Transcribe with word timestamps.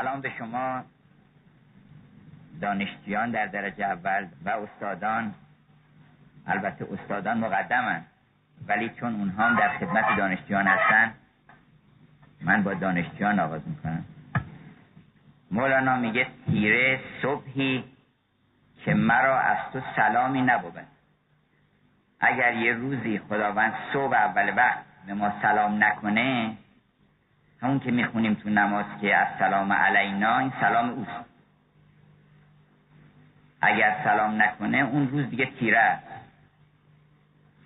سلام 0.00 0.20
به 0.20 0.30
شما. 0.38 0.84
دانشجویان 2.60 3.30
در 3.30 3.46
درجه 3.46 3.84
اول 3.84 4.26
و 4.44 4.50
استادان. 4.50 5.34
البته 6.46 6.86
استادان 6.92 7.38
مقدمن 7.38 8.02
ولی 8.66 8.88
چون 8.88 9.14
اونها 9.14 9.48
هم 9.48 9.56
در 9.56 9.78
خدمت 9.78 10.16
دانشجویان 10.16 10.66
هستن 10.66 11.14
من 12.40 12.62
با 12.62 12.74
دانشجویان 12.74 13.40
آغاز 13.40 13.68
می‌کنم. 13.68 14.04
مولانا 15.50 15.96
میگه 15.96 16.26
تیره 16.46 17.00
صبحی 17.22 17.84
که 18.84 18.94
مرا 18.94 19.40
از 19.40 19.58
تو 19.72 19.80
سلامی 19.96 20.42
نبود. 20.42 20.74
اگر 22.20 22.52
یه 22.52 22.72
روزی 22.72 23.18
خداوند 23.18 23.74
صبح 23.92 24.14
اول 24.14 24.56
وقت 24.56 24.84
به 25.06 25.14
ما 25.14 25.32
سلام 25.42 25.84
نکنه 25.84 26.56
همون 27.62 27.80
که 27.80 27.90
می‌خونیم 27.90 28.34
تو 28.34 28.50
نماز 28.50 28.86
که 29.00 29.16
از 29.16 29.38
سلام 29.38 29.72
علینا 29.72 30.38
این 30.38 30.52
سلام 30.60 30.90
اوست. 30.90 31.28
اگر 33.60 34.00
سلام 34.04 34.42
نکنه 34.42 34.78
اون 34.78 35.08
روز 35.08 35.30
دیگه 35.30 35.46
تیره 35.46 35.98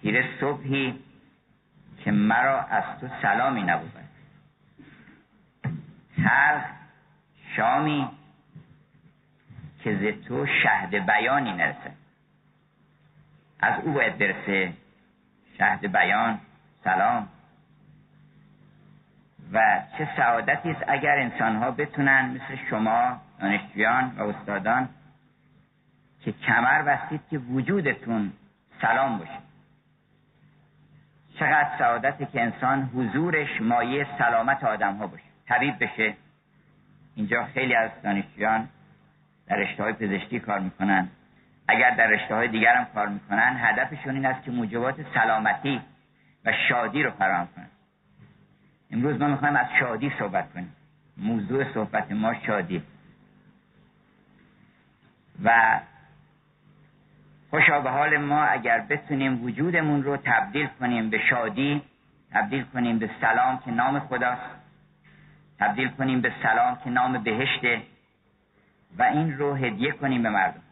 تیره 0.02 0.28
صبحی 0.40 1.00
که 2.04 2.10
مرا 2.10 2.60
از 2.60 2.84
تو 3.00 3.08
سلامی 3.22 3.62
نبود. 3.62 3.92
هر 6.24 6.64
شامی 7.56 8.08
که 9.84 9.96
ز 9.96 10.26
تو 10.28 10.46
شهد 10.46 11.06
بیانی 11.06 11.52
نرسه. 11.52 11.92
از 13.60 13.80
او 13.84 13.92
باید 13.92 14.18
برسه. 14.18 14.72
شهد 15.58 15.92
بیان 15.92 16.38
سلام. 16.84 17.28
و 19.52 19.80
چه 19.98 20.08
سعادتی 20.16 20.70
است 20.70 20.84
اگر 20.88 21.18
انسان 21.18 21.56
ها 21.56 21.70
بتونن 21.70 22.30
مثل 22.30 22.60
شما 22.70 23.20
دانشجویان 23.40 24.12
و 24.16 24.22
استادان 24.22 24.88
که 26.24 26.32
کمر 26.32 26.82
بستید 26.82 27.20
که 27.30 27.38
وجودتون 27.38 28.32
سلام 28.82 29.18
باشه. 29.18 29.38
چقدر 31.38 31.68
سعادتی 31.78 32.26
که 32.26 32.42
انسان 32.42 32.90
حضورش 32.94 33.60
مایه 33.60 34.06
سلامت 34.18 34.64
آدم 34.64 34.96
ها 34.96 35.06
باشه. 35.06 35.24
طبیب 35.48 35.84
بشه. 35.84 36.14
اینجا 37.14 37.44
خیلی 37.44 37.74
از 37.74 37.90
دانشجویان 38.02 38.68
در 39.46 39.56
رشته 39.56 39.92
پزشکی 39.92 40.40
کار 40.40 40.60
می‌کنن. 40.60 41.08
اگر 41.68 41.90
در 41.90 42.06
رشته 42.06 42.34
های 42.34 42.48
دیگر 42.48 42.74
هم 42.74 42.86
کار 42.94 43.08
می‌کنن 43.08 43.56
هدفشون 43.58 44.14
این 44.14 44.26
است 44.26 44.44
که 44.44 44.50
موجبات 44.50 44.96
سلامتی 45.14 45.80
و 46.44 46.52
شادی 46.68 47.02
رو 47.02 47.10
فراهم 47.10 47.48
کنن. 47.56 47.68
امروز 48.92 49.20
ما 49.20 49.28
می‌خوایم 49.28 49.56
از 49.56 49.66
شادی 49.80 50.12
صحبت 50.18 50.52
کنیم. 50.52 50.72
موضوع 51.16 51.72
صحبت 51.74 52.12
ما 52.12 52.34
شادی. 52.34 52.82
و 55.44 55.80
خوشا 57.50 57.80
به 57.80 57.90
حال 57.90 58.16
ما 58.16 58.42
اگر 58.42 58.80
بتونیم 58.80 59.44
وجودمون 59.44 60.02
رو 60.02 60.16
تبدیل 60.16 60.66
کنیم 60.66 61.10
به 61.10 61.18
شادی 61.18 61.82
تبدیل 62.30 62.64
کنیم 62.64 62.98
به 62.98 63.10
سلام 63.20 63.58
که 63.64 63.70
نام 63.70 63.98
خداست 64.00 64.50
تبدیل 65.58 65.88
کنیم 65.88 66.20
به 66.20 66.32
سلام 66.42 66.78
که 66.84 66.90
نام 66.90 67.22
بهشته 67.22 67.82
و 68.98 69.02
این 69.02 69.38
رو 69.38 69.54
هدیه 69.54 69.92
کنیم 69.92 70.22
به 70.22 70.30
مردم. 70.30 70.62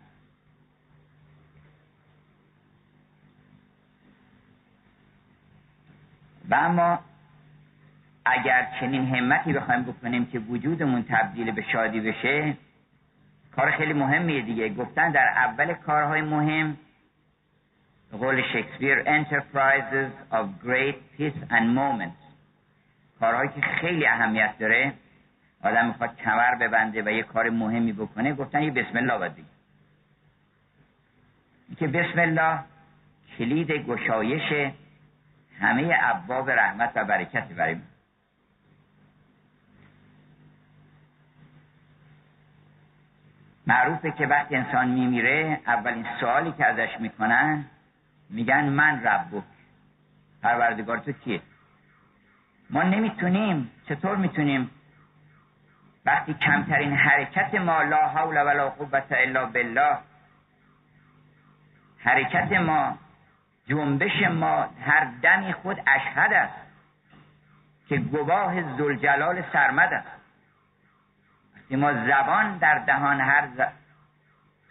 و 6.51 6.55
اما 6.55 6.99
اگر 8.31 8.67
چنین 8.81 9.15
همتی 9.15 9.53
بخوایم 9.53 9.83
بکنیم 9.83 10.27
که 10.27 10.39
وجودمون 10.39 11.05
تبدیل 11.09 11.51
به 11.51 11.63
شادی 11.73 12.01
بشه 12.01 12.57
کار 13.57 13.71
خیلی 13.71 13.93
مهمیه 13.93 14.43
دیگه. 14.43 14.69
گفتن 14.69 15.11
در 15.11 15.29
اول 15.37 15.75
کارهای 15.75 16.21
مهم 16.21 16.77
قول 18.13 18.43
شکسپیر 18.43 19.03
enterprises 19.03 20.35
of 20.35 20.47
great 20.67 20.97
peace 21.19 21.41
and 21.51 21.77
moments 21.79 22.21
کارهایی 23.21 23.51
که 23.51 23.61
خیلی 23.61 24.07
اهمیت 24.07 24.55
داره. 24.59 24.93
آدم 25.63 25.87
می‌خواد 25.87 26.17
کمر 26.17 26.55
ببنده 26.55 27.03
و 27.03 27.09
یه 27.09 27.23
کار 27.23 27.51
مهمی 27.51 27.93
بکنه. 27.93 28.35
گفتن 28.35 28.63
یه 28.63 28.71
بسم 28.71 28.97
الله 28.97 29.19
باید 29.19 29.33
که 31.79 31.87
بسم 31.87 32.21
الله 32.21 32.59
کلید 33.39 33.71
گشایش 33.71 34.73
همه 35.61 35.97
ابواب 36.01 36.51
رحمت 36.51 36.93
و 36.95 37.05
برکتی 37.05 37.55
برای 37.55 37.77
معروفه 43.67 44.11
که 44.11 44.27
وقتی 44.27 44.57
انسان 44.57 44.89
میمیره 44.89 45.61
اولین 45.67 46.07
سوالی 46.21 46.53
که 46.53 46.67
ازش 46.67 47.01
می‌کنن 47.01 47.65
میگن 48.31 48.65
من 48.65 49.03
ربک. 49.03 49.43
پروردگار 50.43 50.99
تو 50.99 51.13
کیه؟ 51.13 51.41
ما 52.71 52.83
نمی‌تونیم 52.83 53.71
چطور 53.89 54.17
می‌تونیم؟ 54.17 54.71
وقتی 56.07 56.35
کمترین 56.35 56.93
حرکت 56.93 57.55
ما 57.55 57.83
لا 57.83 58.09
حول 58.09 58.37
ولا 58.37 58.69
قوت 58.69 59.13
الا 59.13 59.47
بالله 59.47 59.99
حرکت 61.99 62.53
ما 62.53 62.99
جنبش 63.67 64.23
ما 64.23 64.69
هر 64.87 65.09
دمی 65.23 65.53
خود 65.53 65.81
اشهد 65.87 66.33
است 66.33 66.55
که 67.89 67.97
گواه 67.97 68.77
زلجلال 68.77 69.43
سرمد 69.53 69.93
است. 69.93 70.20
وقتی 71.71 71.77
ما 71.77 71.93
زبان 71.93 72.59
در 72.59 72.79
دهان 72.79 73.21
هر 73.21 73.49
ز... 73.57 73.61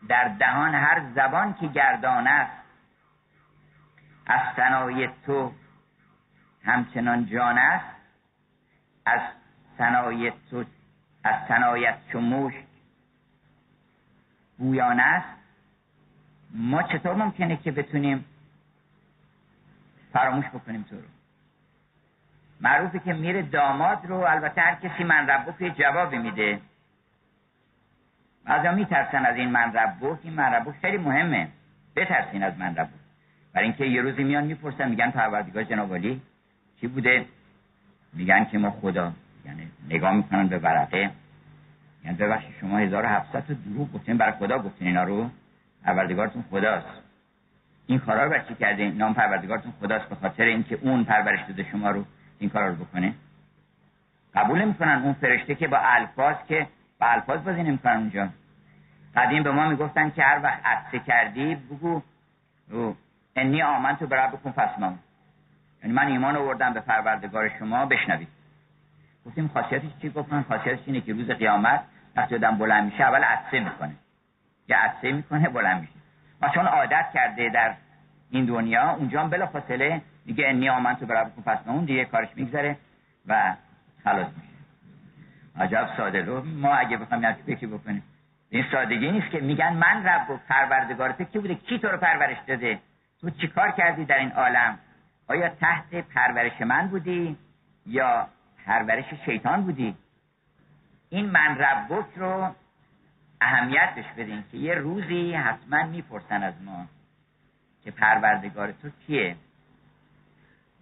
در 0.08 0.28
دهان 0.28 0.76
هر 0.76 1.02
زبان 1.16 1.54
که 1.54 1.68
گردان 1.68 2.28
است 2.28 2.52
از 4.28 4.40
ثنای 4.56 5.10
تو 5.26 5.52
همچنان 6.64 7.26
جان 7.26 7.58
است 7.58 7.96
از 9.06 9.22
ثنای 9.78 10.32
تو 10.50 10.64
از 11.24 11.36
ثنایت 11.48 11.98
چو 12.12 12.22
مشک 12.22 12.66
گویان 14.58 15.00
است. 15.00 15.40
ما 16.54 16.84
چطور 16.84 17.14
ممکنه 17.14 17.58
که 17.58 17.72
بتونیم 17.72 18.26
فراموش 20.14 20.46
بکنیم 20.46 20.84
تو 20.90 20.96
رو؟ 20.96 21.08
معروفه 22.62 23.00
که 23.00 23.14
میره 23.14 23.42
داماد 23.42 24.06
رو 24.06 24.16
البته 24.16 24.62
هر 24.62 24.76
کسی 24.76 25.04
من 25.04 25.30
ربک 25.30 25.62
یه 25.62 25.70
جوابی 25.70 26.18
میده. 26.18 26.62
بعضا 28.50 28.72
میترسن 28.72 29.26
از 29.26 29.36
این 29.36 29.50
من 29.50 29.74
ربک 29.74 30.20
این 30.24 30.34
من 30.34 30.54
ربک 30.54 30.76
خیلی 30.82 30.98
مهمه. 30.98 31.48
بترسین 31.96 32.44
از 32.44 32.58
من 32.58 32.76
ربک 32.76 32.90
برای 33.54 33.68
اینکه 33.68 33.86
یه 33.86 34.02
روزی 34.02 34.24
میان 34.24 34.44
می‌پرسن 34.44 34.90
میگن 34.90 35.12
پروردگار 35.12 35.64
جناب 35.64 35.96
علی 35.96 36.22
چی 36.82 36.88
بوده؟ 36.88 37.26
میگن 38.14 38.46
که 38.46 38.58
ما 38.58 38.72
خدا 38.72 39.12
یعنی 39.46 39.68
نگاه 39.90 40.14
می‌کنن 40.14 40.48
به 40.48 40.58
ورقه. 40.58 41.12
یعنی 42.06 42.18
ببخشید 42.18 42.56
شما 42.62 42.78
1700 42.78 43.46
تا 43.48 43.54
دروغ 43.54 43.94
گفتین 43.94 44.18
برای 44.18 44.32
خدا 44.32 44.60
گفتین 44.60 44.88
اینا 44.88 45.04
رو؟ 45.04 45.30
پروردگارتون 45.84 46.44
خداست. 46.50 47.04
این 47.88 48.00
کارا 48.00 48.24
رو 48.24 48.40
چی 48.48 48.56
کرده 48.56 48.92
نام 48.92 49.14
پروردگارتون 49.14 49.74
خداست 49.80 50.10
به 50.10 50.16
خاطر 50.16 50.44
اینکه 50.44 50.78
اون 50.82 51.04
پرورش 51.04 51.40
داده 51.48 51.64
شما 51.72 51.92
رو 51.92 52.06
این 52.40 52.50
کارا 52.50 52.68
رو 52.68 52.76
بکنه؟ 52.76 53.14
قبول 54.36 54.62
نمی‌کنن 54.62 55.02
اون 55.04 55.14
فرشته 55.14 55.56
که 55.56 55.68
با 55.68 55.78
الفاظ 55.82 56.36
که 56.48 56.68
با 57.00 57.08
الفاظ 57.08 57.44
بازی 57.44 57.64
نمی‌کنن 57.64 57.98
اونجا. 57.98 58.30
قدیم 59.20 59.44
به 59.44 59.52
ما 59.52 59.68
می‌گفتن 59.68 60.10
که 60.10 60.24
هر 60.24 60.40
وقت 60.44 60.66
عطسه 60.66 61.00
کردی 61.00 61.56
بگو 61.56 62.02
انی 63.36 63.62
آمن 63.62 63.96
تو 63.96 64.08
برای 64.08 64.28
بکن 64.32 64.52
فسمم 64.52 65.00
یعنی 65.84 65.94
من 65.94 66.08
ایمان 66.08 66.36
آوردم 66.36 66.74
به 66.74 66.80
پروردگار 66.80 67.52
شما 67.60 67.86
بشنوید 67.86 68.28
گفتیم 69.26 69.48
خاصیتش 69.54 69.90
چی؟ 70.02 70.10
گفتن 70.10 70.46
خاصیتش 70.50 70.80
اینه 70.86 71.02
که 71.02 71.14
روز 71.14 71.32
قیامت 71.32 71.82
وقتی 72.16 72.36
آدم 72.36 72.58
بلند 72.58 72.84
میشه 72.84 73.04
اول 73.04 73.24
عطسه 73.24 73.60
می‌کنه. 73.60 73.96
یا 74.68 74.78
عطسه 74.78 75.12
می‌کنه 75.12 75.50
بلند 75.50 75.82
میشه. 75.82 75.94
ما 76.42 76.50
چون 76.50 76.66
عادت 76.66 77.06
کرده 77.14 77.50
در 77.50 77.74
این 78.30 78.46
دنیا 78.46 78.90
اونجا 78.90 79.24
بلا 79.24 79.46
فاصله 79.46 80.02
میگه 80.26 80.48
انی 80.48 80.70
آمن 80.70 80.96
تو 80.96 81.06
برای 81.06 81.26
بکن 81.26 81.42
فسمم 81.42 81.76
اون 81.76 81.86
دیگه 81.86 82.06
کارش 82.06 82.30
میگذره 82.36 82.78
و 83.28 83.56
خلاص 84.04 84.28
میشه. 84.28 84.50
عجب 85.64 85.90
ساده. 85.98 86.22
رو 86.22 86.46
ما 86.46 86.74
اگه 86.74 86.98
بخوایم 86.98 87.24
یه 87.48 87.68
بکنیم. 87.68 88.04
این 88.50 88.66
سادگی 88.72 89.12
نیست 89.12 89.30
که 89.30 89.40
میگن 89.40 89.74
من 89.74 90.06
رب 90.06 90.30
و 90.30 90.38
پروردگارت 90.50 91.32
کی 91.32 91.40
بوده؟ 91.40 91.56
کی 91.56 91.80
تو 91.80 91.88
رو 91.88 91.98
پرورش 91.98 92.38
داده؟ 92.48 92.80
تو 93.22 93.30
چیکار 93.30 93.72
کردی 93.72 94.06
در 94.06 94.18
این 94.18 94.32
عالم؟ 94.32 94.80
آیا 95.28 95.50
تحت 95.50 95.96
پرورش 95.96 96.62
من 96.62 96.88
بودی؟ 96.88 97.38
یا 97.86 98.28
پرورش 98.66 99.06
شیطان 99.26 99.64
بودی؟ 99.64 99.96
این 101.10 101.26
من 101.26 101.58
ربک 101.58 102.06
رو 102.16 102.56
اهمیت 103.42 103.90
بهش 103.96 104.06
بدین 104.18 104.44
که 104.52 104.58
یه 104.58 104.74
روزی 104.74 105.34
حتما 105.34 105.84
می‌پرسن 105.84 106.44
از 106.44 106.54
ما 106.66 106.86
که 107.84 107.92
پروردگار 107.92 108.72
تو 108.72 108.90
کیه؟ 109.08 109.36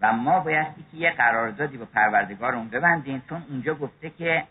و 0.01 0.13
ما 0.13 0.39
بایستی 0.39 0.85
که 0.91 0.97
یه 0.97 1.11
قراردادی 1.11 1.77
با 1.77 1.85
پروردگارمون 1.85 2.69
ببندیم 2.69 3.23
چون 3.29 3.43
اونجا 3.49 3.75
گفته 3.75 4.09
که 4.09 4.43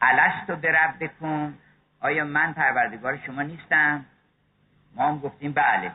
الستو 0.00 0.56
برب 0.56 0.94
بکن 1.00 1.54
آیا 2.00 2.24
من 2.24 2.52
پروردگار 2.52 3.18
شما 3.26 3.42
نیستم؟ 3.42 4.04
ما 4.94 5.08
هم 5.08 5.18
گفتیم 5.18 5.52
بله. 5.52 5.92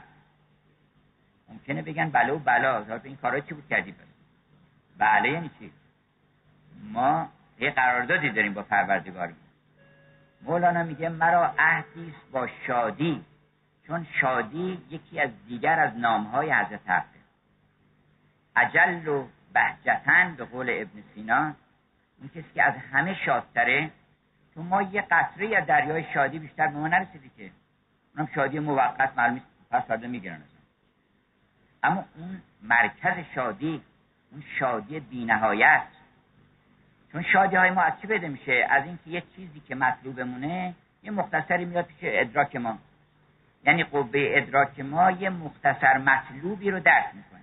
ممکنه 1.49 1.81
بگن 1.81 2.09
بله 2.09 2.33
و 2.33 2.39
بلا. 2.39 2.99
این 3.03 3.17
کارا 3.17 3.39
چی 3.39 3.53
بود 3.53 3.67
کردی؟ 3.69 3.91
بس 3.91 3.97
بله 4.97 5.29
یعنی 5.29 5.51
چی؟ 5.59 5.71
ما 6.91 7.29
یه 7.59 7.71
قراردادی 7.71 8.29
داریم 8.29 8.53
با 8.53 8.63
پروردگار 8.63 9.33
مولانا 10.41 10.83
میگه 10.83 11.09
مرا 11.09 11.53
عهدی 11.59 12.13
با 12.31 12.47
شادی 12.67 13.25
چون 13.87 14.07
شادی 14.21 14.81
یکی 14.89 15.19
از 15.19 15.29
دیگر 15.47 15.79
از 15.79 15.97
نامهای 15.97 16.53
حضرت 16.53 16.89
حقه 16.89 17.19
عجل 18.55 19.07
و 19.07 19.27
بهجتن 19.53 20.35
به 20.35 20.45
قول 20.45 20.69
ابن 20.69 21.03
سینا 21.15 21.53
اون 22.19 22.29
کسی 22.29 22.53
که 22.55 22.63
از 22.63 22.73
همه 22.91 23.13
شادتره 23.25 23.91
تو 24.55 24.63
ما 24.63 24.81
یه 24.81 25.01
قطره 25.01 25.57
از 25.57 25.65
دریای 25.65 26.03
شادی 26.13 26.39
بیشتر 26.39 26.67
به 26.67 26.77
ما 26.77 26.87
نرسیدی 26.87 27.31
که 27.37 27.51
اونم 28.15 28.29
شادی 28.35 28.59
موقت 28.59 29.17
معلومی 29.17 29.41
پس 29.71 29.83
فردا 29.83 30.07
می‌گیرن 30.07 30.41
اما 31.83 32.05
اون 32.15 32.41
مرکز 32.61 33.25
شادی 33.35 33.81
اون 34.31 34.43
شادی 34.59 34.99
بینهایت 34.99 35.83
چون 37.11 37.23
شادی 37.23 37.55
های 37.55 37.71
ما 37.71 37.81
از 37.81 37.93
چی 38.01 38.07
بده 38.07 38.27
میشه؟ 38.27 38.67
از 38.69 38.85
اینکه 38.85 39.09
یه 39.09 39.23
چیزی 39.35 39.59
که 39.59 39.75
مطلوبمونه 39.75 40.73
یه 41.03 41.11
مختصری 41.11 41.65
میاد 41.65 41.85
پیش 41.85 41.97
ادراک 42.01 42.55
ما. 42.55 42.77
یعنی 43.65 43.83
قوه 43.83 44.09
ادراک 44.13 44.79
ما 44.79 45.11
یه 45.11 45.29
مختصر 45.29 45.97
مطلوبی 45.97 46.71
رو 46.71 46.79
درک 46.79 47.05
می‌کنه. 47.13 47.39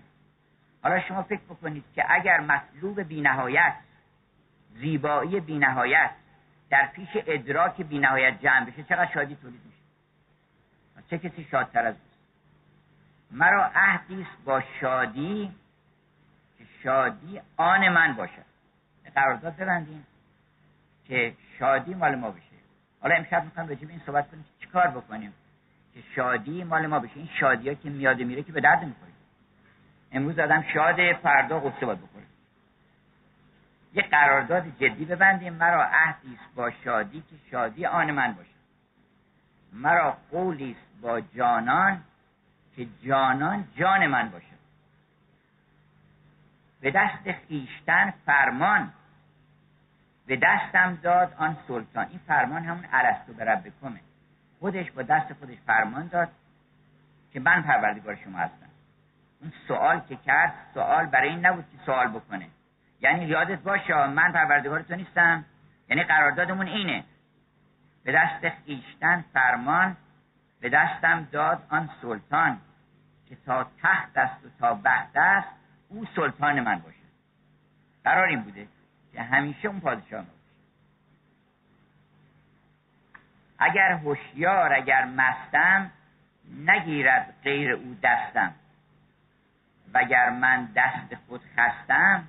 حالا 0.82 1.00
شما 1.00 1.22
فکر 1.22 1.40
بکنید 1.40 1.84
که 1.94 2.04
اگر 2.08 2.40
مطلوب 2.40 3.02
بینهایت 3.02 3.74
زیبایی 4.74 5.40
بینهایت 5.40 6.10
در 6.70 6.87
پیش 6.87 7.08
ادراک 7.14 7.82
بینهایت 7.82 8.43
جمع 8.43 8.64
بشه 8.64 8.82
چقدر 8.82 9.12
شادی 9.14 9.37
تولید 9.37 9.61
میشه. 9.64 9.81
چه 11.11 11.28
کسی 11.28 11.44
شادتر 11.50 11.87
از 11.87 11.94
مرا 13.31 13.70
عهدی 13.75 14.26
با 14.44 14.62
شادی 14.81 15.55
که 16.58 16.64
شادی 16.82 17.40
آن 17.56 17.88
من 17.88 18.12
باشد. 18.12 18.44
قرارداد 19.14 19.56
ببندیم 19.56 20.06
که 21.05 21.34
شادی 21.58 21.94
مال 21.94 22.14
ما 22.14 22.31
بشه. 22.31 22.44
حالا 23.00 23.14
امشب 23.14 23.44
می‌خوام 23.44 23.69
راجع 23.69 23.84
به 23.84 23.93
این 23.93 24.02
صحبت 24.06 24.31
کنیم 24.31 24.43
که 24.43 24.67
چیکار 24.67 24.88
بکنیم 24.88 25.32
که 25.94 26.00
شادی 26.17 26.64
مال 26.64 26.87
ما 26.87 26.99
بشه. 26.99 27.17
این 27.17 27.28
شادی 27.40 27.75
که 27.75 27.90
میاد 27.90 28.20
میره 28.20 28.43
که 28.43 28.52
به 28.52 28.61
درد 28.61 28.84
می‌خوره. 28.84 29.12
امروز 30.12 30.38
آدم 30.38 30.64
شاده 30.75 31.19
فردا 31.22 31.61
غصه 31.61 31.87
باید 31.87 31.99
بخوره. 32.02 32.25
یه 33.94 34.02
قرارداد 34.02 34.64
جدی 34.78 35.04
ببندیم 35.04 35.52
مرا 35.52 35.84
عهدی 35.84 36.38
با 36.54 36.70
شادی 36.70 37.20
که 37.20 37.37
شادی 37.50 37.87
آن 37.87 38.10
من 38.10 38.32
باشه 38.32 38.50
مرا 39.72 40.16
قولی 40.31 40.76
با 41.02 41.20
جانان 41.20 42.00
که 42.76 42.87
جانان 43.02 43.69
جان 43.76 44.06
من 44.06 44.28
باشه 44.28 44.46
به 46.81 46.90
دست 46.90 47.32
خیشتن 47.48 48.10
فرمان 48.26 48.92
به 50.26 50.36
دستم 50.43 50.98
داد 51.02 51.34
آن 51.38 51.56
سلطان. 51.69 52.06
این 52.06 52.20
فرمان 52.26 52.64
همون 52.64 52.84
عرستو 52.84 53.32
به 53.32 53.44
رب 53.44 53.62
بکمه. 53.66 54.00
خودش 54.60 54.90
با 54.90 55.02
دست 55.02 55.32
خودش 55.32 55.56
فرمان 55.66 56.06
داد 56.06 56.28
که 57.32 57.40
من 57.40 57.62
پروردگار 57.62 58.16
شما 58.16 58.38
هستم. 58.38 58.66
اون 59.40 59.52
سوال 59.69 60.00
که 60.08 60.16
کرد 60.16 60.54
سوال 60.75 61.06
برای 61.06 61.28
این 61.28 61.46
نبود 61.46 61.64
که 61.72 61.84
سوال 61.86 62.08
بکنه. 62.08 62.46
یعنی 63.00 63.25
یادت 63.25 63.58
باشه 63.58 64.06
من 64.06 64.32
پروردگار 64.32 64.82
تو 64.82 64.94
نیستم. 64.94 65.44
یعنی 65.88 66.05
قراردادمون 66.05 66.67
اینه. 66.67 67.05
به 68.05 68.12
دست 68.12 68.49
خیشتن 68.49 69.25
فرمان 69.32 69.97
به 70.61 70.69
دستم 70.69 71.29
داد 71.32 71.67
آن 71.70 71.91
سلطان 72.02 72.58
که 73.29 73.37
تا 73.47 73.67
تحت 73.82 74.17
است 74.17 74.44
و 74.44 74.49
تا 74.61 74.75
بهد 74.75 75.19
است 75.19 75.49
او 75.88 76.06
سلطان 76.17 76.61
من 76.61 76.79
باشه. 76.79 76.97
قرار 78.05 78.29
این 78.29 78.43
بوده 78.43 78.69
که 79.12 79.23
همیشه 79.23 79.69
اون 79.69 79.81
پادشاه 79.81 80.25
باشه. 80.25 80.41
اگر 83.58 83.93
هوشیار 83.93 84.73
اگر 84.73 85.05
مستم 85.05 85.91
نگیرد 86.56 87.35
غیر 87.44 87.73
او 87.73 87.96
دستم. 88.03 88.55
وگر 89.94 90.31
من 90.31 90.69
دست 90.75 91.14
خود 91.26 91.41
خستم 91.56 92.25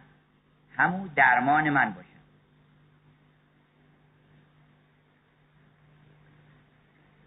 همو 0.78 1.08
درمان 1.16 1.70
من 1.70 1.94
باشه. 1.94 2.08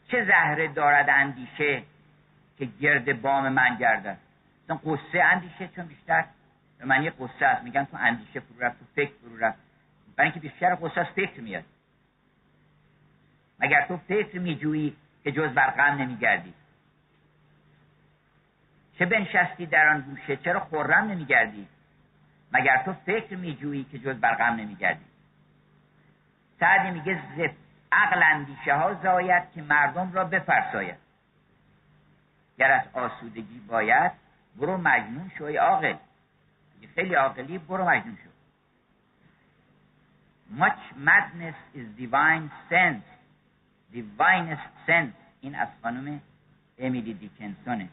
چه 0.08 0.24
زهره 0.24 0.68
دارد 0.68 1.10
اندیشه 1.10 1.82
که 2.58 2.64
گرد 2.64 3.22
بام 3.22 3.48
من 3.48 3.76
گردد؟ 3.76 4.18
مثلا 4.64 4.76
قصه 4.76 5.22
اندیشه 5.22 5.68
چون 5.68 5.86
بیشتر 5.86 6.24
به 6.78 6.84
من 6.84 7.02
یه 7.02 7.10
قصه 7.10 7.46
است. 7.46 7.62
میگن 7.62 7.84
تو 7.84 7.96
اندیشه 8.00 8.40
فرو 8.40 8.60
رفت 8.60 8.78
تو 8.78 8.84
فکر 8.94 9.12
فرو 9.22 9.36
رفت. 9.36 9.58
برای 10.16 10.30
اینکه 10.30 10.48
بیشتر 10.48 10.74
قصه 10.74 11.00
از 11.00 11.06
فکر 11.06 11.40
میاد. 11.40 11.64
مگر 13.60 13.86
تو 13.86 13.96
فکر 13.96 14.38
میجویی 14.38 14.96
که 15.24 15.32
جز 15.32 15.54
بر 15.54 15.70
غم 15.70 16.02
نمیگردی؟ 16.02 16.54
چه 18.98 19.06
بنشستی 19.06 19.66
در 19.66 19.88
آن 19.88 20.00
گوشه؟ 20.00 20.36
چرا 20.36 20.60
خورم 20.60 21.04
نمیگردی؟ 21.04 21.68
مگر 22.54 22.82
تو 22.84 22.92
فکر 22.92 23.36
میجویی 23.36 23.84
که 23.84 23.98
جز 23.98 24.16
بر 24.20 24.34
غم 24.34 24.54
نمیگردی؟ 24.54 25.04
سعدی 26.60 26.90
میگه 26.90 27.22
ز 27.36 27.40
عقل 27.92 28.22
اندیشه 28.22 28.74
ها 28.74 28.94
زاید 28.94 29.50
که 29.54 29.62
مردم 29.62 30.12
را 30.12 30.24
بفرساید. 30.24 30.96
گر 32.58 32.72
از 32.72 32.82
آسودگی 32.92 33.60
باید 33.68 34.12
برو 34.56 34.76
مجنون 34.76 35.30
شوی 35.38 35.56
عاقل. 35.56 35.96
خیلی 36.94 37.14
عاقلی 37.14 37.58
برو 37.58 37.84
مجنون 37.88 38.18
شو. 38.24 38.30
Much 40.64 40.82
madness 40.96 41.58
is 41.74 41.86
divine 41.98 42.50
sense. 42.70 43.04
Divinest 43.94 44.68
sense. 44.86 45.14
این 45.40 45.54
از 45.54 45.68
خانم 45.82 46.20
امیلی 46.78 47.14
دیکنسونه. 47.14 47.88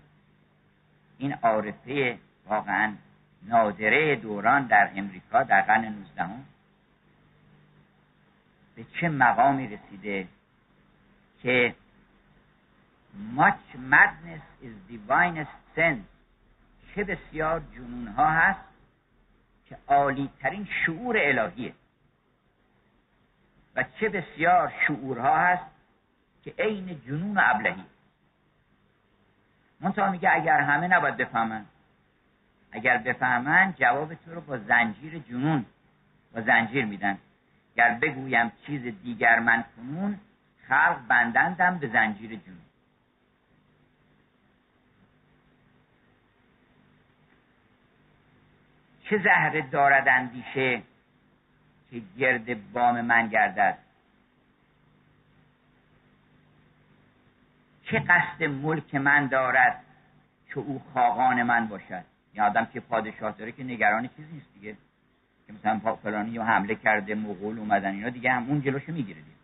این 1.17 1.33
عارفه 1.33 2.17
واقعا 2.45 2.93
نادره 3.43 4.15
دوران 4.15 4.67
در 4.67 4.91
امریکا 4.95 5.43
در 5.43 5.61
قرن 5.61 5.85
19 5.85 6.25
به 8.75 8.85
چه 8.99 9.09
مقامی 9.09 9.67
رسیده 9.67 10.27
که 11.41 11.75
much 13.35 13.75
madness 13.91 14.45
is 14.63 14.73
divinest 14.89 15.57
sense. 15.75 16.07
چه 16.95 17.03
بسیار 17.03 17.61
جنون 17.75 18.07
ها 18.07 18.31
هست 18.31 18.59
که 19.69 19.77
عالی 19.87 20.29
ترین 20.39 20.67
شعور 20.85 21.17
الهیه. 21.17 21.73
و 23.75 23.83
چه 23.99 24.09
بسیار 24.09 24.73
شعورها 24.87 25.37
هست 25.37 25.65
که 26.43 26.53
عین 26.59 27.01
جنون 27.07 27.37
ابلهی 27.37 27.83
منتها 29.79 30.11
میگه 30.11 30.31
اگر 30.33 30.59
همه 30.59 30.87
نباید 30.87 31.17
بفهمن 31.17 31.65
اگر 32.71 32.97
بفهمن 32.97 33.73
جواب 33.77 34.13
تو 34.13 34.33
رو 34.35 34.41
با 34.41 34.57
زنجیر 34.57 35.19
جنون 35.19 35.65
با 36.33 36.41
زنجیر 36.41 36.85
میدن. 36.85 37.17
گر 37.75 37.93
بگویم 37.93 38.51
چیز 38.65 38.81
دیگر 39.03 39.39
من 39.39 39.63
کنون 39.75 40.19
خلق 40.67 41.07
بندندم 41.07 41.77
به 41.77 41.87
زنجیر 41.87 42.29
جنون. 42.29 42.57
چه 49.03 49.17
زهره 49.17 49.61
دارد 49.61 50.07
اندیشه 50.07 50.81
که 51.89 52.01
گرد 52.17 52.71
بام 52.71 53.01
من 53.01 53.27
گردد؟ 53.27 53.77
چه 57.83 57.99
قصد 57.99 58.43
ملک 58.43 58.95
من 58.95 59.27
دارد 59.27 59.83
که 60.47 60.59
او 60.59 60.81
خاقان 60.93 61.43
من 61.43 61.67
باشد؟ 61.67 62.03
این 62.33 62.43
آدم 62.43 62.65
که 62.65 62.79
پادشاه 62.79 63.31
داره 63.31 63.51
که 63.51 63.63
نگران 63.63 64.07
چیزی 64.07 64.33
نیست 64.33 64.53
دیگه. 64.53 64.77
که 65.47 65.53
مثلا 65.53 65.95
فلانی 65.95 66.31
یا 66.31 66.43
حمله 66.43 66.75
کرده 66.75 67.15
مغول 67.15 67.59
اومدن 67.59 67.91
اینا 67.91 68.09
دیگه 68.09 68.31
هم 68.31 68.49
اون 68.49 68.61
جلوشو 68.61 68.91
می‌گیره 68.91 69.21
دیگه. 69.21 69.37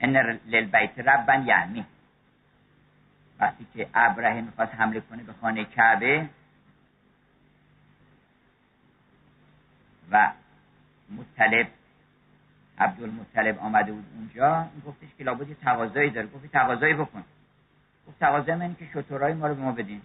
ان 0.00 0.16
للبیت 0.46 0.98
ربن 0.98 1.46
یعنی. 1.46 1.86
وقتی 3.40 3.66
که 3.74 3.88
ابراهیم 3.94 4.44
می‌خواست 4.44 4.74
حمله 4.74 5.00
کنه 5.00 5.22
به 5.22 5.32
خانه 5.32 5.64
کعبه 5.64 6.28
و 10.10 10.32
مطلب 11.10 11.68
عبدالمطلب 12.78 13.58
آمده 13.58 13.92
بود 13.92 14.04
اونجا 14.14 14.68
گفتش 14.86 15.08
که 15.18 15.24
لابد 15.24 15.48
یه 15.48 15.54
تقاضایی 15.54 16.10
داره. 16.10 16.26
گفت 16.26 16.46
تقاضایی 16.46 16.94
بکن. 16.94 17.24
گفت 18.08 18.18
تقاضای 18.20 18.54
من 18.54 18.74
که 18.74 18.86
شطورای 18.94 19.32
ما 19.34 19.46
رو 19.46 19.54
به 19.54 19.62
ما 19.62 19.72
بدین. 19.72 20.02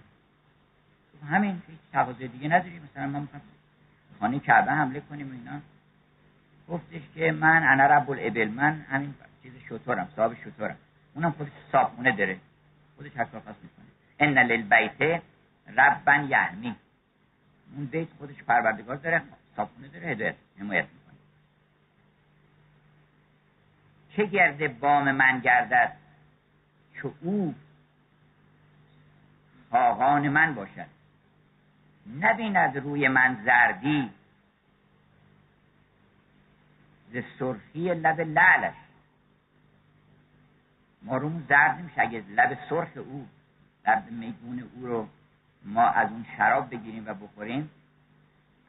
همین 1.30 1.62
هیچ 1.68 1.80
تقاضای 1.94 2.28
دیگه 2.28 2.48
نداری 2.48 2.80
مثلا 2.80 3.08
ما 3.08 3.20
می‌خوایم 3.20 3.44
خانه 4.20 4.40
کعبه 4.40 4.72
حمله 4.72 5.00
کنیم 5.00 5.32
اینا. 5.32 5.62
گفتش 6.70 7.02
که 7.16 7.32
من 7.32 7.64
انا 7.64 7.86
رب 7.86 8.10
الابل 8.12 8.48
من 8.48 8.86
همین 8.90 9.14
چیز 9.44 9.54
شطورم 9.70 10.10
صاحب 10.16 10.34
شطورم. 10.34 10.78
اونم 11.14 11.32
خودش 11.32 11.52
صابونه 11.72 12.12
داره. 12.12 12.38
خودش 12.96 13.18
هر 13.18 13.26
کار 13.26 13.42
می‌کنه. 13.42 13.86
ان 14.20 14.38
للبیت 14.38 15.22
ربا 15.78 16.14
یحمی 16.14 16.76
اون 17.76 17.86
بیت 17.86 18.08
خودش 18.18 18.44
پروردگار 18.44 18.96
داره 18.96 19.22
صابونه 19.56 19.88
داره 19.88 20.08
هدایت 20.08 20.36
حمایت 20.60 20.86
می‌کنه. 20.86 21.16
چه 24.16 24.26
گرد 24.26 24.80
بام 24.80 25.12
من 25.12 25.40
گردد 25.40 25.94
که 26.94 27.12
او 27.22 27.56
خاقان 29.72 30.30
من 30.30 30.56
باشد؟ 30.56 30.96
نبیند 32.20 32.78
روی 32.78 33.08
من 33.08 33.38
زردی. 33.46 34.10
ز 37.12 37.18
سرخی 37.40 37.94
لب 37.94 38.22
لعلش. 38.22 38.76
ما 41.02 41.18
رومون 41.18 41.46
زرد 41.50 41.80
نمیشه 41.80 42.02
اگه 42.02 42.24
لب 42.30 42.58
سرخ 42.70 42.88
او 42.96 43.28
لب 43.88 44.12
میگون 44.12 44.70
او 44.76 44.86
رو 44.88 45.08
ما 45.64 45.84
از 45.84 46.12
اون 46.12 46.26
شراب 46.38 46.70
بگیریم 46.70 47.08
و 47.08 47.14
بخوریم. 47.14 47.70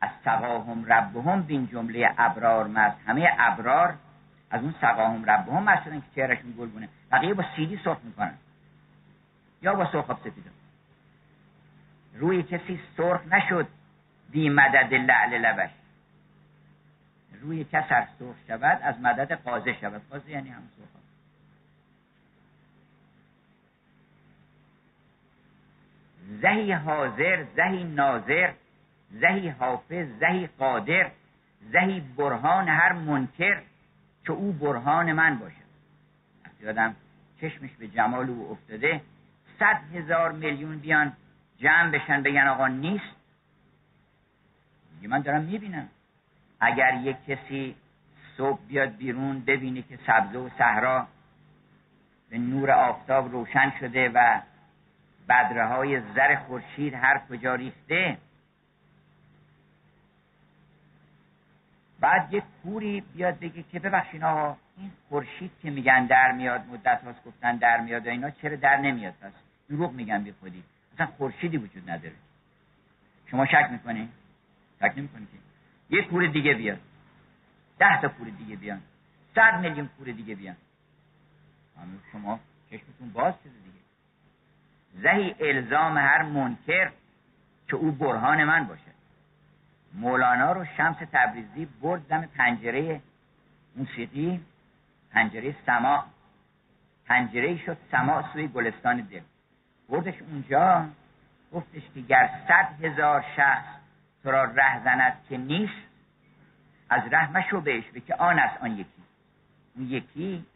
از 0.01 0.11
سقاهم 0.25 0.85
ربهم 0.85 1.43
بین 1.43 1.67
جمله 1.67 2.15
ابرار 2.19 2.67
مست 2.67 2.97
همه 3.07 3.29
ابرار 3.39 3.95
از 4.51 4.63
اون 4.63 4.75
سقاهم 4.81 5.25
ربهم 5.25 5.63
مست 5.63 5.85
شدن 5.85 6.01
که 6.01 6.07
چهرشون 6.15 6.55
گلگونه 6.59 6.89
بقیه 7.13 7.35
با 7.35 7.45
سیدی 7.57 7.81
سرخ 7.85 7.99
می‌کنن. 8.05 8.35
یا 9.63 9.75
با 9.75 9.93
سرخاب 9.93 10.19
سفیده. 10.21 10.56
روی 12.19 12.43
کسی 12.43 12.81
سرخ 12.97 13.27
نشد 13.27 13.67
بی 14.31 14.49
مدد 14.49 14.95
لعل 14.95 15.39
لبش. 15.39 15.71
روی 17.41 17.65
کس 17.65 17.89
سرخ 17.89 18.37
شود 18.49 18.81
از 18.83 19.01
مدد 19.01 19.33
قازه 19.33 19.77
شود. 19.81 20.03
قازه 20.11 20.31
یعنی 20.31 20.49
هم 20.49 20.63
سرخ. 20.77 20.87
زهی 26.43 26.73
حاضر 26.73 27.45
زهی 27.57 27.85
ناظر 27.85 28.53
زهی 29.11 29.49
حافظ 29.49 30.07
زهی 30.21 30.47
قادر 30.47 31.11
زهی 31.73 32.01
برهان 32.01 32.69
هر 32.69 32.93
منکر 32.93 33.63
که 34.25 34.33
او 34.33 34.53
برهان 34.53 35.13
من 35.13 35.39
باشد. 35.39 35.67
وقتی 36.45 36.69
آدم 36.69 36.97
چشمش 37.41 37.71
به 37.79 37.89
جمال 37.89 38.31
او 38.31 38.51
افتاده 38.53 39.01
صد 39.59 39.81
هزار 39.95 40.33
میلیون 40.33 40.79
بیان 40.79 41.13
جمع 41.59 41.91
بشن 41.91 42.23
بگن 42.23 42.47
آقا 42.47 42.67
نیست. 42.67 43.17
من 45.03 45.21
دارم 45.21 45.43
می‌بینم. 45.43 45.89
اگر 46.61 46.95
یک 47.03 47.17
کسی 47.27 47.77
صبح 48.37 48.61
بیاد 48.69 48.97
بیرون 48.97 49.41
ببینه 49.41 49.83
که 49.83 49.99
سبزه 50.07 50.39
و 50.39 50.49
صحرا 50.59 51.07
به 52.31 52.39
نور 52.39 52.71
آفتاب 52.71 53.33
روشن 53.33 53.73
شده 53.81 54.09
و 54.09 54.41
بدره 55.29 55.67
های 55.67 56.01
زر 56.15 56.37
خورشید 56.37 56.95
هر 56.95 57.21
کجا 57.31 57.55
ریخته 57.55 58.19
بعد 62.01 62.35
یک 62.35 62.45
کوری 62.63 63.01
بیاد 63.01 63.39
بگه 63.39 63.63
که 63.63 63.81
ببخشین 63.81 64.25
آقا 64.25 64.57
این 64.77 64.91
خورشید 65.09 65.51
که 65.63 65.71
میگن 65.71 66.07
در 66.07 66.33
میاد 66.33 66.67
مدت 66.73 67.05
هاست 67.05 67.25
گفتن 67.25 67.57
در 67.57 67.81
میاد 67.81 68.07
و 68.07 68.11
اینا 68.11 68.31
چرا 68.31 68.57
در 68.57 68.77
نمیاد؟ 68.77 69.15
پس 69.21 69.33
دروغ 69.71 69.93
میگن 69.93 70.23
بی 70.23 70.33
خودی. 70.41 70.63
اصلا 70.97 71.07
خورشیدی 71.07 71.57
وجود 71.57 71.91
نداره. 71.91 72.15
شما 73.27 73.47
شک 73.47 73.69
می‌کنی؟ 73.71 74.09
شک 74.81 74.93
نمی‌کنی 74.97 75.27
که. 75.27 75.39
یک 75.97 76.09
کور 76.09 76.27
دیگه 76.27 76.55
بیاد 76.55 76.79
ده 77.79 78.01
تا 78.01 78.09
کور 78.09 78.29
دیگه 78.29 78.57
بیان 78.57 78.81
صد 79.35 79.61
میلیون 79.61 79.89
کور 79.99 80.07
دیگه 80.07 80.35
بیان 80.35 80.57
شما 82.13 82.41
چشمتون 82.71 83.11
باز 83.13 83.35
شده 83.45 83.53
دیگه. 83.53 83.83
زهی 85.03 85.35
الزام 85.51 85.99
هر 85.99 86.23
منکر 86.23 86.91
که 87.69 87.77
او 87.77 87.93
برهان 87.93 88.45
من 88.45 88.65
باشه. 88.65 88.83
مولانا 89.95 90.53
رو 90.53 90.65
شمس 90.77 90.97
تبریزی 91.13 91.67
برد 91.83 92.09
دم 92.09 92.27
پنجره 92.27 93.01
موسیقی 93.77 94.41
پنجره 95.11 95.57
سما. 95.67 96.05
پنجره 97.07 97.57
شد 97.57 97.77
سما 97.91 98.33
سوی 98.33 98.49
گلستان 98.49 99.01
دل. 99.01 99.21
بردش 99.89 100.23
اونجا. 100.23 100.87
گفتش 101.53 101.83
که 101.95 102.01
گر 102.01 102.31
صد 102.49 102.85
هزار 102.85 103.25
شخص 103.37 103.67
تو 104.23 104.31
را 104.31 104.45
ره 104.45 104.85
زند 104.85 105.17
که 105.29 105.37
نیست. 105.37 105.87
از 106.89 107.03
ره 107.13 107.33
مشو 107.33 107.61
بهش 107.61 107.85
که 108.07 108.15
آن 108.15 108.39
است 108.39 108.63
آن 108.63 108.71
یکی. 108.71 109.03
اون 109.77 109.87
یکی 109.87 110.47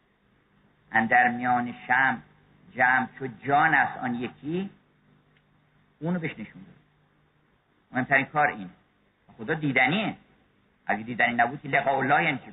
اندر 0.92 1.28
میان 1.28 1.74
شم 1.86 2.22
جمع 2.74 3.06
چو 3.18 3.26
جان 3.26 3.74
است 3.74 3.98
آن 3.98 4.14
یکی. 4.14 4.70
اونو 6.00 6.18
بهش 6.18 6.32
نشون 6.32 6.62
داد. 6.62 6.74
مهمترین 7.92 8.26
کار 8.26 8.46
این 8.46 8.70
خدا 9.38 9.54
دیدنیه. 9.54 10.16
اگه 10.86 11.02
دیدنی 11.02 11.34
نبود 11.34 11.62
که 11.62 11.68
لقاء 11.68 11.98
الله 11.98 12.24
یعنی 12.24 12.38
چی؟ 12.38 12.52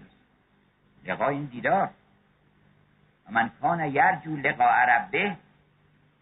لقاء 1.05 1.29
این 1.29 1.45
دیدار. 1.45 1.89
من 3.29 3.51
کان 3.61 3.85
یرجو 3.85 4.37
لقاء 4.37 4.85
ربه. 4.85 5.37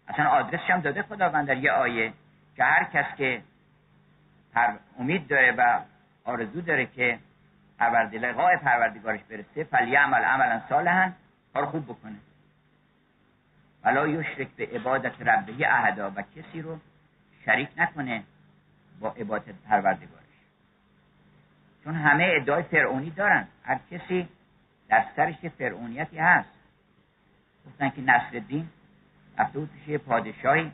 اصلا 0.07 0.29
آدرسش 0.29 0.69
هم 0.69 0.81
داده 0.81 1.03
خداوند 1.03 1.47
در 1.47 1.57
یه 1.57 1.71
آیه 1.71 2.13
که 2.55 2.63
هر 2.63 2.83
کس 2.83 3.05
که 3.17 3.41
امید 4.99 5.27
داره 5.27 5.51
و 5.51 5.79
آرزو 6.25 6.61
داره 6.61 6.85
که 6.85 7.19
پرورد 7.79 8.15
لقاء 8.15 8.57
پروردگارش 8.57 9.19
برسه 9.29 9.63
فلیعمل 9.63 10.23
عملا 10.23 10.61
صالحا 10.69 11.11
کار 11.53 11.65
خوب 11.65 11.85
بکنه. 11.85 12.15
ولا 13.83 14.07
یشرک 14.07 14.47
به 14.47 14.65
عبادت 14.65 15.21
ربه 15.21 15.53
احدا 15.73 16.11
و 16.15 16.21
کسی 16.21 16.61
رو 16.61 16.79
شریک 17.45 17.69
نکنه 17.77 18.23
با 18.99 19.09
عبادت 19.09 19.55
پروردگارش. 19.69 20.25
چون 21.83 21.95
همه 21.95 22.31
ادعای 22.35 22.63
فرعونی 22.63 23.09
دارن. 23.09 23.47
هر 23.63 23.79
کسی 23.91 24.27
در 24.89 25.05
سرش 25.15 25.35
فرعونیتی 25.35 26.17
هست. 26.17 26.49
گفتن 27.65 27.89
که 27.89 28.01
نصر 28.01 28.29
الدین 28.33 28.69
رفته 29.37 29.97
پادشاهی. 29.97 30.71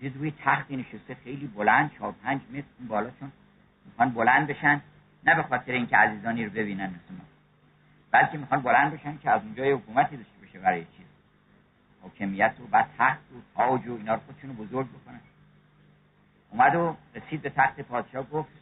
دید 0.00 0.16
روی 0.16 0.32
تختی 0.44 0.76
نشسته 0.76 1.14
خیلی 1.24 1.46
بلند 1.46 1.92
چهار 1.98 2.12
پنج 2.12 2.40
متر 2.52 2.66
بالا 2.88 3.10
چون 3.20 3.32
می‌خوان 3.84 4.10
بلند 4.10 4.46
بشن. 4.46 4.80
نه 5.26 5.34
به 5.34 5.42
خاطر 5.42 5.72
اینکه 5.72 5.96
عزیزانی 5.96 6.44
رو 6.44 6.50
ببینن 6.50 6.86
مثل 6.86 7.14
بلکه 8.10 8.38
می‌خوان 8.38 8.60
بلند 8.60 8.92
بشن 8.92 9.18
که 9.18 9.30
از 9.30 9.42
اونجای 9.42 9.72
حکومتی 9.72 10.16
داشته 10.16 10.46
بشه 10.46 10.58
برای 10.58 10.84
چیز 10.84 11.06
حاکمیت 12.02 12.54
و 12.60 12.66
بعد 12.66 12.88
تخت 12.98 13.18
و 13.20 13.56
تاج 13.56 13.86
و 13.86 13.96
اینا 13.96 14.14
رو 14.14 14.20
خودشونو 14.26 14.52
بزرگ 14.52 14.86
بکنن. 14.88 15.20
اومد 16.50 16.74
و 16.74 16.96
رسید 17.14 17.42
به 17.42 17.50
تخت 17.50 17.80
پادشاه 17.80 18.30
گفت 18.30 18.52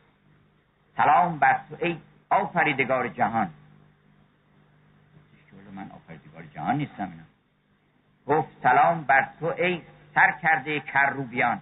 سلام 0.96 1.38
بر 1.38 1.60
تو 1.68 1.76
ای 1.80 1.98
آفریدگار 2.30 3.08
جهان. 3.08 3.50
من 5.74 5.90
آفریدگار 5.90 6.42
جهان 6.54 6.76
نیستم 6.76 7.10
اینا. 7.10 7.33
گفت 8.26 8.48
سلام 8.62 9.04
بر 9.04 9.28
تو 9.40 9.46
ای 9.46 9.82
سر 10.14 10.32
کرده 10.42 10.80
کروبیان. 10.80 11.60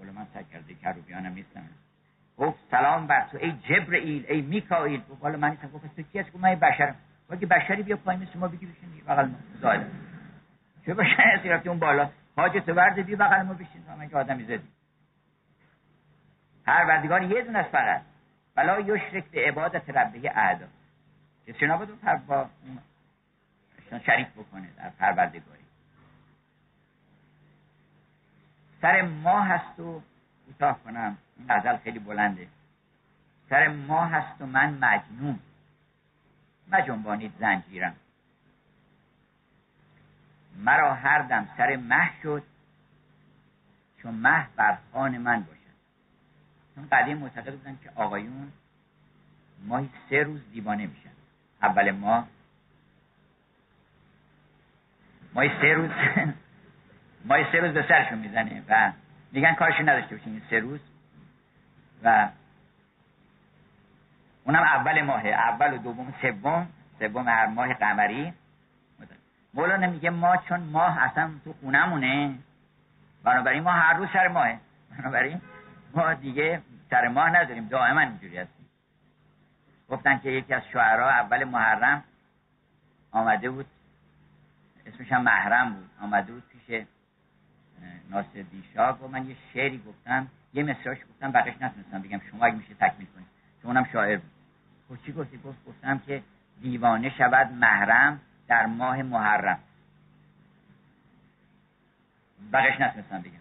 بله 0.00 0.12
من 0.12 0.26
سر 0.34 0.42
کرده 0.42 0.74
کروبیانم 0.74 1.32
نیستم. 1.32 1.62
گفت 2.36 2.58
سلام 2.70 3.06
بر 3.06 3.26
تو 3.32 3.38
ای 3.40 3.52
جبرئیل 3.52 4.26
ای 4.28 4.40
میکائیل. 4.40 5.02
گفت 5.10 5.24
من 5.24 5.50
نیستم. 5.50 5.68
گفت 5.68 5.96
تو 5.96 6.02
کی 6.02 6.22
گفت 6.22 6.36
من 6.36 6.54
بشرم. 6.54 6.96
که 7.40 7.46
بشری 7.46 7.82
بیا 7.82 7.96
پایین 7.96 8.22
مثل 8.22 8.38
ما 8.38 8.48
بگی 8.48 8.66
بشین 8.66 8.90
بغل 9.06 9.26
ما. 9.26 9.38
چه 10.86 10.94
بشری 10.94 11.36
هستی؟ 11.36 11.48
رفتی 11.48 11.68
اون 11.68 11.78
بالا. 11.78 12.10
حاجت 12.36 12.68
ورد 12.68 13.06
بیا 13.06 13.16
بغل 13.16 13.42
ما 13.42 13.54
بشین. 13.54 13.84
من 13.98 14.08
که 14.08 14.16
آدمی 14.16 14.44
زدی. 14.44 14.68
هر 16.66 16.84
وردگار 16.84 17.22
یه 17.22 17.42
دونه 17.42 17.58
است 17.58 17.70
فقط. 17.70 18.02
بلا 18.54 18.80
یشرک 18.80 19.24
به 19.24 19.48
عبادت 19.48 19.90
ربه 19.90 20.30
اعدا. 20.34 20.66
کسی 21.46 21.66
نباید 21.66 21.90
با 22.26 22.46
شریک 24.06 24.28
بکنه 24.28 24.68
در 24.76 24.90
پروردگاری. 24.90 25.59
سر 28.82 29.02
ما 29.02 29.40
هست 29.40 29.80
و 29.80 30.02
کوتاه 30.46 30.78
کنم. 30.84 31.18
این 31.36 31.46
غزل 31.48 31.76
خیلی 31.76 31.98
بلنده. 31.98 32.48
سر 33.50 33.68
ما 33.68 34.04
هست 34.04 34.40
و 34.40 34.46
من 34.46 34.74
مجنون. 34.74 35.38
مجنبانید 36.72 37.32
زنجیرم 37.40 37.96
مرا 40.56 40.94
هر 40.94 41.22
دم 41.22 41.48
سر 41.56 41.76
مه 41.76 42.10
شد 42.22 42.42
چون 44.02 44.14
مه 44.14 44.46
بر 44.56 44.78
خان 44.92 45.18
من 45.18 45.40
باشد. 45.40 45.60
چون 46.74 46.88
قدیم 46.92 47.18
معتقد 47.18 47.52
بودن 47.52 47.78
که 47.82 47.90
آقایون 47.94 48.52
ماهی 49.66 49.90
سه 50.10 50.22
روز 50.22 50.40
دیوانه 50.52 50.86
میشن. 50.86 51.10
اول 51.62 51.90
ماه 51.90 52.28
ماهی 55.34 55.48
سه 55.48 55.72
روز. 55.74 55.90
ماهی 57.24 57.44
سه 57.52 57.60
روز 57.60 57.74
به 57.74 57.84
سرشون 57.88 58.18
می‌زنه 58.18 58.62
و 58.68 58.92
میگن 59.32 59.54
کارشون 59.54 59.88
نداشته 59.88 60.16
باشین. 60.16 60.32
این 60.32 60.42
سه 60.50 60.58
روز 60.58 60.80
و 62.04 62.28
اونم 64.44 64.62
اول 64.62 65.02
ماه 65.02 65.26
اول 65.26 65.74
و 65.74 65.78
دوم 65.78 66.14
سوم 66.22 66.68
سوم 66.98 67.28
هر 67.28 67.46
ماه 67.46 67.74
قمری. 67.74 68.32
مولانا 69.54 69.86
میگه 69.86 70.10
ما 70.10 70.36
چون 70.36 70.60
ماه 70.60 70.98
اصلا 70.98 71.30
تو 71.44 71.52
خونمونه 71.52 72.34
بنابراین 73.24 73.62
ما 73.62 73.72
هر 73.72 73.92
روز 73.92 74.08
سر 74.12 74.28
ماهه. 74.28 74.58
بنابراین 74.98 75.40
ما 75.94 76.14
دیگه 76.14 76.62
سر 76.90 77.08
ماه 77.08 77.30
نداریم 77.30 77.68
دائما 77.68 78.00
اینجوری 78.00 78.38
هستیم. 78.38 78.66
گفتن 79.88 80.18
که 80.18 80.30
یکی 80.30 80.54
از 80.54 80.62
شعرها 80.72 81.10
اول 81.10 81.44
محرم 81.44 82.04
آمده 83.12 83.50
بود. 83.50 83.66
اسمش 84.86 85.12
هم 85.12 85.22
محرم 85.22 85.74
بود. 85.74 85.90
آمده 86.02 86.32
بود 86.32 86.42
پیش 86.48 86.86
ناصر 88.10 88.42
دیشا 88.50 88.94
و 88.94 89.08
من 89.08 89.28
یه 89.28 89.36
شعری 89.52 89.82
گفتم 89.86 90.26
یه 90.54 90.62
مصراش 90.62 90.98
گفتم 91.10 91.32
بقیش 91.32 91.54
نتونستم 91.60 92.02
بگم. 92.02 92.20
شما 92.30 92.44
اگه 92.44 92.56
میشه 92.56 92.74
تکمیل 92.74 93.06
کنید. 93.14 93.26
چون 93.62 93.70
اونم 93.70 93.88
شاعر 93.92 94.18
بود. 94.18 94.30
خب 94.88 95.04
چی 95.06 95.12
گفتی؟ 95.12 95.38
گفت 95.38 95.64
گفتم 95.64 95.98
که 95.98 96.22
دیوانه 96.62 97.10
شود 97.18 97.52
محرم 97.52 98.20
در 98.48 98.66
ماه 98.66 99.02
محرم. 99.02 99.58
بقیش 102.52 102.80
نتونستم 102.80 103.22
بگم. 103.22 103.40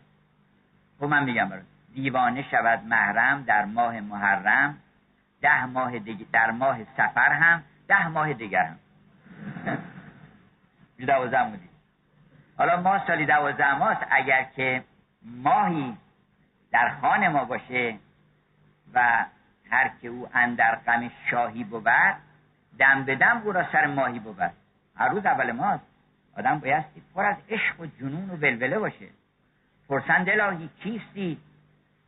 خب 0.99 1.05
من 1.05 1.23
میگم 1.23 1.49
برای 1.49 1.63
دیوانه 1.93 2.45
شود 2.51 2.83
محرم 2.85 3.43
در 3.43 3.65
ماه 3.65 3.99
محرم 3.99 4.77
ده 5.41 5.65
ماه 5.65 5.99
دیگه 5.99 6.25
در 6.31 6.51
ماه 6.51 6.83
سفر 6.83 7.33
هم 7.33 7.63
ده 7.87 8.07
ماه 8.07 8.33
دیگر 8.33 8.63
هم. 8.63 8.77
دوازده 11.07 11.43
بودیم 11.43 11.68
حالا 12.59 12.81
ما 12.81 13.07
سالی 13.07 13.25
دوازده 13.25 13.77
ماست 13.77 14.01
اگر 14.09 14.43
که 14.43 14.83
ماهی 15.21 15.97
در 16.71 16.89
خانه 17.01 17.29
ما 17.29 17.45
باشه 17.45 17.95
و 18.93 19.25
هر 19.71 19.91
که 20.01 20.07
او 20.07 20.29
اندر 20.33 20.75
غم 20.75 21.11
شاهی 21.31 21.63
بود 21.63 21.89
دم 22.79 23.03
به 23.03 23.15
دم 23.15 23.41
او 23.45 23.51
را 23.51 23.71
سر 23.71 23.85
ماهی 23.85 24.19
بود. 24.19 24.51
هر 24.95 25.09
روز 25.09 25.25
اول 25.25 25.51
ماست. 25.51 25.83
آدم 26.37 26.59
بایستی 26.59 27.01
پر 27.15 27.25
از 27.25 27.35
عشق 27.49 27.79
و 27.79 27.85
جنون 27.85 28.29
و 28.29 28.35
ولوله 28.35 28.79
باشه. 28.79 29.07
پرسند 29.89 30.29
الهی 30.29 30.69
کیستی؟ 30.83 31.37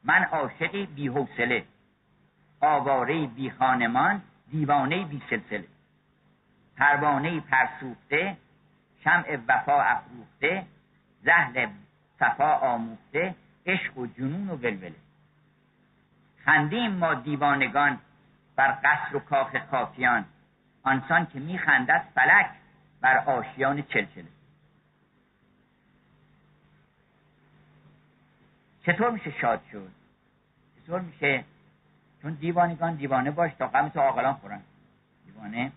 من 0.04 0.24
عاشقی 0.24 0.86
بی 0.86 1.08
حوصله. 1.08 1.64
آواره 2.62 3.28
بی 3.28 3.50
خانمان 3.50 4.22
دیوانه 4.52 5.06
بی 5.06 5.22
سلسله. 5.30 5.68
پروانه 6.78 7.40
پرسوخته 7.40 8.38
شمع 9.04 9.38
وفا 9.48 9.84
افروخته 9.84 10.66
زهل 11.24 11.68
صفا 12.20 12.54
آموخته 12.54 13.36
عشق 13.66 13.98
و 13.98 14.08
جنون 14.08 14.50
و 14.50 14.56
ولوله. 14.56 14.96
خندیم 16.46 16.92
ما 16.92 17.14
دیوانگان 17.14 18.00
بر 18.56 18.78
قصر 18.84 19.16
و 19.16 19.20
کاخ 19.20 19.58
خاکیان 19.72 20.26
آنسان 20.84 21.26
که 21.26 21.40
میخندد 21.40 22.08
فلک 22.16 22.50
بر 23.02 23.18
آشیان 23.18 23.82
چلچله. 23.82 24.28
چطور 28.86 29.12
میشه 29.12 29.32
شاد 29.32 29.62
شد؟ 29.72 29.92
چطور 30.84 31.02
میشه؟ 31.02 31.44
چون 32.22 32.34
دیوانگان 32.34 32.96
دیوانه 32.96 33.32
باش 33.32 33.52
تا 33.60 33.68
غم 33.68 33.90
تو 33.90 34.00
عاقلان 34.00 34.34
خورن. 34.34 34.62
دیوانه 35.26 35.72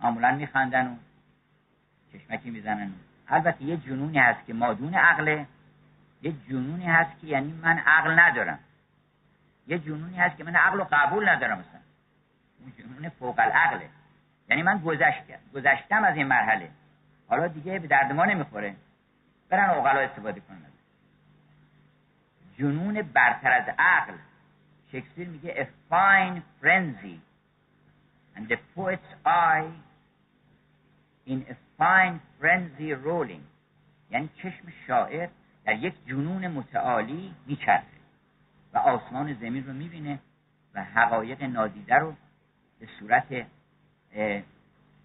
معمولا 0.00 0.32
میخندن 0.32 0.86
و 0.86 0.96
چشمکی 2.14 2.50
می‌زنن. 2.50 2.92
البته 3.28 3.62
یه 3.62 3.76
جنونی 3.76 4.18
هست 4.18 4.46
که 4.46 4.54
مادون 4.54 4.94
عقله 4.94 5.46
یه 6.22 6.32
جنونی 6.48 6.86
هست 6.86 7.20
که 7.20 7.26
یعنی 7.26 7.52
من 7.52 7.78
عقل 7.78 8.18
ندارم. 8.18 8.58
یه 9.66 9.78
جنونی 9.78 10.16
هست 10.16 10.36
که 10.36 10.44
من 10.44 10.56
عقل 10.56 10.80
و 10.80 10.86
قبول 10.92 11.28
ندارم 11.28 11.58
مثلا 11.58 11.80
اون 12.60 12.72
جنون 12.78 13.08
فوق 13.08 13.38
العقله. 13.38 13.88
یعنی 14.48 14.62
من 14.62 14.78
گذشتم 14.78 15.38
گذشتم 15.54 16.04
از 16.04 16.16
این 16.16 16.26
مرحله. 16.26 16.70
حالا 17.28 17.48
دیگه 17.48 17.78
به 17.78 17.88
درد 17.88 18.12
ما 18.12 18.24
نمی‌خوره. 18.24 18.76
برن 19.48 19.70
اوغلا 19.70 20.00
استفاده 20.00 20.40
کنن. 20.40 20.58
جنون 22.58 23.02
برتر 23.02 23.52
از 23.52 23.74
عقل. 23.78 24.14
شکسپیر 24.92 25.28
میگه 25.28 25.54
a 25.64 25.92
fine 25.92 26.42
frenzy. 26.62 27.18
And 28.36 28.48
the 28.48 28.58
poet's 28.76 29.12
eye 29.24 29.70
in 31.26 31.38
a 31.52 31.54
fine 31.78 32.20
frenzy 32.40 32.94
rolling 33.04 33.44
یعنی 34.10 34.28
چشم 34.42 34.72
شاعر 34.86 35.28
در 35.64 35.74
یک 35.74 35.94
جنون 36.06 36.48
متعالی 36.48 37.34
میچرخه 37.46 37.86
و 38.72 38.78
آسمان 38.78 39.34
زمین 39.34 39.66
رو 39.66 39.72
می‌بینه 39.72 40.18
و 40.74 40.84
حقایق 40.84 41.42
نادیده 41.42 41.94
رو 41.94 42.14
به 42.80 42.88
صورت 42.98 43.46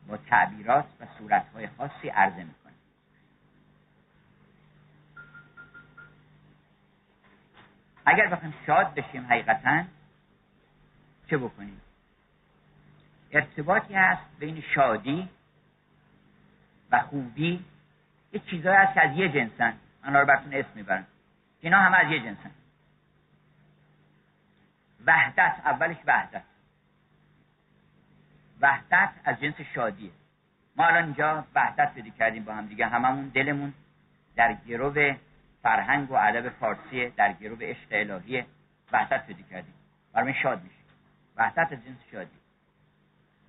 با 0.07 0.17
تعبیرات 0.17 0.85
و 0.99 1.05
صورتهای 1.17 1.67
خاصی 1.77 2.09
عرضه 2.09 2.43
می‌کنه. 2.43 2.73
اگر 8.05 8.27
بخوایم 8.27 8.53
شاد 8.65 8.93
بشیم 8.93 9.25
حقیقتا 9.25 9.83
چه 11.29 11.37
بکنیم؟ 11.37 11.81
ارتباطی 13.31 13.93
هست 13.93 14.21
بین 14.39 14.63
شادی 14.75 15.29
و 16.91 16.99
خوبی 16.99 17.65
یه 18.31 18.39
چیزایی 18.39 18.77
هست 18.77 18.93
که 18.93 19.01
از 19.01 19.17
یه 19.17 19.29
جنسن. 19.29 19.73
من 20.03 20.13
رو 20.13 20.25
براتون 20.25 20.53
اسم 20.53 20.69
می‌برم. 20.75 21.07
اینا 21.59 21.77
همه 21.77 21.97
از 21.97 22.11
یه 22.11 22.19
جنسن. 22.19 22.51
وحدت 25.05 25.55
اولش 25.65 25.97
وحدت. 26.07 26.43
وحدت 28.61 29.09
از 29.23 29.39
جنس 29.39 29.61
شادیه. 29.75 30.11
ما 30.75 30.85
الان 30.85 31.03
اینجا 31.03 31.45
وحدت 31.55 31.93
پیدا 31.93 32.09
کردیم 32.09 32.43
با 32.43 32.53
هم 32.53 32.65
دیگه. 32.65 32.87
هممون 32.87 33.29
دلمون 33.29 33.73
در 34.35 34.53
گروه 34.53 35.15
فرهنگ 35.63 36.11
و 36.11 36.13
ادب 36.13 36.49
فارسی 36.49 37.09
در 37.09 37.33
گروه 37.33 37.59
عشق 37.61 37.87
الهی 37.91 38.45
وحدت 38.91 39.25
پیدا 39.27 39.41
کردیم. 39.49 39.73
برای 40.13 40.33
شاد 40.33 40.63
میشه 40.63 40.75
وحدت 41.35 41.73
از 41.73 41.85
جنس 41.85 41.97
شادی. 42.11 42.37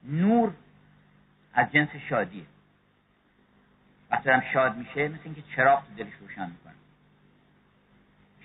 نور 0.04 0.54
از 1.54 1.72
جنس 1.72 1.88
شادیه. 2.08 2.44
وقتی 4.10 4.30
شاد 4.52 4.76
میشه 4.76 5.08
مثل 5.08 5.20
اینکه 5.24 5.42
چراغ 5.56 5.86
تو 5.86 6.04
دلش 6.04 6.12
روشن 6.20 6.50
می‌کنه. 6.50 6.72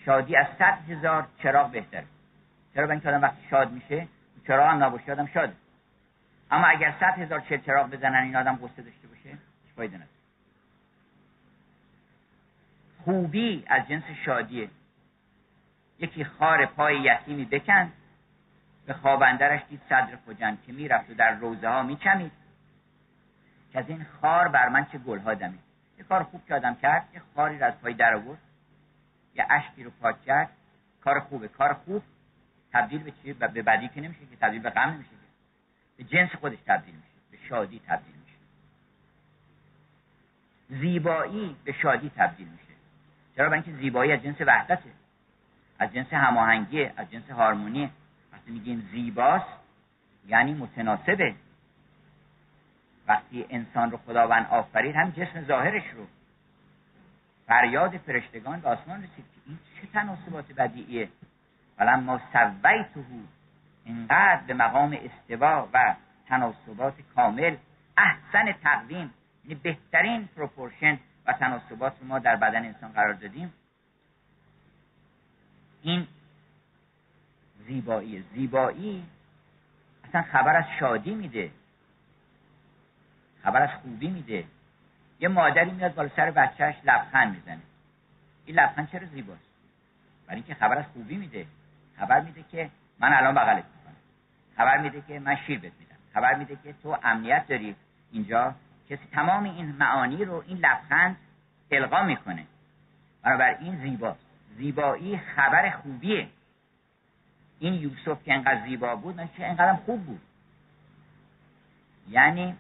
شادی 0.06 0.36
از 0.36 0.48
صد 0.60 0.90
هزار 0.90 1.28
چراغ 1.44 1.72
بهتره. 1.72 2.06
چرا؟ 2.74 2.92
اینکه 2.92 3.10
آدم 3.10 3.22
وقتی 3.22 3.48
شاد 3.50 3.72
میشه 3.72 4.08
چراغ 4.48 4.70
هم 4.70 4.84
نباشه 4.84 5.12
آدم 5.12 5.26
شاده 5.26 5.54
اما 6.52 6.68
اگر 6.68 6.94
صد 7.00 7.20
هزار 7.20 7.40
چل 7.40 7.58
چراغ 7.58 7.90
بزنن 7.90 8.24
این 8.24 8.36
آدم 8.36 8.56
قصه 8.56 8.82
داشته 8.82 9.08
باشه 9.08 9.38
فایده 9.76 9.96
نداره. 9.96 10.10
خوبی 13.04 13.64
از 13.68 13.88
جنس 13.88 14.04
شادیه. 14.26 14.70
یکی 16.00 16.26
خار 16.26 16.66
پای 16.66 17.00
یتیمی 17.00 17.46
بکن 17.46 17.92
به 18.86 18.94
خوابندرش 18.94 19.62
دید 19.70 19.82
صدر 19.90 20.18
خجن 20.28 20.58
که 20.66 20.74
می‌رفت 20.74 21.10
و 21.10 21.14
در 21.14 21.36
روزه 21.36 21.70
ها 21.70 21.84
میچمید. 21.84 22.32
که 23.76 23.80
از 23.80 23.90
این 23.90 24.06
خار 24.22 24.48
بر 24.48 24.70
من 24.70 24.86
چه 24.86 24.98
گلها 24.98 25.34
دمید. 25.34 25.60
یه 25.98 26.04
کار 26.04 26.24
خوب 26.24 26.46
که 26.48 26.56
آدم 26.56 26.76
کرد 26.76 27.08
یه 27.14 27.22
خاری 27.36 27.60
را 27.60 27.68
از 27.68 27.74
پای 27.82 27.94
در 27.94 28.16
آورد. 28.16 28.40
یه 29.36 29.46
اشکی 29.50 29.84
رو 29.84 29.92
پاک 30.02 30.22
کرد. 30.26 30.50
کار 31.02 31.20
خوبه. 31.20 31.48
کار 31.48 31.74
خوب 31.74 32.04
تبدیل 32.74 33.04
به 33.04 33.12
چی؟ 33.12 33.34
به 33.34 33.48
بدی 33.48 33.88
که 33.88 34.02
نمیشه 34.02 34.20
که 34.20 34.36
تبدیل 34.42 34.62
به 34.62 34.70
غم 34.70 34.90
نمیشه 34.90 35.10
به 35.98 36.04
جنس 36.04 36.30
خودش 36.36 36.58
تبدیل 36.68 36.96
میشه. 36.96 37.08
به 37.32 37.38
شادی 37.50 37.82
تبدیل 37.88 38.16
میشه. 38.16 38.38
زیبایی 40.82 41.56
به 41.64 41.72
شادی 41.72 42.12
تبدیل 42.16 42.48
میشه. 42.48 42.74
چرا؟ 43.36 43.50
برای 43.50 43.64
اینکه 43.64 43.82
زیبایی 43.82 44.12
از 44.12 44.24
جنس 44.24 44.42
وحدته. 44.42 44.90
از 45.80 45.94
جنس 45.94 46.14
هماهنگی 46.14 46.84
از 46.84 47.12
جنس 47.12 47.30
هارمونی 47.30 47.90
وقتی 48.34 48.52
میگیم 48.52 48.90
زیباست 48.92 49.60
یعنی 50.28 50.54
متناسبه. 50.54 51.36
وقتی 53.08 53.46
انسان 53.50 53.92
رو 53.92 53.98
خداوند 53.98 54.48
آفرید 54.50 54.96
هم 54.96 55.10
جسم 55.10 55.46
ظاهرش 55.46 55.84
رو. 55.96 56.06
فریاد 57.48 57.98
فرشتگان 57.98 58.60
به 58.60 58.70
آسمان 58.70 58.98
رسید 58.98 59.26
که 59.36 59.42
این 59.46 59.60
چه 59.82 59.88
تناسبات 59.94 60.52
بدیعیه؟ 60.52 61.10
ولما 61.78 62.22
سویته 62.34 63.00
اینقدر 63.86 64.42
به 64.48 64.54
مقام 64.54 64.98
استوا 65.04 65.70
و 65.74 65.96
تناسبات 66.28 66.94
کامل 67.16 67.56
احسن 67.98 68.52
تقویم 68.52 69.14
یعنی 69.44 69.56
بهترین 69.64 70.28
پروپورشن 70.36 71.00
و 71.26 71.34
تناسبات 71.34 71.94
رو 72.02 72.08
ما 72.08 72.20
در 72.20 72.36
بدن 72.36 72.66
انسان 72.66 72.92
قرار 72.92 73.14
دادیم. 73.14 73.54
این 75.82 76.08
زیبایی 77.68 78.24
زیبایی 78.34 79.06
اصلا 80.10 80.22
خبر 80.22 80.56
از 80.56 80.66
شادی 80.80 81.16
میده. 81.16 81.52
خبر 83.46 83.62
از 83.62 83.70
خوبی 83.70 84.08
میده. 84.08 84.44
یه 85.20 85.28
مادری 85.28 85.72
میاد 85.72 85.96
بالا 85.96 86.10
سر 86.16 86.32
بچهش 86.32 86.76
لبخند 86.84 87.36
می‌زنه. 87.36 87.62
این 88.46 88.60
لبخند 88.60 88.92
چرا 88.92 89.06
زیباست؟ 89.08 89.42
برای 90.28 90.36
اینکه 90.36 90.54
خبر 90.54 90.78
از 90.78 90.86
خوبی 90.94 91.18
میده. 91.18 91.46
خبر 91.98 92.22
میده 92.22 92.44
که 92.52 92.70
من 93.00 93.14
الان 93.14 93.36
بغلت 93.36 93.64
می‌کنم. 93.66 93.96
خبر 94.58 94.78
میده 94.78 95.04
که 95.08 95.20
من 95.20 95.36
شیر 95.36 95.60
بهت 95.60 95.74
میدم. 95.80 95.96
خبر 96.14 96.36
میده 96.36 96.58
که 96.64 96.74
تو 96.84 96.98
امنیت 97.04 97.48
داری. 97.48 97.76
اینجا 98.12 98.56
کسی 98.90 99.08
تمام 99.12 99.44
این 99.44 99.76
معانی 99.80 100.26
رو 100.26 100.44
این 100.48 100.58
لبخند 100.58 101.16
القا 101.72 102.04
می‌کنه. 102.04 102.46
این 103.60 103.82
زیبا. 103.82 104.16
زیبایی 104.58 105.18
خبر 105.18 105.70
خوبیه. 105.70 106.28
این 107.60 107.74
یوسف 107.74 108.24
که 108.24 108.34
انقدر 108.34 108.66
زیبا 108.66 108.96
بود 108.96 109.16
من 109.16 109.30
انقدر 109.38 109.74
خوب 109.74 110.06
بود. 110.06 110.22
یعنی 112.10 112.56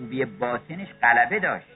خوبی 0.00 0.24
باطنش 0.24 0.88
غلبه 1.02 1.40
داشت. 1.40 1.66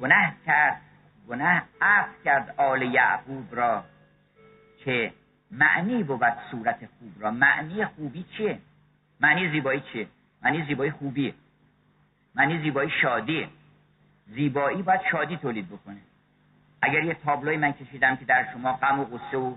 گناه 0.00 0.32
کرد 0.46 0.80
گناه 1.28 1.62
عفو 1.80 2.10
کرد 2.24 2.54
آل 2.56 2.82
یعقوب 2.82 3.54
را. 3.54 3.84
که 4.84 5.12
معنی 5.50 6.02
بود 6.02 6.22
صورت 6.50 6.76
خوب 6.76 7.12
را؟ 7.20 7.30
معنی 7.30 7.84
خوبی 7.84 8.24
چیه؟ 8.36 8.58
معنی 9.20 9.50
زیبایی 9.50 9.82
چیه؟ 9.92 10.06
معنی 10.42 10.64
زیبایی 10.66 10.90
خوبیه. 10.90 11.34
معنی 12.34 12.62
زیبایی 12.62 12.90
شادیه. 13.02 13.48
زیبایی 14.26 14.82
باید 14.82 15.00
شادی 15.10 15.36
تولید 15.36 15.68
بکنه. 15.68 16.00
اگر 16.82 17.02
یه 17.02 17.14
تابلوی 17.14 17.56
من 17.56 17.72
کشیدم 17.72 18.16
که 18.16 18.24
در 18.24 18.52
شما 18.52 18.72
غم 18.72 19.00
و 19.00 19.04
غصه 19.04 19.36
و 19.36 19.56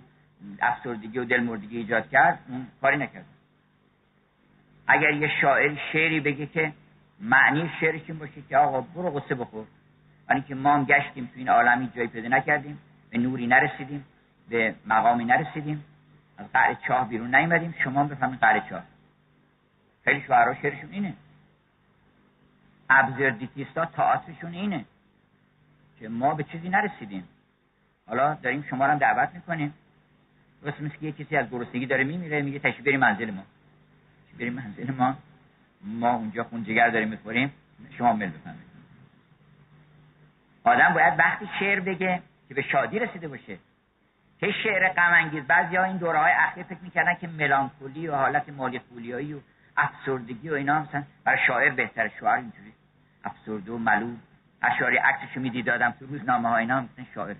افسردگی 0.61 1.19
و 1.19 1.25
دلمردگی 1.25 1.77
ایجاد 1.77 2.09
کرد 2.09 2.39
اون 2.49 2.67
کاری 2.81 2.97
نکرد. 2.97 3.25
اگر 4.87 5.13
یه 5.13 5.31
شاعر 5.41 5.77
شعری 5.91 6.19
بگه 6.19 6.45
که 6.45 6.73
معنی 7.19 7.71
شعرش 7.79 8.01
این 8.07 8.19
باشه 8.19 8.41
که 8.49 8.57
آقا 8.57 8.81
برو 8.81 9.19
غصه 9.19 9.35
بخور. 9.35 9.65
ولی 10.29 10.41
که 10.41 10.55
ما 10.55 10.73
هم 10.73 10.83
گشتیم 10.85 11.25
تو 11.25 11.31
این 11.35 11.49
عالمی 11.49 11.91
جایی 11.95 12.07
پیدا 12.07 12.27
نکردیم 12.27 12.79
به 13.09 13.17
نوری 13.17 13.47
نرسیدیم 13.47 14.05
به 14.49 14.75
مقامی 14.85 15.25
نرسیدیم. 15.25 15.83
از 16.37 16.51
قعر 16.53 16.73
چاه 16.73 17.09
بیرون 17.09 17.35
نیومدیم 17.35 17.75
شما 17.83 17.99
هم 17.99 18.07
بفهمین 18.07 18.37
قعر 18.37 18.59
چاه. 18.59 18.83
خیلی 20.03 20.21
شعرها 20.21 20.53
شعرشون 20.61 20.91
اینه. 20.91 21.13
ابزردیتیستا 22.89 23.85
تاعتشون 23.85 24.53
اینه 24.53 24.85
که 25.99 26.09
ما 26.09 26.33
به 26.33 26.43
چیزی 26.43 26.69
نرسیدیم. 26.69 27.27
حالا 28.07 28.33
داریم 28.33 28.65
شما 28.69 28.85
رو 28.85 28.91
هم 28.91 28.97
دعوت 28.97 29.29
می‌کنیم. 29.33 29.73
درست 30.63 30.81
مثل 30.81 30.95
که 30.95 31.05
یه 31.05 31.11
کسی 31.11 31.37
از 31.37 31.49
گرسنگی 31.49 31.85
داره 31.85 32.03
میمیره 32.03 32.41
میگه 32.41 32.59
تشریف 32.59 32.85
بریم 32.85 32.99
منزل 32.99 33.31
ما. 33.31 33.43
بریم 34.39 34.53
منزل 34.53 34.91
ما. 34.91 35.15
ما 35.85 36.13
اونجا 36.13 36.43
خون 36.43 36.63
جگر 36.63 36.89
داریم 36.89 37.07
می‌خوریم 37.07 37.53
شما 37.97 38.13
مل 38.13 38.29
بفهمید 38.29 38.65
آدم 40.63 40.93
باید 40.93 41.19
وقتی 41.19 41.49
شعر 41.59 41.79
بگه 41.79 42.21
که 42.47 42.53
به 42.53 42.61
شادی 42.61 42.99
رسیده 42.99 43.27
باشه. 43.27 43.57
که 44.39 44.51
شعر 44.63 44.89
غم 44.89 45.13
انگیز 45.13 45.43
بعضی 45.43 45.75
ها 45.75 45.83
این 45.83 45.97
دوره 45.97 46.19
های 46.19 46.31
اخیر 46.31 46.63
فکر 46.63 46.81
می‌کردن 46.81 47.13
که 47.13 47.27
ملانکولی 47.27 48.07
و 48.07 48.15
حالت 48.15 48.49
مالی 48.49 48.79
خولیایی 48.79 49.33
و 49.33 49.39
افسردگی 49.77 50.49
و 50.49 50.53
اینا 50.53 50.81
مثلا 50.81 51.03
برای 51.23 51.39
شاعر 51.47 51.69
بهتره. 51.69 52.11
شاعر 52.19 52.37
اینجوری. 52.37 52.73
افسرده 53.23 53.71
و 53.71 53.77
ملول. 53.77 54.15
اشاری 54.61 54.97
عکسشو 54.97 55.39
میدیدادم 55.39 55.91
تو 55.91 56.05
روزنامه 56.05 56.49
ها 56.49 56.57
اینا 56.57 56.81
مثلا 56.81 57.05
شاعر. 57.15 57.35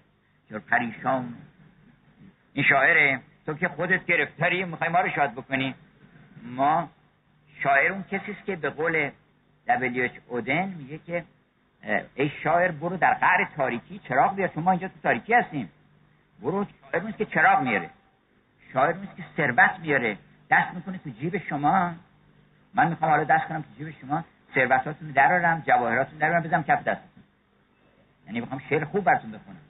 شاعر 0.50 0.62
پریشان. 0.62 1.34
این 2.54 2.66
شاعره. 2.66 3.20
تو 3.46 3.54
که 3.54 3.68
خودت 3.68 4.06
گرفتاری 4.06 4.66
می‌خوای 4.66 4.90
ما 4.90 5.00
رو 5.00 5.10
شاد 5.10 5.32
بکنی؟ 5.32 5.76
ما 6.44 6.90
شاعر 7.66 7.92
اون 7.92 8.04
کسی 8.04 8.32
است 8.32 8.46
که 8.46 8.56
به 8.56 8.70
قول 8.70 9.10
دبلیوچ 9.68 10.12
اودن 10.28 10.66
میگه 10.66 10.98
که 10.98 11.24
ای 12.16 12.30
شاعر 12.44 12.72
برو 12.72 12.98
در 12.98 13.14
قعر 13.14 13.46
تاریکی 13.58 14.00
چراغ 14.00 14.36
بیار 14.36 14.50
شما 14.56 14.72
اینجا 14.72 14.88
تو 14.88 14.94
تاریکی 15.04 15.34
هستیم. 15.34 15.70
برو 16.42 16.66
شاعر 16.92 17.04
نیست 17.04 17.18
که 17.18 17.26
چراغ 17.26 17.62
میاره. 17.62 17.90
شاعر 18.74 18.94
نیست 18.94 19.16
که 19.16 19.24
ثروت 19.38 19.80
میاره. 19.82 20.18
دست 20.52 20.74
می‌کنه 20.74 20.98
تو 20.98 21.10
جیب 21.10 21.38
شما. 21.38 21.94
من 22.74 22.88
می‌خوام 22.88 23.12
حالا 23.12 23.24
دست 23.24 23.48
کنم 23.48 23.62
تو 23.62 23.68
جیب 23.78 23.96
شما. 24.02 24.24
ثروتاتون 24.56 25.12
درارم 25.12 25.64
جواهراتون 25.68 26.18
درارم 26.18 26.44
بزنم 26.44 26.64
کف 26.64 26.84
دستتون. 26.84 27.24
یعنی 28.28 28.40
می‌خوام 28.40 28.62
شعر 28.70 28.84
خوب 28.84 29.04
براتون 29.04 29.32
بخونم. 29.32 29.62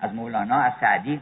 از 0.00 0.14
مولانا 0.14 0.60
از 0.60 0.72
سعدی. 0.80 1.20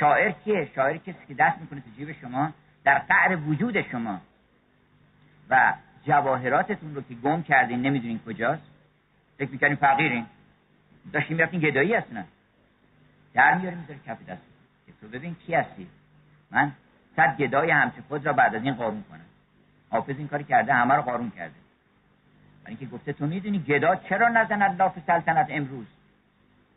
شاعر 0.00 0.30
کیه؟ 0.30 0.68
شاعر 0.74 0.96
کسی 0.96 1.26
که 1.28 1.34
دست 1.34 1.58
می‌کنه 1.58 1.80
تو 1.80 1.90
جیب 1.96 2.12
شما 2.20 2.52
در 2.84 2.98
قعر 2.98 3.36
وجود 3.36 3.82
شما. 3.82 4.20
و 5.50 5.74
جواهراتتون 6.04 6.94
رو 6.94 7.02
که 7.02 7.14
گم 7.14 7.42
کردین 7.42 7.82
نمی‌دونین 7.82 8.20
کجاست. 8.26 8.62
فکر 9.38 9.50
می‌کنین 9.50 9.74
فقیرین. 9.74 10.26
داشتیم 11.12 11.36
می‌رفتین 11.36 11.60
گدایی 11.60 11.94
هستن 11.94 12.24
در 13.34 13.54
میاری 13.54 13.76
می‌ذاری 13.76 14.00
کف 14.06 14.24
دست. 14.24 14.42
که 14.86 14.92
تو 15.00 15.08
ببین 15.08 15.36
کی 15.46 15.54
هستی. 15.54 15.86
من 16.50 16.72
صد 17.16 17.36
گدای 17.36 17.70
همچه 17.70 18.02
خود 18.08 18.26
را 18.26 18.32
بعد 18.32 18.54
از 18.54 18.62
این 18.62 18.74
قارون 18.74 19.04
کنم. 19.10 19.20
حافظ 19.90 20.14
این 20.18 20.28
کاری 20.28 20.44
کرده 20.44 20.74
همه 20.74 20.94
رو 20.94 21.02
قارون 21.02 21.30
کرده. 21.30 21.54
برای 22.64 22.76
اینکه 22.76 22.96
گفته 22.96 23.12
تو 23.12 23.26
می‌دونی 23.26 23.58
گدا 23.58 23.96
چرا 23.96 24.28
نزند 24.28 24.78
لاف 24.78 24.98
سلطنت 25.06 25.46
امروز؟ 25.50 25.86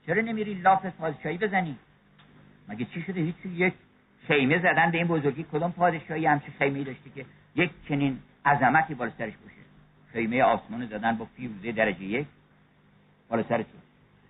چرا 0.05 0.21
نمیری 0.21 0.53
لاف 0.53 0.85
پادشاهی 0.85 1.37
بزنی؟ 1.37 1.77
مگه 2.67 2.85
چی 2.85 3.01
شده؟ 3.01 3.21
هیچ 3.21 3.35
یک 3.45 3.73
خیمه 4.27 4.59
زدن 4.59 4.91
به 4.91 4.97
این 4.97 5.07
بزرگی. 5.07 5.45
کدوم 5.51 5.71
پادشاهی 5.71 6.25
همچه 6.25 6.51
خیمه 6.59 6.83
داشته 6.83 7.09
که 7.09 7.25
یک 7.55 7.71
چنین 7.87 8.19
عظمتی 8.45 8.93
بالا 8.93 9.11
سرش 9.17 9.33
باشه 9.37 9.61
خیمه 10.13 10.43
آسمان 10.43 10.85
زدن 10.85 11.17
با 11.17 11.25
فیروزه 11.25 11.71
درجه 11.71 12.03
یک. 12.03 12.27
بالا 13.29 13.43
سر 13.43 13.57
تو 13.57 13.77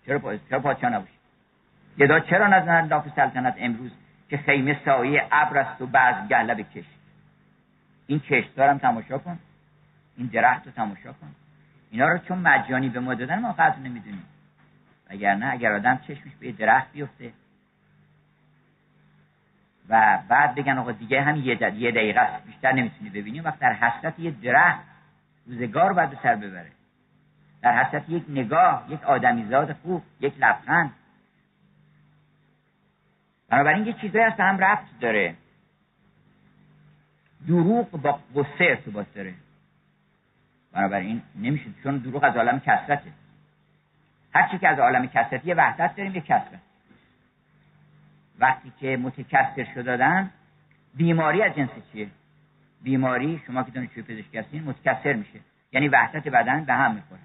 چرا 0.05 0.19
پا... 0.19 0.37
چرا 0.49 0.59
پادشاه 0.59 0.89
نباشه 0.89 1.11
گدا 1.99 2.19
چرا 2.19 2.47
نزدن 2.47 2.87
لاف 2.87 3.07
سلطنت 3.15 3.55
امروز 3.57 3.91
که 4.29 4.37
خیمه 4.37 4.79
سایه 4.85 5.27
ابر 5.31 5.57
است 5.57 5.81
و 5.81 5.87
بعض 5.87 6.27
گله 6.27 6.55
بکش 6.55 6.85
این 8.07 8.19
کشتار 8.19 8.69
هم 8.69 8.77
تماشا 8.77 9.17
کن. 9.17 9.39
این 10.17 10.27
درخت 10.27 10.65
رو 10.65 10.71
تماشا 10.71 11.13
کن. 11.13 11.35
اینا 11.91 12.07
رو 12.07 12.17
چون 12.17 12.37
مجانی 12.37 12.89
به 12.89 12.99
ما 12.99 13.13
دادن 13.13 13.39
ما 13.39 13.51
قدر 13.51 13.79
نمی‌دونیم. 13.79 14.25
نه 15.11 15.49
اگر 15.51 15.73
آدم 15.73 15.97
چشمش 15.97 16.31
به 16.39 16.51
درخت 16.51 16.91
بیفته 16.91 17.31
و 19.91 20.19
بعد 20.27 20.55
بگن 20.55 20.77
آقا 20.77 20.91
دیگه 20.91 21.21
هم 21.21 21.35
یه, 21.35 21.45
یه 21.75 21.91
دقیقه 21.91 22.19
است 22.19 22.45
بیشتر 22.45 22.71
نمی‌تونی 22.71 23.09
ببینی. 23.09 23.39
وقت 23.39 23.59
در 23.59 23.73
حسرت 23.73 24.19
یه 24.19 24.31
درخت 24.31 24.81
روزگار 25.47 25.93
باید 25.93 26.09
به 26.09 26.17
سر 26.23 26.35
ببره. 26.35 26.71
در 27.61 27.83
حسرت 27.83 28.09
یک 28.09 28.23
نگاه 28.29 28.85
یک 28.89 29.03
آدمیزاد 29.03 29.73
خوب 29.73 30.03
یک 30.19 30.33
لبخند. 30.39 30.91
بنابراین 33.49 33.85
یه 33.85 33.93
چیزایی 33.93 34.25
هست 34.25 34.39
هم 34.39 34.57
رفت 34.57 34.99
داره. 34.99 35.35
دروغ 37.47 37.91
با 37.91 38.19
قصه 38.35 38.47
ارتباط 38.59 39.07
داره. 39.15 39.33
بنابراین 40.73 41.21
نمیشه 41.35 41.65
چون 41.83 41.97
دروغ 41.97 42.23
از 42.23 42.35
عالم 42.35 42.59
کسرته 42.59 43.11
هر 44.33 44.47
چی 44.51 44.57
که 44.57 44.67
از 44.67 44.79
عالم 44.79 45.07
کسرت 45.07 45.45
یه 45.45 45.55
وحدت 45.55 45.95
داریم 45.95 46.15
یه 46.15 46.21
کسرت 46.21 46.59
وقتی 48.41 48.71
که 48.79 48.97
متکثر 48.97 49.67
شد 49.75 49.85
دادن 49.85 50.29
بیماری 50.95 51.43
از 51.43 51.55
جنس 51.55 51.69
چیه؟ 51.91 52.07
بیماری 52.83 53.41
شما 53.47 53.63
که 53.63 53.71
دانشجوی 53.71 54.03
پزشکی 54.03 54.37
هستین 54.37 54.63
متکثر 54.63 55.13
میشه. 55.13 55.39
یعنی 55.71 55.87
وحدت 55.87 56.27
بدن 56.27 56.65
به 56.65 56.73
هم 56.73 56.95
می‌خوره. 56.95 57.21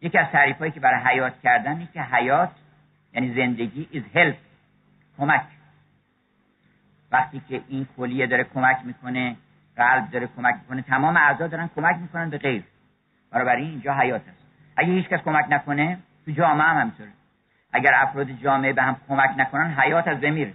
یکی 0.00 0.18
از 0.18 0.26
تعریف 0.32 0.62
که 0.62 0.80
برای 0.80 1.00
حیات 1.00 1.40
کردن 1.40 1.72
اینه 1.72 1.88
که 1.92 2.02
حیات 2.02 2.50
یعنی 3.14 3.34
زندگی 3.34 3.88
is 3.92 4.16
health 4.16 4.36
کمک. 5.18 5.42
وقتی 7.12 7.42
که 7.48 7.62
این 7.68 7.86
کلیه 7.96 8.26
داره 8.26 8.44
کمک 8.44 8.78
می‌کنه 8.84 9.36
قلب 9.76 10.10
داره 10.10 10.28
کمک 10.36 10.54
می‌کنه 10.54 10.82
تمام 10.82 11.16
اعضا 11.16 11.46
دارن 11.46 11.70
کمک 11.76 11.96
می‌کنن 11.96 12.30
به 12.30 12.38
غیر. 12.38 12.62
برای 13.30 13.62
اینجا 13.62 13.94
حیات 13.94 14.28
هست. 14.28 14.46
اگه 14.76 14.92
هیچ 14.92 15.08
کس 15.08 15.20
کمک 15.20 15.46
نکنه 15.50 15.98
تو 16.24 16.30
جامعه 16.30 16.66
هم 16.66 16.80
همینطوره. 16.80 17.10
اگر 17.72 17.90
افراد 17.94 18.30
جامعه 18.30 18.72
به 18.72 18.82
هم 18.82 18.96
کمک 19.08 19.30
نکنن 19.36 19.74
حیات 19.74 20.08
از 20.08 20.20
بمیره 20.20 20.52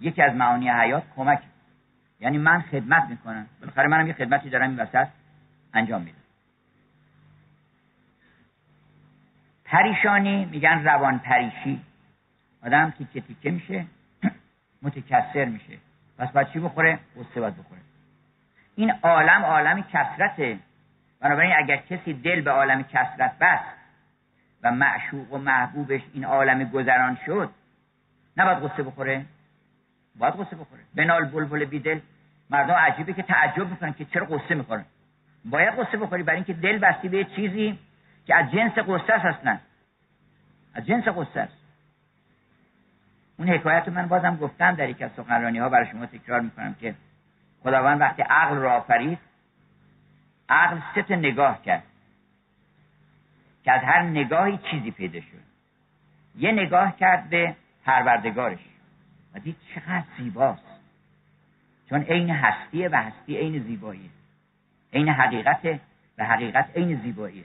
یکی 0.00 0.22
از 0.22 0.34
معانی 0.34 0.70
حیات 0.70 1.02
کمک. 1.16 1.42
یعنی 2.20 2.38
من 2.38 2.60
خدمت 2.60 3.08
می‌کنم. 3.08 3.46
بالاخره 3.60 3.88
منم 3.88 4.06
یه 4.06 4.12
خدمتی 4.12 4.50
دارم 4.50 4.70
این 4.70 4.80
وسط 4.80 5.08
انجام 5.74 6.02
میدم. 6.02 6.18
پریشانی 9.64 10.44
میگن 10.44 10.84
روان 10.84 11.18
پریشی. 11.18 11.80
آدم 12.64 12.90
تیکه 12.90 13.20
تیکه 13.20 13.50
میشه 13.50 13.86
متکثر 14.82 15.44
میشه. 15.44 15.78
پس 16.18 16.30
باید 16.30 16.48
چی 16.48 16.58
بخوره؟ 16.58 16.98
قصه 17.16 17.40
باید 17.40 17.56
بخوره. 17.56 17.80
این 18.76 18.90
عالم 19.02 19.44
عالم 19.44 19.82
کسرته 19.82 20.58
بنابراین 21.20 21.52
اگر 21.58 21.76
کسی 21.76 22.12
دل 22.12 22.40
به 22.40 22.50
عالم 22.50 22.82
کسرت 22.82 23.38
بست 23.38 23.81
و 24.62 24.70
معشوق 24.70 25.32
و 25.32 25.38
محبوبش 25.38 26.00
این 26.12 26.24
عالم 26.24 26.64
گذران 26.64 27.18
شد 27.26 27.50
نباید 28.36 28.58
قصه 28.58 28.82
بخوره؟ 28.82 29.24
باید 30.18 30.34
قصه 30.34 30.56
بخوره. 30.56 30.82
بنال 30.94 31.24
بلبل 31.24 31.64
بیدل 31.64 32.00
مردم 32.50 32.74
عجیبه 32.74 33.12
که 33.12 33.22
تعجب 33.22 33.70
می‌کنن 33.70 33.92
که 33.92 34.04
چرا 34.04 34.26
قصه 34.26 34.54
می‌خورن. 34.54 34.84
باید 35.44 35.80
قصه 35.80 35.96
بخوری 35.96 36.22
برای 36.22 36.36
اینکه 36.36 36.52
دل 36.52 36.78
بستی 36.78 37.08
به 37.08 37.24
چیزی 37.24 37.78
که 38.26 38.34
از 38.34 38.50
جنس 38.50 38.72
قصه 38.72 39.18
هستن 39.18 39.60
از 40.74 40.86
جنس 40.86 41.08
قصه 41.08 41.40
است. 41.40 41.56
اون 43.36 43.48
حکایت 43.48 43.88
من 43.88 44.08
بازم 44.08 44.36
گفتم 44.36 44.74
در 44.74 44.88
یک 44.88 45.02
از 45.02 45.10
سخنرانی 45.16 45.58
ها 45.58 45.68
برای 45.68 45.86
شما 45.86 46.06
تکرار 46.06 46.40
می‌کنم 46.40 46.74
که 46.74 46.94
خداوند 47.62 48.00
وقتی 48.00 48.22
عقل 48.22 48.56
را 48.56 48.72
آفرید 48.72 49.18
عقل 50.48 50.78
سه 50.94 51.02
تا 51.02 51.14
نگاه 51.14 51.62
کرد. 51.62 51.82
که 53.64 53.72
از 53.72 53.80
هر 53.84 54.02
نگاهی 54.02 54.58
چیزی 54.70 54.90
پیدا 54.90 55.20
شد. 55.20 55.42
یه 56.36 56.52
نگاه 56.52 56.96
کرد 56.96 57.30
به 57.30 57.56
پروردگارش. 57.84 58.58
و 59.34 59.38
دید 59.38 59.56
چقدر 59.74 60.04
زیباست. 60.18 60.80
چون 61.88 62.02
عین 62.02 62.30
هستیه 62.30 62.88
و 62.88 62.96
هستی 62.96 63.36
عین 63.36 63.62
زیباییه. 63.62 64.10
عین 64.92 65.08
حقیقت 65.08 65.80
و 66.18 66.24
حقیقت 66.24 66.76
عین 66.76 67.00
زیباییه. 67.02 67.44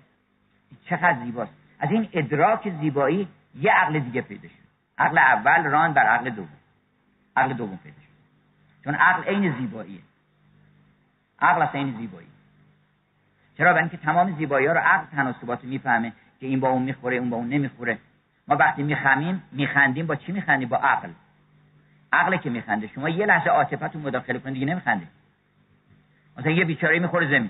چقدر 0.86 1.24
زیباست. 1.24 1.54
از 1.80 1.92
این 1.92 2.10
ادراک 2.14 2.70
زیبایی 2.82 3.28
یه 3.56 3.72
عقل 3.72 4.00
دیگه 4.00 4.22
پیدا 4.22 4.48
شد. 4.48 4.68
عقل 4.98 5.18
اول 5.18 5.64
ران 5.64 5.94
بر 5.94 6.08
عقل 6.08 6.30
دوم. 6.30 6.50
عقل 7.36 7.54
دوم 7.54 7.78
پیدا 7.78 8.02
شد. 8.02 8.84
چون 8.84 8.96
عقل 8.96 9.24
عین 9.24 9.56
زیباییه. 9.60 10.02
عقل 11.40 11.62
از 11.62 11.70
عین 11.76 11.98
زیبایی. 11.98 12.28
چرا؟ 13.58 13.74
برای 13.74 13.84
اینکه 13.84 13.98
تمام 13.98 14.36
زیبایی 14.38 14.68
ها 14.68 14.74
رو 14.74 14.80
عقل 14.80 15.06
تناسبات 15.16 15.64
می‌فهمه 15.64 16.14
که 16.40 16.48
این 16.48 16.60
با 16.60 16.70
اون 16.70 16.82
می‌خوره 16.82 17.16
اون 17.16 17.30
با 17.30 17.38
اون 17.38 17.50
نمی‌خوره. 17.50 17.98
ما 18.48 18.56
وقتی 18.56 18.84
میخمیم 18.84 19.44
میخندیم 19.52 20.08
با 20.08 20.16
چی 20.16 20.32
میخندیم؟ 20.32 20.70
با 20.70 20.78
عقل. 20.78 21.10
عقل 22.14 22.38
که 22.38 22.50
میخنده. 22.50 22.88
شما 22.88 23.10
یه 23.10 23.26
لحظه 23.26 23.50
عاطفتون 23.50 24.02
مداخله 24.02 24.40
کنید 24.40 24.54
دیگه 24.54 24.66
نمیخنده 24.66 25.08
مثلا 26.38 26.52
یه 26.52 26.66
بیچاره 26.66 27.00
می‌خوره 27.00 27.28
زمین. 27.28 27.50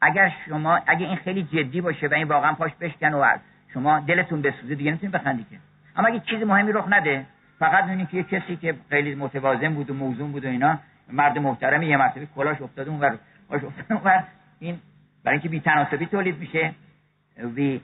اگر 0.00 0.32
شما 0.46 0.80
اگه 0.86 1.06
این 1.06 1.16
خیلی 1.16 1.42
جدی 1.42 1.80
باشه 1.80 2.06
و 2.06 2.14
این 2.14 2.28
واقعا 2.28 2.52
پاش 2.52 2.72
بشکن 2.80 3.14
و 3.14 3.36
شما 3.74 4.00
دلتون 4.00 4.42
بسوزه 4.42 4.74
دیگه 4.74 4.90
نمی‌تونید 4.90 5.14
بخندی 5.14 5.46
که. 5.50 5.56
اما 5.96 6.08
اگه 6.08 6.20
چیز 6.20 6.42
مهمی 6.42 6.72
رخ 6.72 6.84
نده 6.88 7.26
فقط 7.58 7.84
می‌بینید 7.84 8.08
که 8.08 8.16
یه 8.16 8.22
کسی 8.22 8.56
که 8.56 8.74
خیلی 8.90 9.14
متوازن 9.14 9.74
بود 9.74 9.90
و 9.90 9.94
موزون 9.94 10.32
بود 10.32 10.44
و 10.44 10.48
اینا 10.48 10.78
مرد 11.12 11.38
محترمی 11.38 11.86
یه 11.86 11.96
مرتبه 11.96 12.26
کلاش 12.26 12.62
افتاده 12.62 12.90
اونور 12.90 13.18
پاش 13.48 13.64
افتاده 13.64 13.94
اونور 13.94 14.24
این 14.62 14.80
برای 15.24 15.36
اینکه 15.36 15.48
بی‌تناسبی 15.48 16.06
تولید 16.06 16.38
میشه. 16.38 16.74
We 17.36 17.80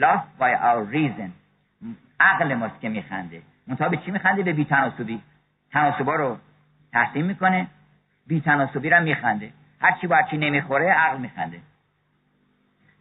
laugh 0.00 0.24
by 0.40 0.52
our 0.68 0.94
reason. 0.94 1.30
عقل 2.20 2.54
ماست 2.54 2.80
که 2.80 2.88
میخنده. 2.88 3.42
منتها 3.66 3.88
به 3.88 3.96
چی 3.96 4.10
میخنده؟ 4.10 4.42
به 4.42 4.52
بی‌تناسبی. 4.52 5.22
تناسبا 5.72 6.14
رو 6.14 6.38
تحسین 6.92 7.24
می‌کنه 7.26 7.66
بی‌تناسبی 8.26 8.90
رو 8.90 9.02
میخنده. 9.02 9.52
هر 9.80 9.98
چی 10.00 10.06
با 10.06 10.22
چی 10.22 10.36
نمی‌خوره 10.36 10.92
عقل 10.92 11.18
میخنده. 11.18 11.60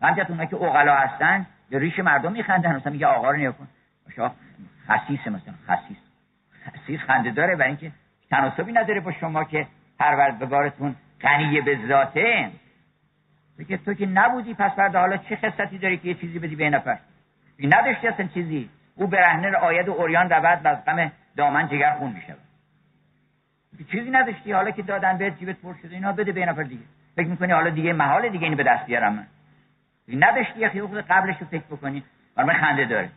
همچنین 0.02 0.28
اونایی 0.30 0.50
که 0.50 0.56
اوغلا 0.56 0.96
هستن 0.96 1.46
به 1.70 1.80
ریش 1.80 2.00
مردم 2.00 2.32
میخندن 2.32 2.76
مثلا 2.76 2.92
میگه 2.92 3.08
آقا 3.08 3.32
رو 3.32 3.38
نیا 3.38 3.52
کن. 3.52 3.68
خسیس 4.88 5.28
مثلا 5.28 5.54
خسیس. 5.68 5.98
خسیس 6.66 7.00
خنده 7.00 7.32
داره 7.32 7.56
برای 7.56 7.68
اینکه 7.68 7.92
تناسبی 8.30 8.72
نداره 8.72 9.00
با 9.00 9.12
شما 9.12 9.44
که 9.44 9.68
پروردگارتون 10.00 10.96
غنی 11.22 11.62
به 11.62 11.80
ذاته. 11.88 12.52
بگه 13.60 13.78
تو 13.78 13.94
که 13.94 14.06
نبودی 14.06 14.54
پس 14.54 14.72
فردا 14.72 15.00
حالا 15.00 15.18
چه 15.18 15.36
خصتی 15.36 15.78
داری 15.78 15.98
که 15.98 16.08
یه 16.08 16.14
چیزی 16.14 16.40
بدی 16.40 16.56
به 16.56 16.70
نفر؟ 16.70 17.00
نداشتی 17.60 18.08
اصلا 18.08 18.28
چیزی. 18.28 18.70
او 18.96 19.08
برهنه 19.08 19.58
آید 19.58 19.90
و 19.90 19.92
اوریان 19.92 20.30
رود 20.30 20.66
و 20.66 20.68
از 20.68 20.86
غم 20.86 21.12
دامن 21.36 21.68
جگر 21.68 21.96
خون 21.96 22.12
می‌شود. 22.12 22.38
چیزی 23.92 24.12
نداشتی؟ 24.12 24.52
حالا 24.52 24.72
که 24.72 24.82
دادن 24.82 25.18
به 25.18 25.32
جیبت 25.32 25.56
پر 25.56 25.74
شده 25.82 25.96
اینا 25.96 26.12
بده 26.12 26.32
به 26.32 26.46
نفر 26.46 26.64
دیگه. 26.64 26.84
فکر 27.16 27.28
می‌کنی 27.28 27.52
حالا 27.52 27.70
دیگه 27.70 27.94
محال 27.94 28.30
دیگه 28.30 28.44
اینو 28.44 28.58
به 28.58 28.64
دست 28.64 28.86
بیارم 28.86 29.14
من؟ 29.14 29.28
نداشتی 30.08 30.60
یه 30.60 30.70
خود 30.70 31.02
قبلش 31.02 31.38
رو 31.40 31.48
فکر 31.48 31.64
بکنی. 31.64 32.04
برای 32.36 32.58
خنده 32.58 32.86
داره. 32.86 33.10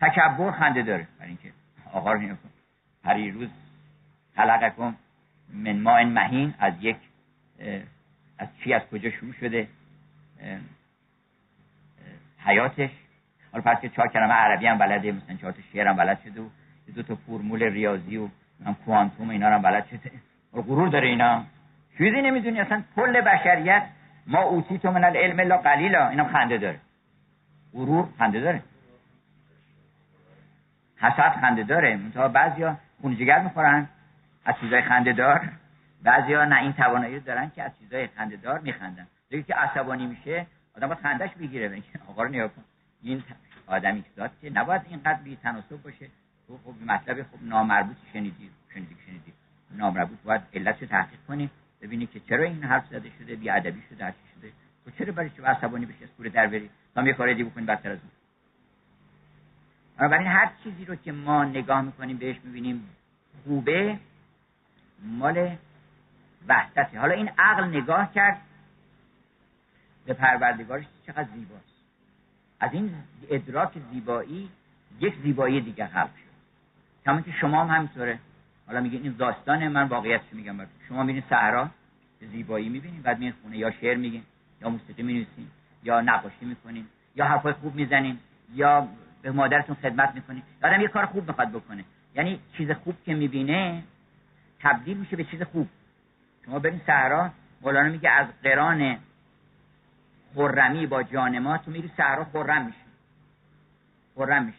تکبر 0.00 0.50
خنده 0.50 0.82
داره. 0.82 1.06
برای 1.18 1.28
اینکه 1.28 1.52
آقا 1.92 2.12
رو 2.12 2.36
هر 3.04 3.30
روز 3.30 3.48
خلقکم 4.36 4.94
من 5.52 5.80
ماء 5.80 6.04
مهین 6.04 6.54
از 6.58 6.72
یک 6.80 6.96
از 8.38 8.48
چی 8.64 8.72
از 8.72 8.82
کجا 8.92 9.10
شروع 9.10 9.32
شده 9.32 9.68
حیاتش. 12.38 12.90
حالا 13.52 13.64
پس 13.64 13.80
که 13.80 13.88
چهار 13.88 14.08
کلمه 14.08 14.32
عربی 14.32 14.66
هم 14.66 14.78
بلده 14.78 15.12
مثلا 15.12 15.36
چهار 15.36 15.52
تا 15.52 15.62
شعر 15.72 15.86
هم 15.86 15.96
بلد 15.96 16.20
شده 16.24 16.40
و 16.40 16.48
دو 16.94 17.02
تا 17.02 17.14
فرمول 17.14 17.62
ریاضی 17.62 18.16
و 18.16 18.28
هم 18.66 18.74
کوانتوم 18.74 19.30
اینا 19.30 19.46
هم 19.46 19.62
بلد 19.62 19.86
شده. 19.86 20.10
غرور 20.52 20.88
داره 20.88 21.08
اینا. 21.08 21.44
چیزی 21.98 22.22
نمی‌دونی 22.22 22.60
اصلا 22.60 22.82
کل 22.96 23.20
بشریت 23.20 23.82
ما 24.26 24.42
اوتی 24.42 24.78
تو 24.78 24.90
من 24.90 25.04
العلم 25.04 25.40
لا 25.40 25.56
قلیلا. 25.56 26.08
اینا 26.08 26.24
خنده 26.24 26.58
داره. 26.58 26.80
غرور 27.72 28.08
خنده 28.18 28.40
داره. 28.40 28.62
حسد 30.96 31.40
خنده 31.40 31.62
داره. 31.62 31.96
منتها 31.96 32.28
بعضیا 32.28 32.76
خون 33.00 33.16
جگر 33.16 33.42
می‌خورن 33.42 33.88
از 34.44 34.54
چیزای 34.60 34.82
خنده 34.82 35.12
دار. 35.12 35.48
بعضیا 36.02 36.44
نه 36.44 36.56
این 36.56 36.72
توانایی 36.72 37.20
دارن 37.20 37.50
که 37.50 37.62
از 37.62 37.78
چیزای 37.78 38.06
خنده 38.06 38.36
دار 38.36 38.58
میخندن. 38.58 39.06
دیگه 39.30 39.42
که 39.42 39.54
عصبانی 39.54 40.06
میشه 40.06 40.46
آدم 40.76 40.86
باید 40.86 41.00
خندش 41.00 41.30
بگیره 41.34 41.68
بگه 41.68 41.82
آقا 42.08 42.22
رو 42.22 42.28
نیا 42.28 42.48
کن. 42.48 42.64
این 43.02 43.22
آدمی 43.66 44.02
که 44.02 44.30
که 44.40 44.50
نباید 44.50 44.82
اینقدر 44.88 45.22
بی 45.22 45.36
تناسب 45.36 45.82
باشه. 45.82 46.06
تو 46.46 46.58
خب 46.64 46.74
مطلب 46.86 47.22
خب 47.22 47.42
نامربوط 47.42 47.96
شنیدی 48.12 48.50
شنیدی 48.74 48.96
شنیدی. 49.06 49.32
نامربوط 49.70 50.18
باید 50.24 50.42
علتش 50.54 50.88
تحقیق 50.88 51.18
کنی 51.28 51.50
ببینی 51.82 52.06
که 52.06 52.20
چرا 52.20 52.44
این 52.44 52.62
حرف 52.62 52.86
زده 52.86 53.10
شده 53.18 53.36
بی 53.36 53.50
ادبی 53.50 53.82
شده 53.90 54.04
هر 54.04 54.14
شده. 54.34 54.52
تو 54.84 54.90
چرا 54.90 55.12
برای 55.12 55.30
چه 55.30 55.42
عصبانی 55.42 55.86
بشی 55.86 56.04
از 56.04 56.10
کوره 56.16 56.30
در 56.30 56.46
بری؟ 56.46 56.70
تا 56.94 57.02
یه 57.02 57.12
کار 57.12 57.34
بکنی 57.34 57.64
بدتر 57.64 57.90
از 57.90 57.98
اون. 57.98 58.10
بنابراین 59.96 60.26
هر 60.26 60.50
چیزی 60.64 60.84
رو 60.84 60.96
که 60.96 61.12
ما 61.12 61.44
نگاه 61.44 61.82
می‌کنیم 61.82 62.16
بهش 62.16 62.36
می‌بینیم 62.44 62.88
خوبه 63.44 63.98
مال 65.02 65.56
وحدته. 66.48 66.98
حالا 66.98 67.14
این 67.14 67.30
عقل 67.38 67.64
نگاه 67.64 68.12
کرد 68.12 68.40
به 70.06 70.14
پروردگارش 70.14 70.84
چقدر 71.06 71.28
زیباست. 71.34 71.64
از 72.60 72.70
این 72.72 72.94
ادراک 73.30 73.72
زیبایی 73.92 74.48
یک 75.00 75.14
زیبایی 75.22 75.60
دیگه 75.60 75.86
خلق 75.86 76.10
شد. 76.10 76.28
کما 77.04 77.20
که 77.20 77.32
شما 77.32 77.64
هم 77.64 77.76
همینطوره. 77.76 78.18
حالا 78.66 78.80
میگه 78.80 78.98
این 78.98 79.14
داستان 79.18 79.68
من 79.68 79.88
واقعیتش 79.88 80.32
میگم. 80.32 80.56
برد. 80.56 80.68
شما 80.88 81.02
میرین 81.02 81.22
صحرا 81.30 81.70
زیبایی 82.20 82.68
می‌بینین 82.68 83.02
بعد 83.02 83.18
میرین 83.18 83.34
خونه. 83.42 83.56
یا 83.58 83.70
شعر 83.70 83.96
میگین 83.96 84.22
یا 84.60 84.68
موسیقی 84.68 85.02
می‌نویسین 85.02 85.48
یا 85.82 86.00
نقاشی 86.00 86.44
می‌کنین 86.44 86.86
یا 87.16 87.24
حرفای 87.24 87.52
خوب 87.52 87.74
می‌زنین 87.74 88.18
یا 88.54 88.88
به 89.22 89.30
مادرتون 89.30 89.76
خدمت 89.82 90.14
می‌کنین. 90.14 90.42
آدم 90.62 90.80
یه 90.80 90.88
کار 90.88 91.06
خوب 91.06 91.28
می‌خواد 91.28 91.50
بکنه. 91.50 91.84
یعنی 92.14 92.40
چیز 92.56 92.70
خوب 92.70 92.96
که 93.04 93.14
می‌بینه 93.14 93.82
تبدیل 94.60 94.96
میشه 94.96 95.16
به 95.16 95.24
چیز 95.24 95.42
خوب. 95.42 95.68
شما 96.48 96.58
برین 96.58 96.80
صحرا 96.86 97.30
مولانا 97.60 97.88
میگه 97.88 98.10
از 98.10 98.26
قران 98.42 98.98
خرمی 100.34 100.86
با 100.86 101.02
جان 101.02 101.38
ما 101.38 101.58
تو 101.58 101.70
میری 101.70 101.90
صحرا 101.96 102.24
خرم 102.24 102.66
میشی. 102.66 102.78
خرم 104.16 104.44
میشی. 104.44 104.58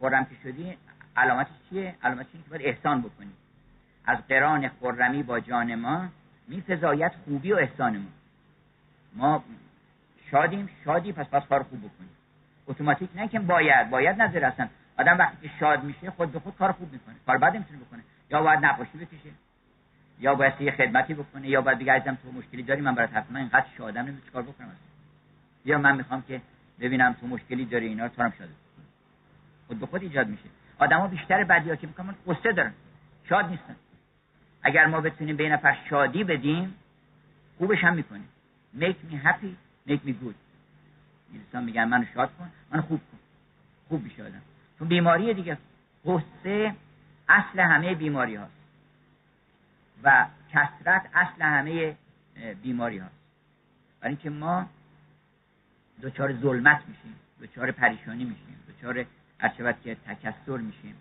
خرم 0.00 0.24
که 0.24 0.34
شدی 0.42 0.76
علامتش 1.16 1.50
چیه؟ 1.70 1.94
علامتش 2.02 2.26
اینه 2.32 2.44
که 2.44 2.50
باید 2.50 2.62
احسان 2.66 3.00
بکنی. 3.00 3.32
از 4.06 4.18
قران 4.28 4.70
خرمی 4.80 5.22
با 5.22 5.40
جان 5.40 5.74
ما 5.74 6.08
میفزاید 6.48 7.12
خوبی 7.24 7.52
و 7.52 7.56
احسان 7.56 7.96
ما. 7.96 8.08
ما 9.14 9.44
شادیم 10.30 10.68
شادی 10.84 11.12
پس 11.12 11.26
پس 11.26 11.48
کار 11.48 11.62
خوب 11.62 11.78
بکنیم. 11.78 12.10
اتوماتیک 12.66 13.10
نه 13.14 13.28
که 13.28 13.38
باید 13.38 13.90
باید 13.90 14.22
نظر 14.22 14.44
اصلا. 14.44 14.68
آدم 14.98 15.18
وقتی 15.18 15.48
که 15.48 15.54
شاد 15.60 15.84
میشه 15.84 16.10
خود 16.10 16.32
به 16.32 16.40
خود 16.40 16.56
کار 16.56 16.72
خوب 16.72 16.92
می‌کنه. 16.92 17.14
کار 17.26 17.38
بد 17.38 17.56
نمی‌تونه 17.56 17.80
بکنه. 17.80 18.02
یا 18.30 18.42
باید 18.42 18.64
نقاشی 18.64 18.98
بکشه. 18.98 19.30
یا 20.20 20.34
باید 20.34 20.60
یه 20.60 20.70
خدمتی 20.70 21.14
بکنه 21.14 21.48
یا 21.48 21.60
باید 21.60 21.78
بگه 21.78 22.00
تو 22.00 22.32
مشکلی 22.32 22.62
داری 22.62 22.80
من 22.80 22.94
برات 22.94 23.16
حتما 23.16 23.38
اینقدر 23.38 23.66
شادم 23.76 24.00
نمی‌دونم 24.00 24.24
چیکار 24.24 24.42
بکنم؟ 24.42 24.76
یا 25.64 25.78
من 25.78 25.96
می‌خوام 25.96 26.22
که 26.22 26.40
ببینم 26.80 27.12
تو 27.20 27.26
مشکلی 27.26 27.64
داری 27.64 27.86
اینا 27.86 28.06
رو 28.06 28.22
هم 28.22 28.32
شاده 28.38 28.52
خود 29.66 29.80
به 29.80 29.86
خود 29.86 30.02
ایجاد 30.02 30.28
میشه. 30.28 30.44
آدما 30.78 31.08
بیشتر 31.08 31.44
بدیا 31.44 31.76
که 31.76 31.86
می‌کنن 31.86 32.14
قصه 32.26 32.52
دارن. 32.52 32.72
شاد 33.28 33.44
نیستن. 33.44 33.76
اگر 34.62 34.86
ما 34.86 35.00
بتونیم 35.00 35.36
به 35.36 35.48
نفر 35.48 35.76
شادی 35.90 36.24
بدیم 36.24 36.74
خوبش 37.58 37.84
هم 37.84 37.94
می‌کنیم. 37.94 38.28
Make 38.78 39.12
me 39.12 39.26
happy 39.26 39.52
make 39.88 40.00
me 40.06 40.10
good. 40.10 40.34
انسان 41.34 41.64
میگن 41.64 41.84
منو 41.84 42.04
شاد 42.14 42.30
کن 42.38 42.50
منو 42.72 42.82
خوب 42.82 43.00
کن. 43.12 43.18
خوب 43.88 44.06
بشه 44.06 44.24
آدم. 44.24 44.42
چون 44.78 44.88
بیماری 44.88 45.34
دیگه 45.34 45.58
قصه 46.04 46.74
اصل 47.28 47.60
همه 47.60 47.94
بیماری 47.94 48.34
هاست 48.34 48.57
و 50.02 50.26
کسرت 50.52 51.02
اصل 51.14 51.42
همه 51.42 51.96
بیماری 52.62 52.98
هاست. 52.98 53.14
برای 54.00 54.14
اینکه 54.14 54.30
ما 54.30 54.66
دچار 56.02 56.32
ظلمت 56.32 56.82
میشیم 56.88 57.14
دچار 57.42 57.70
پریشانی 57.70 58.24
میشیم 58.24 58.56
دچار 58.68 59.06
هر 59.38 59.72
که 59.72 59.94
تکسر 59.94 60.56
میشیم. 60.56 60.94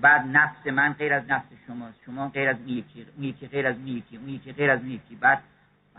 بعد 0.00 0.26
نفس 0.26 0.66
من 0.66 0.92
غیر 0.92 1.14
از 1.14 1.22
نفس 1.28 1.46
شما 1.66 1.88
شما 2.06 2.28
غیر 2.28 2.48
از 2.48 2.56
اون 2.56 2.68
یکی 2.68 3.06
اون 3.16 3.24
یکی 3.24 3.46
غیر 3.46 3.66
از 3.66 3.76
اون 3.76 3.86
یکی 3.86 4.16
اون 4.16 4.28
یکی 4.28 4.52
غیر 4.52 4.70
از 4.70 4.80
اون 4.80 4.90
یکی. 4.90 5.16
بعد 5.16 5.42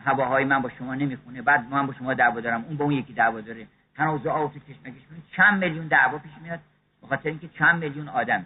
هواهای 0.06 0.44
من 0.46 0.62
با 0.62 0.70
شما 0.70 0.96
نمی‌خونه. 0.96 1.42
بعد 1.42 1.70
من 1.70 1.88
با 1.88 1.94
شما 1.94 2.14
دعوا 2.14 2.40
دارم. 2.40 2.66
اون 2.66 2.78
با 2.78 2.86
اون 2.86 2.94
یکی 2.94 3.14
دعوا 3.14 3.42
داره. 3.42 3.68
تنازع 3.96 4.30
آوت 4.30 4.54
کشمکش 4.54 5.02
چند 5.32 5.64
میلیون 5.64 5.88
دعوا 5.88 6.18
پیش 6.18 6.32
میاد. 6.42 6.60
به 7.02 7.08
خاطر 7.08 7.30
اینکه 7.30 7.48
چند 7.48 7.84
میلیون 7.84 8.08
آدم. 8.08 8.46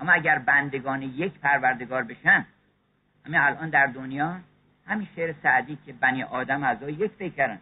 اما 0.00 0.12
اگر 0.12 0.38
بندگان 0.38 1.02
یک 1.02 1.32
پروردگار 1.32 2.02
بشن 2.02 2.46
همین 3.26 3.40
الان 3.40 3.70
در 3.70 3.86
دنیا 3.86 4.40
همین 4.86 5.08
شعر 5.16 5.34
سعدی 5.42 5.78
که 5.86 5.92
بنی 5.92 6.22
آدم 6.22 6.62
از 6.62 6.82
یک 6.82 7.12
فکر 7.12 7.34
کردن 7.34 7.58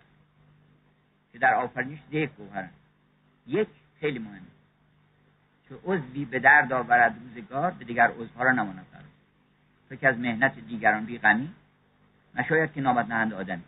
که 1.32 1.38
در 1.38 1.54
آفرینش 1.54 1.98
یک 2.10 2.30
گوهرن. 2.30 2.70
یک 3.46 3.68
خیلی 4.00 4.18
مهمه. 4.18 4.40
که 5.68 5.74
عضوی 5.84 6.24
به 6.24 6.38
درد 6.38 6.72
آورد 6.72 7.14
روزگار 7.20 7.70
به 7.70 7.84
دیگر 7.84 8.10
عضوها 8.10 8.44
را 8.44 8.52
نماند. 8.52 8.86
تو 9.88 9.96
که 9.96 10.08
از 10.08 10.18
مهنت 10.18 10.58
دیگران 10.58 11.04
بی 11.04 11.18
غمی 11.18 11.54
نشاید 12.34 12.72
که 12.72 12.80
نامد 12.80 13.12
نهند 13.12 13.32
آدمی. 13.32 13.62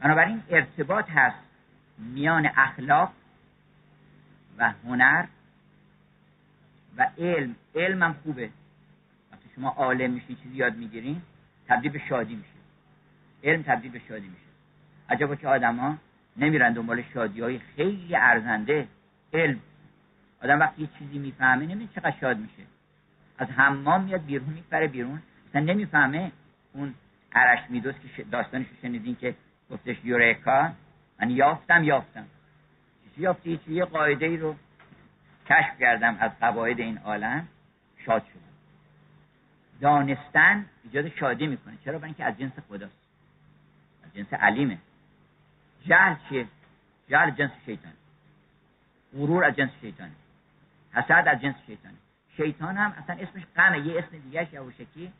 بنابراین 0.00 0.42
ارتباط 0.50 1.10
هست 1.10 1.36
میان 1.98 2.50
اخلاق 2.56 3.12
و 4.58 4.72
هنر 4.84 5.26
و 6.96 7.10
علم 7.18 7.56
علم 7.74 8.02
هم 8.02 8.12
خوبه. 8.22 8.50
وقتی 9.32 9.48
شما 9.56 9.68
عالم 9.68 10.10
میشین 10.10 10.36
چیزی 10.42 10.56
یاد 10.56 10.76
می‌گیرین 10.76 11.22
تبدیل 11.68 11.92
به 11.92 11.98
شادی 12.08 12.34
میشه. 12.34 12.48
علم 13.44 13.62
تبدیل 13.62 13.90
به 13.90 14.00
شادی 14.08 14.26
میشه. 14.28 14.50
عجبا 15.08 15.34
که 15.34 15.48
آدما 15.48 15.96
نمیرن 16.36 16.72
دنبال 16.72 17.02
شادی 17.14 17.40
های 17.40 17.58
خیلی 17.58 18.16
ارزنده 18.16 18.88
علم. 19.34 19.60
آدم 20.42 20.60
وقتی 20.60 20.82
یه 20.82 20.88
چیزی 20.98 21.18
می‌فهمه 21.18 21.62
نمی‌دونه 21.62 21.88
چقدر 21.94 22.14
شاد 22.20 22.38
میشه. 22.38 22.62
از 23.38 23.48
حمام 23.48 24.04
میاد 24.04 24.24
بیرون 24.24 24.48
میپره 24.48 24.88
بیرون. 24.88 25.22
اصلا 25.48 25.60
نمی‌فهمه 25.60 26.32
اون 26.72 26.94
عرش 27.32 27.60
میدوست 27.68 27.98
که 28.16 28.22
داستانش 28.22 28.66
شنیدین 28.82 29.16
که 29.16 29.34
گفتش 29.70 29.96
یوریکا 30.04 30.72
من 31.20 31.30
یافتم 31.30 31.84
یافتم. 31.84 32.26
چیزی 33.04 33.22
یافتی؟ 33.22 33.60
یه 33.68 33.84
قاعده 33.84 34.26
ای 34.26 34.36
رو 34.36 34.54
کشف 35.50 35.78
کردم 35.80 36.16
از 36.20 36.30
قواعد 36.40 36.80
این 36.80 36.98
عالم 36.98 37.48
شاد 38.04 38.22
شدم. 38.22 38.40
دانستن 39.80 40.66
ایجاد 40.84 41.08
شادی 41.08 41.46
می‌کنه. 41.46 41.74
چرا؟ 41.84 41.98
برای 41.98 42.08
اینکه 42.08 42.24
از 42.24 42.38
جنس 42.38 42.52
خداست. 42.68 42.96
از 44.04 44.14
جنس 44.14 44.32
علیمه. 44.32 44.78
جهل 45.86 46.14
چیه؟ 46.28 46.46
جهل 47.08 47.30
جنس 47.30 47.50
شیطان. 47.66 47.92
غرور 49.12 49.44
از 49.44 49.56
جنس 49.56 49.70
شیطانه 49.80 50.12
حسد 50.92 51.24
از 51.26 51.40
جنس 51.40 51.54
شیطانه 51.66 51.94
شیطان 52.36 52.76
هم 52.76 52.94
اصلا 53.02 53.16
اسمش 53.16 53.42
غمه. 53.56 53.86
یه 53.86 53.98
اسم 53.98 54.18
دیگه 54.18 54.54
یوشکی 54.54 55.12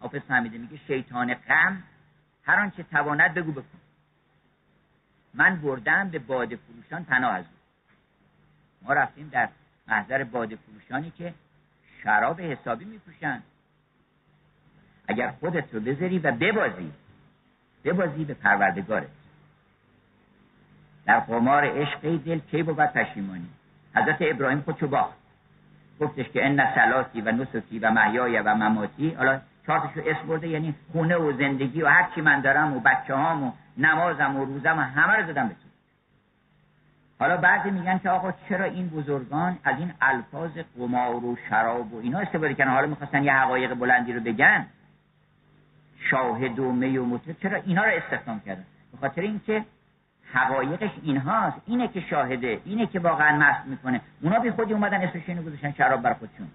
حافظ 0.00 0.20
فهمیده 0.20 0.58
میگه 0.58 0.80
شیطان 0.86 1.34
غم. 1.34 1.82
هر 2.44 2.60
آنچه 2.60 2.82
تواند 2.82 3.34
بگو 3.34 3.52
بکن. 3.52 3.78
من 5.34 5.56
بردم 5.56 6.08
به 6.08 6.18
باده 6.18 6.56
فروشان 6.56 7.04
پناه 7.04 7.34
از 7.34 7.44
ما 8.82 8.92
رفتیم 8.92 9.28
در 9.28 9.48
محضر 9.90 10.24
باده 10.24 10.56
فروشانی 10.56 11.12
که 11.18 11.34
شراب 12.02 12.40
حسابی 12.40 12.84
میپوشن 12.84 13.42
اگر 15.08 15.30
خودت 15.30 15.74
رو 15.74 15.80
بذاری 15.80 16.18
و 16.18 16.32
ببازی 16.32 16.92
ببازی 17.84 18.24
به 18.24 18.34
پروردگارت. 18.34 19.08
در 21.06 21.20
قمار 21.20 21.64
عشق 21.64 22.00
دل 22.00 22.38
کی 22.38 22.62
بود 22.62 22.76
پشیمانی؟ 22.76 23.48
حضرت 23.94 24.16
ابراهیم 24.20 24.60
خودشو 24.60 24.88
باخت. 24.88 25.16
گفتش 26.00 26.28
که 26.28 26.46
ان 26.46 26.74
سلاتی 26.74 27.20
و 27.20 27.32
نسکی 27.32 27.78
و 27.78 27.90
محیای 27.90 28.38
و 28.38 28.54
مماتی 28.54 29.10
حالا 29.10 29.40
چهارتشو 29.66 30.00
اسم 30.06 30.26
برده 30.26 30.48
یعنی 30.48 30.74
خونه 30.92 31.16
و 31.16 31.32
زندگی 31.32 31.82
و 31.82 31.88
هر 31.88 32.10
چی 32.14 32.20
من 32.20 32.40
دارم 32.40 32.76
و 32.76 32.80
بچه 32.80 33.14
هام 33.14 33.44
و 33.44 33.52
نمازم 33.76 34.36
و 34.36 34.44
روزم 34.44 34.78
و 34.78 34.80
همه 34.80 35.12
رو 35.12 35.32
زدم 35.32 35.48
به 35.48 35.54
تو. 35.54 35.69
حالا 37.20 37.36
بعضی 37.36 37.70
میگن 37.70 37.98
که 37.98 38.10
آقا 38.10 38.32
چرا 38.48 38.64
این 38.64 38.88
بزرگان 38.88 39.58
از 39.64 39.78
این 39.78 39.92
الفاظ 40.00 40.50
قمار 40.78 41.24
و 41.24 41.36
شراب 41.48 41.94
و 41.94 42.00
اینا 42.00 42.18
استفاده 42.18 42.54
کردن؟ 42.54 42.70
حالا 42.70 42.86
می‌خواستن 42.86 43.24
یه 43.24 43.32
حقایق 43.32 43.74
بلندی 43.74 44.12
رو 44.12 44.20
بگن. 44.20 44.66
شاهد 46.10 46.58
و 46.58 46.72
می 46.72 46.98
و 46.98 47.04
مطلب 47.04 47.36
چرا 47.42 47.60
اینا 47.66 47.84
رو 47.84 47.90
استخدام 47.90 48.40
کردن؟ 48.40 48.64
به 48.92 48.98
خاطر 48.98 49.20
اینکه 49.20 49.64
حقایقش 50.32 50.90
اینهاست. 51.02 51.56
اینه 51.66 51.88
که 51.88 52.00
شاهده. 52.00 52.60
اینه 52.64 52.86
که 52.86 53.00
واقعا 53.00 53.36
مست 53.36 53.66
می‌کنه. 53.66 54.00
اونا 54.22 54.38
بی 54.38 54.50
خودی 54.50 54.72
اومدن 54.72 55.00
اسمش 55.00 55.22
اینو 55.26 55.42
گذاشتن 55.42 55.72
شراب 55.72 56.02
بر 56.02 56.14
خودشون. 56.14 56.48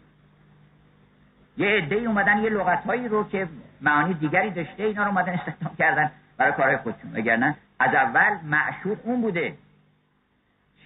یه 1.58 1.68
عده 1.68 1.96
اومدن 1.96 2.38
یه 2.38 2.50
لغتهایی 2.50 3.08
رو 3.08 3.30
که 3.30 3.48
معانی 3.82 4.14
دیگری 4.14 4.50
داشته 4.50 4.84
اینا 4.84 5.04
رو 5.04 5.10
اومدن 5.10 5.34
استخدام 5.34 5.76
کردن 5.76 6.12
برای 6.38 6.52
کارهای 6.52 6.78
خودشون. 6.78 7.14
وگرنه 7.14 7.56
از 7.80 7.94
اول 7.94 8.38
معشوق 8.44 8.98
اون 9.04 9.22
بوده. 9.22 9.54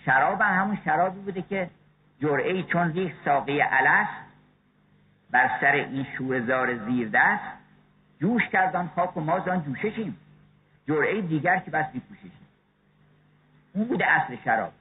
شراب 0.10 0.41
همون 0.41 0.78
شرابی 0.86 1.19
بوده 1.19 1.41
که 1.41 1.69
جرعه 2.22 2.63
چون 2.63 2.93
ریخ 2.93 3.13
ساقی 3.26 3.60
علس 3.60 4.08
بر 5.32 5.50
سر 5.62 5.72
این 5.72 6.06
شوهزار 6.17 6.78
زیر 6.78 7.10
دست 7.13 7.43
جوش 8.19 8.48
کردن 8.48 8.89
خاک 8.95 9.17
و 9.17 9.22
ما 9.22 9.39
زان 9.39 9.63
جوششیم. 9.63 10.17
جرعه 10.88 11.22
دیگر 11.22 11.58
که 11.58 11.72
بس 11.72 11.86
بیپوششیم 11.91 12.32
اون 13.74 13.88
بوده 13.88 14.12
اصل 14.12 14.36
شراب. 14.45 14.72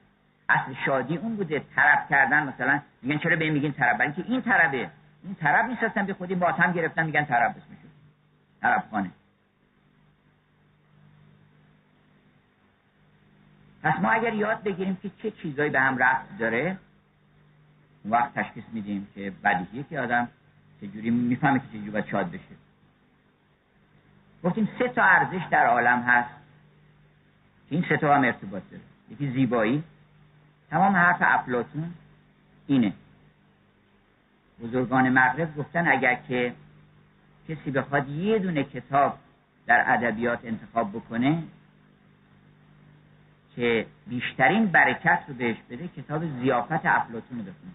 اصل 0.49 0.73
شادی 0.85 1.17
اون 1.17 1.35
بوده 1.35 1.61
طرب 1.75 2.09
کردن 2.09 2.43
مثلا 2.43 2.81
میگن 3.01 3.17
چرا 3.17 3.35
به 3.35 3.49
میگین 3.49 3.73
طرب؟ 3.73 4.01
اینکه 4.01 4.23
این 4.27 4.41
طربه. 4.41 4.89
این 5.23 5.35
طرب 5.35 5.65
نیست 5.65 5.99
به 5.99 6.13
خودی 6.13 6.35
با 6.35 6.51
هم 6.51 6.71
گرفتن 6.71 7.05
میگن 7.05 7.25
طرب 7.25 7.51
اسمش 7.51 7.77
طرب 8.61 8.83
خانه 8.91 9.11
پس 13.83 13.99
ما 14.01 14.11
اگر 14.11 14.33
یاد 14.33 14.63
بگیریم 14.63 14.95
که 14.95 15.11
چه 15.23 15.31
چیزایی 15.31 15.69
به 15.69 15.79
هم 15.79 15.97
رفت 15.97 16.37
داره 16.37 16.77
اون 18.03 18.13
وقت 18.13 18.33
تشخیص 18.33 18.63
میدیم 18.73 19.07
که 19.15 19.33
بدیهیه 19.43 19.83
که 19.89 19.99
آدم 19.99 20.27
چجوری 20.81 21.09
می‌فهمه 21.09 21.59
که 21.59 21.65
چجوری 21.67 21.89
باید 21.89 22.05
شاد 22.05 22.31
بشه. 22.31 22.55
گفتیم 24.43 24.69
سه 24.79 24.87
تا 24.89 25.03
ارزش 25.03 25.41
در 25.51 25.65
عالم 25.65 26.01
هست 26.01 26.29
این 27.69 27.85
سه 27.89 27.97
تا 27.97 28.15
هم 28.15 28.23
ارتباط 28.23 28.63
داره. 28.71 28.83
یکی 29.09 29.31
زیبایی 29.31 29.83
تمام 30.69 30.95
حرف 30.95 31.17
افلاتون 31.21 31.93
اینه. 32.67 32.93
بزرگان 34.61 35.09
مغرب 35.09 35.55
گفتن 35.55 35.87
اگر 35.87 36.15
که 36.15 36.53
کسی 37.49 37.71
بخواد 37.71 38.09
یه 38.09 38.39
دونه 38.39 38.63
کتاب 38.63 39.17
در 39.65 39.83
ادبیات 39.87 40.39
انتخاب 40.45 40.91
بکنه 40.91 41.43
که 43.59 43.85
بیشترین 44.07 44.65
برکت 44.65 45.19
رو 45.27 45.33
بهش 45.33 45.57
بده 45.69 45.87
کتاب 45.87 46.25
زیافت 46.41 46.85
افلاتون 46.85 47.37
رو 47.37 47.43
بخونه. 47.43 47.71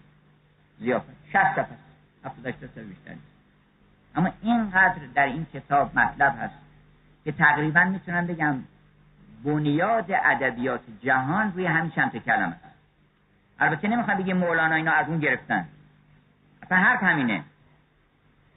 زیافت. 0.79 1.07
شست 1.33 1.55
صفحه 1.55 1.65
هفتاد 2.25 2.69
سال 2.75 2.83
بیشتر 2.83 3.15
اما 4.15 4.31
اینقدر 4.41 5.01
در 5.15 5.25
این 5.25 5.45
کتاب 5.53 5.99
مطلب 5.99 6.35
هست 6.41 6.53
که 7.23 7.31
تقریبا 7.31 7.83
می‌تونم 7.83 8.27
بگم 8.27 8.55
بنیاد 9.43 10.11
ادبیات 10.11 10.81
جهان 11.03 11.53
روی 11.53 11.65
همین 11.65 11.91
چند 11.91 12.17
کلمه 12.17 12.53
است 12.53 12.79
البته 13.59 13.87
نمی‌خوام 13.87 14.17
بگیم 14.17 14.37
مولانا 14.37 14.75
اینا 14.75 14.91
از 14.91 15.07
اون 15.07 15.19
گرفتن. 15.19 15.67
اصلا 16.63 16.77
حرف 16.77 17.03
همینه. 17.03 17.43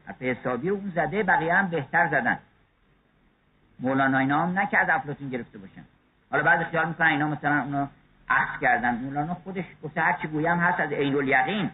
حرف 0.07 0.23
حسابی 0.23 0.69
اون 0.69 0.93
زده 0.95 1.23
بقیه 1.23 1.55
هم 1.55 1.69
بهتر 1.69 2.09
زدن. 2.09 2.39
مولانا 3.81 4.19
اینا 4.19 4.43
هم 4.43 4.59
نه 4.59 4.67
که 4.67 4.79
از 4.79 4.89
افلاطون 4.91 5.29
گرفته 5.29 5.59
باشن. 5.59 5.85
حالا 6.31 6.43
بعضی 6.43 6.65
خیال 6.65 6.89
می‌کنن 6.89 7.07
اینا 7.07 7.29
مثلا 7.29 7.63
اونو 7.63 7.87
عکس 8.29 8.61
کردن. 8.61 8.95
مولانا 8.95 9.35
خودش 9.35 9.65
گفته 9.83 10.01
هر 10.01 10.13
چی 10.23 10.29
گویم 10.29 10.59
هست 10.59 10.81
از 10.81 10.93
عین 10.93 11.17
الیقین. 11.17 11.71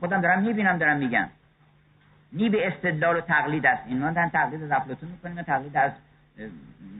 خودم 0.00 0.20
دارم 0.20 0.42
می‌بینم 0.42 0.78
دارم 0.78 0.96
میگم. 0.96 1.28
نی 2.32 2.48
به 2.48 2.66
استدلال 2.66 3.16
و 3.16 3.20
تقلید 3.20 3.66
است. 3.66 3.82
این 3.86 3.98
من 3.98 4.28
تقلید 4.28 4.62
از 4.62 4.70
افلاطون 4.70 5.08
می‌کنیم 5.08 5.42
تقلید 5.42 5.76
از 5.76 5.92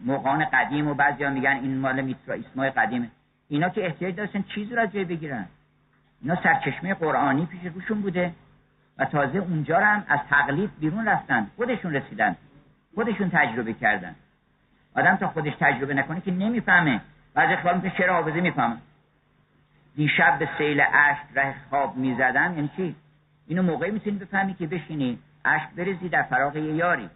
موقعان 0.05 0.45
قدیم 0.45 0.89
و 0.89 0.95
بعضیا 0.95 1.31
میگن 1.31 1.59
این 1.63 1.79
مال 1.79 2.01
میترا 2.01 2.35
اسمای 2.35 2.71
قدیمه 2.71 3.09
اینا 3.49 3.69
که 3.69 3.87
احتیاج 3.87 4.15
داشتن 4.15 4.43
چیزی 4.43 4.75
رو 4.75 4.83
از 4.83 4.93
جای 4.93 5.05
بگیرن. 5.05 5.47
اینا 6.23 6.43
سرچشمه 6.43 6.95
قرآنی 6.95 7.47
پیش 7.47 7.61
روشون 7.75 8.01
بوده 8.01 8.33
و 8.99 9.05
تازه 9.05 9.39
اونجا 9.39 9.81
هم 9.81 10.05
از 10.09 10.21
تقلید 10.31 10.71
بیرون 10.81 11.09
رفتن. 11.09 11.47
خودشون 11.57 11.93
رسیدن. 11.93 12.37
خودشون 12.95 13.31
تجربه 13.31 13.73
کردن. 13.73 14.15
آدم 14.95 15.17
تا 15.17 15.29
خودش 15.29 15.53
تجربه 15.61 15.95
نکنه 15.95 16.21
که 16.21 16.31
نمی‌فهمه. 16.31 17.01
بعضی 17.35 17.57
خواهد 17.57 17.83
که 17.83 17.91
چرا 17.91 18.15
حافظه 18.15 18.41
می‌فهمه. 18.41 18.77
دیشب 19.97 20.39
به 20.39 20.49
سیل 20.59 20.81
عشق 20.81 21.25
ره 21.35 21.55
خواب 21.71 21.97
می‌زدن 21.97 22.55
یعنی 22.55 22.71
چی؟ 22.77 22.97
اینو 23.47 23.63
موقعی 23.63 23.91
می‌تونی 23.91 24.19
بفهمی 24.19 24.55
که 24.55 24.67
بشینی 24.67 25.19
عشق 25.45 25.75
بریزی 25.77 26.09
در 26.09 26.23
فراغ 26.23 26.57
یاری. 26.57 27.11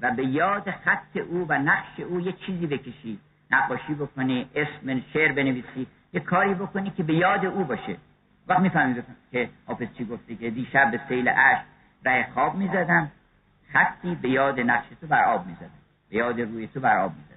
و 0.00 0.10
به 0.10 0.26
یاد 0.26 0.70
خط 0.70 1.16
او 1.16 1.46
و 1.48 1.58
نقش 1.58 2.00
او 2.00 2.20
یه 2.20 2.32
چیزی 2.32 2.66
بکشی. 2.66 3.18
نقاشی 3.50 3.94
بکنی 3.94 4.50
اسم 4.54 5.02
شعر 5.12 5.32
بنویسی 5.32 5.86
یه 6.12 6.20
کاری 6.20 6.54
بکنی 6.54 6.90
که 6.90 7.02
به 7.02 7.14
یاد 7.14 7.44
او 7.44 7.64
باشه. 7.64 7.96
وقت 8.48 8.60
می‌فهمی 8.60 9.02
که 9.32 9.48
حافظ 9.66 9.86
چی 9.98 10.04
گفته 10.04 10.34
که 10.34 10.50
دیشب 10.50 10.90
به 10.90 11.00
سیل 11.08 11.28
عشق 11.28 11.64
ره 12.04 12.28
خواب 12.34 12.54
می‌زدم. 12.54 13.10
خطی 13.72 14.14
به 14.14 14.28
یاد 14.28 14.60
نقش 14.60 14.86
تو 15.00 15.06
بر 15.06 15.24
آب 15.24 15.46
می‌زدم. 15.46 15.75
یاد 16.16 16.40
روی 16.40 16.66
تو 16.66 16.80
بر 16.80 16.98
آب 16.98 17.12
می‌زدم 17.16 17.36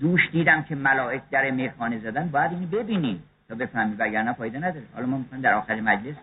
دوش 0.00 0.30
دیدم 0.32 0.62
که 0.62 0.74
ملائک 0.74 1.22
در 1.30 1.50
میخانه 1.50 1.98
زدن 1.98 2.28
باید 2.28 2.52
اینو 2.52 2.66
ببینی 2.66 3.22
تا 3.48 3.54
بفهمی 3.54 3.94
وگرنه 3.94 4.32
فایده 4.32 4.58
نداره. 4.58 4.86
حالا 4.94 5.06
ما 5.06 5.18
می‌خوایم 5.18 5.42
در 5.42 5.54
آخر 5.54 5.80
مجلس 5.80 6.16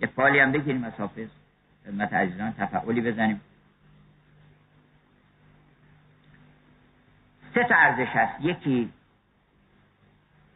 یه 0.00 0.06
فالی 0.06 0.38
هم 0.38 0.52
بگیریم 0.52 0.84
از 0.84 0.92
حافظ. 0.92 1.28
خدمت 1.84 2.12
عزیزان 2.12 2.52
تفعولی 2.52 3.00
بزنیم. 3.00 3.40
سه 7.54 7.64
تا 7.64 7.74
ارزش 7.74 8.08
هست. 8.08 8.44
یکی 8.44 8.92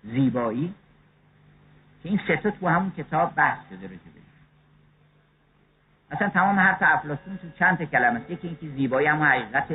زیبایی 0.04 0.74
که 2.02 2.08
این 2.08 2.20
سه 2.28 2.36
تا 2.36 2.50
تو 2.50 2.68
همون 2.68 2.90
کتاب 2.90 3.34
بحث 3.34 3.58
شده 3.68 3.86
رو 3.86 3.94
اصلا 6.12 6.28
تمام 6.28 6.58
حرف 6.58 6.78
افلاطون 6.80 7.36
تو 7.36 7.48
چند 7.58 7.78
تا 7.78 7.84
کلمه 7.84 8.20
است. 8.20 8.30
یکی 8.30 8.46
اینکه 8.48 8.68
زیبایی 8.68 9.06
هم 9.06 9.22
حقیقت 9.22 9.66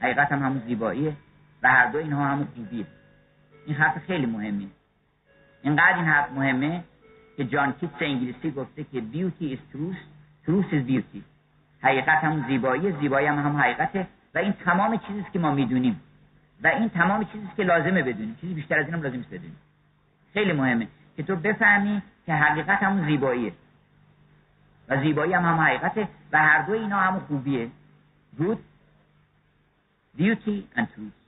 حقیقت 0.00 0.32
هم 0.32 0.42
همون 0.42 0.62
زیباییه 0.66 1.12
و 1.62 1.68
هر 1.68 1.86
دو 1.86 1.98
اینها 1.98 2.26
همون 2.26 2.48
خوبیه 2.54 2.86
این 3.66 3.76
حرف 3.76 3.98
خیلی 3.98 4.26
مهمه. 4.26 4.66
اینقدر 5.62 5.96
این 5.96 6.04
حرف 6.04 6.32
مهمه 6.32 6.84
که 7.36 7.44
جان 7.44 7.72
کیتس 7.72 7.94
انگلیسی 8.00 8.50
گفته 8.50 8.84
که 8.84 9.00
بیوتی 9.00 9.56
is 9.56 9.76
truth 9.76 9.98
truth 10.48 10.72
is 10.72 10.90
beauty. 10.90 11.22
حقیقت 11.82 12.24
همون 12.24 12.44
زیبایی 12.48 12.92
زیبایی 12.92 13.26
هم 13.26 13.38
همون 13.38 13.60
حقیقته 13.60 14.06
و 14.34 14.38
این 14.38 14.52
تمام 14.52 14.96
چیزی 14.96 15.24
که 15.32 15.38
ما 15.38 15.54
می‌دونیم. 15.54 16.00
و 16.62 16.66
این 16.66 16.88
تمام 16.88 17.24
چیزی 17.24 17.48
که 17.56 17.62
لازمه 17.62 18.02
بدونیم. 18.02 18.36
چیزی 18.40 18.54
بیشتر 18.54 18.78
از 18.78 18.86
اینم 18.86 19.02
لازم 19.02 19.18
است 19.18 19.28
بدونیم. 19.28 19.56
خیلی 20.32 20.52
مهمه. 20.52 20.88
که 21.16 21.22
تو 21.22 21.36
بفهمی 21.36 22.02
که 22.26 22.34
حقیقت 22.34 22.82
همون 22.82 23.06
زیباییه. 23.06 23.52
و 24.88 25.00
زیبایی 25.00 25.32
هم 25.32 25.44
هم 25.44 25.60
حقیقته 25.60 26.08
و 26.32 26.38
هر 26.38 26.62
دو 26.62 26.72
اینا 26.72 27.00
هم 27.00 27.20
خوبیه. 27.20 27.68
Good 28.38 28.58
beauty 30.18 30.62
and 30.76 30.86
truth. 30.86 31.18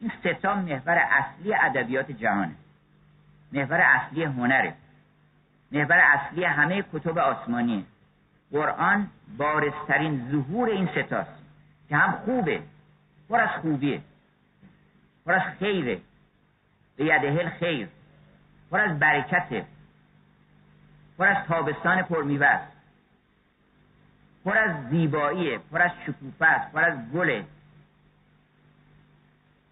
این 0.00 0.12
ستا 0.20 0.54
محور 0.54 0.98
اصلی 0.98 1.54
ادبیات 1.54 2.10
جهانه. 2.10 2.54
محور 3.52 3.80
اصلی 3.80 4.24
هنره. 4.24 4.74
محور 5.72 5.98
اصلی 5.98 6.44
همه 6.44 6.84
کتب 6.92 7.18
آسمانیه. 7.18 7.82
قرآن 8.52 9.08
بارسترین 9.38 10.28
ظهور 10.30 10.68
این 10.68 10.88
ستاست 10.88 11.30
که 11.88 11.96
هم 11.96 12.12
خوبه 12.24 12.62
پر 13.28 13.40
از 13.40 13.50
خوبیه. 13.60 14.00
پر 15.26 15.32
از 15.32 15.42
خیره. 15.58 16.00
به 16.96 17.04
یده 17.04 17.50
خیر. 17.50 17.88
پر 18.70 18.80
از 18.80 18.98
برکته. 18.98 19.64
پر 21.18 21.26
از 21.26 21.46
تابستان 21.46 22.02
پرمیوه 22.02 22.73
پر 24.44 24.58
از 24.58 24.90
زیبایی 24.90 25.58
پر 25.58 25.82
از 25.82 25.90
شکوفه 26.06 26.44
است 26.44 26.72
پر 26.72 26.84
از 26.84 26.98
گله 27.14 27.44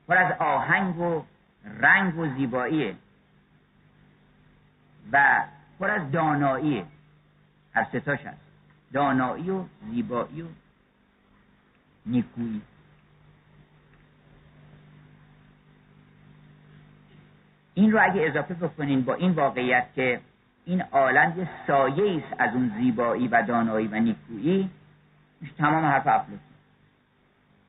پر 0.09 0.17
از 0.17 0.33
آهنگ 0.41 0.99
و 0.99 1.25
رنگ 1.65 2.19
و 2.19 2.35
زیباییه 2.35 2.97
و 5.13 5.45
پر 5.79 5.91
از 5.91 6.11
دانایی. 6.11 6.85
هر 7.75 7.85
ستاش 7.85 8.21
هست. 8.21 8.41
دانایی 8.93 9.51
و 9.51 9.65
زیبایی 9.91 10.43
و 10.43 10.47
نیکویی. 12.07 12.63
این 17.75 17.93
رو 17.93 18.01
اگه 18.03 18.27
اضافه 18.27 18.55
بکنین 18.55 19.05
با 19.05 19.15
این 19.15 19.33
واقعیت 19.33 19.87
که 19.95 20.21
این 20.65 20.83
عالم 20.83 21.35
یه 21.39 21.49
سایه 21.67 22.23
است 22.23 22.41
از 22.41 22.55
اون 22.55 22.73
زیبایی 22.79 23.29
و 23.29 23.43
دانایی 23.43 23.87
و 23.87 23.95
نیکویی. 23.95 24.71
تمام 25.59 25.85
حرف 25.85 26.07
افلاتون 26.07 26.39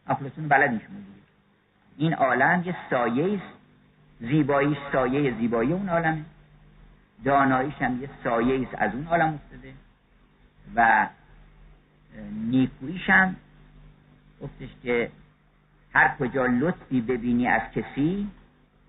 افلاتون 0.08 0.48
بلدین 0.48 0.80
شما 0.80 0.98
دیگه 0.98 1.22
این 1.98 2.14
عالم 2.14 2.64
یه 2.66 2.76
سایه 2.90 3.34
است 3.38 3.54
زیبایی 4.20 4.78
سایه 4.92 5.38
زیبایی 5.38 5.74
اون 5.74 5.90
عالمه. 5.90 6.26
داناییش 7.26 7.76
هم 7.76 8.02
یه 8.02 8.10
سایه 8.24 8.62
است 8.62 8.76
از 8.78 8.96
اون 8.96 9.08
عالم 9.08 9.34
افتاده. 9.34 9.74
و 10.76 11.08
نیکوییش 12.32 13.10
هم 13.10 13.36
گفتش 14.42 14.70
که 14.84 15.12
هر 15.94 16.16
کجا 16.20 16.46
لطفی 16.46 17.02
ببینی 17.02 17.48
از 17.48 17.62
کسی 17.76 18.28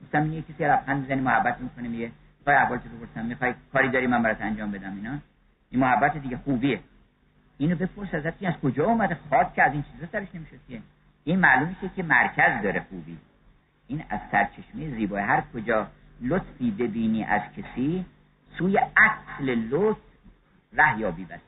مثلا 0.08 0.26
یه 0.26 0.42
کسی 0.42 0.64
رفتن 0.64 0.96
می‌زنی 0.96 1.20
محبت 1.20 1.60
می‌کنه 1.60 1.88
میگه 1.88 2.10
احوال 2.50 2.78
تو 2.78 2.88
بپرسم 2.88 3.26
می‌خوای 3.26 3.54
کاری 3.72 3.88
داری 3.88 4.06
من 4.06 4.22
برات 4.22 4.40
انجام 4.40 4.70
بدم 4.70 4.96
اینا؟ 4.96 5.18
این 5.70 5.80
محبت 5.80 6.16
دیگه 6.16 6.36
خوبیه. 6.36 6.80
اینو 7.58 7.76
بپرس 7.76 8.14
ازت 8.14 8.42
از 8.42 8.54
کجا 8.62 8.84
اومده؟ 8.84 9.16
خاک 9.30 9.54
که 9.54 9.62
از 9.62 9.72
این 9.72 9.84
چیزا 9.92 10.06
سرش 10.12 10.28
نمیشه 10.34 10.56
که. 10.68 10.80
این 11.24 11.38
معلوم 11.38 11.76
که 11.96 12.02
مرکز 12.02 12.62
داره 12.62 12.80
خوبی. 12.90 13.18
این 13.86 14.04
از 14.10 14.20
سرچشمه 14.32 14.90
زیبای 14.90 15.22
هر 15.22 15.42
کجا 15.54 15.86
لطفی 16.20 16.70
ببینی 16.70 17.24
از 17.24 17.42
کسی 17.56 18.04
سوی 18.58 18.78
اصل 18.78 19.44
لطف 19.54 19.98
ره 20.72 20.98
یابی 20.98 21.24
بسی. 21.24 21.40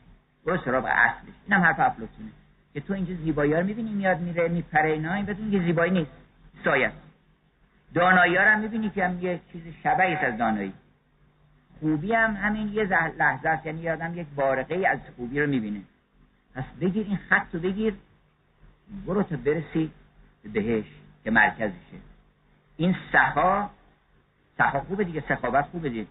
برو 0.46 0.58
سراغ 0.58 0.84
اصلش. 0.84 1.34
اینم 1.48 1.62
حرف 1.62 1.80
افلاطونه. 1.80 2.30
که 2.74 2.80
تو 2.80 2.94
اینجا 2.94 3.14
زیبایی 3.14 3.52
ها 3.52 3.60
رو 3.60 3.66
می‌بینی 3.66 3.90
میاد 3.90 4.20
میره 4.20 4.48
میپره 4.48 4.90
اینا. 4.90 5.14
این 5.14 5.26
بدون 5.26 5.50
که 5.50 5.58
زیبایی 5.58 5.92
نیست. 5.92 6.10
سایه 6.64 6.92
دانایی 7.94 8.36
ها 8.36 8.44
رو 8.44 8.58
می‌بینی 8.58 8.90
که 8.90 9.04
هم 9.04 9.20
یه 9.20 9.40
چیز 9.52 9.62
شبهی 9.82 10.14
از 10.14 10.38
دانایی. 10.38 10.72
خوبی 11.80 12.12
هم 12.12 12.36
همین 12.36 12.68
یه 12.68 12.84
لحظه 13.18 13.48
است. 13.48 13.66
یعنی 13.66 13.90
آدم 13.90 14.18
یک 14.18 14.26
بارقه 14.36 14.88
از 14.88 14.98
خوبی 15.16 15.40
رو 15.40 15.46
می‌بینه. 15.46 15.80
پس 16.54 16.64
بگیر 16.80 17.06
این 17.06 17.16
خط 17.28 17.54
رو 17.54 17.60
بگیر. 17.60 17.94
برو 19.06 19.22
تا 19.22 19.36
برسی 19.36 19.90
به 20.42 20.48
بهش 20.48 20.84
که 21.24 21.30
مرکزشه. 21.30 21.98
این 22.76 22.96
سخا 23.12 23.70
سخا 24.58 24.80
خوبه 24.80 25.04
دیگه 25.04 25.24
سخاوت 25.28 25.64
خوبه 25.64 25.88
دیگه. 25.88 26.06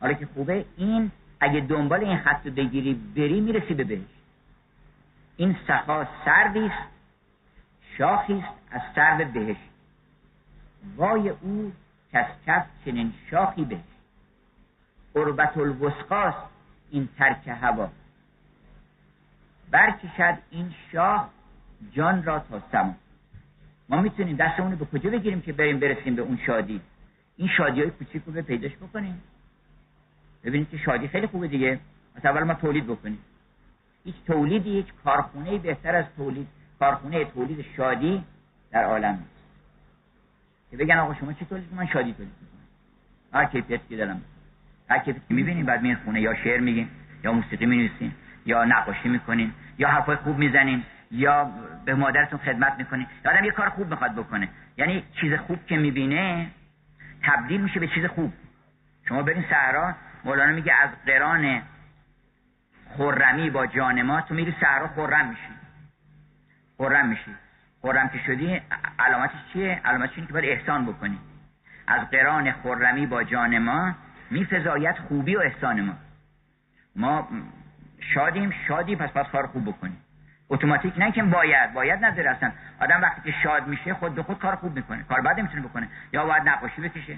حالا 0.00 0.12
که 0.12 0.26
خوبه 0.34 0.64
این 0.76 1.10
اگه 1.40 1.60
دنبال 1.60 2.04
این 2.04 2.18
خط 2.18 2.46
رو 2.46 2.52
بگیری 2.52 2.94
بری 3.16 3.40
می‌رسی 3.40 3.74
به 3.74 3.84
بهش. 3.84 4.00
این 5.36 5.56
سخا 5.66 6.06
شاخی 7.98 8.34
است 8.34 8.54
از 8.70 8.80
سرد 8.94 9.32
بهش. 9.32 9.56
وای 10.96 11.28
او 11.28 11.72
کس 12.12 12.26
کس 12.46 12.62
چنین 12.84 13.12
شاخی 13.30 13.64
بهش. 13.64 13.93
قربت 15.14 15.56
الوسقاست 15.56 16.38
این 16.90 17.08
ترک 17.18 17.48
هوا. 17.48 17.90
برکشد 19.70 20.38
این 20.50 20.74
شاه 20.92 21.30
جان 21.92 22.22
را 22.22 22.38
تا 22.38 22.62
سما. 22.72 22.94
ما 23.88 24.00
می‌تونیم 24.00 24.36
دستمون 24.36 24.70
رو 24.72 24.76
به 24.76 24.84
کجا 24.84 25.10
بگیریم 25.10 25.40
که 25.40 25.52
بریم 25.52 25.80
برسیم 25.80 26.16
به 26.16 26.22
اون 26.22 26.38
شادی؟ 26.46 26.80
این 27.36 27.48
شادی 27.56 27.80
های 27.80 27.90
کوچیک 27.90 28.22
رو 28.26 28.32
به 28.32 28.42
پیداش 28.42 28.76
بکنیم. 28.76 29.22
ببینید 30.44 30.70
که 30.70 30.76
شادی 30.76 31.08
خیلی 31.08 31.26
خوبه 31.26 31.48
دیگه. 31.48 31.80
مثلا 32.16 32.30
اول 32.30 32.42
ما 32.42 32.54
تولید 32.54 32.86
بکنیم. 32.86 33.18
هیچ 34.04 34.14
تولیدی 34.26 34.70
هیچ 34.70 34.86
کارخونه 35.04 35.58
بهتر 35.58 35.94
از 35.94 36.04
تولید. 36.16 36.48
کارخونه 36.78 37.24
تولید 37.24 37.64
شادی 37.76 38.24
در 38.70 38.84
عالم 38.84 39.12
نیست. 39.14 39.44
که 40.70 40.76
بگن 40.76 40.98
آقا 40.98 41.14
شما 41.14 41.32
چه 41.32 41.44
تولید 41.44 41.74
من 41.74 41.86
شادی 41.86 42.12
تولید 42.12 42.32
می‌کنم. 42.40 42.60
هر 43.32 43.44
کیفیت 43.44 43.80
که 43.88 43.96
دارم. 43.96 44.22
هر 44.90 44.98
کیفیت 44.98 45.28
که 45.28 45.34
می‌بینیم 45.34 45.66
بعد 45.66 45.82
میرین 45.82 45.96
خونه 46.04 46.20
یا 46.20 46.34
شعر 46.34 46.60
میگیم 46.60 46.90
یا 47.24 47.32
موسیقی 47.32 47.66
می‌نویسین 47.66 48.12
یا 48.46 48.64
نقاشی 48.64 49.08
می‌کنین 49.08 49.52
یا 49.78 49.88
حرفای 49.88 50.16
خوب 50.16 50.38
می‌زنین 50.38 50.82
یا 51.10 51.50
به 51.84 51.94
مادرتون 51.94 52.38
خدمت 52.38 52.74
می‌کنین 52.78 53.06
آدم 53.24 53.44
یه 53.44 53.50
کار 53.50 53.68
خوب 53.68 53.90
می‌خواد 53.90 54.14
بکنه. 54.14 54.48
یعنی 54.76 55.04
چیز 55.20 55.34
خوب 55.34 55.66
که 55.66 55.76
می‌بینه 55.76 56.46
تبدیل 57.22 57.60
میشه 57.60 57.80
به 57.80 57.86
چیز 57.86 58.06
خوب. 58.06 58.32
شما 59.08 59.22
برین 59.22 59.44
صحرا 59.50 59.94
مولانا 60.24 60.52
میگه 60.52 60.72
از 60.74 60.90
قران 61.06 61.62
خرمی 62.98 63.50
با 63.50 63.66
جان 63.66 64.02
ما 64.02 64.20
تو 64.20 64.34
میری 64.34 64.54
صحرا 64.60 64.88
خرم 64.88 65.28
میشی. 65.28 65.40
خرم 66.78 67.08
میشی. 67.08 67.34
خرم 67.82 68.08
که 68.08 68.18
شدی 68.26 68.60
علامتش 68.98 69.34
چیه؟ 69.52 69.80
علامتش 69.84 70.12
اینه 70.14 70.26
که 70.26 70.32
باید 70.32 70.44
احسان 70.44 70.86
بکنی. 70.86 71.18
از 71.86 72.10
قران 72.10 72.52
خرمی 72.52 73.06
با 73.06 73.24
جان 73.24 73.58
ما 73.58 73.94
میفزاید 74.34 74.96
خوبی 74.98 75.36
و 75.36 75.40
احسان 75.40 75.80
ما. 75.80 75.94
ما 76.96 77.28
شادیم 78.14 78.50
شادی 78.68 78.96
پس 78.96 79.10
پس 79.10 79.26
کار 79.32 79.46
خوب 79.46 79.68
بکنیم. 79.68 79.96
اتوماتیک 80.48 80.98
نه 80.98 81.12
که 81.12 81.22
باید 81.22 81.72
باید 81.72 82.04
نداره 82.04 82.30
اصلا. 82.30 82.52
آدم 82.80 83.02
وقتی 83.02 83.32
که 83.32 83.38
شاد 83.42 83.66
میشه 83.66 83.94
خود 83.94 84.14
به 84.14 84.22
خود 84.22 84.38
کار 84.38 84.54
خوب 84.54 84.76
می‌کنه. 84.76 85.02
کار 85.02 85.20
بد 85.20 85.40
می‌تونه 85.40 85.62
بکنه. 85.62 85.88
یا 86.12 86.26
باید 86.26 86.48
نقاشی 86.48 86.80
بکشه 86.80 87.16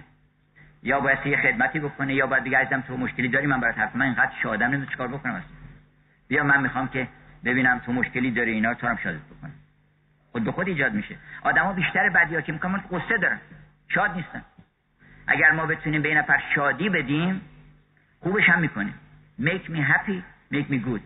یا 0.82 1.00
باید 1.00 1.26
یه 1.26 1.36
خدمتی 1.36 1.80
بکنه 1.80 2.14
یا 2.14 2.26
باید 2.26 2.44
دیگه 2.44 2.58
ازم 2.58 2.80
تو 2.80 2.96
مشکلی 2.96 3.28
داری 3.28 3.46
من 3.46 3.60
برات 3.60 3.78
حرف 3.78 3.96
من 3.96 4.04
اینقدر 4.04 4.32
شادم 4.42 4.66
نمی‌دونم 4.66 4.90
چیکار 4.90 5.08
بکنم 5.08 5.32
اصلا. 5.32 5.56
بیا 6.28 6.44
من 6.44 6.62
می‌خوام 6.62 6.88
که 6.88 7.08
ببینم 7.44 7.78
تو 7.78 7.92
مشکلی 7.92 8.30
داری 8.30 8.52
اینا 8.52 8.74
تو 8.74 8.86
هم 8.86 8.96
شادت 8.96 9.20
بکنم. 9.20 9.52
خود 10.32 10.44
به 10.44 10.52
خود 10.52 10.68
ایجاد 10.68 10.92
میشه. 10.92 11.16
آدما 11.42 11.72
بیشتر 11.72 12.08
بدیا 12.08 12.40
که 12.40 12.52
می‌کنن 12.52 12.82
قصه 12.90 13.18
دارن 13.18 13.40
شاد 13.88 14.10
نیستن. 14.10 14.42
اگر 15.26 15.52
ما 15.52 15.66
بتونیم 15.66 16.02
به 16.02 16.14
نفر 16.14 16.42
شادی 16.54 16.88
بدیم 16.88 17.40
خوبش 18.20 18.48
هم 18.48 18.60
می‌کنیم 18.60 18.94
make 19.40 19.70
me 19.70 19.78
happy 19.78 20.22
make 20.52 20.70
me 20.70 20.86
good. 20.86 21.00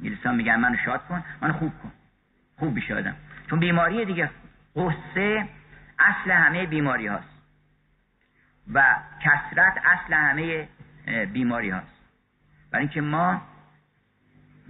انگلیسان 0.00 0.36
میگن 0.36 0.56
منو 0.56 0.76
شاد 0.84 1.06
کن 1.06 1.24
منو 1.42 1.52
خوب 1.52 1.72
کن. 1.82 1.92
خوب 2.58 2.76
بشادم 2.76 3.16
چون 3.50 3.60
بیماری 3.60 4.04
دیگه 4.04 4.30
قصه 4.76 5.48
اصل 5.98 6.30
همه 6.30 6.66
بیماری 6.66 7.06
هاست. 7.06 7.32
و 8.72 8.96
کسرت 9.20 9.82
اصل 9.84 10.14
همه 10.14 10.68
بیماری 11.32 11.70
هاست. 11.70 12.02
برای 12.70 12.84
اینکه 12.84 13.00
ما 13.00 13.42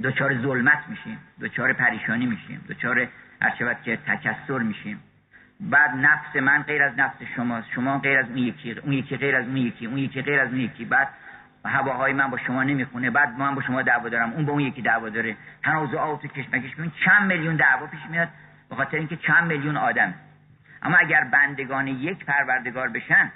دچار 0.03 0.43
ظلمت 0.43 0.89
میشیم 0.89 1.19
دچار 1.41 1.73
پریشانی 1.73 2.27
میشیم 2.27 2.65
دچار 2.69 3.09
هر 3.41 3.75
که 3.75 3.97
تکسر 3.97 4.59
میشیم. 4.59 5.01
بعد 5.71 5.91
نفس 5.91 6.37
من 6.37 6.63
غیر 6.63 6.83
از 6.83 6.99
نفس 6.99 7.17
شماست. 7.37 7.71
شما 7.71 7.99
غیر 7.99 8.19
از 8.19 8.29
اون 8.29 8.39
یکی 8.39 8.73
اون 8.73 8.93
یکی 8.93 9.17
غیر 9.17 9.37
از 9.37 9.47
اون 9.47 9.57
یکی 9.57 9.87
اون 9.87 9.99
یکی 9.99 10.23
غیر 10.23 10.41
از 10.41 10.49
اون 10.49 10.61
یکی. 10.61 10.85
بعد 10.85 11.09
هواهای 11.65 12.13
من 12.13 12.31
با 12.31 12.39
شما 12.39 12.63
نمی‌خونه. 12.63 13.11
بعد 13.11 13.39
من 13.39 13.55
با 13.55 13.63
شما 13.63 13.83
دعوا 13.83 14.09
دارم. 14.09 14.33
اون 14.33 14.47
با 14.47 14.53
اون 14.53 14.61
یکی 14.61 14.83
دعوا 14.83 15.09
داره. 15.09 15.37
تنازعات 15.63 16.25
و 16.25 16.29
کشمکش 16.29 16.75
ببین 16.75 16.93
چند 17.05 17.33
میلیون 17.33 17.57
دعوا 17.57 17.87
پیش 17.87 18.01
میاد. 18.11 18.29
به 18.69 18.77
خاطر 18.77 18.97
اینکه 18.97 19.17
چند 19.17 19.45
میلیون 19.45 19.77
آدم. 19.77 20.15
اما 20.83 20.97
اگر 20.97 21.25
بندگان 21.25 21.87
یک 21.87 22.25
پروردگار 22.25 22.89
بشن 22.89 23.33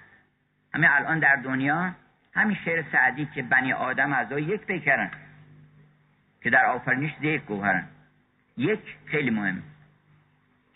همه 0.75 0.89
الان 0.91 1.19
در 1.19 1.37
دنیا 1.37 1.95
همین 2.35 2.57
شعر 2.65 2.85
سعدی 2.93 3.29
که 3.35 3.43
بنی 3.43 3.73
آدم 3.73 4.13
از 4.13 4.33
یک 4.33 4.61
پیکرن 4.61 5.11
که 6.43 6.51
در 6.51 6.65
آفرینش 6.67 7.11
یک 7.21 7.43
گوهرن. 7.43 7.85
یک 8.57 8.81
خیلی 9.07 9.31
مهمه. 9.31 9.63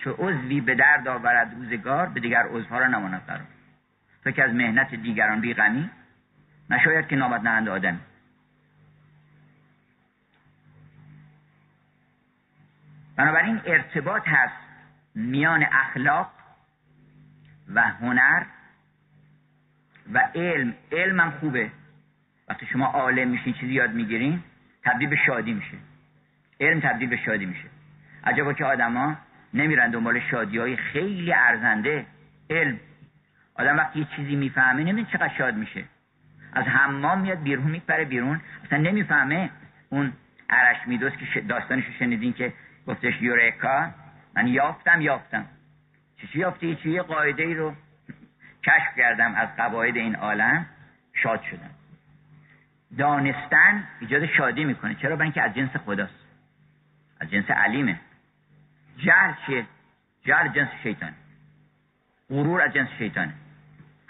چه 0.05 0.11
عضوی 0.11 0.61
به 0.61 0.75
درد 0.75 1.09
آورد 1.09 1.55
روزگار 1.55 2.09
به 2.09 2.21
دیگر 2.21 2.43
عضوها 2.43 2.79
را 2.79 2.87
نماند 2.87 3.23
قرار. 3.27 3.47
تو 4.25 4.31
که 4.31 4.45
از 4.45 4.55
مهنت 4.55 4.95
دیگران 4.95 5.41
بیغمی 5.41 5.91
نشاید 6.71 7.09
که 7.09 7.17
نامد 7.17 7.41
نهند 7.41 7.69
آدم. 7.69 8.01
بنابراین 13.17 13.61
ارتباط 13.67 14.29
هست 14.29 14.55
میان 15.15 15.67
اخلاق 15.73 16.33
و 17.75 17.83
هنر 17.83 18.43
و 20.13 20.19
علم. 20.35 20.75
علم 20.93 21.21
هم 21.21 21.31
خوبه. 21.31 21.71
وقتی 22.49 22.67
شما 22.67 22.87
عالم 22.87 23.29
میشین 23.29 23.53
چیزی 23.53 23.73
یاد 23.73 23.91
می‌گیرین 23.95 24.43
تبدیل 24.85 25.09
به 25.09 25.17
شادی 25.17 25.53
میشه. 25.53 25.77
علم 26.61 26.81
تبدیل 26.81 27.09
به 27.09 27.17
شادی 27.17 27.47
میشه. 27.47 27.69
عجبا 28.25 28.53
که 28.53 28.65
آدما 28.65 29.17
نمیرن 29.55 29.91
دنبال 29.91 30.21
شادی 30.21 30.59
های 30.59 30.77
خیلی 30.77 31.33
ارزنده. 31.33 32.07
علم. 32.51 32.81
آدم 33.55 33.77
وقتی 33.77 33.99
یه 33.99 34.07
چیزی 34.17 34.37
می‌فهمه 34.37 34.83
نمی‌دونه 34.83 35.13
چقدر 35.13 35.35
شاد 35.39 35.55
میشه. 35.55 35.85
از 36.53 36.65
حمام 36.65 37.21
میاد 37.21 37.43
بیرون 37.43 37.71
میپره 37.71 38.05
بیرون. 38.05 38.41
اصلا 38.65 38.79
نمی‌فهمه. 38.79 39.51
اون 39.89 40.13
عرش 40.51 40.77
میدوست 40.87 41.17
که 41.19 41.41
داستانش 41.41 41.85
رو 41.85 41.93
شنیدین 41.99 42.33
که 42.33 42.53
گفتش 42.87 43.23
یورکا 43.23 43.91
من 44.37 44.47
یافتم 44.47 45.01
یافتم. 45.01 45.47
چی 46.17 46.39
یافتی؟ 46.39 46.75
چی؟ 46.75 46.91
یه 46.91 47.03
قاعده 47.03 47.43
ای 47.43 47.55
رو 47.55 47.75
کشف 48.63 48.97
کردم 48.97 49.35
از 49.35 49.57
قواعد 49.57 49.97
این 49.97 50.17
عالم. 50.17 50.67
شاد 51.15 51.43
شدم. 51.43 51.71
دانستن 52.99 53.85
ایجاد 54.01 54.27
شادی 54.27 54.65
می‌کنه. 54.65 54.95
چرا؟ 54.95 55.17
برای 55.17 55.27
اینکه 55.27 55.43
از 55.43 55.55
جنس 55.55 55.77
خداست. 55.77 56.27
از 57.21 57.31
جنس 57.31 57.51
علیمه. 57.51 58.01
جهل 59.03 59.35
چیه 59.47 59.67
جهل 60.25 60.49
جنس 60.49 60.69
شیطان. 60.83 61.13
غرور 62.31 62.63
از 62.63 62.73
جنس 62.73 62.89
شیطانه. 62.99 63.33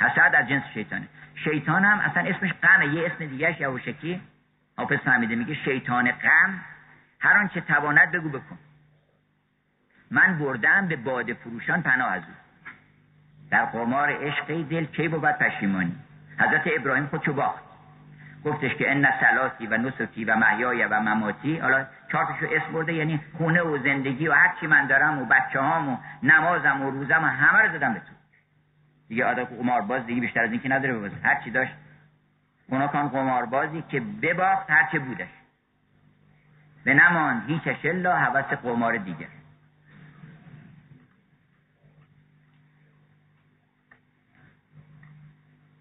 حسد 0.00 0.34
از 0.34 0.48
جنس 0.48 0.62
شیطانه. 0.74 1.08
شیطان 1.34 1.84
هم 1.84 1.98
اصلا 1.98 2.22
اسمش 2.22 2.52
غمه. 2.52 2.94
یه 2.94 3.06
اسم 3.06 3.26
دیگهش 3.26 3.60
یوشکی 3.60 4.20
حافظ 4.76 4.98
فهمیده 4.98 5.34
میگه 5.34 5.54
شیطان 5.54 6.10
غم. 6.10 6.60
هر 7.20 7.38
آنچه 7.38 7.60
تواند 7.60 8.10
بگو 8.10 8.28
بکن. 8.28 8.58
من 10.10 10.38
بردم 10.38 10.88
به 10.88 10.96
باده 10.96 11.34
فروشان 11.34 11.82
پناه 11.82 12.12
از 12.12 12.22
او. 12.22 12.34
در 13.50 13.64
قمار 13.64 14.26
عشق 14.26 14.62
دل 14.62 14.84
کی 14.84 15.08
بود 15.08 15.32
پشیمانی؟ 15.32 15.96
حضرت 16.38 16.62
ابراهیم 16.66 17.06
خودشو 17.06 17.32
باخت. 17.32 17.69
گفتش 18.44 18.74
که 18.74 18.90
ان 18.90 19.08
سلاتی 19.20 19.66
و 19.66 19.76
نسکی 19.76 20.24
و 20.24 20.36
محیای 20.36 20.84
و 20.84 21.00
مماتی 21.00 21.58
حالا 21.58 21.86
چهارتشو 22.12 22.46
اسم 22.50 22.72
برده 22.72 22.92
یعنی 22.92 23.20
خونه 23.38 23.62
و 23.62 23.78
زندگی 23.78 24.28
و 24.28 24.32
هر 24.32 24.54
چی 24.60 24.66
من 24.66 24.86
دارم 24.86 25.22
و 25.22 25.24
بچه 25.24 25.60
هام 25.60 25.88
و 25.88 25.96
نمازم 26.22 26.82
و 26.82 26.90
روزم 26.90 27.24
و 27.24 27.26
همه 27.26 27.62
رو 27.62 27.78
زدم 27.78 27.94
به 27.94 28.00
تو. 28.00 28.12
دیگه 29.08 29.24
آدم 29.24 29.44
قمارباز 29.44 30.06
دیگه 30.06 30.20
بیشتر 30.20 30.40
از 30.40 30.50
اینکه 30.50 30.68
نداره 30.68 30.94
ببازه 30.94 31.16
هر 31.22 31.40
چی 31.44 31.50
داشت 31.50 31.72
اونا 32.68 32.86
کان 32.86 33.08
قماربازی 33.08 33.82
که 33.88 34.00
بباخت 34.00 34.70
هر 34.70 34.88
چه 34.92 34.98
بودش. 34.98 35.28
به 36.84 36.94
نمان 36.94 37.42
هیچش 37.46 37.84
الا 37.84 38.16
حوث 38.16 38.44
قمار 38.44 38.96
دیگر. 38.96 39.26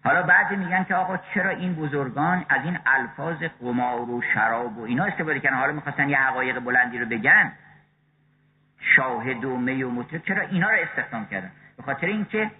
حالا 0.04 0.22
بعضی 0.22 0.56
میگن 0.56 0.84
که 0.84 0.94
آقا 0.94 1.16
چرا 1.34 1.50
این 1.50 1.74
بزرگان 1.74 2.44
از 2.48 2.64
این 2.64 2.78
الفاظ 2.86 3.36
قمار 3.60 4.10
و 4.10 4.22
شراب 4.34 4.78
و 4.78 4.82
اینا 4.82 5.04
استفاده 5.04 5.40
کردن؟ 5.40 5.56
حالا 5.56 5.72
می‌خواستن 5.72 6.08
یه 6.08 6.18
حقایق 6.18 6.58
بلندی 6.58 6.98
رو 6.98 7.06
بگن. 7.06 7.52
شاهد 8.96 9.44
و 9.44 9.56
می 9.56 9.82
و 9.82 9.90
مطرب 9.90 10.22
چرا 10.24 10.42
اینا 10.42 10.70
رو 10.70 10.76
استخدام 10.76 11.26
کردن؟ 11.26 11.50
به 11.76 11.82
خاطر 11.82 12.06
اینکه 12.06 12.50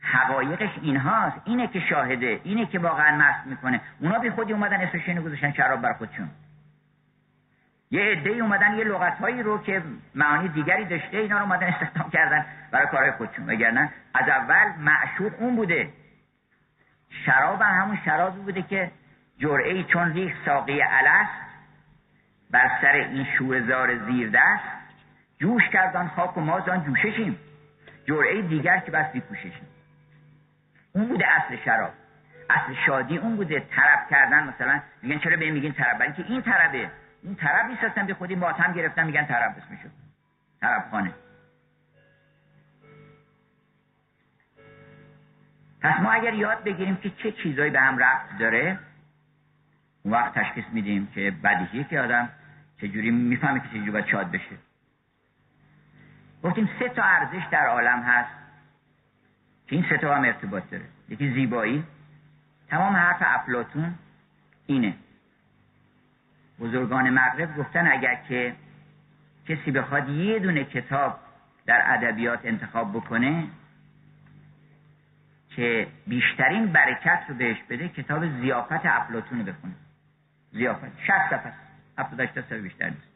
حقایقش 0.00 0.70
اینهاست. 0.82 1.36
اینه 1.44 1.66
که 1.66 1.80
شاهده 1.80 2.40
اینه 2.44 2.66
که 2.66 2.78
واقعا 2.78 3.16
مست 3.16 3.46
می‌کنه. 3.46 3.80
اونا 4.00 4.18
بی 4.18 4.30
خودی 4.30 4.52
اومدن 4.52 4.80
اسمش 4.80 5.08
اینو 5.08 5.22
گذاشتن 5.22 5.52
شراب 5.52 5.80
بر 5.80 5.92
خودشون. 5.92 6.30
یه 7.90 8.02
عده 8.02 8.30
اومدن 8.30 8.74
یه 8.74 8.84
لغت 8.84 9.18
هایی 9.18 9.42
رو 9.42 9.62
که 9.62 9.82
معانی 10.14 10.48
دیگری 10.48 10.84
داشته 10.84 11.16
اینا 11.16 11.38
رو 11.38 11.42
اومدن 11.42 11.66
استخدام 11.66 12.10
کردن 12.10 12.46
برای 12.70 12.86
کارهای 12.86 13.12
خودشون. 13.12 13.46
وگرنه 13.46 13.92
از 14.14 14.28
اول 14.28 14.72
معشوق 14.78 15.32
اون 15.38 15.56
بوده. 15.56 15.92
شراب 17.26 17.62
هم 17.62 17.82
همون 17.82 17.98
شرابی 18.04 18.40
بوده 18.40 18.62
که 18.62 18.90
جرعه 19.38 19.84
چون 19.84 20.12
ریخ 20.12 20.32
ساقی 20.44 20.82
الست 20.82 21.44
بر 22.50 22.70
سر 22.80 22.92
این 22.92 23.26
شورزار 23.38 23.98
زیر 23.98 24.30
دست 24.30 24.64
جوش 25.38 25.68
کردن 25.68 26.08
خاک 26.08 26.36
و 26.36 26.40
مازان 26.40 26.84
جوششیم. 26.84 27.38
جرعه 28.06 28.42
دیگر 28.42 28.78
که 28.78 28.90
بس 28.90 29.12
بیپوششیم 29.12 29.66
اون 30.92 31.08
بوده 31.08 31.26
اصل 31.26 31.56
شراب. 31.64 31.90
اصل 32.50 32.74
شادی 32.86 33.18
اون 33.18 33.36
بوده 33.36 33.60
طرب 33.60 34.08
کردن 34.10 34.48
مثلا 34.48 34.80
میگن 35.02 35.18
چرا 35.18 35.36
به 35.36 35.50
میگین 35.50 35.72
طرب؟ 35.72 36.14
که 36.16 36.24
این 36.28 36.42
طربه. 36.42 36.90
این 37.22 37.34
طرب 37.34 37.66
نیست 37.66 37.98
به 38.06 38.14
خودی 38.14 38.34
ماتم 38.34 38.72
گرفتن 38.72 39.06
میگن 39.06 39.24
طرب 39.24 39.54
اسمشو. 39.56 39.88
طرب 40.60 40.84
خانه 40.90 41.10
پس 45.84 46.00
ما 46.00 46.10
اگر 46.10 46.34
یاد 46.34 46.64
بگیریم 46.64 46.96
که 46.96 47.10
چه 47.10 47.32
چیزایی 47.32 47.70
به 47.70 47.80
هم 47.80 47.98
رفت 47.98 48.38
داره 48.38 48.78
اون 50.02 50.14
وقت 50.14 50.34
تشخیص 50.34 50.64
میدیم 50.72 51.06
که 51.14 51.30
بدیهیه 51.44 51.84
که 51.84 52.00
آدم 52.00 52.28
چجوری 52.80 53.10
می‌فهمه 53.10 53.60
که 53.60 53.68
چجوری 53.68 53.90
باید 53.90 54.06
شاد 54.06 54.30
بشه. 54.30 54.56
گفتیم 56.42 56.70
سه 56.78 56.88
تا 56.88 57.02
ارزش 57.02 57.42
در 57.50 57.66
عالم 57.66 58.02
هست 58.02 58.30
که 59.66 59.76
این 59.76 59.84
سه 59.88 59.98
تا 59.98 60.14
هم 60.14 60.24
ارتباط 60.24 60.62
داره. 60.70 60.84
یکی 61.08 61.32
زیبایی. 61.34 61.84
تمام 62.68 62.96
حرف 62.96 63.18
افلاتون 63.20 63.94
اینه. 64.66 64.94
بزرگان 66.60 67.10
مغرب 67.10 67.56
گفتن 67.56 67.92
اگر 67.92 68.14
که 68.14 68.54
کسی 69.48 69.70
بخواد 69.70 70.08
یه 70.08 70.38
دونه 70.38 70.64
کتاب 70.64 71.18
در 71.66 71.82
ادبیات 71.86 72.40
انتخاب 72.44 72.92
بکنه 72.92 73.46
که 75.56 75.86
بیشترین 76.06 76.72
برکت 76.72 77.20
رو 77.28 77.34
بهش 77.34 77.62
بده 77.70 77.88
کتاب 77.88 78.40
زیافت 78.40 78.86
افلاتون 78.86 79.38
رو 79.38 79.44
بخونه. 79.44 79.74
زیافت 80.52 81.00
شست 81.06 81.30
صفحه 81.30 81.52
هفتاد 81.98 82.20
هشتاد 82.20 82.54
بیشتر 82.54 82.88
نیست. 82.88 83.08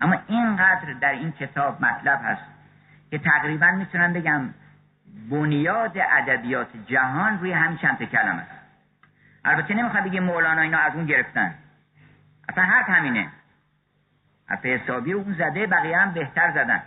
اما 0.00 0.22
اینقدر 0.28 0.92
در 0.92 1.12
این 1.12 1.32
کتاب 1.32 1.84
مطلب 1.84 2.20
هست 2.24 2.42
که 3.10 3.18
تقریبا 3.18 3.70
می‌تونم 3.70 4.12
بگم 4.12 4.54
بنیاد 5.30 5.98
ادبیات 5.98 6.68
جهان 6.86 7.38
روی 7.38 7.52
همین 7.52 7.78
چند 7.78 8.02
کلم 8.02 8.36
است. 8.36 8.50
البته 9.44 9.74
نمی‌خوام 9.74 10.04
بگیم 10.04 10.22
مولانا 10.22 10.60
اینا 10.60 10.78
از 10.78 10.94
اون 10.94 11.06
گرفتن. 11.06 11.54
اصلا 12.48 12.64
حرف 12.64 12.88
همینه. 12.88 13.28
حرف 14.46 14.66
حسابی 14.66 15.12
اون 15.12 15.34
زده 15.34 15.66
بقیه 15.66 15.98
هم 15.98 16.12
بهتر 16.12 16.50
زدن. 16.50 16.82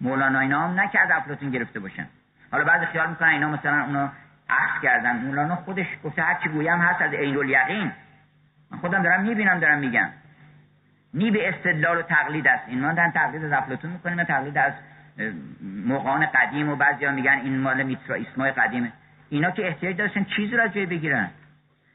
مولانا 0.00 0.38
اینا 0.38 0.68
هم 0.68 0.80
نکرد 0.80 1.12
افلاتون 1.12 1.50
گرفته 1.50 1.80
باشن. 1.80 2.06
حالا 2.54 2.64
بعضی 2.64 2.86
خیال 2.86 3.10
می‌کنن 3.10 3.28
اینا 3.28 3.48
مثلا 3.48 3.84
اونو 3.84 4.08
عکس 4.50 4.82
کردن. 4.82 5.16
مولانا 5.16 5.56
خودش 5.56 5.86
گفته 6.04 6.22
هر 6.22 6.34
چی 6.34 6.48
گویم 6.48 6.78
هست 6.78 7.02
از 7.02 7.12
عین 7.12 7.36
الیقین. 7.36 7.92
من 8.70 8.78
خودم 8.78 9.02
دارم 9.02 9.22
می‌بینم 9.22 9.58
دارم 9.58 9.78
میگم. 9.78 10.08
نی 11.14 11.30
به 11.30 11.48
استدلال 11.48 11.98
و 11.98 12.02
تقلید 12.02 12.48
است. 12.48 12.68
این 12.68 12.80
من 12.80 12.94
دارن 12.94 13.10
تقلید 13.10 13.44
از 13.44 13.52
افلاطون 13.52 13.90
می‌کنیم 13.90 14.18
و 14.18 14.24
تقلید 14.24 14.58
از 14.58 14.72
موقعان 15.86 16.26
قدیم 16.26 16.68
و 16.68 16.76
بعضیا 16.76 17.12
میگن 17.12 17.40
این 17.44 17.58
مال 17.58 17.82
میترا 17.82 18.16
اسمای 18.16 18.52
قدیمه. 18.52 18.92
اینا 19.28 19.50
که 19.50 19.66
احتیاج 19.66 19.96
داشتن 19.96 20.24
چیزی 20.24 20.56
را 20.56 20.68
جای 20.68 20.86
بگیرن. 20.86 21.30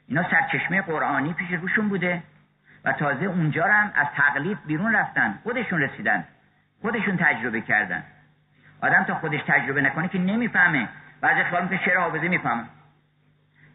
اینا 0.08 0.30
سرچشمه 0.30 0.82
قرآنی 0.82 1.32
پیش 1.32 1.50
روشون 1.50 1.88
بوده 1.88 2.22
و 2.84 2.92
تازه 2.92 3.24
اونجا 3.24 3.64
هم 3.64 3.92
از 3.94 4.06
تقلید 4.16 4.58
بیرون 4.66 4.94
رفتن. 4.94 5.38
خودشون 5.42 5.80
رسیدن. 5.80 6.24
خودشون 6.82 7.16
تجربه 7.16 7.60
کردن. 7.60 8.02
آدم 8.80 9.04
تا 9.04 9.14
خودش 9.14 9.40
تجربه 9.46 9.80
نکنه 9.82 10.08
که 10.08 10.18
نمی‌فهمه. 10.18 10.88
بعضی 11.20 11.44
خیال 11.44 11.68
که 11.68 11.80
شعر 11.84 11.98
حافظه 11.98 12.28
می‌فهمم 12.28 12.68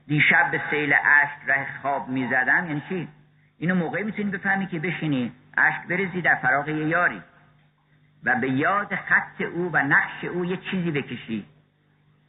دیشب 0.07 0.51
به 0.51 0.61
سیل 0.69 0.93
اشک 0.93 1.49
ره 1.49 1.67
خواب 1.81 2.09
می‌زدم. 2.09 2.65
یعنی 2.67 2.81
چی؟ 2.89 3.07
اینو 3.57 3.75
موقعی 3.75 4.03
می‌تونی 4.03 4.31
بفهمی 4.31 4.67
که 4.67 4.79
بشینی 4.79 5.31
اشک 5.57 5.87
بریزی 5.87 6.21
در 6.21 6.35
فراغ 6.35 6.67
یاری. 6.69 7.21
و 8.23 8.35
به 8.35 8.49
یاد 8.49 8.95
خط 8.95 9.41
او 9.41 9.69
و 9.73 9.77
نقش 9.77 10.23
او 10.23 10.45
یه 10.45 10.57
چیزی 10.57 10.91
بکشی. 10.91 11.45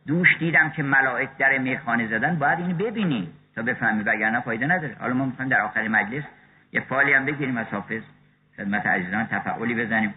دوش 0.06 0.36
دیدم 0.38 0.70
که 0.70 0.82
ملائک 0.82 1.36
در 1.38 1.58
میخانه 1.58 2.06
زدن. 2.06 2.38
باید 2.38 2.58
اینو 2.58 2.74
ببینی 2.74 3.32
تا 3.54 3.62
بفهمی 3.62 4.02
وگرنه 4.02 4.40
فایده 4.40 4.66
نداره. 4.66 4.96
حالا 5.00 5.14
ما 5.14 5.24
می‌خوایم 5.24 5.48
در 5.48 5.60
آخر 5.60 5.88
مجلس 5.88 6.24
یه 6.72 6.80
فالی 6.80 7.12
هم 7.12 7.24
بگیریم 7.24 7.56
از 7.56 7.66
حافظ. 7.66 8.02
خدمت 8.56 8.86
عزیزان 8.86 9.26
تفعولی 9.26 9.74
بزنیم. 9.74 10.14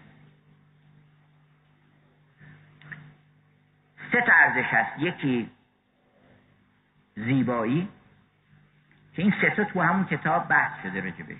سه 4.12 4.20
تا 4.20 4.32
ارزش 4.32 4.68
هست. 4.68 4.98
یکی 4.98 5.50
زیبایی 7.16 7.88
که 9.16 9.22
این 9.22 9.34
سه 9.40 9.64
تو 9.64 9.80
همون 9.80 10.04
کتاب 10.04 10.48
بحث 10.48 10.82
شده 10.82 11.00
راجبش 11.00 11.36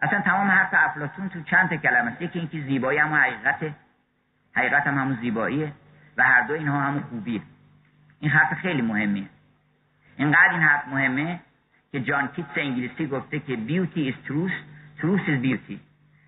اصلا 0.00 0.20
تمام 0.20 0.48
حرف 0.48 0.68
افلاتون 0.72 1.28
تو 1.28 1.42
چند 1.42 1.68
تا 1.68 1.76
کلمه 1.76 2.10
است. 2.10 2.22
یکی 2.22 2.38
اینکه 2.38 2.60
زیبایی 2.60 2.98
هم 2.98 3.14
حقیقته. 3.14 3.74
حقیقت 4.56 4.86
هم 4.86 4.98
همون 4.98 5.18
زیباییه 5.20 5.72
و 6.16 6.22
هر 6.22 6.42
دو 6.42 6.54
اینها 6.54 6.80
همون 6.80 7.02
خوبیه. 7.02 7.40
این 8.20 8.30
حرف 8.30 8.54
خیلی 8.54 8.82
مهمیه. 8.82 9.26
اینقدر 10.16 10.50
این 10.50 10.60
حرف 10.60 10.88
مهمه 10.88 11.40
که 11.92 12.00
جان 12.00 12.28
کیتس 12.28 12.48
انگلیسی 12.56 13.06
گفته 13.06 13.38
که 13.38 13.56
بیوتی 13.56 14.12
is 14.12 14.28
truth 14.28 14.52
truth 15.00 15.28
is 15.28 15.44
beauty 15.44 15.78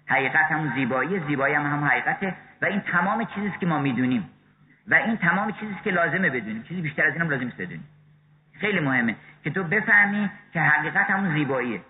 حقیقت 0.07 0.53
همون 0.53 0.73
زیبایی 0.75 1.21
زیبایی 1.21 1.55
هم 1.55 1.67
همون 1.67 1.89
حقیقته 1.89 2.37
و 2.63 2.65
این 2.65 2.81
تمام 2.81 3.25
چیزی 3.25 3.53
که 3.61 3.67
ما 3.67 3.79
می‌دونیم. 3.79 4.31
و 4.91 4.95
این 4.95 5.17
تمام 5.17 5.53
چیزی 5.53 5.75
که 5.85 5.91
لازمه 5.91 6.31
بدونیم 6.31 6.63
چیزی 6.63 6.81
بیشتر 6.81 7.07
از 7.07 7.13
اینم 7.13 7.31
لازم 7.31 7.47
است 7.47 7.57
بدونیم 7.57 7.89
خیلی 8.53 8.81
مهمه 8.81 9.17
که 9.45 9.51
تو 9.51 9.65
بفهمی 9.65 10.31
که 10.53 10.61
حقیقت 10.61 11.11
همون 11.11 11.35
زیباییه. 11.35 11.81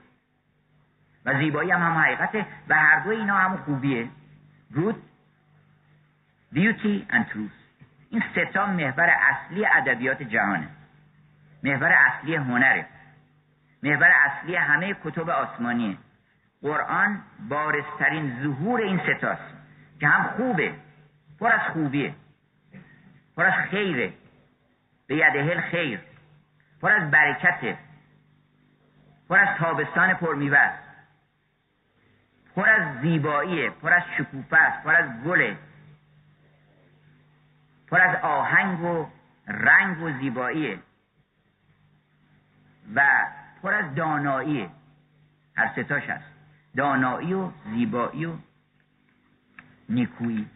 و 1.25 1.39
زیبایی 1.39 1.71
هم 1.71 1.83
همون 1.83 2.03
حقیقته 2.03 2.47
و 2.69 2.75
هر 2.75 3.01
دو 3.01 3.11
اینا 3.11 3.37
همون 3.37 3.59
خوبیه. 3.59 4.09
Good 4.75 4.97
beauty 6.55 7.13
and 7.13 7.25
truth. 7.33 7.57
این 8.11 8.23
ستا 8.33 8.67
محور 8.67 9.11
اصلی 9.21 9.67
ادبیات 9.67 10.23
جهانه. 10.23 10.69
محور 11.63 11.93
اصلی 11.93 12.37
هنره. 12.37 12.87
محور 13.83 14.11
اصلی 14.25 14.55
همه 14.55 14.97
کتب 15.05 15.31
آسمانیه. 15.31 15.97
قرآن 16.63 17.23
بارسترین 17.49 18.43
ظهور 18.43 18.81
این 18.81 18.99
ستاست 18.99 19.55
که 20.01 20.09
هم 20.09 20.23
خوبه. 20.37 20.75
پر 21.41 21.53
از 21.53 21.61
خوبیه. 21.73 22.15
پر 23.41 23.47
از 23.47 23.69
خیره 23.71 24.13
به 25.07 25.17
یدهل 25.17 25.61
خیر 25.61 26.01
پر 26.83 26.93
از 26.93 27.11
برکته 27.11 27.79
پر 29.29 29.39
از 29.39 29.59
تابستان 29.59 30.15
پرمیوه 30.15 30.71
پر 32.57 32.69
از 32.69 33.01
زیباییه 33.01 33.71
پر 33.71 33.93
از 33.93 34.03
شکوفه 34.19 34.57
است 34.57 34.85
پر 34.85 34.95
از 34.95 35.23
گله 35.25 35.57
پر 37.89 38.01
از 38.01 38.17
آهنگ 38.23 38.81
و 38.81 39.07
رنگ 39.47 40.03
و 40.03 40.13
زیباییه 40.19 40.79
و 42.95 43.27
پر 43.63 43.75
از 43.75 43.95
داناییه 43.95 44.71
هر 45.57 45.73
ستاش 45.73 46.11
هست. 46.11 46.25
دانایی 46.77 47.35
و 47.35 47.51
زیبایی 47.65 48.25
و 48.25 48.37
نیکویی. 49.89 50.47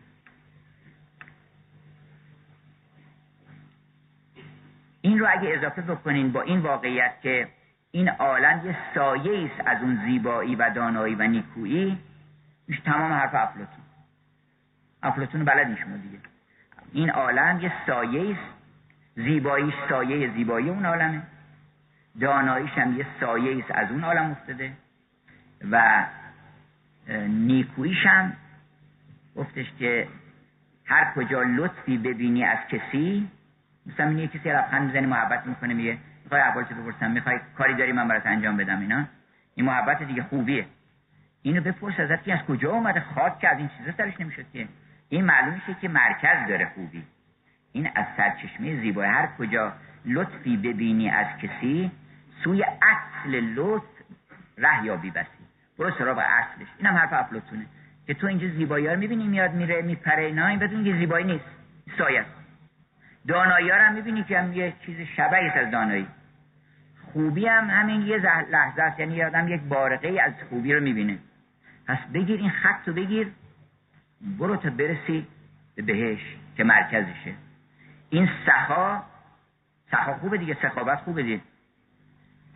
این 5.05 5.19
رو 5.19 5.27
اگه 5.31 5.49
اضافه 5.55 5.83
بکنین 5.83 6.33
با 6.33 6.43
این 6.43 6.61
واقعیت 6.61 7.21
که 7.23 7.49
این 7.91 8.09
عالم 8.09 8.63
یه 8.67 8.77
سایه 8.95 9.45
است 9.45 9.69
از 9.69 9.83
اون 9.83 10.01
زیبایی 10.05 10.57
و 10.57 10.71
دانایی 10.71 11.15
و 11.15 11.23
نیکویی 11.23 11.99
میشه 12.69 12.83
تمام 12.83 13.13
حرف 13.13 13.35
افلاتون 13.35 13.85
افلاتون 15.03 15.45
بلد 15.45 15.79
شما 15.79 15.97
دیگه. 15.97 16.19
این 16.93 17.11
عالم 17.11 17.61
یه 17.61 17.73
سایه 17.87 18.31
است 18.31 18.55
زیباییش 19.17 19.75
سایه 19.89 20.33
زیبایی 20.33 20.69
اون 20.69 20.87
عالمه. 20.87 21.23
داناییش 22.21 22.71
هم 22.71 22.99
یه 22.99 23.07
سایه 23.21 23.59
است 23.59 23.71
از 23.71 23.91
اون 23.91 24.05
عالم 24.05 24.31
افتاده. 24.31 24.73
و 25.71 26.07
نیکوییش 27.29 28.07
هم 28.07 28.33
گفتش 29.37 29.67
که 29.79 30.09
هر 30.85 31.13
کجا 31.17 31.43
لطفی 31.43 31.99
ببینی 31.99 32.45
از 32.45 32.59
کسی 32.69 33.29
مثلا 33.87 34.09
اینه 34.09 34.27
کسی 34.27 34.49
لبخند 34.49 34.87
می‌زنی 34.87 35.07
محبت 35.07 35.47
می‌کنه 35.47 35.75
میگه 35.75 35.99
می‌خوای 36.25 36.41
احوالش 36.41 36.67
بپرسم 36.67 37.11
می‌خوای 37.11 37.41
کاری 37.59 37.75
داری 37.75 37.93
من 37.93 38.09
برات 38.09 38.27
انجام 38.27 38.57
بدم 38.57 38.81
اینا؟ 38.81 39.05
این 39.55 39.67
محبت 39.67 40.03
دیگه 40.03 40.23
خوبیه. 40.23 40.67
اینو 41.43 41.61
بپرس 41.61 42.01
ازت 42.01 42.25
که 42.25 42.35
از 42.35 42.47
کجا 42.47 42.71
اومده 42.71 43.01
خاک 43.01 43.39
که 43.39 43.49
از 43.49 43.59
این 43.59 43.71
چیزا 43.79 43.93
سرش 43.97 44.21
نمی‌شد 44.21 44.45
که. 44.53 44.69
این 45.09 45.25
معلوم 45.25 45.55
میشه 45.55 45.81
که 45.81 45.89
مرکز 45.89 46.49
داره 46.49 46.71
خوبی. 46.75 47.03
این 47.73 47.91
از 47.95 48.05
سرچشمه 48.17 48.81
زیبایی 48.81 49.11
هر 49.11 49.29
کجا 49.39 49.73
لطفی 50.05 50.57
ببینی 50.57 51.11
از 51.11 51.27
کسی 51.43 51.91
سوی 52.45 52.65
اصل 52.65 53.31
لطف 53.31 53.85
ره 54.59 54.85
یابی 54.85 55.11
بسی. 55.11 55.29
برو 55.79 55.91
سراغ 55.91 56.19
اصلش. 56.19 56.69
اینم 56.79 56.95
حرف 56.95 57.13
افلاطونه. 57.13 57.67
که 58.07 58.15
تو 58.15 58.27
اینجا 58.27 58.49
زیبایی 58.49 58.87
ها 58.87 58.93
رو 58.93 58.99
می‌بینی 58.99 59.29
میاد 59.29 59.55
میره 59.55 59.83
میپره 59.83 60.23
اینا 60.23 60.47
این 60.47 60.59
بدون 60.59 60.85
که 60.85 60.93
زیبایی 60.93 61.25
نیست. 61.25 61.45
سایه. 61.99 62.21
است 62.21 62.44
دانایی 63.29 63.71
ها 63.71 63.77
هم 63.77 63.95
می‌بینی 63.95 64.25
که 64.25 64.41
هم 64.41 64.53
یه 64.53 64.73
چیز 64.87 65.09
شبهی 65.17 65.49
از 65.49 65.71
دانایی. 65.71 66.07
خوبی 67.13 67.47
هم 67.47 67.71
همین 67.71 68.03
یه 68.03 68.17
لحظه 68.51 68.83
است 68.83 69.01
یعنی 69.01 69.23
آدم 69.23 69.49
یک 69.49 69.61
بارقه 69.61 70.21
از 70.23 70.33
خوبی 70.49 70.75
رو 70.75 70.83
می‌بینه. 70.83 71.19
پس 71.87 71.99
بگیر 72.15 72.41
این 72.41 72.51
خط 72.51 72.89
رو 72.89 72.95
بگیر 72.95 73.31
برو 74.39 74.57
تا 74.57 74.71
برسی 74.71 75.27
به 75.75 75.83
بهش 75.83 76.37
که 76.57 76.65
مرکزشه. 76.65 77.35
این 78.11 78.29
سخا 78.47 79.03
سخا 79.91 80.15
خوبه 80.15 80.39
دیگه 80.39 80.57
سخاوت 80.63 80.99
خوبه 80.99 81.23
دیگه. 81.23 81.41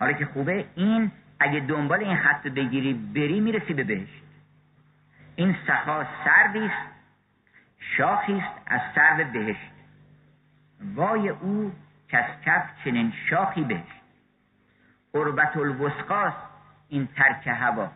حالا 0.00 0.12
که 0.12 0.24
خوبه 0.24 0.64
این 0.74 1.10
اگه 1.40 1.60
دنبال 1.60 2.04
این 2.04 2.16
خط 2.16 2.46
بگیری 2.46 2.94
بری 2.94 3.40
می‌رسی 3.40 3.74
به 3.74 3.84
بهشت 3.84 4.22
این 5.36 5.56
سخا 5.66 6.06
سروی 6.24 6.66
است 6.66 6.88
شاخی 7.96 8.38
است 8.40 8.62
از 8.66 8.80
سرو 8.94 9.24
بهشت. 9.32 9.78
وای 10.95 11.29
او 11.29 11.72
کس 12.09 12.24
کف 12.45 12.62
چنین 12.85 13.12
شاخی 13.31 13.64
بهشت 13.64 14.03
قربت 15.12 15.57
الوسقاست 15.57 16.37
این 16.89 17.09
ترک 17.16 17.47
هوا. 17.47 17.91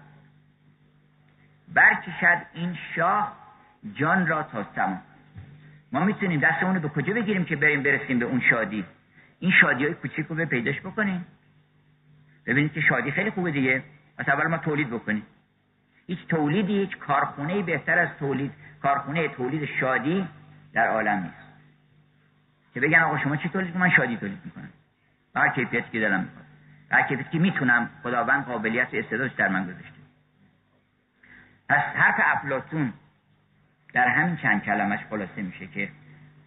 برکشد 1.74 2.46
این 2.54 2.78
شاه 2.94 3.36
جان 3.94 4.26
را 4.26 4.42
تا 4.42 4.66
سما. 4.74 4.98
ما 5.92 6.04
می‌تونیم 6.04 6.40
دستمون 6.40 6.74
رو 6.74 6.80
به 6.80 6.88
کجا 6.88 7.14
بگیریم 7.14 7.44
که 7.44 7.56
بریم 7.56 7.82
برسیم 7.82 8.18
به 8.18 8.24
اون 8.24 8.40
شادی؟ 8.50 8.84
این 9.38 9.52
شادی 9.60 9.84
های 9.84 9.94
کوچیک 9.94 10.26
رو 10.26 10.34
به 10.34 10.44
پیداش 10.44 10.80
بکنیم. 10.80 11.26
ببینید 12.46 12.72
که 12.72 12.80
شادی 12.80 13.10
خیلی 13.10 13.30
خوبه 13.30 13.50
دیگه. 13.50 13.82
از 14.18 14.28
اول 14.28 14.46
ما 14.46 14.58
تولید 14.58 14.90
بکنیم. 14.90 15.26
هیچ 16.06 16.26
تولیدی 16.26 16.78
هیچ 16.78 16.98
کارخونه 16.98 17.62
بهتر 17.62 17.98
از 17.98 18.08
تولید. 18.18 18.52
کارخونه 18.82 19.28
تولید 19.28 19.64
شادی 19.64 20.28
در 20.72 20.88
عالم 20.88 21.22
نیست. 21.22 21.41
که 22.74 22.80
بگن 22.80 23.00
آقا 23.00 23.18
شما 23.18 23.36
چی 23.36 23.48
تولید 23.48 23.76
من 23.76 23.90
شادی 23.90 24.16
تولید 24.16 24.38
می‌کنم. 24.44 24.68
هر 25.36 25.48
کیفیتی 25.48 25.90
که 25.92 25.98
می‌خواد. 25.98 26.44
هر 26.90 27.02
کیفیتی 27.02 27.30
که 27.30 27.38
می‌تونم 27.38 27.90
خداوند 28.02 28.44
قابلیت 28.44 28.94
و 28.94 28.96
استعدادش 28.96 29.32
در 29.32 29.48
من 29.48 29.64
گذاشته. 29.64 29.92
پس 31.68 31.82
حرف 31.94 32.14
افلاتون 32.18 32.92
در 33.92 34.08
همین 34.08 34.36
چند 34.36 34.62
کلمش 34.62 35.00
خلاصه 35.10 35.42
میشه 35.42 35.66
که 35.66 35.88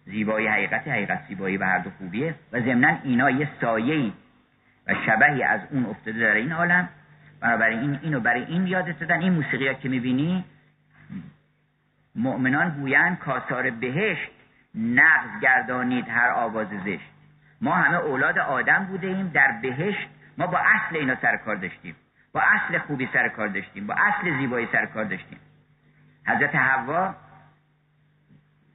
زیبایی 0.04 0.46
حقیقت 0.46 0.88
حقیقت 0.88 1.22
زیبایی 1.28 1.56
و 1.56 1.64
هر 1.64 1.78
دو 1.78 1.90
خوبیه 1.98 2.34
و 2.52 2.60
ضمنا 2.60 2.98
اینا 3.04 3.30
یه 3.30 3.48
سایه‌ای 3.60 4.12
و 4.86 4.94
شبهی 5.06 5.42
از 5.42 5.60
اون 5.70 5.86
افتاده 5.86 6.20
در 6.20 6.34
این 6.34 6.52
عالم. 6.52 6.88
بنابراین 7.40 7.80
این 7.80 7.98
اینو 8.02 8.20
برای 8.20 8.44
این 8.44 8.66
یادت 8.66 8.98
دادن 8.98 9.20
این 9.20 9.32
موسیقی 9.32 9.68
ها 9.68 9.74
که 9.74 9.88
می‌بینی 9.88 10.44
مؤمنان 12.14 12.70
گویند 12.70 13.18
کاسار 13.18 13.70
بهشت 13.70 14.30
نقض 14.76 15.40
گردانید 15.42 16.08
هر 16.08 16.28
آواز 16.28 16.68
زشت. 16.84 17.10
ما 17.60 17.74
همه 17.74 17.96
اولاد 17.96 18.38
آدم 18.38 18.84
بوده 18.84 19.06
ایم 19.06 19.28
در 19.28 19.58
بهشت 19.62 20.08
ما 20.38 20.46
با 20.46 20.58
اصل 20.58 20.96
اینا 20.96 21.14
سر 21.14 21.36
کار 21.36 21.56
داشتیم. 21.56 21.96
با 22.32 22.40
اصل 22.40 22.78
خوبی 22.78 23.08
سر 23.12 23.28
کار 23.28 23.48
داشتیم 23.48 23.86
با 23.86 23.94
اصل 23.94 24.38
زیبایی 24.38 24.68
سر 24.72 24.86
کار 24.86 25.04
داشتیم. 25.04 25.38
حضرت 26.26 26.54
حوا 26.54 27.14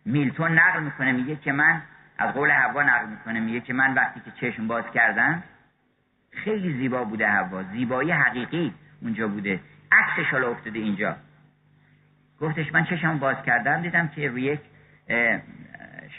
میلتون 0.05 0.59
نقل 0.59 0.83
می‌کنه 0.83 1.11
میگه 1.11 1.35
که 1.35 1.51
من 1.51 1.81
از 2.17 2.33
قول 2.33 2.51
حوا 2.51 2.83
نقل 2.83 3.05
می‌کنه 3.05 3.39
میگه 3.39 3.59
که 3.59 3.73
من 3.73 3.93
وقتی 3.93 4.19
که 4.19 4.31
چشم 4.31 4.67
باز 4.67 4.83
کردم 4.93 5.43
خیلی 6.31 6.73
زیبا 6.73 7.03
بوده 7.03 7.27
حوا. 7.27 7.63
زیبایی 7.63 8.11
حقیقی 8.11 8.73
اونجا 9.01 9.27
بوده. 9.27 9.59
عکسش 9.91 10.31
حالا 10.31 10.49
افتاده 10.49 10.79
اینجا. 10.79 11.15
گفتش 12.39 12.73
من 12.73 12.83
چشم 12.85 13.17
باز 13.17 13.35
کردم 13.45 13.81
دیدم 13.81 14.07
که 14.07 14.27
روی 14.27 14.43
یک 14.43 14.59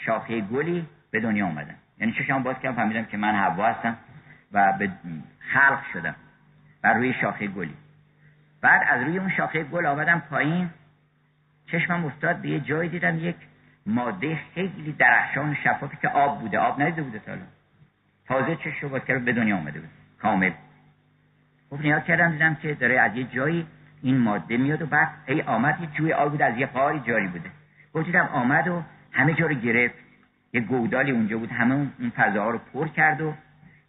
شاخه 0.05 0.41
گلی 0.41 0.85
به 1.11 1.19
دنیا 1.19 1.45
اومدم 1.45 1.75
یعنی 1.99 2.13
چشم 2.13 2.43
باز 2.43 2.55
کردم 2.59 2.75
فهمیدم 2.75 3.05
که 3.05 3.17
من 3.17 3.35
حوا 3.35 3.67
هستم 3.67 3.97
و 4.51 4.73
به 4.79 4.89
خلق 5.53 5.83
شدم 5.93 6.15
و 6.83 6.93
روی 6.93 7.13
شاخه 7.13 7.47
گلی. 7.47 7.73
بعد 8.61 8.81
از 8.89 9.01
روی 9.03 9.17
اون 9.17 9.29
شاخه 9.29 9.63
گل 9.63 9.85
آمدم 9.85 10.19
پایین. 10.29 10.69
چشمم 11.71 12.05
افتاد 12.05 12.35
به 12.35 12.49
یه 12.49 12.59
جایی 12.59 12.89
دیدم 12.89 13.19
یک 13.19 13.35
ماده 13.85 14.39
خیلی 14.53 14.91
درخشان 14.91 15.49
و 15.49 15.55
شفافی 15.63 15.97
که 16.01 16.09
آب 16.09 16.39
بوده. 16.39 16.59
آب 16.59 16.81
ندیده 16.81 17.01
بوده 17.01 17.19
تا 17.19 17.35
تازه 18.27 18.55
چشم 18.55 18.77
رو 18.81 18.89
باز 18.89 19.05
کرد 19.05 19.25
به 19.25 19.33
دنیا 19.33 19.57
اومده 19.57 19.79
بود. 19.79 19.89
کامل. 20.21 20.51
خب 21.69 21.81
نیا 21.81 21.99
کردم 21.99 22.31
دیدم 22.31 22.55
که 22.55 22.73
داره 22.73 22.99
از 22.99 23.15
یه 23.15 23.23
جایی 23.23 23.67
این 24.01 24.17
ماده 24.17 24.57
میاد 24.57 24.81
و 24.81 24.85
بعد 24.85 25.09
ای 25.25 25.41
آمد 25.41 25.81
یه 25.81 25.87
جوی 25.87 26.13
آب 26.13 26.31
بود 26.31 26.41
از 26.41 26.57
یه 26.57 26.65
قاری 26.65 26.99
جاری 26.99 27.27
بوده. 27.27 27.49
دیدم 28.05 28.25
آمد 28.25 28.67
و 28.67 28.83
همه 29.13 29.33
جا 29.33 29.47
رو 29.47 29.53
گرفت. 29.53 29.95
یه 30.53 30.61
گودالی 30.61 31.11
اونجا 31.11 31.37
بود 31.37 31.51
همه 31.51 31.73
اون 31.73 32.11
فضاها 32.15 32.49
رو 32.49 32.59
پر 32.73 32.87
کرد 32.87 33.21
و 33.21 33.33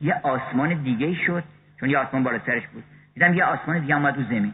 یه 0.00 0.20
آسمان 0.22 0.74
دیگه 0.82 1.14
شد 1.14 1.44
چون 1.80 1.90
یه 1.90 1.98
آسمان 1.98 2.22
بالا 2.22 2.38
سرش 2.46 2.66
بود. 2.66 2.84
دیدم 3.14 3.34
یه 3.34 3.44
آسمان 3.44 3.78
دیگه 3.78 3.94
آمد 3.94 4.16
رو 4.16 4.22
زمین. 4.22 4.52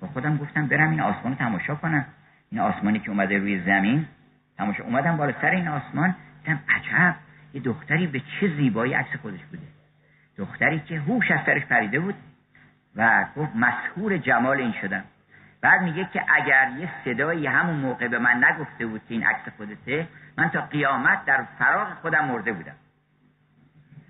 با 0.00 0.06
خودم 0.06 0.36
گفتم 0.36 0.66
برم 0.66 0.90
این 0.90 1.00
آسمان 1.00 1.32
رو 1.32 1.38
تماشا 1.38 1.74
کنم. 1.74 2.04
این 2.50 2.60
آسمانی 2.60 2.98
که 2.98 3.10
اومده 3.10 3.38
روی 3.38 3.60
زمین 3.60 4.06
تماشا 4.58 4.84
اومدم 4.84 5.16
بالا 5.16 5.32
سر 5.40 5.50
این 5.50 5.68
آسمان 5.68 6.14
دیدم 6.44 6.60
عجب 6.68 7.16
یه 7.54 7.60
دختری 7.60 8.06
به 8.06 8.20
چه 8.20 8.48
زیبایی 8.56 8.92
عکس 8.92 9.16
خودش 9.22 9.44
بوده. 9.50 9.62
دختری 10.36 10.80
که 10.80 11.00
هوش 11.00 11.30
از 11.30 11.40
سرش 11.46 11.64
پریده 11.64 12.00
بود 12.00 12.14
و 12.96 13.26
گفت 13.36 13.56
مسهور 13.56 14.18
جمال 14.18 14.60
این 14.60 14.74
شدم. 14.82 15.04
بعد 15.64 15.82
میگه 15.82 16.04
که 16.12 16.24
اگر 16.28 16.72
یه 16.78 16.90
صدایی 17.04 17.46
همون 17.46 17.76
موقع 17.76 18.08
به 18.08 18.18
من 18.18 18.44
نگفته 18.44 18.86
بود 18.86 19.00
که 19.08 19.14
این 19.14 19.26
عکس 19.26 19.48
خودته 19.56 20.08
من 20.38 20.50
تا 20.50 20.60
قیامت 20.60 21.24
در 21.24 21.44
فراغ 21.58 21.94
خودم 21.94 22.24
مرده 22.24 22.52
بودم. 22.52 22.74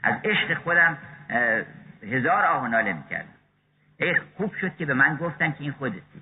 از 0.03 0.15
عشق 0.25 0.55
خودم 0.55 0.99
هزار 2.03 2.45
آه 2.45 2.65
و 2.65 2.67
ناله 2.67 2.93
می‌کردم. 2.93 3.29
ای 3.97 4.15
خوب 4.37 4.55
شد 4.55 4.77
که 4.77 4.87
به 4.87 4.95
من 4.95 5.17
گفتن 5.17 5.51
که 5.51 5.57
این 5.61 5.73
خودتی. 5.73 6.21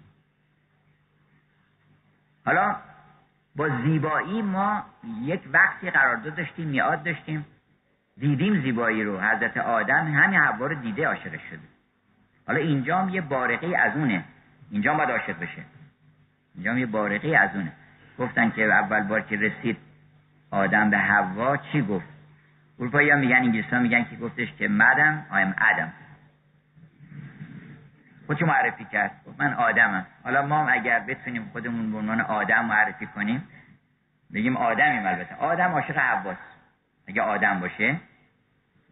حالا 2.46 2.76
با 3.56 3.68
زیبایی 3.68 4.42
ما 4.42 4.84
یک 5.22 5.40
وقتی 5.52 5.90
قرارداد 5.90 6.34
داشتیم 6.34 6.68
میاد 6.68 7.02
داشتیم. 7.02 7.46
دیدیم 8.16 8.62
زیبایی 8.62 9.04
رو. 9.04 9.20
حضرت 9.20 9.56
آدم 9.56 10.06
همین 10.06 10.40
حوا 10.40 10.66
رو 10.66 10.74
دیده 10.74 11.06
عاشق 11.06 11.40
شده. 11.50 11.68
حالا 12.46 12.58
اینجام 12.58 13.08
یه 13.08 13.20
بارقی 13.20 13.74
از 13.74 13.96
اونه. 13.96 14.24
اینجا 14.72 14.94
باید 14.94 15.10
عاشق 15.10 15.38
بشه. 15.38 15.62
اینجا 16.54 16.78
یه 16.78 16.86
بارقی 16.86 17.36
از 17.36 17.50
اونه. 17.54 17.72
گفتن 18.18 18.50
که 18.50 18.62
اول 18.62 19.00
بار 19.00 19.20
که 19.20 19.36
رسید 19.36 19.76
آدم 20.50 20.90
به 20.90 20.98
حوا 20.98 21.56
چی 21.56 21.82
گفت؟ 21.82 22.06
اروپایی 22.78 23.10
ها 23.10 23.16
میگن 23.16 23.36
انگلیسی 23.36 23.76
میگن 23.76 24.04
که 24.04 24.16
گفتش 24.16 24.52
که 24.58 24.68
مدم 24.68 25.26
آیم 25.30 25.54
ادم 25.58 25.92
خودشو 28.26 28.46
معرفی 28.46 28.84
کرد. 28.84 29.10
من 29.38 29.54
آدمم. 29.54 30.06
حالا 30.24 30.46
ما 30.46 30.68
اگر 30.68 31.00
بتونیم 31.00 31.48
خودمون 31.52 31.92
به 31.92 31.98
عنوان 31.98 32.20
آدم 32.20 32.64
معرفی 32.64 33.06
کنیم 33.06 33.48
بگیم 34.34 34.56
آدمیم 34.56 35.06
البته. 35.06 35.34
آدم 35.34 35.70
عاشق 35.72 35.96
حواس 35.96 36.36
اگه 37.08 37.22
آدم 37.22 37.60
باشه 37.60 37.96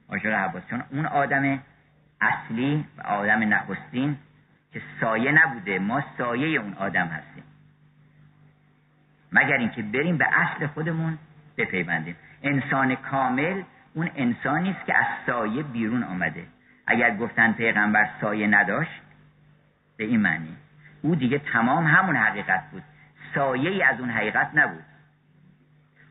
عاشق 0.09 0.33
حواس 0.33 0.63
چون 0.71 0.83
اون 0.91 1.07
آدم 1.07 1.63
اصلی 2.21 2.85
و 2.99 3.03
آدم 3.03 3.55
نخستین 3.55 4.17
که 4.73 4.83
سایه 5.01 5.33
نبوده 5.33 5.79
ما 5.79 6.05
سایه 6.19 6.61
اون 6.61 6.75
آدم 6.75 7.07
هستیم. 7.07 7.45
مگر 9.33 9.57
اینکه 9.57 9.83
بریم 9.83 10.19
به 10.19 10.27
اصل 10.33 10.67
خودمون 10.67 11.19
بپیوندیم. 11.57 12.17
انسان 12.43 12.95
کامل 12.95 13.63
اون 13.95 14.11
انسانی 14.15 14.71
است 14.71 14.87
که 14.87 14.99
از 14.99 15.07
سایه 15.27 15.63
بیرون 15.63 16.03
آمده. 16.03 16.47
اگر 16.87 17.17
گفتن 17.17 17.53
پیغمبر 17.53 18.11
سایه 18.21 18.47
نداشت 18.47 19.01
به 19.97 20.05
این 20.05 20.21
معنی. 20.21 20.57
او 21.03 21.15
دیگه 21.15 21.39
تمام 21.39 21.87
همون 21.87 22.17
حقیقت 22.17 22.71
بود. 22.71 22.83
سایه 23.35 23.71
ای 23.71 23.83
از 23.83 24.01
اون 24.01 24.11
حقیقت 24.11 24.51
نبود. 24.55 24.85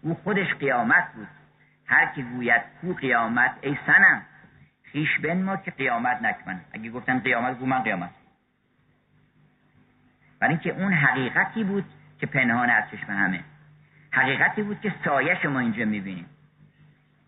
او 0.02 0.14
خودش 0.14 0.54
قیامت 0.54 1.14
بود. 1.16 1.28
هر 1.86 2.06
کی 2.06 2.24
گوید 2.24 2.62
کو 2.82 2.94
قیامت 2.94 3.52
ای 3.62 3.78
سنم 3.88 4.22
خیش 4.84 5.20
بن 5.20 5.42
ما 5.42 5.58
که 5.58 5.72
قیامت 5.72 6.22
نکمن. 6.22 6.62
اگه 6.74 6.90
گفتن 6.90 7.20
قیامت 7.20 7.60
گو 7.60 7.66
من 7.66 7.80
قیامت. 7.80 8.10
برای 10.40 10.54
اینکه 10.54 10.70
اون 10.70 10.94
حقیقتی 10.94 11.64
بود 11.64 11.86
که 12.20 12.26
پنهان 12.26 12.70
از 12.70 12.84
چشم 12.92 13.14
همه. 13.14 13.44
حقیقتی 14.12 14.64
بود 14.64 14.82
که 14.82 14.94
سایه 15.06 15.48
ما 15.48 15.60
اینجا 15.60 15.86
می‌بینیم. 15.86 16.26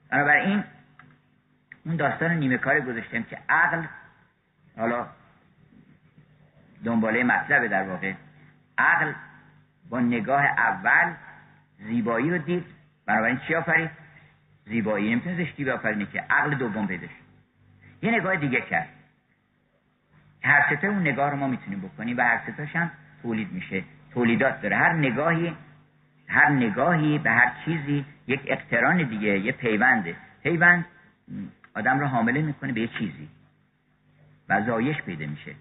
بنابراین 0.09 0.64
اون 1.86 1.95
داستان 1.95 2.32
نیمه 2.32 2.57
کار 2.57 2.80
گذاشتیم 2.80 3.24
که 3.24 3.38
عقل 3.49 3.84
حالا 4.78 5.07
دنباله 6.84 7.24
مطلبه 7.24 7.68
در 7.68 7.84
واقع 7.84 8.14
عقل 8.78 9.14
با 9.89 9.99
نگاه 9.99 10.45
اول 10.45 11.14
زیبایی 11.80 12.32
رو 12.32 12.38
دید. 12.38 12.66
بنابراین 13.05 13.39
چی 13.47 13.55
آفرید؟ 13.55 13.89
زیبایی. 14.66 15.12
نمی‌تونه 15.12 15.45
زشتی 15.45 15.64
بیافرینه 15.64 16.05
که 16.05 16.22
عقل 16.30 16.55
دوم 16.55 16.88
پیدا 16.88 17.07
یه 18.01 18.12
نگاه 18.12 18.36
دیگه 18.36 18.62
کرد. 18.62 18.88
هر 20.43 20.76
ستا 20.76 20.88
اون 20.88 20.99
نگاه 20.99 21.30
رو 21.30 21.38
ما 21.38 21.47
می‌تونیم 21.47 21.82
بکنیم 21.82 22.18
و 22.18 22.22
هر 22.22 22.51
ستاش 22.51 22.76
هم 22.76 22.91
تولید 23.24 23.51
میشه. 23.51 23.84
تولیدات 24.13 24.61
داره. 24.61 24.76
هر 24.76 24.93
نگاهی 24.93 25.55
هر 26.28 26.49
نگاهی 26.49 27.19
به 27.19 27.32
هر 27.32 27.51
چیزی 27.65 28.05
یک 28.28 28.41
اقتران 28.47 29.03
دیگه 29.03 29.39
یه 29.39 29.51
پیونده. 29.51 30.15
پیوند 30.43 30.86
آدم 31.76 31.99
رو 31.99 32.07
حامله 32.07 32.41
می‌کنه 32.41 32.74
به 32.74 32.82
یه 32.82 32.88
چیزی. 32.88 33.30
و 34.49 34.61
زایش 34.61 35.01
پیدا 35.01 35.26
میشه. 35.26 35.55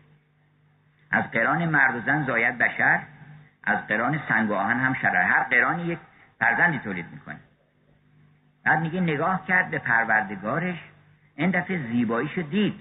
از 1.11 1.31
قران 1.31 1.69
مرد 1.69 1.97
و 1.97 2.01
زن 2.01 2.25
زاید 2.25 2.59
بشر 2.59 3.03
از 3.65 3.87
قران 3.87 4.21
سنگ 4.29 4.51
و 4.51 4.55
آهن 4.55 4.81
هم 4.81 4.95
شرر. 4.95 5.23
هر 5.23 5.43
قرانی 5.43 5.87
یک 5.87 5.99
فرزندی 6.39 6.79
تولید 6.79 7.07
می‌کنه. 7.13 7.41
بعد 8.65 8.81
میگه 8.81 9.01
نگاه 9.01 9.47
کرد 9.47 9.71
به 9.71 9.79
پروردگارش 9.79 10.79
این 11.37 11.51
دفعه 11.51 11.93
زیباییشو 11.93 12.43
دید. 12.43 12.81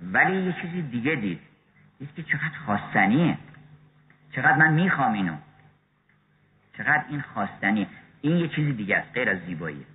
ولی 0.00 0.42
یه 0.42 0.52
چیزی 0.62 0.82
دیگه 0.82 1.14
دید. 1.14 1.40
دید 1.98 2.14
که 2.14 2.22
چقدر 2.22 2.58
خواستنیه 2.66 3.38
چقدر 4.36 4.56
من 4.56 4.72
می‌خوام 4.72 5.12
اینو. 5.12 5.36
چقدر 6.76 7.04
این 7.08 7.20
خواستنی. 7.20 7.86
این 8.20 8.36
یه 8.36 8.48
چیزی 8.48 8.72
دیگه 8.72 8.96
است 8.96 9.12
غیر 9.14 9.30
از 9.30 9.38
زیبایی. 9.46 9.86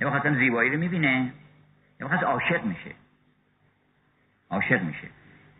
یا 0.00 0.10
بخاطر 0.10 0.34
زیبایی 0.34 0.70
رو 0.70 0.78
می‌بینه. 0.78 1.32
یا 2.00 2.08
بخاطر 2.08 2.24
عاشق 2.24 2.64
میشه. 2.64 2.90
عاشق 4.50 4.82
میشه. 4.82 5.08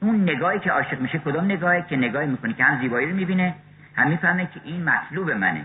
اون 0.01 0.22
نگاهی 0.22 0.61
که 0.61 0.70
عاشق 0.70 1.01
میشه 1.01 1.18
کدام 1.18 1.45
نگاهی 1.45 1.83
که 1.83 1.97
نگاهی 1.97 2.26
می‌کنه 2.26 2.53
که 2.53 2.64
هم 2.64 2.80
زیبایی 2.80 3.11
رو 3.11 3.16
می‌بینه 3.16 3.55
هم 3.97 4.09
می‌فهمه 4.09 4.47
که 4.47 4.61
این 4.64 4.85
مطلوب 4.85 5.30
منه. 5.30 5.64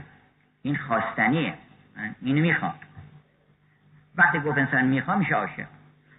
این 0.62 0.78
خواستنیه. 0.78 1.54
من 1.98 2.16
اینو 2.22 2.42
می‌خوام. 2.42 2.74
وقتی 4.16 4.40
گفت 4.40 4.58
انسان 4.58 4.86
می‌خوام 4.86 5.20
میشه 5.20 5.36
عاشق. 5.36 5.68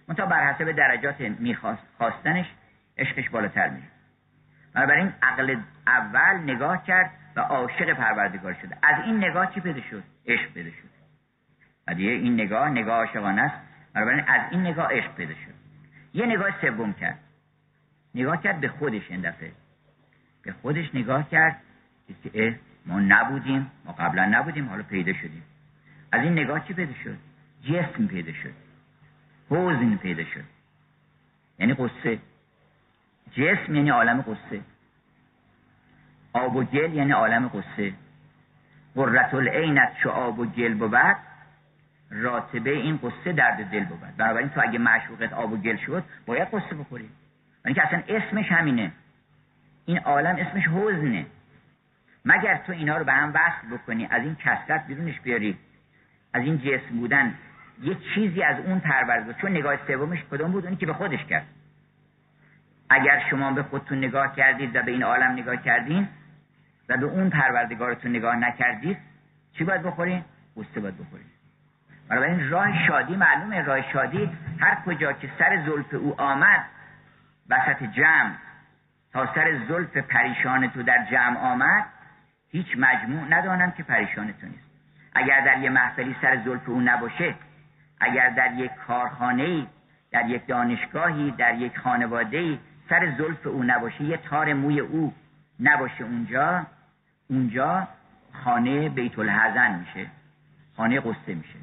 منتها 0.07 0.25
بر 0.25 0.53
حسب 0.53 0.71
درجات 0.71 1.21
می‌خواست 1.21 1.83
خواستنش 1.97 2.45
عشقش 2.97 3.29
بالاتر 3.29 3.69
میشه. 3.69 3.87
بنابراین 4.73 5.13
عقل 5.21 5.55
اول 5.87 6.37
نگاه 6.43 6.85
کرد 6.85 7.11
و 7.35 7.39
عاشق 7.39 7.93
پروردگار 7.93 8.53
شده. 8.53 8.77
از 8.81 9.05
این 9.05 9.17
نگاه 9.17 9.53
چی 9.53 9.59
پیدا 9.59 9.81
شد؟ 9.81 10.03
عشق 10.27 10.53
پیدا 10.53 10.69
شد. 10.69 10.89
و 11.87 11.93
دیگه 11.93 12.09
این 12.09 12.33
نگاه 12.33 12.69
نگاه 12.69 12.97
عاشقانه 12.97 13.41
است. 13.41 13.55
بنابراین 13.93 14.23
از 14.27 14.41
این 14.51 14.61
نگاه 14.61 14.91
عشق 14.91 15.15
پیدا 15.15 15.33
شد. 15.33 15.53
یه 16.13 16.25
نگاه 16.25 16.61
سوم 16.61 16.93
کرد. 16.93 17.19
نگاه 18.15 18.41
کرد 18.41 18.59
به 18.59 18.67
خودش 18.67 19.01
این 19.09 19.21
دفعه. 19.21 19.51
به 20.43 20.51
خودش 20.51 20.95
نگاه 20.95 21.29
کرد 21.29 21.61
که 22.33 22.59
ما 22.85 22.99
نبودیم. 22.99 23.71
ما 23.85 23.91
قبلا 23.91 24.25
نبودیم. 24.25 24.69
حالا 24.69 24.83
پیدا 24.83 25.13
شدیم. 25.13 25.43
از 26.11 26.21
این 26.21 26.33
نگاه 26.33 26.67
چی 26.67 26.73
پیدا 26.73 26.93
شد؟ 27.03 27.17
جسم 27.63 28.07
پیدا 28.07 28.33
شد. 28.33 28.53
حوزن 29.49 29.95
پیدا 29.95 30.23
شد. 30.23 30.43
یعنی 31.59 31.73
قصه. 31.73 32.19
جسم 33.31 33.75
یعنی 33.75 33.89
عالم 33.89 34.21
قصه 34.21 34.61
آب 36.33 36.55
و 36.55 36.63
گل 36.63 36.93
یعنی 36.93 37.11
عالم 37.11 37.47
قصه 37.47 37.93
قررت 38.95 39.33
العینت 39.33 39.97
چو 40.03 40.09
آب 40.09 40.39
و 40.39 40.45
گل 40.45 40.73
بود 40.73 41.15
راتبه 42.11 42.71
این 42.71 42.97
قصه 42.97 43.33
درد 43.33 43.71
دل 43.71 43.85
بود. 43.85 43.99
بنابراین 44.17 44.49
تو 44.49 44.61
اگه 44.63 44.79
معشوقت 44.79 45.33
آب 45.33 45.53
و 45.53 45.57
گل 45.57 45.75
شد 45.75 46.03
باید 46.25 46.47
قصه 46.47 46.75
بخوری. 46.75 47.09
که 47.75 47.87
اصلا 47.87 48.03
اسمش 48.07 48.51
همینه. 48.51 48.91
این 49.85 49.97
عالم 49.97 50.35
اسمش 50.35 50.67
حزنه. 50.67 51.25
مگر 52.25 52.57
تو 52.57 52.71
اینا 52.71 52.97
رو 52.97 53.05
به 53.05 53.11
هم 53.11 53.29
وصل 53.29 53.77
بکنی 53.77 54.07
از 54.11 54.21
این 54.21 54.35
کسرت 54.35 54.87
بیرونش 54.87 55.19
بیاری 55.19 55.57
از 56.33 56.43
این 56.43 56.57
جسم 56.57 56.99
بودن. 56.99 57.33
یه 57.81 57.97
چیزی 58.15 58.43
از 58.43 58.59
اون 58.59 58.79
پرورده 58.79 59.33
چون 59.33 59.51
نگاه 59.51 59.87
سومش 59.87 60.19
کدوم 60.31 60.51
بود؟ 60.51 60.63
اونی 60.65 60.75
که 60.75 60.85
به 60.85 60.93
خودش 60.93 61.25
کرد. 61.25 61.45
اگر 62.89 63.23
شما 63.29 63.51
به 63.51 63.63
خودتون 63.63 63.97
نگاه 63.97 64.35
کردید 64.35 64.75
و 64.75 64.81
به 64.81 64.91
این 64.91 65.03
عالم 65.03 65.31
نگاه 65.31 65.57
کردین 65.57 66.07
و 66.89 66.97
به 66.97 67.05
اون 67.05 67.29
پروردگارتون 67.29 68.11
نگاه 68.11 68.35
نکردید 68.35 68.97
چی 69.57 69.63
باید 69.63 69.83
بخورین؟ 69.83 70.23
قصه 70.57 70.79
باید 70.79 70.97
بخورید 70.97 71.39
بنابراین 72.09 72.49
راه 72.49 72.87
شادی 72.87 73.15
معلومه. 73.15 73.61
راه 73.61 73.91
شادی 73.93 74.29
هر 74.59 74.75
کجا 74.85 75.13
که 75.13 75.29
سر 75.39 75.65
زلف 75.65 75.93
او 75.93 76.21
آمد 76.21 76.65
وسط 77.49 77.83
جمع 77.83 78.31
تا 79.13 79.33
سر 79.35 79.59
زلف 79.67 79.97
پریشان 79.97 80.69
تو 80.69 80.83
در 80.83 81.05
جمع 81.11 81.37
آمد 81.37 81.85
هیچ 82.51 82.67
مجموع 82.77 83.27
ندانم 83.29 83.71
که 83.71 83.83
پریشان 83.83 84.33
تو 84.33 84.47
نیست. 84.47 84.69
اگر 85.15 85.41
در 85.41 85.59
یه 85.59 85.69
محفلی 85.69 86.15
سر 86.21 86.41
زلف 86.45 86.69
او 86.69 86.81
نباشه 86.81 87.35
اگر 87.99 88.29
در 88.29 88.53
یک 88.53 88.71
خانه 89.17 89.67
در 90.11 90.29
یک 90.29 90.47
دانشگاهی 90.47 91.31
در 91.31 91.55
یک 91.55 91.77
خانواده 91.77 92.57
سر 92.89 93.13
زلف 93.17 93.47
او 93.47 93.63
نباشه 93.63 94.03
یه 94.03 94.17
تار 94.17 94.53
موی 94.53 94.79
او 94.79 95.13
نباشه 95.59 96.03
اونجا 96.03 96.65
اونجا 97.29 97.87
خانه 98.43 98.89
بیت 98.89 99.19
الحزن 99.19 99.79
میشه 99.79 100.09
خانه 100.77 100.99
قصه 100.99 101.33
میشه. 101.35 101.59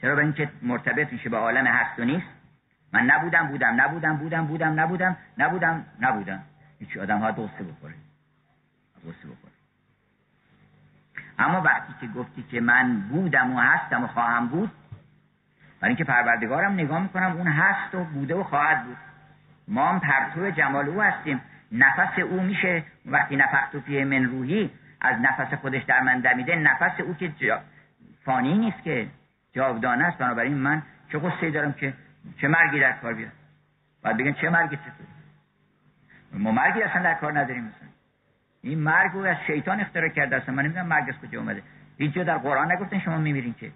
چرا؟ 0.00 0.14
به 0.14 0.22
اینکه 0.22 0.50
مرتبط 0.62 1.12
میشه 1.12 1.28
به 1.28 1.36
عالم 1.36 1.66
هست 1.66 1.98
و 1.98 2.04
نیست. 2.04 2.26
من 2.92 3.00
نبودم 3.00 3.46
بودم 3.46 3.80
نبودم 3.80 4.16
بودم 4.16 4.46
بودم 4.46 4.80
نبودم 4.80 5.16
نبودم 5.38 5.84
نبودم. 6.00 6.40
هیچ 6.78 6.96
آدم 6.96 7.18
ها 7.18 7.32
قصه 7.32 7.64
بخوره. 7.64 7.94
قصه 9.02 9.28
بخوره. 9.28 9.52
اما 11.38 11.60
وقتی 11.60 11.94
که 12.00 12.06
گفتی 12.06 12.42
که 12.42 12.60
من 12.60 13.00
بودم 13.00 13.56
و 13.56 13.60
هستم 13.60 14.04
و 14.04 14.06
خواهم 14.06 14.48
بود 14.48 14.70
برای 15.80 15.90
اینکه 15.90 16.04
پروردگارم 16.04 16.72
نگاه 16.72 17.02
می‌کنم 17.02 17.32
اون 17.36 17.46
هست 17.46 17.94
و 17.94 18.04
بوده 18.04 18.34
و 18.34 18.42
خواهد 18.42 18.84
بود. 18.84 18.96
ما 19.70 19.88
هم 19.88 20.00
پرتو 20.00 20.50
جمال 20.50 20.88
او 20.88 21.02
هستیم. 21.02 21.40
نفس 21.72 22.18
او 22.18 22.40
میشه 22.40 22.82
وقتی 23.06 23.36
نفخت 23.36 23.78
فیه 23.78 24.04
من 24.04 24.24
روحی 24.24 24.70
از 25.00 25.20
نفس 25.20 25.54
خودش 25.54 25.82
در 25.82 26.00
من 26.00 26.20
دمیده 26.20 26.56
نفس 26.56 27.00
او 27.00 27.14
که 27.14 27.32
فانی 28.24 28.58
نیست 28.58 28.82
که 28.82 29.06
جاودانه 29.52 30.04
است. 30.04 30.18
بنابراین 30.18 30.54
من 30.54 30.82
چه 31.12 31.18
قصه 31.18 31.50
دارم 31.50 31.72
که 31.72 31.92
چه 32.40 32.48
مرگی 32.48 32.80
در 32.80 32.92
کار 32.92 33.14
بیاد 33.14 33.32
باید 34.02 34.16
بگن 34.16 34.32
چه 34.32 34.50
مرگی 34.50 34.76
چطور 34.76 35.06
ما 36.32 36.50
مرگی 36.50 36.82
اصلا 36.82 37.02
در 37.02 37.14
کار 37.14 37.38
نداریم. 37.38 37.64
مثلا 37.64 37.88
این 38.62 38.78
مرگ 38.78 39.12
رو 39.12 39.20
از 39.20 39.36
شیطان 39.46 39.80
اختراع 39.80 40.08
کرده 40.08 40.36
اصلا 40.36 40.54
من 40.54 40.62
نمی‌دونم 40.62 40.86
مرگ 40.86 41.08
از 41.08 41.28
کجا 41.28 41.40
اومده. 41.40 41.62
هیچ 41.98 42.12
جا 42.12 42.24
در 42.24 42.38
قرآن 42.38 42.72
نگفتن 42.72 42.98
شما 42.98 43.18
میمیرین 43.18 43.54
که. 43.60 43.70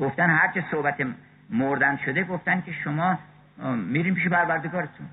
گفتن 0.00 0.30
هر 0.30 0.52
چه 0.52 0.64
صحبت 0.70 1.06
مردن 1.50 1.96
شده 1.96 2.24
گفتن 2.24 2.60
که 2.60 2.72
شما 2.72 3.18
میریم 3.66 4.14
پیش 4.14 4.28
پروردگارتون. 4.28 5.06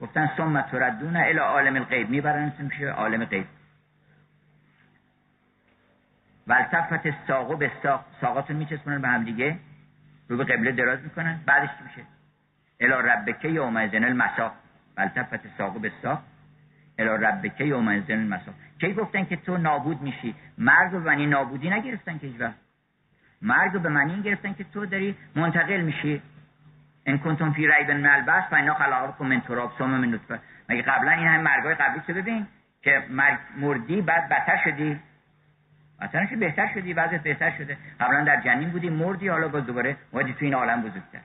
گفتن 0.00 0.30
ثم 0.36 0.60
تردون 0.60 1.16
الى 1.16 1.38
عالم 1.38 1.76
الغیب. 1.76 2.10
می‌برن 2.10 2.52
میشه 2.58 2.90
عالم 2.90 3.24
غیب. 3.24 3.46
ولتفت 6.46 7.26
ساقو 7.26 7.56
به 7.56 7.70
ساق. 7.82 8.04
ساقاتون 8.20 8.56
میچسبونن 8.56 9.00
به 9.00 9.08
هم 9.08 9.24
دیگه. 9.24 9.58
رو 10.28 10.36
به 10.36 10.44
قبله 10.44 10.72
دراز 10.72 11.02
می‌کنن. 11.02 11.40
بعدش 11.46 11.68
چی 11.68 11.84
میشه؟ 11.84 12.08
الی 12.80 13.08
ربک 13.08 13.44
یوم 13.44 13.76
ازن 13.76 14.04
المساق. 14.04 14.52
ولتفت 14.96 15.56
ساقو 15.58 15.78
به 15.78 15.92
ساق. 16.02 16.22
الی 16.98 17.08
ربک 17.08 17.60
یوم 17.60 17.88
ازن 17.88 18.12
المساق. 18.12 18.54
کی 18.80 18.92
گفتن 18.92 19.24
که 19.24 19.36
تو 19.36 19.56
نابود 19.56 20.02
میشی؟ 20.02 20.34
مرگ 20.58 20.94
و 20.94 20.98
معنی 20.98 21.26
نابودی 21.26 21.70
نگرفتن 21.70 22.18
که 22.18 22.26
هیچ 22.26 22.36
مرگ 23.42 23.82
به 23.82 23.88
معنی 23.88 24.22
گرفتن 24.22 24.54
که 24.54 24.64
تو 24.64 24.86
داری 24.86 25.16
منتقل 25.34 25.80
میشی. 25.80 26.22
ان 27.06 27.18
کنتم 27.18 27.52
فی 27.52 27.66
ریب 27.66 27.90
من 27.90 28.10
البس 28.10 28.44
فانا 28.50 28.74
خلقکم 28.74 29.26
من 29.26 29.40
تراب 29.40 29.72
ثم 29.78 29.90
من 29.90 30.08
نطفه. 30.08 30.38
مگه 30.68 30.82
قبلا 30.82 31.10
این 31.10 31.26
همه 31.26 31.42
مرگای 31.42 31.74
قبلی 31.74 32.00
تو 32.06 32.14
ببین 32.14 32.46
که 32.82 33.02
مرگ 33.10 33.38
مردی 33.56 34.00
بعد 34.00 34.28
بدتر 34.28 34.56
شدی؟ 34.64 35.00
مثلا 36.02 36.26
که 36.26 36.36
بهتر 36.36 36.70
شدی 36.74 36.92
وضعیت 36.92 37.22
بهتر 37.22 37.50
شده. 37.50 37.76
قبلا 38.00 38.24
در 38.24 38.40
جنین 38.40 38.70
بودی 38.70 38.90
مردی 38.90 39.28
حالا 39.28 39.48
باز 39.48 39.66
دوباره 39.66 39.96
وادی 40.12 40.32
تو 40.32 40.44
این 40.44 40.54
عالم 40.54 40.82
بزرگتر. 40.82 41.20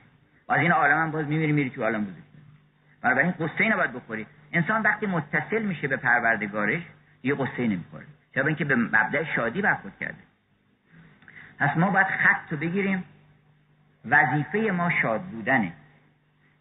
و 0.48 0.52
از 0.52 0.60
این 0.60 0.72
عالم 0.72 0.98
هم 0.98 1.10
باز 1.10 1.26
میمیری 1.26 1.52
میری 1.52 1.70
تو 1.70 1.82
عالم 1.82 2.02
بزرگتر. 2.02 2.22
بنابراین 3.02 3.30
قصه 3.30 3.60
اینو 3.60 3.76
باید 3.76 3.92
بخوری. 3.92 4.26
انسان 4.52 4.82
وقتی 4.82 5.06
متصل 5.06 5.62
میشه 5.62 5.88
به 5.88 5.96
پروردگارش 5.96 6.82
یه 7.22 7.34
قصه 7.34 7.62
نمی‌خوره 7.62 8.04
چرا 8.34 8.46
اینکه 8.46 8.64
به 8.64 8.76
مبدع 8.76 9.24
شادی 9.24 9.62
برخورد 9.62 9.98
کرده. 10.00 10.18
پس 11.58 11.76
ما 11.76 11.90
باید 11.90 12.06
خط 12.06 12.52
رو 12.52 12.56
بگیریم. 12.56 13.04
وظیفه 14.10 14.58
ما 14.58 14.90
شاد 15.02 15.20
بودنه. 15.20 15.72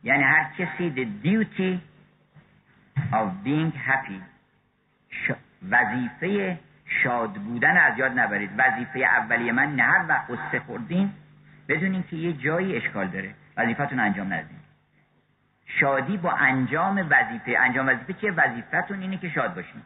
یعنی 0.04 0.24
هر 0.24 0.43
کسی 0.58 0.93
the 0.96 1.26
duty 1.28 1.80
of 3.12 3.28
being 3.46 3.72
happy. 3.88 4.22
وظیفه 5.70 6.60
شاد 6.86 7.34
بودن 7.34 7.78
از 7.78 7.98
یاد 7.98 8.20
نبرید. 8.20 8.50
وظیفه 8.58 9.00
اولیه 9.00 9.52
من 9.52 9.76
نه 9.76 9.84
هر 9.84 10.06
وقت 10.10 10.32
قصه 10.32 10.60
خوردین 10.60 11.12
بدونین 11.68 12.04
که 12.04 12.16
یه 12.16 12.34
جایی 12.34 12.76
اشکال 12.76 13.08
داره. 13.08 13.34
وظیفتون 13.58 14.00
انجام 14.00 14.34
ندین 14.34 14.58
شادی 15.66 16.18
با 16.18 16.32
انجام 16.32 17.08
وظیفه. 17.10 17.58
انجام 17.60 17.88
وظیفه 17.88 18.14
چیه؟ 18.14 18.32
وظیفتون 18.32 19.02
اینه 19.02 19.18
که 19.18 19.30
شاد 19.30 19.56
باشین. 19.56 19.82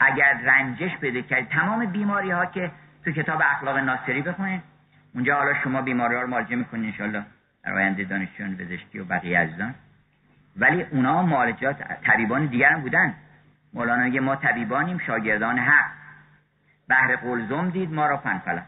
اگر 0.00 0.40
رنجش 0.44 0.96
بده 0.96 1.22
کرد 1.22 1.48
تمام 1.48 1.86
بیماری 1.86 2.30
ها 2.30 2.46
که 2.46 2.70
تو 3.08 3.22
کتاب 3.22 3.42
اخلاق 3.44 3.76
ناصری 3.76 4.22
بخونین. 4.22 4.62
اونجا 5.14 5.36
حالا 5.36 5.54
شما 5.54 5.82
بیماری 5.82 6.14
ها 6.14 6.22
رو 6.22 6.28
مراجعه 6.28 6.56
می‌کنین 6.56 6.84
انشالله 6.84 7.24
در 7.62 7.72
آینده 7.72 8.04
دانشجویان 8.04 8.56
پزشکی 8.56 8.98
و 8.98 9.04
بقیه 9.04 9.38
عزیزان. 9.38 9.74
ولی 10.56 10.82
اونا 10.82 11.22
معالجات 11.22 11.76
طبیبان 12.02 12.46
دیگر 12.46 12.68
هم 12.68 12.80
بودن. 12.80 13.14
مولانا 13.72 14.04
میگه 14.04 14.20
ما 14.20 14.36
طبیبانیم 14.36 14.98
شاگردان 14.98 15.58
حق. 15.58 15.90
بهر 16.88 17.16
قلزم 17.16 17.70
دید 17.70 17.92
ما 17.92 18.06
را 18.06 18.16
فنفلن 18.16 18.66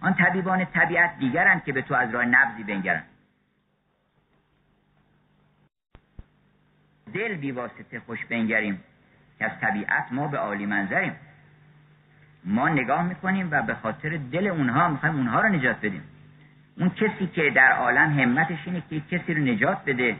آن 0.00 0.14
طبیبان 0.14 0.64
طبیعت 0.64 1.18
دیگرن 1.18 1.60
که 1.60 1.72
به 1.72 1.82
تو 1.82 1.94
از 1.94 2.10
راه 2.10 2.24
نبزی 2.24 2.62
بنگرن 2.62 3.02
دل 7.14 7.34
بی 7.34 7.50
واسطه 7.50 8.00
خوش 8.00 8.24
بنگریم 8.24 8.80
که 9.38 9.44
از 9.44 9.60
طبیعت 9.60 10.12
ما 10.12 10.28
به 10.28 10.38
عالی 10.38 10.66
منظریم. 10.66 11.16
ما 12.44 12.68
نگاه 12.68 13.02
می‌کنیم 13.02 13.48
و 13.50 13.62
به 13.62 13.74
خاطر 13.74 14.18
دل 14.32 14.46
اونها 14.46 14.88
می‌خوایم 14.88 15.16
اونها 15.16 15.40
رو 15.40 15.48
نجات 15.48 15.76
بدیم. 15.76 16.02
اون 16.78 16.90
کسی 16.90 17.26
که 17.26 17.50
در 17.50 17.72
عالم 17.72 18.18
همتش 18.20 18.58
اینه 18.66 18.82
که 18.90 19.00
کسی 19.00 19.34
رو 19.34 19.42
نجات 19.42 19.84
بده 19.86 20.16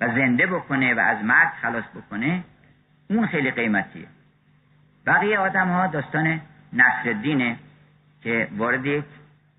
و 0.00 0.08
زنده 0.08 0.46
بکنه 0.46 0.94
و 0.94 0.98
از 0.98 1.24
مرگ 1.24 1.48
خلاص 1.62 1.84
بکنه 1.94 2.44
اون 3.10 3.26
خیلی 3.26 3.50
قیمتیه. 3.50 4.06
بقیه 5.06 5.38
آدم 5.38 5.68
ها 5.68 5.86
داستان 5.86 6.40
نصر 6.72 7.12
که 8.22 8.48
وارد 8.56 9.04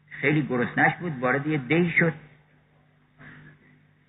خیلی 0.10 0.47
گرسنش 0.50 0.95
بود 0.95 1.20
وارد 1.20 1.47
یه 1.47 1.58
دی 1.58 1.91
شد. 2.00 2.14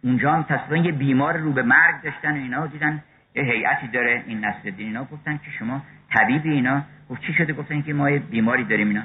اونجا 0.02 0.32
هم 0.32 0.42
تصویر 0.42 0.84
یه 0.84 0.92
بیمار 0.92 1.36
رو 1.36 1.52
به 1.52 1.62
مرگ 1.62 2.02
داشتن 2.02 2.32
و 2.32 2.36
اینا 2.36 2.66
دیدن. 2.66 3.02
یه 3.34 3.42
هیئتی 3.42 3.88
داره 3.88 4.24
این 4.26 4.44
نصر 4.44 4.60
الدین 4.64 4.86
اینا 4.86 5.04
گفتن 5.04 5.36
که 5.36 5.50
شما 5.58 5.82
طبیب 6.14 6.42
اینا. 6.44 6.82
گفت 7.10 7.22
چی 7.22 7.32
شده؟ 7.32 7.52
گفتن 7.52 7.82
که 7.82 7.92
ما 7.92 8.10
یه 8.10 8.18
بیماری 8.18 8.64
داریم 8.64 8.88
اینا. 8.88 9.02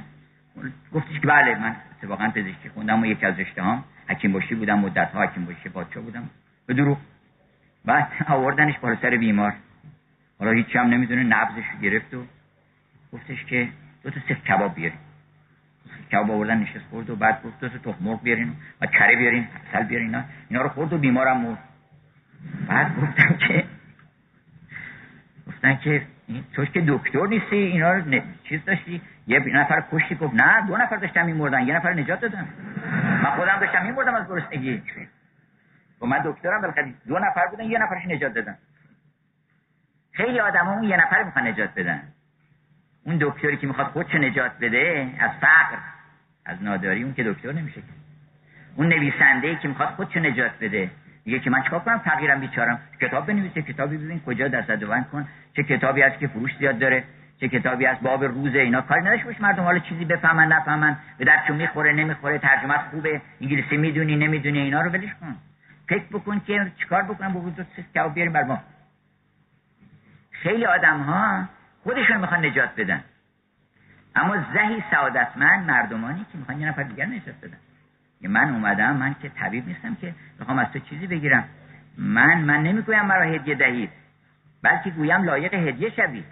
گفتش 0.94 1.20
که 1.20 1.28
بله 1.28 1.60
من 1.60 1.76
اتفاقا 1.98 2.30
پزشکی 2.30 2.70
خوندم 2.70 3.02
و 3.02 3.06
یکی 3.06 3.26
از 3.26 3.40
رشته 3.40 3.62
ها 3.62 3.84
حکیم 4.08 4.32
باشی 4.32 4.56
بودم 4.56 4.80
مدت 4.80 5.12
ها 5.12 5.24
حکیم 5.24 5.46
باشی 5.46 5.70
پادشاه 5.70 6.04
بودم. 6.04 6.30
به 6.66 6.74
دروغ. 6.74 6.98
بعد 7.86 8.08
آوردنش 8.28 8.78
بالا 8.78 8.96
سر 9.02 9.10
بیمار. 9.10 9.54
حالا 10.40 10.52
هیچ 10.52 10.76
هم 10.76 10.88
نمی‌دونه 10.88 11.24
نبزش 11.24 11.64
گرفت 11.82 12.14
و 12.14 12.26
گفتش 13.14 13.46
که 13.46 13.68
دو 14.04 14.10
تا 14.10 14.20
سفت 14.30 14.46
کباب 14.46 14.76
بیارین 14.76 14.98
کباب 16.12 16.32
آوردن 16.32 16.58
نشست 16.58 16.86
خورد 16.90 17.10
و 17.10 17.16
بعد 17.16 17.44
گفت 17.44 17.60
دو 17.60 17.70
تا 17.70 17.78
تخم 17.78 18.04
مرغ 18.04 18.24
بیارین 18.24 18.54
و 18.82 18.86
کره 18.86 19.16
بیارین 19.16 19.48
اصل 19.74 19.84
بیارین 19.84 20.24
اینا 20.50 20.62
رو 20.62 20.70
خورد 20.70 20.94
و 20.94 20.98
بیمارم 20.98 21.42
مرد. 21.42 21.60
بعد 22.68 23.02
گفتم 23.02 23.38
که 23.48 23.64
گفتن 25.56 25.76
که 25.76 26.02
توش 26.54 26.70
که 26.70 26.84
دکتر 26.88 27.26
نیستی 27.26 27.56
اینا 27.56 27.92
رو 27.92 28.22
چیز 28.44 28.66
داشتی؟ 28.66 29.02
یه 29.28 29.40
نفر 29.40 29.84
کشتی 29.92 30.16
گفت 30.16 30.34
نه 30.34 30.68
دو 30.68 30.78
نفر 30.78 30.96
داشتم 30.96 31.26
میمردن 31.26 31.68
یه 31.68 31.76
نفر 31.76 31.94
نجات 31.94 32.20
دادن. 32.22 32.48
من 33.24 33.36
خودم 33.36 33.60
داشتم 33.60 33.86
میمردم 33.86 34.16
از 34.16 34.28
گرسنگی 34.28 34.84
و 36.02 36.06
من 36.06 36.22
دکترم 36.26 36.62
بالاخره 36.62 36.94
دو 37.08 37.20
نفر 37.20 37.48
بودن 37.48 37.64
یه 37.64 37.80
نفرش 37.80 38.06
نجات 38.06 38.34
دادن. 38.34 38.58
خیلی 40.12 40.40
آدم 40.40 40.68
اون 40.68 40.84
یه 40.84 40.98
نفر 40.98 41.24
می‌خوان 41.24 41.48
نجات 41.48 41.70
بدن. 41.76 42.04
اون 43.06 43.18
دکتری 43.22 43.58
که 43.58 43.68
می‌خواد 43.68 43.88
خودش 43.88 44.16
نجات 44.16 44.52
بده 44.62 45.10
از 45.20 45.32
فقر 45.42 45.78
از 46.46 46.64
ناداری 46.64 47.04
اون 47.04 47.14
که 47.14 47.24
دکتر 47.24 47.52
نمیشه 47.52 47.82
اون 48.76 48.88
نویسنده 48.88 49.48
ای 49.48 49.56
که 49.56 49.68
می‌خواد 49.68 49.90
خودش 49.90 50.18
نجات 50.18 50.52
بده. 50.62 50.90
میگه 51.26 51.40
که 51.40 51.50
من 51.50 51.62
چیکار 51.62 51.80
کنم؟ 51.80 51.98
فقیرم 51.98 52.40
بیچارم. 52.40 52.80
کتاب 53.02 53.26
بنویسه 53.26 53.62
کتابی 53.62 53.98
ببین 53.98 54.22
کجا 54.26 54.48
دست 54.48 54.72
بند 54.72 55.10
کن. 55.10 55.28
چه 55.56 55.64
کتابی 55.64 56.02
هست 56.02 56.20
که 56.20 56.28
فروش 56.28 56.58
زیاد 56.60 56.80
داره 56.80 57.04
چه 57.40 57.48
کتابی 57.48 57.86
هست 57.86 58.02
باب 58.02 58.24
روزه 58.24 58.60
اینا. 58.60 58.82
کاری 58.82 59.02
نداشته 59.02 59.26
باش 59.26 59.42
مردم 59.42 59.64
حالا 59.64 59.80
چیزی 59.80 60.06
بفهمن 60.06 60.48
نفهمن. 60.48 60.98
به 61.18 61.26
درچون 61.26 61.56
می‌خوره 61.56 61.94
نمی‌خوره 61.94 62.38
ترجمه 62.38 62.78
خوبه 62.78 63.22
انگلیسی 63.42 63.78
می‌دونی 63.78 64.16
نمی‌دونی 64.16 64.60
اینا 64.60 64.82
رو 64.82 64.90
ولش 64.92 65.14
کن. 65.22 65.36
فکر 65.90 66.04
بکن 66.12 66.40
که 66.40 66.72
چیکار 66.78 67.04
بکنم 67.04 67.34
با 67.34 67.40
وجود 67.40 67.68
کباب 67.96 68.14
بیاریم 68.14 68.34
بر 68.34 68.44
ما. 68.44 68.62
خیلی 70.32 70.66
آدم 70.66 71.00
ها 71.00 71.50
خودشون 71.84 72.18
می‌خوان 72.18 72.46
نجات 72.46 72.70
بدن. 72.78 73.04
اما 74.16 74.38
زهی 74.54 74.84
سعادتمند 74.92 75.70
مردمانی 75.70 76.26
که 76.32 76.38
می‌خوان 76.38 76.62
یه 76.62 76.68
نفر 76.68 76.84
دیگر 76.84 77.06
نجات 77.06 77.36
بدن. 77.44 77.58
من 78.28 78.50
اومدم 78.50 78.96
من 78.96 79.16
که 79.22 79.30
طبیب 79.30 79.68
نیستم 79.68 79.96
که 79.96 80.14
بخوام 80.40 80.60
از 80.60 80.68
تو 80.72 80.80
چیزی 80.80 81.08
بگیرم. 81.08 81.44
من 81.98 82.42
من 82.42 82.64
نمی‌گویم 82.64 83.06
مرا 83.06 83.24
هدیه 83.24 83.56
دهید 83.56 83.90
بلکه 84.64 84.90
گویم 84.90 85.24
لایق 85.24 85.54
هدیه 85.54 85.90
شوید 85.90 86.26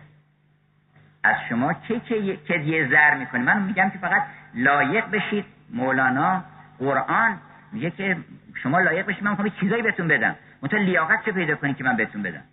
از 1.23 1.35
شما 1.49 1.73
چه 1.73 1.99
که 1.99 2.15
هدیه 2.49 2.87
زر 2.87 3.17
می‌کنه 3.17 3.41
من 3.41 3.61
میگم 3.61 3.89
که 3.89 3.97
فقط 3.97 4.23
لایق 4.53 5.09
بشید. 5.09 5.45
مولانا 5.73 6.43
قرآن 6.79 7.37
میگه 7.71 7.91
که 7.91 8.17
شما 8.63 8.79
لایق 8.79 9.05
بشید 9.05 9.23
من 9.23 9.29
می‌خوام 9.29 9.49
چیزایی 9.49 9.81
بهتون 9.81 10.07
بدم. 10.07 10.35
منتها 10.61 10.79
لیاقت 10.79 11.25
چه 11.25 11.31
پیدا 11.31 11.55
کنید 11.55 11.77
که 11.77 11.83
من 11.83 11.95
بهتون 11.95 12.23
بدم؟ 12.23 12.43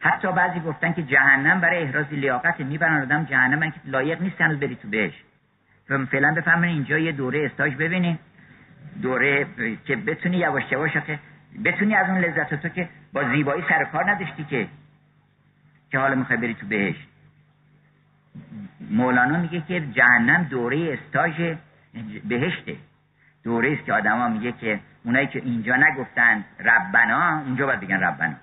حتی 0.00 0.32
بعضی 0.32 0.60
گفتن 0.60 0.92
که 0.92 1.02
جهنم 1.02 1.60
برای 1.60 1.82
احراز 1.82 2.06
لیاقت 2.10 2.60
می‌برن. 2.60 3.02
آدم 3.02 3.24
جهنم 3.24 3.58
من 3.58 3.70
که 3.70 3.80
لایق 3.84 4.22
نیست 4.22 4.40
هنوز 4.40 4.60
بری 4.60 4.76
تو 4.76 4.88
بهش 4.88 5.22
فعلا 5.86 6.34
بفهمین 6.34 6.70
اینجا 6.70 6.98
یه 6.98 7.12
دوره 7.12 7.46
استاج 7.46 7.74
ببینیم 7.74 8.18
دوره 9.02 9.46
که 9.84 9.96
بتونی 9.96 10.36
یواش 10.36 10.72
یواش 10.72 10.92
که 10.92 11.18
بتونی 11.64 11.94
از 11.94 12.08
اون 12.08 12.18
لذت 12.18 12.54
تو 12.54 12.68
که 12.68 12.88
با 13.12 13.30
زیبایی 13.32 13.64
سر 13.68 13.84
کار 13.84 14.10
نداشتی 14.10 14.44
که 14.44 14.68
که 15.90 15.98
حالا 15.98 16.14
می‌خوای 16.14 16.38
بری 16.38 16.54
تو 16.54 16.66
بهش. 16.66 16.96
مولانا 18.90 19.38
میگه 19.38 19.60
که 19.60 19.80
جهنم 19.80 20.42
دوره 20.42 20.98
استاژ 20.98 21.56
بهشته. 22.24 22.76
دوره 23.44 23.72
است 23.72 23.84
که 23.84 23.92
آدما 23.92 24.28
میگه 24.28 24.52
که 24.52 24.80
اونایی 25.04 25.26
که 25.26 25.38
اینجا 25.38 25.76
نگفتن 25.76 26.44
ربنا 26.60 27.40
اونجا 27.40 27.66
باید 27.66 27.80
بگن 27.80 28.00
ربنا. 28.00 28.34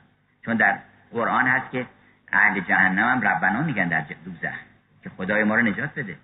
چون 0.45 0.55
در 0.55 0.79
قرآن 1.11 1.47
هست 1.47 1.71
که 1.71 1.85
اهل 2.31 2.59
جهنم 2.59 3.09
هم 3.09 3.21
ربنا 3.21 3.61
میگن 3.61 3.87
در 3.87 4.05
دوزخ. 4.25 4.57
که 5.03 5.09
خدای 5.09 5.43
ما 5.43 5.55
رو 5.55 5.61
نجات 5.61 5.89
بده. 5.95 6.15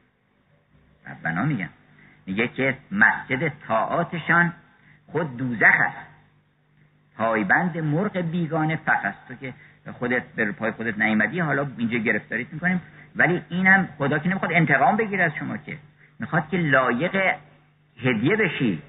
ربنا 1.08 1.44
میگن. 1.44 1.70
میگه 2.26 2.48
که 2.48 2.78
مسجد 2.92 3.52
طاعاتشان 3.68 4.54
خود 5.08 5.38
دوزخ 5.38 5.76
است. 5.80 5.98
پایبند 7.18 7.78
مرغ 7.78 8.18
بیگانه 8.18 8.76
فقط 8.76 9.14
تو 9.28 9.36
که 9.36 9.54
خودت 9.94 10.24
به 10.36 10.52
پای 10.52 10.72
خودت 10.72 10.98
نیومدی 11.00 11.40
حالا 11.40 11.68
اینجا 11.78 11.98
گرفتاریت 11.98 12.54
می‌کنیم. 12.54 12.82
ولی 13.16 13.42
اینم 13.50 13.90
خدا 13.98 14.20
که 14.20 14.30
نمی‌خواد 14.30 14.52
انتقام 14.54 14.98
بگیره 14.98 15.24
از 15.24 15.32
شما 15.40 15.58
که. 15.58 15.78
می‌خواد 16.20 16.50
که 16.50 16.58
لایق 16.58 17.36
هدیه 18.04 18.36
بشی. 18.36 18.82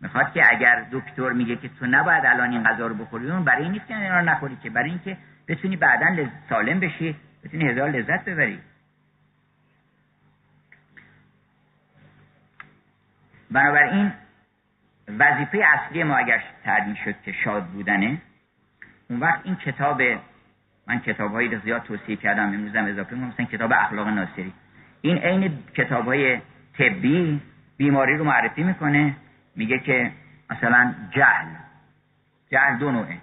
می‌خواد 0.00 0.32
که 0.32 0.42
اگر 0.50 0.86
دکتر 0.92 1.30
میگه 1.30 1.56
که 1.56 1.68
تو 1.68 1.86
نباید 1.86 2.26
الان 2.26 2.50
این 2.50 2.62
غذا 2.62 2.86
رو 2.86 2.94
بخوری 2.94 3.30
اون 3.30 3.44
برای 3.44 3.62
این 3.62 3.72
نیست 3.72 3.86
که 3.86 3.96
اینا 3.96 4.18
رو 4.18 4.24
نخوری 4.24 4.56
که. 4.62 4.70
برای 4.70 4.90
اینکه 4.90 5.16
بتونی 5.48 5.76
بعدا 5.76 6.26
سالم 6.48 6.80
بشی 6.80 7.16
بتونی 7.44 7.68
هزار 7.68 7.90
لذت 7.90 8.24
ببری. 8.24 8.58
بنابراین 13.50 14.12
وظیفه 15.18 15.58
اصلی 15.58 16.02
ما 16.02 16.16
اگر 16.16 16.42
تعدیل 16.64 16.94
شد 16.94 17.14
که 17.22 17.32
شاد 17.32 17.64
بودنه 17.64 18.18
اون 19.10 19.20
وقت 19.20 19.40
این 19.44 19.56
کتاب 19.56 20.02
من 20.86 21.00
کتاب 21.00 21.32
هایی 21.32 21.58
زیاد 21.58 21.82
توصیه 21.82 22.16
کردم 22.16 22.44
امروزم 22.44 22.84
اضافه 22.84 23.16
مثلا 23.16 23.46
کتاب 23.46 23.72
اخلاق 23.72 24.08
ناصری. 24.08 24.52
این 25.00 25.18
عین 25.18 25.58
کتاب 25.74 26.04
های 26.04 26.40
طبی 26.78 27.40
بیماری 27.76 28.16
رو 28.16 28.24
معرفی 28.24 28.62
می‌کنه 28.62 29.16
میگه 29.56 29.78
که 29.78 30.12
مثلا 30.50 30.94
جهل 31.10 31.46
جهل 32.50 32.78
دو 32.78 32.90
نوعه. 32.90 33.16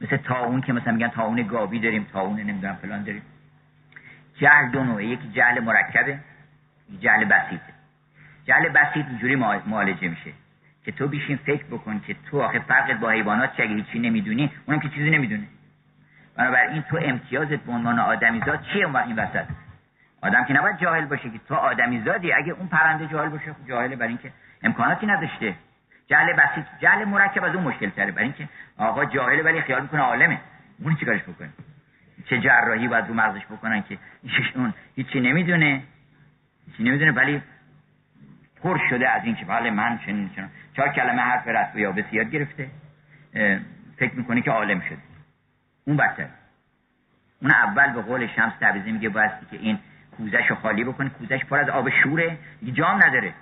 مثل 0.00 0.16
تاون 0.16 0.60
که 0.60 0.72
مثلا 0.72 0.92
میگن 0.92 1.08
تاون 1.08 1.42
گابی 1.42 1.80
داریم 1.80 2.06
تاون 2.12 2.40
نمی‌دونم 2.40 2.74
فلان 2.74 3.02
داریم. 3.02 3.22
جهل 4.34 4.70
دو 4.70 4.84
نوعه 4.84 5.04
یکی 5.06 5.28
جهل 5.28 5.60
مرکبه. 5.60 6.18
جهل 7.00 7.24
بسیطه 7.24 7.72
جهل 8.44 8.68
بسیط 8.68 9.06
اینجوری 9.06 9.36
معالجه 9.36 10.08
میشه 10.08 10.32
که 10.84 10.92
تو 10.92 11.08
بیشین 11.08 11.36
فکر 11.36 11.64
بکن 11.64 12.00
که 12.06 12.16
تو 12.30 12.42
آخه 12.42 12.58
فرقت 12.58 13.00
با 13.00 13.10
حیوانات 13.10 13.56
چه 13.56 13.62
اگه 13.62 13.74
هیچی 13.74 13.98
نمی‌دونی 13.98 14.50
اونم 14.66 14.80
که 14.80 14.88
چیزی 14.88 15.10
نمی‌دونه. 15.10 15.46
بنابراین 16.36 16.82
تو 16.82 16.98
امتیازت 17.02 17.56
به 17.56 17.72
عنوان 17.72 17.98
آدمیزاد 17.98 18.62
چیه 18.62 18.86
اون 18.86 18.96
این 18.96 19.16
وسط؟ 19.16 19.44
آدم 20.22 20.44
که 20.44 20.54
نباید 20.54 20.78
جاهل 20.78 21.04
باشه 21.04 21.30
که 21.30 21.40
تو 21.48 21.54
آدمیزادی 21.54 22.32
اگه 22.32 22.52
اون 22.52 22.68
پرنده 22.68 23.06
جاهل 23.06 23.28
باشه 23.28 23.52
خب 23.52 23.68
جاهله 23.68 23.96
برای 23.96 24.08
اینکه 24.08 24.32
امکاناتی 24.62 25.06
نداشته. 25.06 25.54
جهل 26.06 26.32
بسیط 26.32 26.64
جهل 26.80 27.04
مرکب 27.04 27.44
از 27.44 27.54
اون 27.54 27.64
مشکل 27.64 27.90
تره 27.90 28.12
برای 28.12 28.24
اینکه 28.24 28.48
آقا 28.78 29.04
جاهله 29.04 29.42
ولی 29.42 29.60
خیال 29.60 29.82
می‌کنه 29.82 30.00
عالمه. 30.00 30.40
اون 30.82 30.96
چیکارش 30.96 31.22
بکنه؟ 31.22 31.48
چه 32.26 32.40
جراحی 32.40 32.88
باید 32.88 33.08
رو 33.08 33.14
مغزش 33.14 33.44
بکنن 33.44 33.82
که 33.82 33.98
اون 34.56 34.74
هیچی 34.96 35.20
نمی‌دونه. 35.20 35.82
نمی‌دونه 36.78 37.12
ولی 37.12 37.42
پر 38.62 38.80
شده 38.90 39.08
از 39.08 39.24
این 39.24 39.34
که 39.34 39.44
بله 39.44 39.70
من 39.70 39.98
چنین 40.06 40.30
چنین. 40.36 40.48
چهار 40.76 40.88
کلمه 40.88 41.22
حرف 41.22 41.48
رد 41.48 41.76
یا 41.76 41.92
بسیار 41.92 42.24
گرفته. 42.24 42.70
فکر 43.96 44.14
می‌کنه 44.14 44.42
که 44.42 44.50
عالم 44.50 44.80
شده 44.80 44.98
اون 45.84 45.96
بدتر 45.96 46.28
اون 47.42 47.50
اول 47.50 47.92
به 47.92 48.02
قول 48.02 48.26
شمس 48.26 48.52
تبریزی 48.60 48.92
میگه 48.92 49.08
بایستی 49.08 49.46
که 49.50 49.56
این 49.56 49.78
کوزش 50.16 50.46
رو 50.48 50.56
خالی 50.56 50.84
بکنه 50.84 51.08
کوزش 51.08 51.44
پر 51.44 51.58
از 51.58 51.68
آب 51.68 51.90
شوره. 51.90 52.38
جام 52.72 52.96
نداره. 52.96 53.34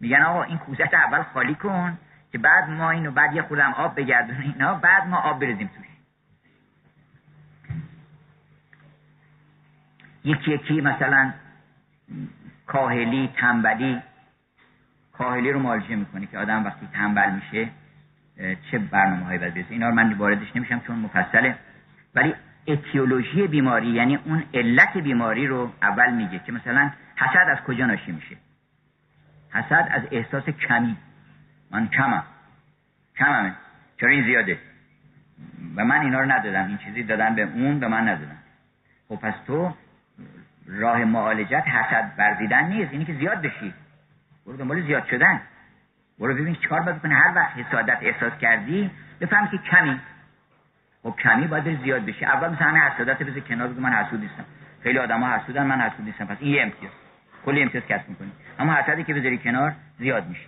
میگن 0.00 0.22
آقا 0.22 0.42
این 0.42 0.58
کوزش 0.58 0.88
اول 0.92 1.22
خالی 1.22 1.54
کن 1.54 1.98
که 2.32 2.38
بعد 2.38 2.68
ما 2.68 2.90
اینو 2.90 3.10
بعد 3.10 3.34
یه 3.34 3.42
خودم 3.42 3.72
آب 3.72 3.96
بگردون 3.96 4.36
اینا 4.36 4.74
بعد 4.74 5.06
ما 5.06 5.16
آب 5.16 5.40
بریزیم 5.40 5.70
توش. 5.76 5.86
یکی 10.24 10.50
یکی 10.50 10.80
مثلا 10.80 11.32
کاهلی 12.72 13.30
تنبلی 13.36 14.02
کاهلی 15.12 15.52
رو 15.52 15.60
معالجه 15.60 15.96
می‌کنه 15.96 16.26
که 16.26 16.38
آدم 16.38 16.64
وقتی 16.64 16.88
تنبل 16.92 17.30
میشه 17.30 17.68
چه 18.70 18.78
برنامه 18.78 19.24
هایی 19.24 19.38
باید 19.38 19.66
اینا 19.70 19.88
رو 19.88 19.94
من 19.94 20.12
واردش 20.12 20.56
نمیشم 20.56 20.80
چون 20.86 20.96
مفصله. 20.96 21.56
ولی 22.14 22.34
اتیولوژی 22.66 23.46
بیماری 23.46 23.86
یعنی 23.86 24.16
اون 24.16 24.44
علت 24.54 24.96
بیماری 24.96 25.46
رو 25.46 25.72
اول 25.82 26.12
میگه 26.12 26.38
که 26.38 26.52
مثلا 26.52 26.90
حسد 27.16 27.48
از 27.50 27.58
کجا 27.66 27.86
ناشی 27.86 28.12
میشه؟ 28.12 28.36
حسد 29.50 29.88
از 29.90 30.02
احساس 30.10 30.44
کمی. 30.44 30.96
من 31.70 31.88
کمم. 31.88 32.22
کممه. 33.18 33.52
چرا 34.00 34.10
این 34.10 34.24
زیاده؟ 34.24 34.58
و 35.76 35.84
من 35.84 36.00
اینا 36.00 36.20
رو 36.20 36.32
ندادم. 36.32 36.66
این 36.66 36.78
چیزی 36.78 37.02
دادن 37.02 37.34
به 37.34 37.42
اون 37.42 37.80
به 37.80 37.88
من 37.88 38.08
ندادم. 38.08 38.38
خب 39.08 39.16
پس 39.16 39.34
تو 39.46 39.74
راه 40.66 41.04
معالجت 41.04 41.64
حسد 41.68 42.12
ورزیدن 42.18 42.64
نیست. 42.68 42.92
اینی 42.92 43.04
که 43.04 43.14
زیاد 43.14 43.42
بشی. 43.42 43.74
برو 44.46 44.56
دنبال 44.56 44.82
زیاد 44.82 45.06
شدن. 45.06 45.40
برو 46.18 46.34
ببین 46.34 46.54
چیکار 46.54 46.80
باید 46.80 46.98
کنه 46.98 47.14
هر 47.14 47.32
وقت 47.36 47.56
حسادت 47.56 47.98
احساس 48.00 48.32
کردی 48.38 48.90
بفهم 49.20 49.48
که 49.48 49.58
کمی. 49.58 50.00
خب 51.02 51.14
کمی 51.22 51.46
باید 51.46 51.82
زیاد 51.82 52.04
بشه 52.06 52.26
اول 52.26 52.48
مثلا 52.48 52.68
همه 52.68 52.78
حسادت 52.78 53.22
بذار 53.22 53.40
کنار 53.40 53.68
بگو 53.68 53.80
من 53.80 53.92
حسود 53.92 54.20
نیستم. 54.20 54.44
خیلی 54.82 54.98
آدما 54.98 55.30
حسودن 55.30 55.66
من 55.66 55.80
حسود 55.80 56.04
نیستم. 56.04 56.26
پس 56.26 56.36
این 56.40 56.54
یه 56.54 56.62
امتیاز. 56.62 56.92
کلی 57.44 57.62
امتیاز 57.62 57.86
کسب 57.86 58.08
می‌کنی. 58.08 58.32
اما 58.58 58.74
حسدی 58.74 59.04
که 59.04 59.14
بذاری 59.14 59.38
کنار 59.38 59.72
زیاد 59.98 60.28
میشه 60.28 60.46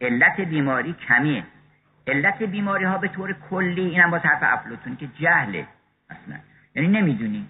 علت 0.00 0.40
بیماری 0.40 0.92
کمیه. 0.92 1.44
علت 2.06 2.42
بیماری 2.42 2.84
ها 2.84 2.98
به 2.98 3.08
طور 3.08 3.36
کلی 3.50 3.80
اینم 3.80 4.10
باز 4.10 4.22
حرف 4.22 4.38
افلاطون 4.42 4.96
که 4.96 5.06
جهله. 5.06 5.66
اصلا. 6.10 6.36
یعنی 6.74 6.88
نمی‌دونی. 6.88 7.46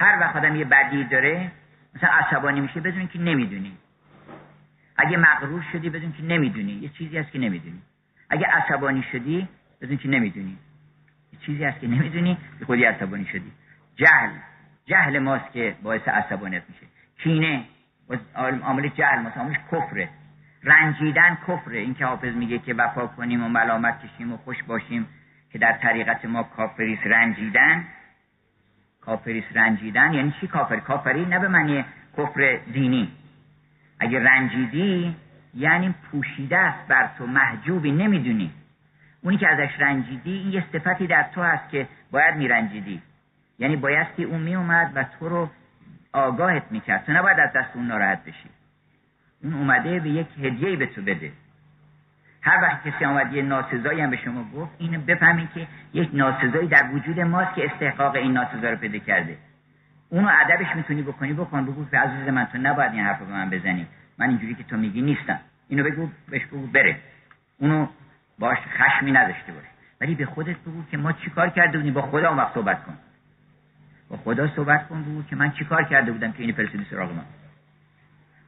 هر 0.00 0.18
وقت 0.20 0.36
آدم 0.36 0.56
یه 0.56 0.64
بدی 0.64 1.04
داره 1.04 1.50
مثلا 1.94 2.10
عصبانی 2.10 2.60
میشه 2.60 2.80
بدون 2.80 3.08
که 3.08 3.18
نمی‌دونی. 3.18 3.72
اگه 4.96 5.16
مغرور 5.16 5.64
شدی 5.72 5.90
بدون 5.90 6.12
که 6.12 6.22
نمی‌دونی. 6.22 6.72
یه 6.72 6.88
چیزی 6.88 7.18
هست 7.18 7.32
که 7.32 7.38
نمی‌دونی. 7.38 7.82
اگه 8.30 8.46
عصبانی 8.46 9.04
شدی 9.12 9.48
بدون 9.80 9.96
که 9.96 10.08
نمی‌دونی. 10.08 10.56
یه 11.32 11.38
چیزی 11.38 11.64
هست 11.64 11.80
که 11.80 11.88
نمی‌دونی 11.88 12.38
به 12.58 12.64
خودی 12.64 12.84
عصبانی 12.84 13.26
شدی. 13.26 13.52
جهل. 13.96 14.30
جهل 14.84 15.18
ماست 15.18 15.52
که 15.52 15.74
باعث 15.82 16.08
عصبانیت 16.08 16.62
میشه. 16.68 16.86
کینه. 17.18 17.64
عامل 18.34 18.88
جهل 18.88 19.18
ماست. 19.18 19.36
عاملش 19.36 19.56
کفره. 19.72 20.08
رنجیدن 20.64 21.38
کفره. 21.48 21.78
این 21.78 21.94
که 21.94 22.06
حافظ 22.06 22.34
میگه 22.34 22.58
که 22.58 22.74
وفا 22.74 23.06
کنیم 23.06 23.44
و 23.44 23.48
ملامت 23.48 23.94
کشیم 24.04 24.32
و 24.32 24.36
خوش 24.36 24.62
باشیم 24.62 25.06
که 25.52 25.58
در 25.58 25.72
طریقت 25.72 26.24
ما 26.24 26.42
کافریس 26.42 26.98
رنجیدن 27.04 27.84
کافریس 29.00 29.44
رنجیدن 29.54 30.12
یعنی 30.12 30.34
چی 30.40 30.46
کافر؟ 30.46 30.76
کافری 30.76 31.26
نه 31.26 31.38
به 31.38 31.48
معنی 31.48 31.84
کفر 32.18 32.60
دینی. 32.72 33.08
اگه 33.98 34.24
رنجیدی 34.24 35.16
یعنی 35.54 35.94
پوشیده 36.10 36.58
است 36.58 36.88
بر 36.88 37.10
تو 37.18 37.26
محجوبی 37.26 37.92
نمی‌دونی. 37.92 38.50
اونی 39.22 39.36
که 39.36 39.48
ازش 39.48 39.70
رنجیدی 39.78 40.32
این 40.32 40.52
یه 40.52 40.64
صفتی 40.72 41.06
در 41.06 41.22
تو 41.22 41.42
هست 41.42 41.70
که 41.70 41.88
باید 42.10 42.36
میرنجیدی. 42.36 43.02
یعنی 43.58 43.76
بایستی 43.76 44.24
اون 44.24 44.40
میومد 44.40 44.92
و 44.94 45.04
تو 45.18 45.28
رو 45.28 45.50
آگاهت 46.12 46.62
می‌کرد. 46.70 47.04
تو 47.04 47.12
نباید 47.12 47.40
از 47.40 47.52
دست 47.52 47.76
اون 47.76 47.86
ناراحت 47.86 48.24
بشی. 48.24 48.48
اون 49.42 49.54
اومده 49.54 50.00
به 50.00 50.10
یک 50.10 50.26
هدیه 50.42 50.76
به 50.76 50.86
تو 50.86 51.02
بده. 51.02 51.32
هر 52.42 52.62
وقت 52.62 52.88
کسی 52.88 53.04
آمد 53.04 53.32
یه 53.32 53.42
ناسزایی 53.42 54.00
هم 54.00 54.10
به 54.10 54.16
شما 54.16 54.44
گفت 54.54 54.72
اینو 54.78 55.00
بفهمید 55.00 55.48
که 55.54 55.66
یک 55.92 56.10
ناسزایی 56.12 56.68
در 56.68 56.90
وجود 56.92 57.20
ماست 57.20 57.54
که 57.54 57.70
استحقاق 57.70 58.14
این 58.14 58.32
ناسزا 58.32 58.70
رو 58.70 58.76
پیدا 58.76 58.98
کرده. 58.98 59.36
اونو 60.08 60.28
ادبش 60.40 60.76
می‌تونی 60.76 61.02
بکنی 61.02 61.32
بکن 61.32 61.64
بگو 61.64 61.84
که 61.90 61.98
عزیز 61.98 62.28
من 62.28 62.44
تو 62.44 62.58
نباید 62.58 62.92
این 62.92 63.04
حرف 63.04 63.18
به 63.18 63.32
من 63.32 63.50
بزنی. 63.50 63.86
من 64.18 64.28
اینجوری 64.28 64.54
که 64.54 64.62
تو 64.62 64.76
میگی 64.76 65.02
نیستم. 65.02 65.40
اینو 65.68 65.84
بگو 65.84 66.08
بهش 66.30 66.44
بگو 66.44 66.66
بره. 66.66 66.96
اونو 67.58 67.86
باش 68.38 68.58
خشمی 68.58 69.12
نداشته 69.12 69.52
باش. 69.52 69.64
ولی 70.00 70.14
به 70.14 70.26
خودت 70.26 70.56
بگو 70.56 70.84
که 70.90 70.96
ما 70.96 71.12
چیکار 71.12 71.48
کرده 71.48 71.78
بودیم؟ 71.78 71.94
با 71.94 72.02
خدا 72.02 72.28
اون 72.28 72.38
وقت 72.38 72.54
صحبت 72.54 72.84
کن. 72.84 72.96
با 74.10 74.16
خدا 74.16 74.48
صحبت 74.56 74.88
کن 74.88 75.02
بگو 75.02 75.22
که 75.22 75.36
من 75.36 75.50
چیکار 75.50 75.84
کرده 75.84 76.12
بودم 76.12 76.32
که 76.32 76.42
این 76.42 76.52
فرستادی 76.52 76.86
سراغ 76.90 77.12
من 77.12 77.24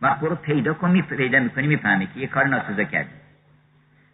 وقت 0.02 0.20
برو 0.20 0.34
پیدا 0.34 0.74
کن 0.74 0.90
می 0.90 1.02
پیدا 1.02 1.38
می‌کنی 1.38 1.66
می‌فهمی 1.66 2.06
که 2.06 2.20
یه 2.20 2.26
کار 2.26 2.46
ناسزا 2.46 2.84
کردی. 2.84 3.21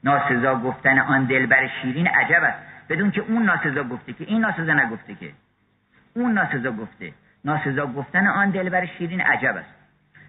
ناسزا 0.05 0.55
گفتن 0.55 0.99
آن 0.99 1.24
دلبر 1.24 1.68
شیرین 1.82 2.07
عجب 2.07 2.42
است. 2.42 2.59
بدون 2.88 3.11
که 3.11 3.20
اون 3.20 3.42
ناسزا 3.42 3.84
گفته 3.84 4.12
که 4.12 4.24
این 4.24 4.40
ناسزا 4.40 4.72
نگفته 4.72 5.14
که. 5.14 5.32
اون 6.14 6.32
ناسزا 6.32 6.70
گفته. 6.70 7.12
ناسزا 7.44 7.86
گفتن 7.86 8.26
آن 8.26 8.51
دلبر 8.51 8.86
شیرین 8.86 9.20
عجب 9.20 9.57
است. 9.57 9.74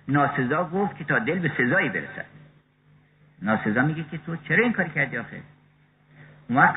ناسزا 0.08 0.64
گفت 0.64 0.98
که 0.98 1.04
تا 1.04 1.20
دل 1.20 1.40
به 1.40 1.52
سزایی 1.58 1.90
برسد. 1.90 2.26
ناسزا 3.42 3.82
میگه 3.82 4.04
که 4.12 4.18
تو 4.18 4.36
چرا 4.36 4.64
این 4.64 4.74
کاری 4.74 4.90
کردی 4.90 5.18
آخه؟ 5.18 5.42
اون 6.50 6.70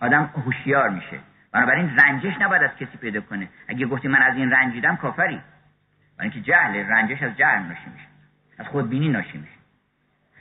آدم 0.00 0.30
هوشیار 0.46 0.88
میشه. 0.88 1.18
بنابراین 1.52 1.96
رنجش 1.96 2.34
نباید 2.40 2.62
از 2.62 2.70
کسی 2.76 2.98
پیدا 3.00 3.20
کنه. 3.20 3.48
اگه 3.68 3.86
گفتی 3.86 4.08
من 4.08 4.22
از 4.22 4.36
این 4.36 4.50
رنجیدم 4.50 4.96
کافری. 4.96 5.40
برای 6.18 6.30
اینکه 6.30 6.40
جهل 6.40 6.76
رنجش 6.76 7.22
از 7.22 7.36
جهل 7.36 7.62
ناشی 7.62 7.90
میشه. 7.94 8.06
از 8.58 8.66
خودبینی 8.66 9.08
ناشی 9.08 9.38
میشه. 9.38 9.52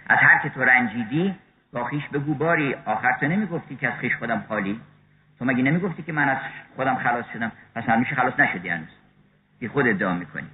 از 0.08 0.18
هر 0.22 0.40
که 0.44 0.50
تو 0.50 0.62
رنجیدی 0.62 1.36
با 1.74 1.84
خیش 1.84 2.08
بگو 2.08 2.34
باری 2.34 2.74
آخر 2.86 3.18
تو 3.20 3.28
نمی‌گفتی 3.28 3.76
که 3.76 3.88
از 3.88 4.00
خیش 4.00 4.16
خودم 4.16 4.44
خالی؟ 4.48 4.82
تو 5.40 5.46
مگه 5.46 5.64
نمی‌گفتی 5.64 6.04
که 6.04 6.12
من 6.12 6.30
از 6.30 6.38
خودم 6.76 6.96
خلاص 6.96 7.26
شدم؟ 7.34 7.52
پس 7.76 7.84
همیشه 7.84 8.16
خلاص 8.16 8.40
نشدی 8.40 8.70
هنوز. 8.70 8.96
بی 9.60 9.68
خود 9.68 9.88
ادعا 9.88 10.14
می‌کنی. 10.14 10.48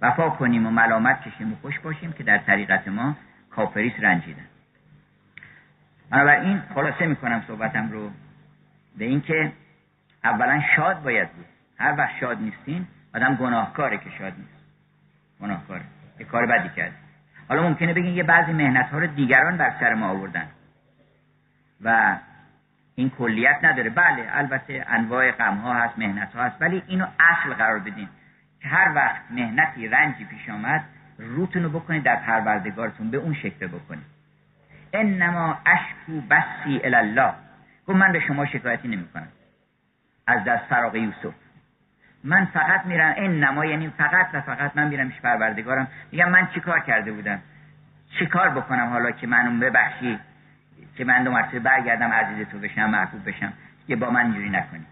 وفا 0.00 0.30
کنیم 0.30 0.66
و 0.66 0.70
ملامت 0.70 1.22
کشیم 1.22 1.52
و 1.52 1.56
خوش 1.56 1.78
باشیم 1.78 2.12
که 2.12 2.24
در 2.24 2.38
طریقت 2.38 2.88
ما 2.88 3.16
کافریس 3.50 3.92
رنجیدن. 4.00 4.44
بنابراین 6.10 6.62
خلاصه 6.74 7.06
می‌کنم 7.06 7.44
صحبتم 7.46 7.90
رو 7.92 8.10
به 8.98 9.04
اینکه 9.04 9.52
اولا 10.24 10.62
شاد 10.76 11.02
باید 11.02 11.32
بود. 11.32 11.46
هر 11.78 11.94
وقت 11.98 12.16
شاد 12.20 12.38
نیستین 12.38 12.86
آدم 13.14 13.34
گناهکاره 13.34 13.98
که 13.98 14.10
شاد 14.18 14.32
نیست. 14.38 14.64
گناهکاره. 15.40 15.82
یه 16.20 16.26
کار 16.26 16.46
بدی 16.46 16.68
کرد. 16.68 16.92
حالا 17.48 17.62
ممکنه 17.62 17.92
بگین 17.94 18.14
یه 18.14 18.22
بعضی 18.22 18.52
مهنت 18.52 18.90
ها 18.90 18.98
رو 18.98 19.06
دیگران 19.06 19.56
بر 19.56 19.72
سر 19.80 19.94
ما 19.94 20.08
آوردن. 20.08 20.46
و 21.84 22.16
این 22.94 23.10
کلیت 23.10 23.58
نداره. 23.62 23.90
بله 23.90 24.28
البته 24.30 24.84
انواع 24.88 25.30
غم 25.30 25.54
ها 25.54 25.74
هست 25.74 25.98
مهنت 25.98 26.32
ها 26.36 26.42
هست 26.42 26.56
ولی 26.62 26.82
اینو 26.86 27.06
اصل 27.20 27.54
قرار 27.54 27.78
بدین 27.78 28.08
که 28.62 28.68
هر 28.68 28.92
وقت 28.94 29.22
مهنتی 29.30 29.88
رنجی 29.88 30.24
پیش 30.24 30.48
آمد 30.48 30.84
روتون 31.18 31.62
رو 31.62 31.68
بکنید 31.68 32.02
در 32.02 32.16
پروردگارتون 32.16 33.10
به 33.10 33.16
اون 33.16 33.34
شکل 33.34 33.66
بکنید. 33.66 34.04
انما 34.92 35.58
اشکو 35.66 36.20
بسی 36.20 36.80
الله 36.84 37.32
گفت 37.86 37.98
من 37.98 38.12
به 38.12 38.20
شما 38.20 38.46
شکایتی 38.46 38.88
نمی 38.88 39.08
کنم 39.08 39.28
از 40.26 40.44
دست 40.44 40.64
فراغ 40.64 40.94
یوسف. 40.94 41.34
من 42.24 42.44
فقط 42.44 42.86
میرم 42.86 43.14
انما 43.16 43.64
یعنی 43.64 43.88
فقط 43.88 44.26
و 44.32 44.40
فقط 44.40 44.76
من 44.76 44.88
میرم 44.88 45.08
پیش 45.08 45.20
پروردگارم. 45.20 45.88
میگم 46.12 46.28
من 46.30 46.48
چیکار 46.54 46.80
کرده 46.80 47.12
بودم؟ 47.12 47.38
چیکار 48.18 48.50
بکنم 48.50 48.88
حالا 48.88 49.10
که 49.10 49.26
منو 49.26 49.60
ببخشی؟ 49.60 50.18
که 50.96 51.04
من 51.04 51.24
دو 51.24 51.30
مرتبه 51.30 51.58
برگردم 51.58 52.12
عزیز 52.12 52.46
تو 52.46 52.58
بشم 52.58 52.90
محبوب 52.90 53.28
بشم؟ 53.28 53.52
که 53.86 53.96
با 53.96 54.10
من 54.10 54.20
اینجوری 54.20 54.50
نکنی. 54.50 54.84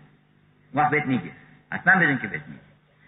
وقت 0.75 0.91
بهت 0.91 1.07
میگه. 1.07 1.31
اصلا 1.73 1.99
بدون 1.99 2.19
که 2.19 2.27
بهت 2.27 2.43
میگه. 2.47 2.61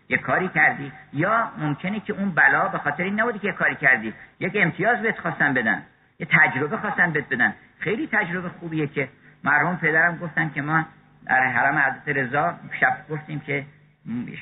یه 0.09 0.19
کاری 0.19 0.49
کردی. 0.49 0.93
یا 1.13 1.53
ممکنه 1.59 2.01
که 2.01 2.13
اون 2.13 2.31
بلا 2.31 2.69
به 2.69 2.79
خاطر 2.79 3.03
این 3.03 3.21
نبودی 3.21 3.39
که 3.39 3.47
یه 3.47 3.53
کاری 3.53 3.75
کردی. 3.75 4.15
یک 4.41 4.53
امتیاز 4.57 5.03
بهت 5.03 5.19
خواستن 5.19 5.55
بدن. 5.55 5.83
یه 6.19 6.27
تجربه 6.31 6.77
خواستن 6.77 7.11
بهت 7.11 7.29
بدن. 7.29 7.55
خیلی 7.79 8.09
تجربه 8.13 8.49
خوبیه 8.49 8.87
که 8.87 9.09
مرحوم 9.45 9.77
پدرم 9.77 10.17
گفتن 10.17 10.51
که 10.51 10.63
ما 10.63 10.85
در 11.27 11.47
حرم 11.47 11.79
حضرت 11.79 12.17
رضا 12.17 12.55
شب 12.81 12.97
گفتیم 13.11 13.41
که 13.41 13.65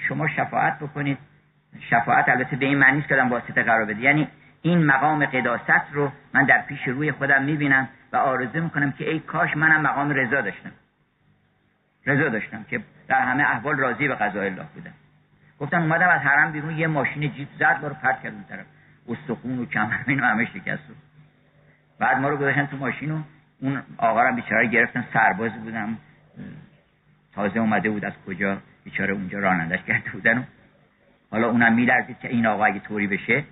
شما 0.09 0.29
شفاعت 0.29 0.79
بکنید. 0.79 1.19
شفاعت 1.91 2.29
البته 2.29 2.57
به 2.57 2.67
این 2.67 2.79
معنی 2.79 2.97
نیست 2.97 3.09
که 3.09 3.15
آدم 3.15 3.31
واسطه 3.31 3.63
قرار 3.63 3.85
بده. 3.85 4.01
یعنی 4.01 4.29
این 4.63 4.87
مقام 4.87 5.27
قداست 5.27 5.93
رو 5.93 6.13
من 6.35 6.45
در 6.45 6.63
پیش 6.63 6.89
روی 6.89 7.13
خودم 7.13 7.43
می‌بینم 7.43 7.89
و 8.13 8.17
آرزو 8.17 8.63
می‌کنم 8.63 8.93
که 8.93 9.11
ای 9.11 9.21
کاش 9.21 9.57
منم 9.57 9.81
مقام 9.81 10.11
رضا 10.11 10.41
داشتم. 10.41 10.73
رضا 12.07 12.29
داشتم 12.29 12.65
که 12.71 12.81
در 13.09 13.21
همه 13.21 13.43
احوال 13.43 13.77
راضی 13.77 14.09
به 14.09 14.15
قضای 14.15 14.47
الله 14.47 14.67
بودم. 14.75 14.93
گفتم 15.61 15.83
اومدم 15.83 16.09
از 16.09 16.21
حرم 16.21 16.53
بیرون 16.53 16.79
یه 16.79 16.87
ماشین 16.87 17.33
جیپ 17.33 17.49
زد 17.59 17.79
ما 17.83 17.89
رو 17.89 17.95
پرت 17.95 18.23
کرد 18.23 18.33
اون 18.33 18.45
طرف. 18.45 18.67
استخون 19.09 19.59
و 19.59 19.67
کمربین 19.67 20.21
و 20.21 20.25
همه 20.25 20.45
شکست 20.45 20.83
بعد 21.99 22.19
ما 22.19 22.29
رو 22.29 22.37
گذاشتن 22.37 22.67
تو 22.67 22.77
ماشین 22.77 23.11
و 23.11 23.23
اون 23.61 23.83
آقا 23.97 24.23
رو 24.23 24.35
بیچاره 24.35 24.67
گرفتن. 24.67 25.05
سرباز 25.13 25.53
بودم. 25.53 25.97
تازه 27.35 27.59
اومده 27.59 27.91
بود 27.91 28.05
از 28.05 28.13
کجا؟ 28.27 28.59
بیچاره 28.85 29.13
اونجا 29.13 29.39
رانندش 29.39 29.83
کرده 29.83 30.11
بودن 30.11 30.39
و 30.39 30.43
حالا 31.31 31.49
اونم 31.51 31.75
میلرزید 31.75 32.19
که 32.19 32.29
این 32.29 32.47
آقا 32.47 32.65
اگه 32.65 32.81
طوری 32.81 33.07
بشه 33.07 33.45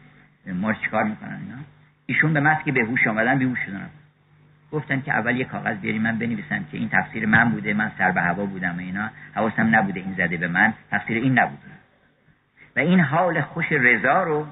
ما 0.47 0.73
چیکار 0.73 1.05
می‌کنن 1.05 1.39
اینا؟ 1.43 1.59
ایشون 2.07 2.33
به 2.33 2.41
محض 2.41 2.65
که 2.65 2.73
به 2.73 2.85
هوش 2.85 3.07
آمدن 3.07 3.39
بیهوش 3.39 3.59
شدن. 3.67 3.91
گفتن 4.73 5.01
که 5.01 5.13
اول 5.13 5.37
یه 5.37 5.45
کاغذ 5.45 5.77
بیاری 5.77 5.99
من 5.99 6.19
بنویسم 6.19 6.65
که 6.71 6.77
این 6.77 6.89
تفسیر 6.89 7.27
من 7.27 7.51
بوده 7.51 7.75
من 7.75 7.93
سر 7.99 8.11
به 8.11 8.21
هوا 8.21 8.47
بودم 8.47 8.77
و 8.77 8.79
اینا. 8.79 9.11
حواسم 9.35 9.77
نبوده 9.77 10.01
این 10.01 10.15
زده 10.15 10.37
به 10.37 10.49
من 10.49 10.75
تفسیر 10.91 11.17
این 11.17 11.39
نبوده. 11.39 11.71
و 12.77 12.81
این 12.81 13.01
حال 13.01 13.41
خوش 13.41 13.67
رضا 13.73 14.23
رو 14.23 14.47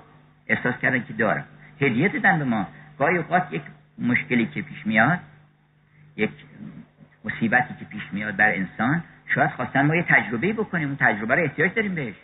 احساس 0.49 0.75
کردن 0.83 1.05
که 1.05 1.13
دارم. 1.13 1.45
هدیه 1.81 2.09
دادن 2.09 2.39
به 2.39 2.45
ما. 2.45 2.67
گاهی 2.99 3.17
اوقات 3.17 3.53
یک 3.53 3.63
مشکلی 3.99 4.47
که 4.47 4.63
پیش 4.63 4.87
میاد 4.87 5.19
یک 6.17 6.31
مصیبتی 7.25 7.75
که 7.79 7.85
پیش 7.85 8.03
میاد 8.13 8.37
بر 8.37 8.55
انسان 8.55 9.03
شاید 9.35 9.51
خواستن 9.51 9.87
ما 9.87 9.97
یه 9.97 10.03
تجربه 10.09 10.53
بکنیم 10.53 10.89
اون 10.89 10.97
تجربه 11.01 11.35
رو 11.35 11.43
احتیاج 11.43 11.75
داریم 11.75 11.95
بهش. 11.95 12.15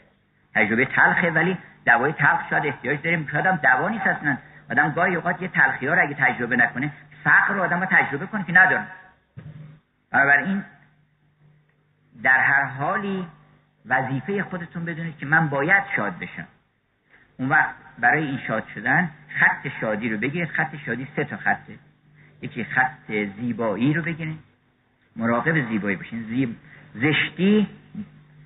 تجربه 0.54 0.84
تلخه 0.84 1.30
ولی 1.30 1.58
دوای 1.86 2.12
تلخ 2.12 2.50
شاید 2.50 2.66
احتیاج 2.66 3.02
داریم. 3.02 3.28
شاید 3.32 3.46
هم 3.46 3.56
دوا 3.56 3.88
نیست 3.88 4.06
اصلا. 4.06 4.36
آدم 4.70 4.92
گاهی 4.92 5.14
اوقات 5.14 5.42
یه 5.42 5.48
تلخی 5.48 5.86
ها 5.86 5.94
رو 5.94 6.02
اگه 6.02 6.14
تجربه 6.14 6.56
نکنه 6.56 6.92
فقر 7.24 7.54
رو 7.54 7.62
آدم 7.62 7.84
تجربه 7.84 8.26
کنه 8.26 8.44
که 8.44 8.52
نداره. 8.52 8.86
بنابراین 10.10 10.64
در 12.22 12.40
هر 12.40 12.64
حالی 12.64 13.26
وظیفه 13.86 14.42
خودتون 14.42 14.84
بدونید 14.84 15.18
که 15.18 15.26
من 15.26 15.48
باید 15.48 15.84
شاد 15.96 16.18
بشم. 16.18 16.46
اون 17.36 17.48
وقت 17.48 17.74
برای 17.98 18.26
این 18.26 18.38
شاد 18.46 18.64
شدن 18.74 19.10
خط 19.28 19.68
شادی 19.80 20.08
رو 20.08 20.18
بگیرید. 20.18 20.48
خط 20.48 20.76
شادی 20.86 21.08
سه 21.16 21.24
تا 21.24 21.36
خطه. 21.36 21.78
یکی 22.42 22.64
خط 22.64 23.12
زیبایی 23.36 23.94
رو 23.94 24.02
بگیرید. 24.02 24.38
مراقب 25.16 25.68
زیبایی 25.68 25.96
باشین. 25.96 26.22
زیب... 26.22 26.56
زشتی 26.94 27.68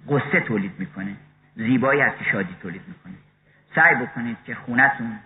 قصه 0.09 0.41
تولید 0.41 0.73
می‌کنه. 0.79 1.17
زیبایی 1.55 2.01
هستی 2.01 2.25
شادی 2.25 2.57
تولید 2.63 2.83
می‌کنه. 2.89 3.15
سعی 3.75 3.95
بکنید 3.95 4.37
که 4.47 4.55
خونتون 4.55 5.19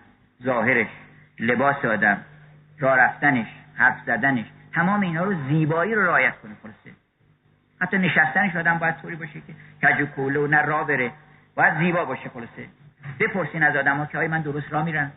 ظاهرش 0.43 0.87
لباس 1.39 1.85
آدم 1.85 2.17
راه 2.79 2.97
رفتنش 2.97 3.47
حرف 3.75 3.97
زدنش 4.05 4.45
تمام 4.73 5.01
اینا 5.01 5.23
رو 5.23 5.35
زیبایی 5.49 5.95
رو 5.95 6.05
رعایت 6.05 6.33
کنه 6.35 6.51
خلاصه. 6.63 6.97
حتی 7.81 7.97
نشستنش 7.97 8.55
آدم 8.55 8.77
باید 8.77 8.95
طوری 8.97 9.15
باشه 9.15 9.41
که 9.41 9.53
کج 9.87 10.01
و 10.01 10.05
کوله 10.05 10.39
و 10.39 10.47
نه 10.47 10.61
راه 10.61 10.87
بره. 10.87 11.11
باید 11.55 11.77
زیبا 11.77 12.05
باشه 12.05 12.29
خلاصه. 12.29 12.67
بپرسین 13.19 13.63
از 13.63 13.75
آدم 13.75 13.97
ها 13.97 14.05
که 14.05 14.17
آیا 14.17 14.29
من 14.29 14.41
درست 14.41 14.73
راه 14.73 14.85
میرم. 14.85 15.11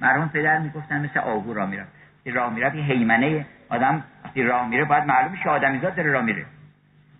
مرحوم 0.00 0.28
پدر 0.28 0.58
می‌گفتن 0.58 1.04
مثل 1.04 1.20
آهو 1.20 1.54
راه 1.54 1.70
میرم 1.70 1.86
راه 2.26 2.54
میره 2.54 2.76
یه 2.76 2.82
حیمنه. 2.82 3.46
آدم 3.68 4.04
وقتی 4.24 4.42
راه 4.42 4.68
میره 4.68 4.84
باید 4.84 5.04
معلوم 5.04 5.36
شه 5.42 5.50
آدمیزاد 5.50 5.94
داره 5.94 6.10
راه 6.10 6.22
میره. 6.22 6.46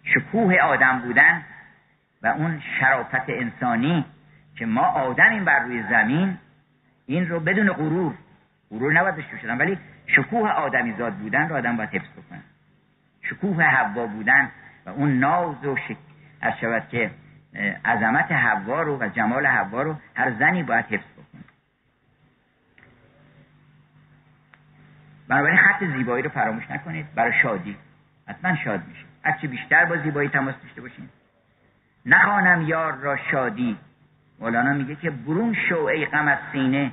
شکوه 0.04 0.56
آدم 0.56 0.98
بودن 0.98 1.42
و 2.22 2.26
اون 2.26 2.62
شرافت 2.80 3.28
انسانی 3.28 4.04
که 4.56 4.66
ما 4.66 4.82
آدمیم 4.82 5.44
بر 5.44 5.58
روی 5.58 5.82
زمین 5.82 6.38
این 7.06 7.28
رو 7.28 7.40
بدون 7.40 7.72
غرور 7.72 8.14
غرور 8.70 8.92
نباید 8.92 9.16
داشته 9.16 9.38
شدن 9.38 9.58
ولی 9.58 9.78
شکوه 10.06 10.50
آدمیزاد 10.50 11.14
بودن 11.14 11.48
رو 11.48 11.56
آدم 11.56 11.76
باید 11.76 11.90
حفظ 11.90 12.12
بکنه. 12.12 12.40
شکوه 13.22 13.64
حوا 13.64 14.06
بودن 14.06 14.50
و 14.86 14.90
اون 14.90 15.18
ناز 15.18 15.64
و 15.64 15.76
شک... 15.76 15.96
از 16.40 16.52
شود 16.60 16.88
که 16.88 17.10
عظمت 17.84 18.32
حوا 18.32 18.82
رو 18.82 18.98
و 19.00 19.08
جمال 19.08 19.46
حوا 19.46 19.82
رو 19.82 19.96
هر 20.14 20.30
زنی 20.30 20.62
باید 20.62 20.84
حفظ 20.84 21.12
بکنه. 21.12 21.42
بنابراین 25.28 25.58
خط 25.58 25.84
زیبایی 25.84 26.22
رو 26.22 26.30
فراموش 26.30 26.70
نکنید 26.70 27.14
برای 27.14 27.32
شادی. 27.42 27.76
حتما 28.28 28.56
شاد 28.56 28.86
میشه 28.88 29.09
هرچی 29.24 29.46
بیشتر 29.46 29.84
با 29.84 29.96
زیبایی 29.96 30.28
تماس 30.28 30.54
داشته 30.62 30.80
باشین 30.80 31.08
نخوانم 32.06 32.62
یار 32.62 32.92
را 32.92 33.16
شادی. 33.16 33.76
مولانا 34.40 34.72
میگه 34.72 34.94
که 34.94 35.10
برون 35.10 35.56
شو 35.68 35.84
ای 35.84 36.06
غم 36.06 36.28
از 36.28 36.38
سینه 36.52 36.92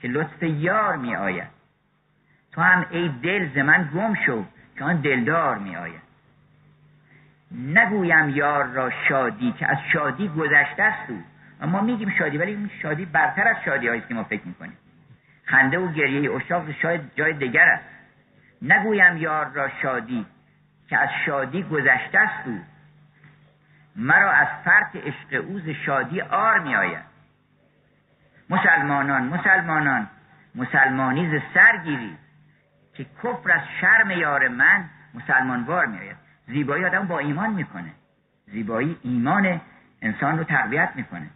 که 0.00 0.08
لطف 0.08 0.42
یار 0.42 0.96
می 0.96 1.16
آید. 1.16 1.48
تو 2.52 2.60
هم 2.60 2.86
ای 2.90 3.08
دل 3.22 3.48
ز 3.54 3.58
من 3.58 3.90
گم 3.94 4.14
شو 4.26 4.44
که 4.76 4.84
آن 4.84 4.96
دلدار 4.96 5.58
می 5.58 5.76
آید. 5.76 6.04
نگویم 7.52 8.28
یار 8.28 8.64
را 8.64 8.90
شادی 9.08 9.52
که 9.52 9.66
از 9.66 9.78
شادی 9.92 10.28
گذشته 10.28 10.82
است 10.82 11.10
او. 11.10 11.22
ما 11.66 11.80
میگیم 11.80 12.10
شادی 12.18 12.38
ولی 12.38 12.50
این 12.50 12.70
شادی 12.82 13.04
برتر 13.04 13.48
از 13.48 13.56
شادی 13.64 13.88
است 13.88 14.08
که 14.08 14.14
ما 14.14 14.24
فکر 14.24 14.46
می‌کنیم. 14.46 14.76
خنده 15.44 15.78
و 15.78 15.92
گریه 15.92 16.32
اشاق 16.32 16.72
شاید 16.72 17.00
جای 17.16 17.32
دیگر 17.32 17.68
است. 17.68 17.84
نگویم 18.62 19.16
یار 19.16 19.50
را 19.52 19.68
شادی 19.82 20.26
که 20.88 20.98
از 20.98 21.08
شادی 21.26 21.62
گذشته 21.62 22.18
است 22.18 22.46
او. 22.46 22.60
مرا 23.96 24.32
از 24.32 24.48
فرط 24.64 24.96
عشق 24.96 25.44
اوز 25.48 25.68
شادی 25.68 26.20
آر 26.20 26.58
می 26.58 26.76
آید 26.76 27.04
مسلمانان 28.50 29.22
مسلمانان 29.22 30.08
مسلمانی 30.54 31.38
ز 31.38 31.42
سر 31.54 31.76
گیری 31.84 32.16
که 32.94 33.06
کفر 33.22 33.50
از 33.52 33.60
شرم 33.80 34.10
یار 34.10 34.48
من 34.48 34.84
مسلمانوار 35.14 35.86
می 35.86 35.98
آید 35.98 36.16
زیبایی 36.46 36.84
آدم 36.84 37.06
با 37.06 37.18
ایمان 37.18 37.52
می‌کنه. 37.52 37.92
زیبایی 38.46 38.96
ایمان 39.02 39.60
انسان 40.02 40.38
رو 40.38 40.44
تقویت 40.44 40.90
می‌کنه. 40.94 41.26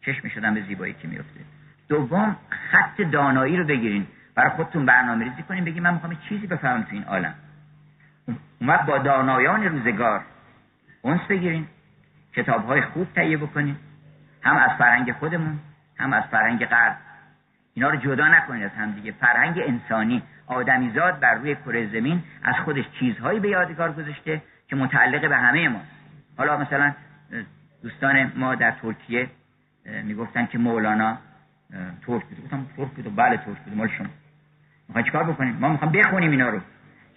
چشم 0.00 0.28
شدن 0.28 0.54
به 0.54 0.62
زیبایی 0.62 0.92
که 0.92 1.08
میفته 1.08 1.40
دوم 1.88 2.36
خط 2.50 3.00
دانایی 3.00 3.56
رو 3.56 3.64
بگیرین. 3.64 4.06
برای 4.34 4.50
خودتون 4.50 4.86
برنامه 4.86 5.24
ریزی 5.24 5.42
کنین 5.42 5.64
بگین 5.64 5.82
من 5.82 5.94
می‌خوام 5.94 6.16
چیزی 6.28 6.46
بفهمم 6.46 6.82
تو 6.82 6.88
این 6.90 7.04
عالم. 7.04 7.34
اومد 8.60 8.86
با 8.86 8.98
دانایان 8.98 9.64
روزگار. 9.64 10.20
اونس 11.02 11.20
بگیرین 11.20 11.66
کتاب 12.36 12.66
های 12.66 12.80
خوب 12.80 13.12
تهیه 13.14 13.36
بکنین 13.36 13.76
هم 14.42 14.56
از 14.56 14.70
فرهنگ 14.78 15.12
خودمون 15.12 15.58
هم 15.98 16.12
از 16.12 16.24
فرهنگ 16.30 16.66
غرب. 16.66 16.96
اینا 17.74 17.90
رو 17.90 17.96
جدا 17.96 18.28
نکنید 18.28 18.64
از 18.64 18.70
هم 18.70 18.90
دیگه. 18.90 19.12
فرهنگ 19.12 19.58
انسانی 19.58 20.22
آدمیزاد 20.46 21.20
بر 21.20 21.34
روی 21.34 21.54
کره 21.54 21.86
زمین 21.86 22.22
از 22.42 22.54
خودش 22.64 22.84
چیزهایی 23.00 23.40
به 23.40 23.48
یادگار 23.48 23.92
گذاشته 23.92 24.42
که 24.68 24.76
متعلق 24.76 25.28
به 25.28 25.36
همه 25.36 25.68
ما 25.68 25.80
حالا 26.36 26.56
مثلا 26.56 26.92
دوستان 27.82 28.32
ما 28.36 28.54
در 28.54 28.70
ترکیه 28.70 29.28
می‌گفتن 29.84 30.46
که 30.46 30.58
مولانا 30.58 31.18
ترک 32.06 32.24
بود. 32.24 32.44
گفتم 32.44 32.66
ترک 32.76 32.88
بود 32.88 33.16
بله 33.16 33.36
ترک 33.36 33.58
بود. 33.58 33.76
مال 33.76 33.88
شما. 33.88 34.06
می‌خوای 34.88 35.04
چیکار 35.04 35.24
بکنیم؟ 35.24 35.56
ما 35.60 35.68
می‌خوام 35.68 35.92
بخونیم 35.92 36.30
اینا 36.30 36.48
رو. 36.48 36.60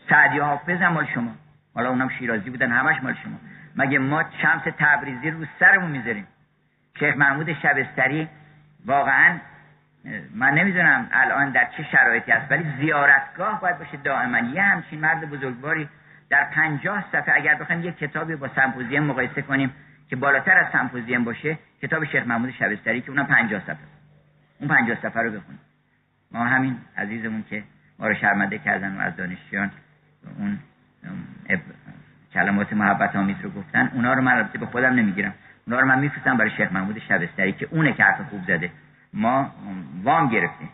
سعدی 0.10 0.40
حافظ 0.40 0.82
هم 0.82 0.94
مال 0.94 1.06
شما. 1.06 1.32
حالا 1.76 1.90
اونم 1.90 2.10
شیرازی 2.10 2.50
بودن 2.50 2.72
همش 2.72 3.04
مال 3.04 3.14
شما. 3.24 3.38
مگه 3.76 4.00
ما 4.00 4.24
شمس 4.42 4.62
تبریزی 4.78 5.32
رو 5.32 5.46
سرمون 5.60 5.92
می‌ذاریم؟ 5.92 6.28
شیخ 7.00 7.18
محمود 7.18 7.54
شبستری 7.54 8.28
واقعا 8.86 9.38
من 10.36 10.54
نمی‌دونم 10.54 11.08
الان 11.12 11.52
در 11.52 11.68
چه 11.78 11.84
شرایطی 11.84 12.32
است 12.32 12.52
ولی 12.52 12.66
زیارتگاه 12.80 13.62
باید 13.62 13.78
باشه 13.78 13.98
دائما. 13.98 14.40
یه 14.40 14.62
همچین 14.62 15.00
مرد 15.00 15.30
بزرگواری 15.30 15.90
در 16.30 16.44
پنجاه 16.44 17.06
صفحه 17.12 17.36
اگر 17.36 17.56
بخوایم 17.56 17.84
یه 17.84 17.92
کتابی 17.92 18.36
با 18.36 18.50
سمپوزیم 18.56 19.04
مقایسه 19.04 19.42
کنیم 19.42 19.74
که 20.10 20.16
بالاتر 20.16 20.58
از 20.58 20.66
سمپوزیم 20.72 21.24
باشه 21.24 21.58
کتاب 21.82 22.06
شیخ 22.06 22.28
محمود 22.28 22.52
شبستری 22.52 23.02
که 23.02 23.10
اونم 23.10 23.26
پنجاه 23.26 23.62
صفحه 23.62 23.78
اون 24.60 24.70
پنجاه 24.70 24.98
صفحه 25.02 25.22
رو 25.22 25.32
بخونیم. 25.32 25.60
ما 26.32 26.46
همین 26.46 26.78
عزیزمون 26.98 27.44
که 27.50 27.64
ما 28.00 28.08
رو 28.08 28.14
شرمنده 28.14 28.58
کردن 28.58 28.98
و 28.98 29.00
از 29.00 29.16
دانشجویان 29.16 29.72
اون 30.38 30.60
کلمات 32.34 32.74
محبت 32.74 33.16
آمیز 33.16 33.38
رو 33.42 33.50
گفتن. 33.50 33.92
اونا 33.94 34.14
رو 34.14 34.22
من 34.22 34.50
به 34.60 34.66
خودم 34.66 34.94
نمی‌گیرم. 34.94 35.34
اونا 35.68 35.80
رو 35.80 35.88
من 35.88 36.00
میفرستم 36.00 36.38
برای 36.38 36.52
شیخ 36.52 36.72
محمود 36.72 37.00
شبستری 37.00 37.54
که 37.54 37.68
اونه 37.72 37.94
که 37.94 38.04
حرف 38.04 38.30
خوب 38.30 38.44
زده. 38.48 38.72
ما 39.14 39.52
وام 40.04 40.30
گرفتیم. 40.30 40.70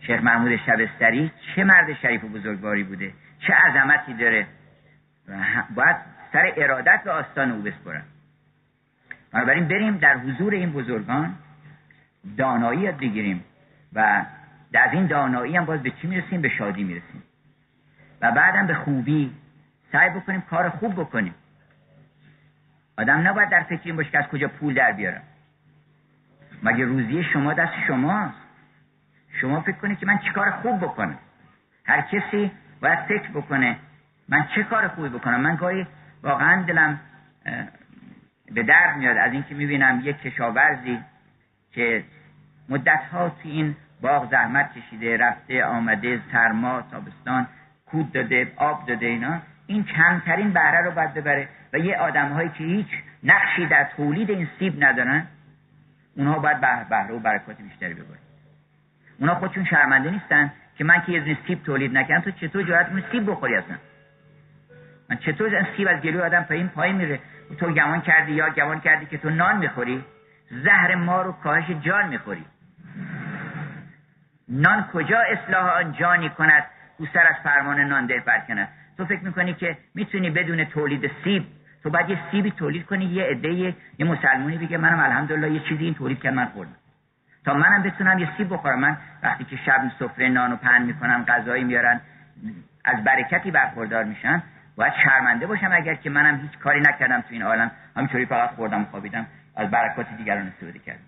شیخ 0.00 0.22
محمود 0.22 0.56
شبستری 0.56 1.30
چه 1.54 1.64
مرد 1.64 1.92
شریف 1.92 2.24
و 2.24 2.28
بزرگواری 2.28 2.84
بوده؟ 2.84 3.12
چه 3.38 3.52
عظمتی 3.54 4.14
داره؟ 4.14 4.46
باید 5.74 5.96
سر 6.32 6.52
ارادت 6.56 7.00
به 7.04 7.10
آستان 7.10 7.50
او 7.50 7.62
بسپرن 7.62 8.02
بنابراین 9.32 9.68
بریم 9.68 9.96
در 9.96 10.16
حضور 10.16 10.52
این 10.52 10.72
بزرگان 10.72 11.34
دانایی 12.36 12.80
یاد 12.80 12.96
بگیریم 12.98 13.44
و 13.92 14.24
در 14.72 14.88
این 14.92 15.06
دانایی 15.06 15.56
هم 15.56 15.64
باز 15.64 15.82
به 15.82 15.90
چی 15.90 16.06
می‌رسیم؟ 16.06 16.40
به 16.40 16.48
شادی 16.48 16.84
می‌رسیم. 16.84 17.22
و 18.20 18.32
بعدم 18.32 18.66
به 18.66 18.74
خوبی 18.74 19.34
سعی 19.92 20.10
بکنیم 20.10 20.40
کار 20.40 20.68
خوب 20.68 20.94
بکنیم. 20.94 21.34
آدم 22.98 23.28
نباید 23.28 23.48
در 23.48 23.62
فکر 23.62 23.80
این 23.84 23.96
باشه 23.96 24.10
که 24.10 24.18
از 24.18 24.26
کجا 24.26 24.48
پول 24.48 24.74
در 24.74 24.92
بیارم. 24.92 25.22
مگه 26.62 26.84
روزی 26.84 27.24
شما 27.24 27.54
دست 27.54 27.72
شماست؟ 27.86 28.34
شما 29.40 29.60
فکر 29.60 29.76
کنید 29.76 29.98
که 29.98 30.06
من 30.06 30.18
چه 30.18 30.30
کار 30.30 30.50
خوب 30.50 30.80
بکنم؟ 30.80 31.18
هر 31.84 32.00
کسی 32.00 32.50
باید 32.80 32.98
فکر 32.98 33.30
بکنه 33.30 33.76
من 34.28 34.46
چه 34.54 34.62
کار 34.62 34.88
خوبی 34.88 35.08
بکنم. 35.08 35.40
من 35.40 35.56
گاهی 35.56 35.86
واقعا 36.22 36.62
دلم 36.62 37.00
به 38.50 38.62
درد 38.62 38.96
میاد 38.96 39.16
از 39.16 39.32
اینکه 39.32 39.54
می‌بینم 39.54 40.00
یک 40.04 40.20
کشاورزی 40.20 40.98
که 41.72 42.04
مدت 42.68 43.02
ها 43.12 43.28
تو 43.28 43.48
این 43.48 43.76
باغ 44.00 44.30
زحمت 44.30 44.72
کشیده 44.72 45.16
رفته 45.16 45.64
آمده 45.64 46.20
سرما 46.32 46.82
تابستان 46.82 47.46
کود 47.90 48.12
داده 48.12 48.52
آب 48.56 48.86
داده 48.86 49.06
اینا 49.06 49.40
این 49.66 49.84
کمترین 49.84 50.52
بهره 50.52 50.84
رو 50.84 50.90
باید 50.90 51.14
ببره. 51.14 51.48
و 51.72 51.78
یه 51.78 51.96
آدم 51.96 52.28
هایی 52.28 52.48
که 52.48 52.64
هیچ 52.64 52.88
نقشی 53.24 53.66
در 53.66 53.88
تولید 53.96 54.30
این 54.30 54.48
سیب 54.58 54.84
ندارن 54.84 55.26
اونها 56.16 56.38
باید 56.38 56.60
بهره 56.60 57.12
و 57.14 57.18
برکات 57.18 57.56
بیشتری 57.56 57.94
ببرن. 57.94 58.18
اونها 59.18 59.34
خودشون 59.34 59.64
شرمنده 59.64 60.10
نیستن 60.10 60.52
که 60.78 60.84
من 60.84 61.02
که 61.06 61.12
یه 61.12 61.38
سیب 61.46 61.62
تولید 61.62 61.98
نکردم 61.98 62.20
تو 62.20 62.30
چطور 62.30 62.62
جرأت 62.62 62.88
اون 62.88 63.02
سیب 63.12 63.30
بخوری 63.30 63.54
اصلا 63.54 63.76
من؟ 65.10 65.16
چطور 65.16 65.56
این 65.56 65.66
سیب 65.76 65.88
از 65.88 66.00
گلوی 66.00 66.20
آدم 66.20 66.42
پایین 66.42 66.68
پای 66.68 66.92
میره؟ 66.92 67.20
تو 67.58 67.72
گمان 67.72 68.00
کردی 68.00 68.32
یا 68.32 68.50
گمان 68.50 68.80
کردی 68.80 69.06
که 69.06 69.18
تو 69.18 69.30
نان 69.30 69.58
می‌خوری؟ 69.58 70.04
زهر 70.50 70.94
ما 70.94 71.22
رو 71.22 71.32
کاهش 71.32 71.70
جان 71.70 72.08
می‌خوری. 72.08 72.44
نان 74.48 74.84
کجا 74.92 75.18
اصلاح 75.18 75.76
آن 75.76 75.92
جانی 75.92 76.28
کند؟ 76.28 76.64
سر 77.06 77.26
از 77.26 77.36
فرمان 77.42 77.80
نان 77.80 78.06
ده 78.06 78.20
برکند 78.20 78.68
تو 78.96 79.04
فکر 79.04 79.24
می‌کنی 79.24 79.54
که 79.54 79.76
می‌تونی 79.94 80.30
بدون 80.30 80.64
تولید 80.64 81.10
سیب 81.24 81.46
تو 81.82 81.90
باید 81.90 82.10
یه 82.10 82.18
سیبی 82.30 82.50
تولید 82.50 82.86
کنی 82.86 83.04
یه 83.04 83.24
عده 83.24 83.52
یه 83.52 83.74
مسلمونی 84.00 84.58
بگه 84.58 84.76
منم 84.76 85.00
الحمدلله 85.00 85.50
یه 85.50 85.60
چیزی 85.60 85.84
این 85.84 85.94
تولید 85.94 86.20
کرد 86.22 86.34
من 86.34 86.44
خوردم. 86.44 86.76
تا 87.44 87.54
منم 87.54 87.82
بتونم 87.82 88.18
یه 88.18 88.28
سیب 88.36 88.52
بخورم. 88.52 88.78
من 88.78 88.96
وقتی 89.22 89.44
که 89.44 89.56
شب 89.56 89.90
سفره 89.98 90.28
نان 90.28 90.52
و 90.52 90.56
پهن 90.56 90.82
می‌کنم 90.82 91.24
غذایی 91.24 91.64
میارن 91.64 92.00
از 92.84 93.04
برکتی 93.04 93.50
برخوردار 93.50 94.04
میشن 94.04 94.42
باید 94.76 94.92
شرمنده 95.04 95.46
باشم 95.46 95.70
اگر 95.72 95.94
که 95.94 96.10
منم 96.10 96.40
هیچ 96.40 96.58
کاری 96.58 96.80
نکردم 96.80 97.20
تو 97.20 97.26
این 97.30 97.42
عالم. 97.42 97.70
همینطوری 97.96 98.26
فقط 98.26 98.50
خوردم 98.50 98.84
خوابیدم. 98.84 99.26
از 99.56 99.70
برکات 99.70 100.06
دیگران 100.16 100.46
استفاده 100.46 100.78
کردم. 100.78 101.00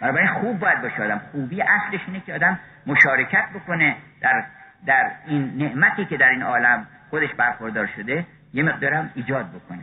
بنابراین 0.00 0.28
خوب 0.28 0.58
باید 0.58 0.82
باشه 0.82 1.02
آدم. 1.02 1.20
خوبی 1.32 1.62
اصلش 1.62 2.00
اینه 2.06 2.20
که 2.20 2.34
آدم 2.34 2.58
مشارکت 2.86 3.44
بکنه 3.54 3.96
در 4.20 4.44
در 4.86 5.10
این 5.26 5.56
نعمتی 5.56 6.04
که 6.04 6.16
در 6.16 6.28
این 6.28 6.42
عالم 6.42 6.86
خودش 7.10 7.34
برخوردار 7.34 7.86
شده 7.96 8.26
یه 8.54 8.62
مقدارم 8.62 9.10
ایجاد 9.14 9.50
بکنه. 9.52 9.82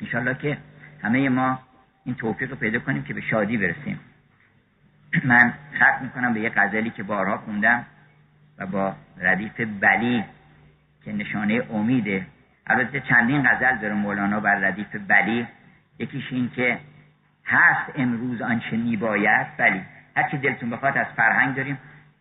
انشالله 0.00 0.34
که 0.34 0.58
همه 1.02 1.28
ما 1.28 1.58
این 2.04 2.14
توفیق 2.14 2.50
رو 2.50 2.56
پیدا 2.56 2.78
کنیم 2.78 3.02
که 3.02 3.14
به 3.14 3.20
شادی 3.20 3.56
برسیم. 3.56 4.00
من 5.24 5.52
خط 5.78 6.02
می‌کنم 6.02 6.34
به 6.34 6.40
یه 6.40 6.52
غزلی 6.56 6.90
که 6.90 7.02
بارها 7.02 7.38
خوندم 7.38 7.84
و 8.58 8.66
با 8.66 8.94
ردیف 9.18 9.60
بلی 9.80 10.24
که 11.04 11.12
نشانه 11.12 11.62
امیده 11.70 12.26
البته 12.66 13.00
چندین 13.00 13.48
غزل 13.48 13.76
داره 13.76 13.94
مولانا 13.94 14.40
بر 14.40 14.54
ردیف 14.54 14.96
بلی. 15.08 15.46
یکیش 15.98 16.24
این 16.30 16.50
که 16.50 16.78
هست 17.46 17.92
امروز 17.94 18.42
آنچه 18.42 18.76
میباید 18.76 19.46
بلی 19.56 19.82
هرچی 20.16 20.38
دلتون 20.38 20.70
بخواد 20.70 20.98
از 20.98 21.06
فرهنگ 21.16 21.54
داریم. 21.54 21.78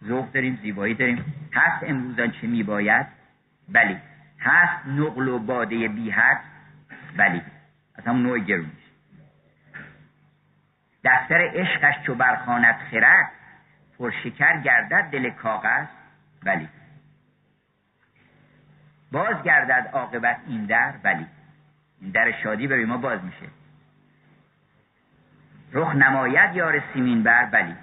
ذوق 0.08 0.32
داریم 0.32 0.60
زیبایی 0.62 0.94
داریم. 0.94 1.26
هست 1.54 1.84
امروز 1.84 2.20
آنچه 2.20 2.48
میباید؟ 2.48 3.08
بلی 3.70 3.98
هست 4.40 4.88
نقل 4.88 5.28
و 5.28 5.40
باده 5.40 5.88
بیحد 5.88 6.42
بلی 7.18 7.42
از 7.96 8.08
همون 8.08 8.24
نوع 8.24 8.40
گرونش 8.40 8.86
دفتر 11.04 11.52
عشقش 11.54 12.06
چو 12.06 12.16
برخانت 12.16 12.78
خرد 12.92 13.32
پرشکر 14.00 14.62
گردد 14.62 15.10
دل 15.12 15.30
کاغذ؟ 15.30 15.86
بلی 16.44 16.70
باز 19.12 19.44
گردد 19.44 19.90
عاقبت 19.94 20.38
این 20.48 20.66
در؟ 20.66 20.92
بلی 21.04 21.26
این 22.02 22.12
در 22.12 22.32
شادی 22.44 22.68
برای 22.68 22.86
ما 22.86 22.98
باز 22.98 23.24
میشه. 23.24 23.46
رخ 25.74 25.96
نماید 25.96 26.56
یار 26.56 26.84
سیمین 26.94 27.24
بر 27.24 27.46
بلی 27.46 27.76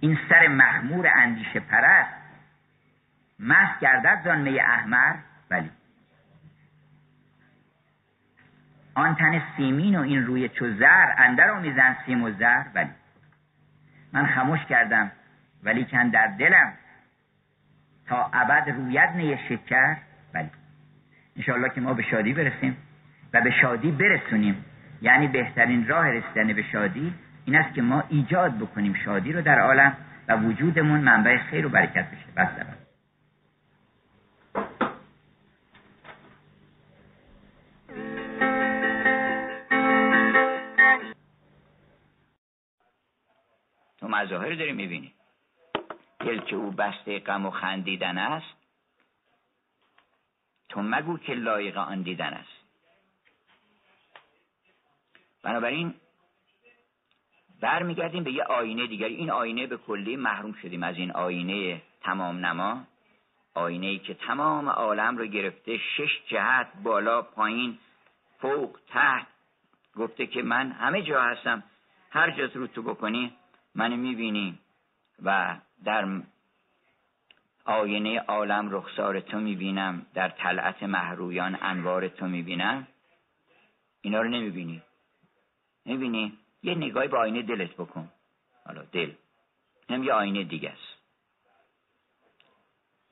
این 0.00 0.18
سر 0.28 0.48
مخمور 0.48 1.10
اندیشه 1.16 1.60
پرست 1.60 2.14
مست 3.40 3.80
گردد 3.80 4.20
زان 4.24 4.48
احمر 4.48 5.14
بلی 5.48 5.70
آن 8.94 9.14
تن 9.14 9.42
سیمین 9.56 9.98
و 9.98 10.00
این 10.00 10.26
روی 10.26 10.48
چو 10.48 10.72
زر 10.72 11.14
اندر 11.18 11.58
میزن 11.58 11.96
سیم 12.06 12.22
و 12.22 12.30
زر 12.30 12.62
بلی 12.62 12.90
من 14.12 14.26
خموش 14.26 14.64
کردم 14.64 15.10
ولی 15.62 15.84
کن 15.84 16.08
در 16.08 16.26
دلم 16.26 16.72
تا 18.06 18.30
ابد 18.32 18.70
رویت 18.70 19.10
نی 19.14 19.38
شکر 19.48 19.96
ولی. 20.34 20.50
انشاءالله 21.36 21.68
که 21.68 21.80
ما 21.80 21.94
به 21.94 22.02
شادی 22.02 22.32
برسیم 22.32 22.76
و 23.32 23.40
به 23.40 23.50
شادی 23.50 23.90
برسونیم 23.90 24.64
یعنی 25.02 25.28
بهترین 25.28 25.86
راه 25.88 26.08
رسیدن 26.08 26.52
به 26.52 26.62
شادی 26.62 27.14
این 27.46 27.56
است 27.56 27.74
که 27.74 27.82
ما 27.82 28.04
ایجاد 28.08 28.58
بکنیم 28.58 28.94
شادی 29.04 29.32
رو 29.32 29.42
در 29.42 29.60
عالم 29.60 29.96
و 30.28 30.36
وجودمون 30.36 31.00
منبع 31.00 31.38
خیر 31.38 31.66
و 31.66 31.68
برکت 31.68 32.10
بشه. 32.10 32.26
بس 32.36 32.48
تو 43.98 44.08
مظاهر 44.08 44.54
داری 44.54 44.72
می‌بینی. 44.72 45.12
دل 46.20 46.40
که 46.40 46.56
او 46.56 46.70
بسته 46.70 47.18
غم 47.18 47.46
و 47.46 47.50
خندیدن 47.50 48.18
است 48.18 48.56
تو 50.68 50.82
مگو 50.82 51.18
که 51.18 51.34
لایق 51.34 51.76
آن 51.76 52.02
دیدن 52.02 52.32
است. 52.32 52.56
بنابراین 55.42 55.94
برمیگردیم 57.60 58.24
به 58.24 58.32
یه 58.32 58.42
آینه 58.44 58.86
دیگری. 58.86 59.14
این 59.14 59.30
آینه 59.30 59.66
به 59.66 59.76
کلی 59.76 60.16
محروم 60.16 60.52
شدیم 60.52 60.82
از 60.82 60.96
این 60.96 61.10
آینه 61.10 61.82
تمام 62.00 62.46
نما. 62.46 62.84
آینه 63.54 63.86
ای 63.86 63.98
که 63.98 64.14
تمام 64.14 64.68
عالم 64.68 65.16
رو 65.16 65.26
گرفته 65.26 65.76
شش 65.76 66.20
جهت 66.26 66.68
بالا 66.82 67.22
پایین 67.22 67.78
فوق 68.38 68.78
تحت. 68.88 69.26
گفته 69.96 70.26
که 70.26 70.42
من 70.42 70.70
همه 70.70 71.02
جا 71.02 71.22
هستم. 71.22 71.62
هر 72.10 72.30
جا 72.30 72.44
رو 72.54 72.66
تو 72.66 72.82
بکنی 72.82 73.32
من 73.74 73.96
می‌بینی 73.96 74.58
و 75.22 75.56
در 75.84 76.08
آینه 77.64 78.20
عالم 78.20 78.68
رخسار 78.70 79.20
تو 79.20 79.40
می‌بینم. 79.40 80.06
در 80.14 80.28
طلعت 80.28 80.82
محرویان 80.82 81.58
انوار 81.62 82.08
تو 82.08 82.26
می‌بینم. 82.26 82.86
اینا 84.00 84.22
رو 84.22 84.28
نمی‌بینی. 84.28 84.82
می‌بینی؟ 85.84 86.38
یه 86.66 86.74
نگاهی 86.74 87.08
به 87.08 87.18
آینه 87.18 87.42
دلت 87.42 87.74
بکن. 87.74 88.08
حالا 88.64 88.82
دل. 88.82 89.12
هم 89.90 90.04
یه 90.04 90.12
آینه 90.12 90.44
دیگه 90.44 90.70
است. 90.70 90.96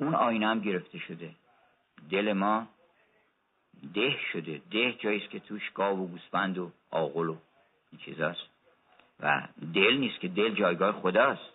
اون 0.00 0.14
آینه 0.14 0.46
هم 0.46 0.60
گرفته 0.60 0.98
شده. 0.98 1.34
دل 2.10 2.32
ما 2.32 2.68
ده 3.94 4.18
شده. 4.32 4.62
ده 4.70 4.92
جاییست 4.92 5.30
که 5.30 5.40
توش 5.40 5.70
گاو 5.70 5.98
و 5.98 6.06
گوسفند 6.06 6.58
و 6.58 6.72
آغل 6.90 7.28
و 7.28 7.36
این 7.92 8.00
چیزاست 8.00 8.46
و 9.20 9.48
دل 9.74 9.96
نیست 9.96 10.20
که 10.20 10.28
دل 10.28 10.54
جایگاه 10.54 10.92
خداست 10.92 11.50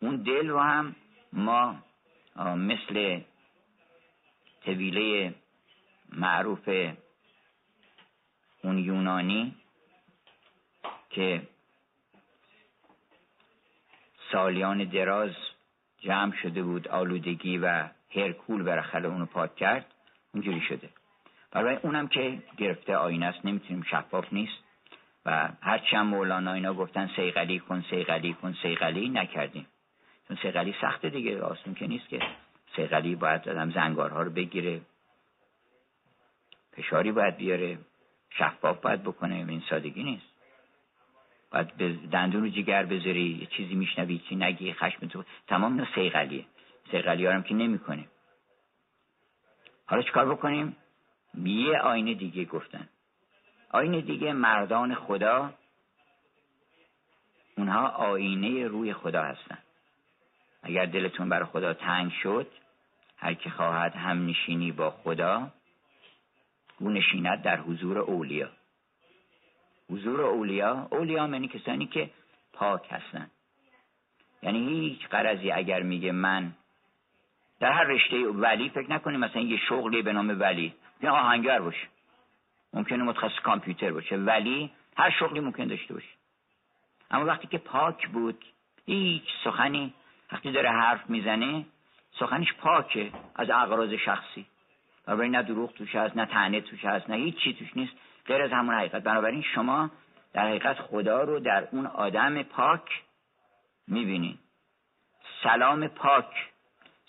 اون 0.00 0.16
دل 0.16 0.48
رو 0.48 0.58
هم 0.58 0.96
ما 1.32 1.82
مثل 2.38 3.20
طویله 4.64 5.34
معروف 6.12 6.68
اون 8.62 8.78
یونانی 8.78 9.54
که 11.16 11.42
سالیان 14.32 14.84
دراز 14.84 15.30
جمع 16.00 16.32
شده 16.42 16.62
بود 16.62 16.88
آلودگی 16.88 17.58
و 17.58 17.88
هرکول 18.14 18.62
برخل 18.62 19.06
اونو 19.06 19.26
پاک 19.26 19.56
کرد 19.56 19.86
اونجوری 20.34 20.60
شده. 20.60 20.88
برای 21.50 21.76
اونم 21.76 22.08
که 22.08 22.42
گرفته 22.56 22.96
آینه 22.96 23.26
است 23.26 23.46
نمی‌تونیم 23.46 23.82
شفاف 23.82 24.32
نیست. 24.32 24.64
و 25.26 25.48
هرچند 25.60 26.06
مولانا 26.06 26.52
اینا 26.52 26.74
گفتن 26.74 27.10
سیغلی 27.16 27.58
کن 27.58 27.84
سیغلی 27.90 28.32
کن 28.32 28.54
سیغلی 28.62 29.08
نکردیم. 29.08 29.66
چون 30.28 30.36
سیغلی 30.42 30.74
سخته 30.80 31.10
دیگه 31.10 31.42
آسون 31.42 31.74
که 31.74 31.86
نیست 31.86 32.08
که. 32.08 32.20
سیغلی 32.76 33.14
باید 33.14 33.48
آدم 33.48 33.70
زنگارها 33.70 34.22
رو 34.22 34.30
بگیره 34.30 34.80
فشاری 36.72 37.12
باید 37.12 37.36
بیاره 37.36 37.78
شفاف 38.30 38.80
باید 38.80 39.02
بکنه 39.02 39.34
این 39.34 39.62
سادگی 39.70 40.02
نیست. 40.02 40.35
باید 41.56 42.10
دندون 42.10 42.42
رو 42.42 42.48
جگر 42.48 42.84
بذاری 42.84 43.38
یه 43.40 43.46
چیزی 43.46 43.74
میشنوی 43.74 44.18
چی 44.18 44.36
نگی 44.36 44.72
خشم 44.72 45.06
تو. 45.06 45.24
تمام 45.46 45.72
اینا 45.72 45.86
سیغلیه 45.94 46.44
سیغلی 46.90 47.26
هم 47.26 47.42
که 47.42 47.54
نمی‌کنه 47.54 48.04
حالا 49.86 50.02
چیکار 50.02 50.34
بکنیم؟ 50.34 50.76
یه 51.44 51.78
آینه 51.78 52.14
دیگه 52.14 52.44
گفتن. 52.44 52.88
آینه 53.70 54.00
دیگه 54.00 54.32
مردان 54.32 54.94
خدا 54.94 55.54
اونها 57.56 57.88
آینه 57.88 58.66
روی 58.66 58.92
خدا 58.92 59.22
هستن. 59.22 59.58
اگر 60.62 60.86
دلتون 60.86 61.28
بر 61.28 61.44
خدا 61.44 61.74
تنگ 61.74 62.12
شد 62.22 62.46
هر 63.16 63.34
که 63.34 63.50
خواهد 63.50 63.96
هم 63.96 64.26
نشینی 64.26 64.72
با 64.72 64.90
خدا 64.90 65.50
او 66.80 66.90
نشیند 66.90 67.42
در 67.42 67.60
حضور 67.60 67.98
اولیا. 67.98 68.48
حضور 69.90 70.20
اولیا 70.20 70.88
اولیا 70.90 71.28
یعنی 71.28 71.48
کسانی 71.48 71.86
که 71.86 72.10
پاک 72.52 72.88
هستن. 72.90 73.30
یعنی 74.42 74.68
هیچ 74.68 75.08
قرضی 75.08 75.50
اگر 75.50 75.82
میگه 75.82 76.12
من 76.12 76.52
در 77.60 77.72
هر 77.72 77.84
رشته 77.84 78.26
ولی 78.26 78.68
فکر 78.68 78.90
نکنیم 78.90 79.20
مثلا 79.20 79.42
یه 79.42 79.56
شغلی 79.56 80.02
به 80.02 80.12
نام 80.12 80.40
ولی. 80.40 80.74
یا 81.02 81.12
آهنگر 81.12 81.60
باشه 81.60 81.86
ممکنه 82.72 83.02
متخصص 83.02 83.40
کامپیوتر 83.40 83.92
باشه. 83.92 84.16
ولی 84.16 84.70
هر 84.96 85.10
شغلی 85.10 85.40
ممکن 85.40 85.66
داشته 85.66 85.94
باشه. 85.94 86.08
اما 87.10 87.24
وقتی 87.24 87.46
که 87.46 87.58
پاک 87.58 88.08
بود 88.08 88.44
هیچ 88.86 89.24
سخنی 89.44 89.94
وقتی 90.32 90.52
داره 90.52 90.70
حرف 90.70 91.10
می‌زنه 91.10 91.66
سخنش 92.18 92.52
پاکه 92.52 93.12
از 93.34 93.50
اغراض 93.50 93.92
شخصی. 93.92 94.46
بنابراین 95.06 95.36
نه 95.36 95.42
دروغ 95.42 95.72
توش 95.72 95.94
هست 95.94 96.16
نه 96.16 96.26
تنه 96.26 96.60
توش 96.60 96.84
هست 96.84 97.10
نه 97.10 97.16
هیچ 97.16 97.36
چی 97.36 97.54
توش 97.54 97.76
نیست. 97.76 97.92
غیر 98.26 98.42
از 98.42 98.50
همون 98.50 98.74
حقیقت. 98.74 99.02
بنابراین 99.02 99.42
شما 99.42 99.90
در 100.32 100.48
حقیقت 100.48 100.80
خدا 100.80 101.22
رو 101.22 101.40
در 101.40 101.68
اون 101.72 101.86
آدم 101.86 102.42
پاک 102.42 103.02
می‌بینید 103.86 104.38
سلام 105.42 105.88
پاک. 105.88 106.50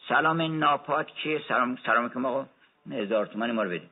سلام 0.10 0.58
ناپاک 0.60 1.14
چیه؟ 1.16 1.42
سلام 1.48 1.78
سلام 1.86 2.10
که 2.10 2.20
ما 2.20 2.50
هزار 2.92 3.26
تومن 3.26 3.52
ما 3.52 3.64
رو 3.64 3.70
بدیم 3.70 3.90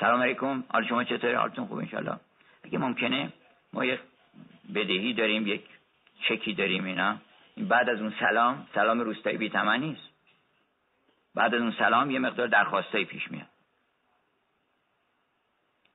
سلام 0.00 0.22
علیکم. 0.22 0.64
حال 0.68 0.86
شما 0.86 1.04
چطوره؟ 1.04 1.38
حالتون 1.38 1.66
خوب 1.66 1.78
انشالله 1.78 2.16
اگه 2.64 2.78
ممکنه 2.78 3.32
ما 3.72 3.84
یک 3.84 4.00
بدهی 4.74 5.14
داریم 5.14 5.46
یک 5.46 5.64
چکی 6.28 6.54
داریم 6.54 6.84
اینا. 6.84 7.16
این 7.54 7.68
بعد 7.68 7.88
از 7.88 8.00
اون 8.00 8.14
سلام 8.20 8.66
سلام 8.74 9.00
روستایی 9.00 9.38
بی 9.38 9.52
نیست. 9.78 10.08
بعد 11.34 11.54
از 11.54 11.60
اون 11.60 11.74
سلام 11.78 12.10
یه 12.10 12.18
مقدار 12.18 12.46
درخواستایی 12.46 13.04
پیش 13.04 13.30
میاد. 13.30 13.46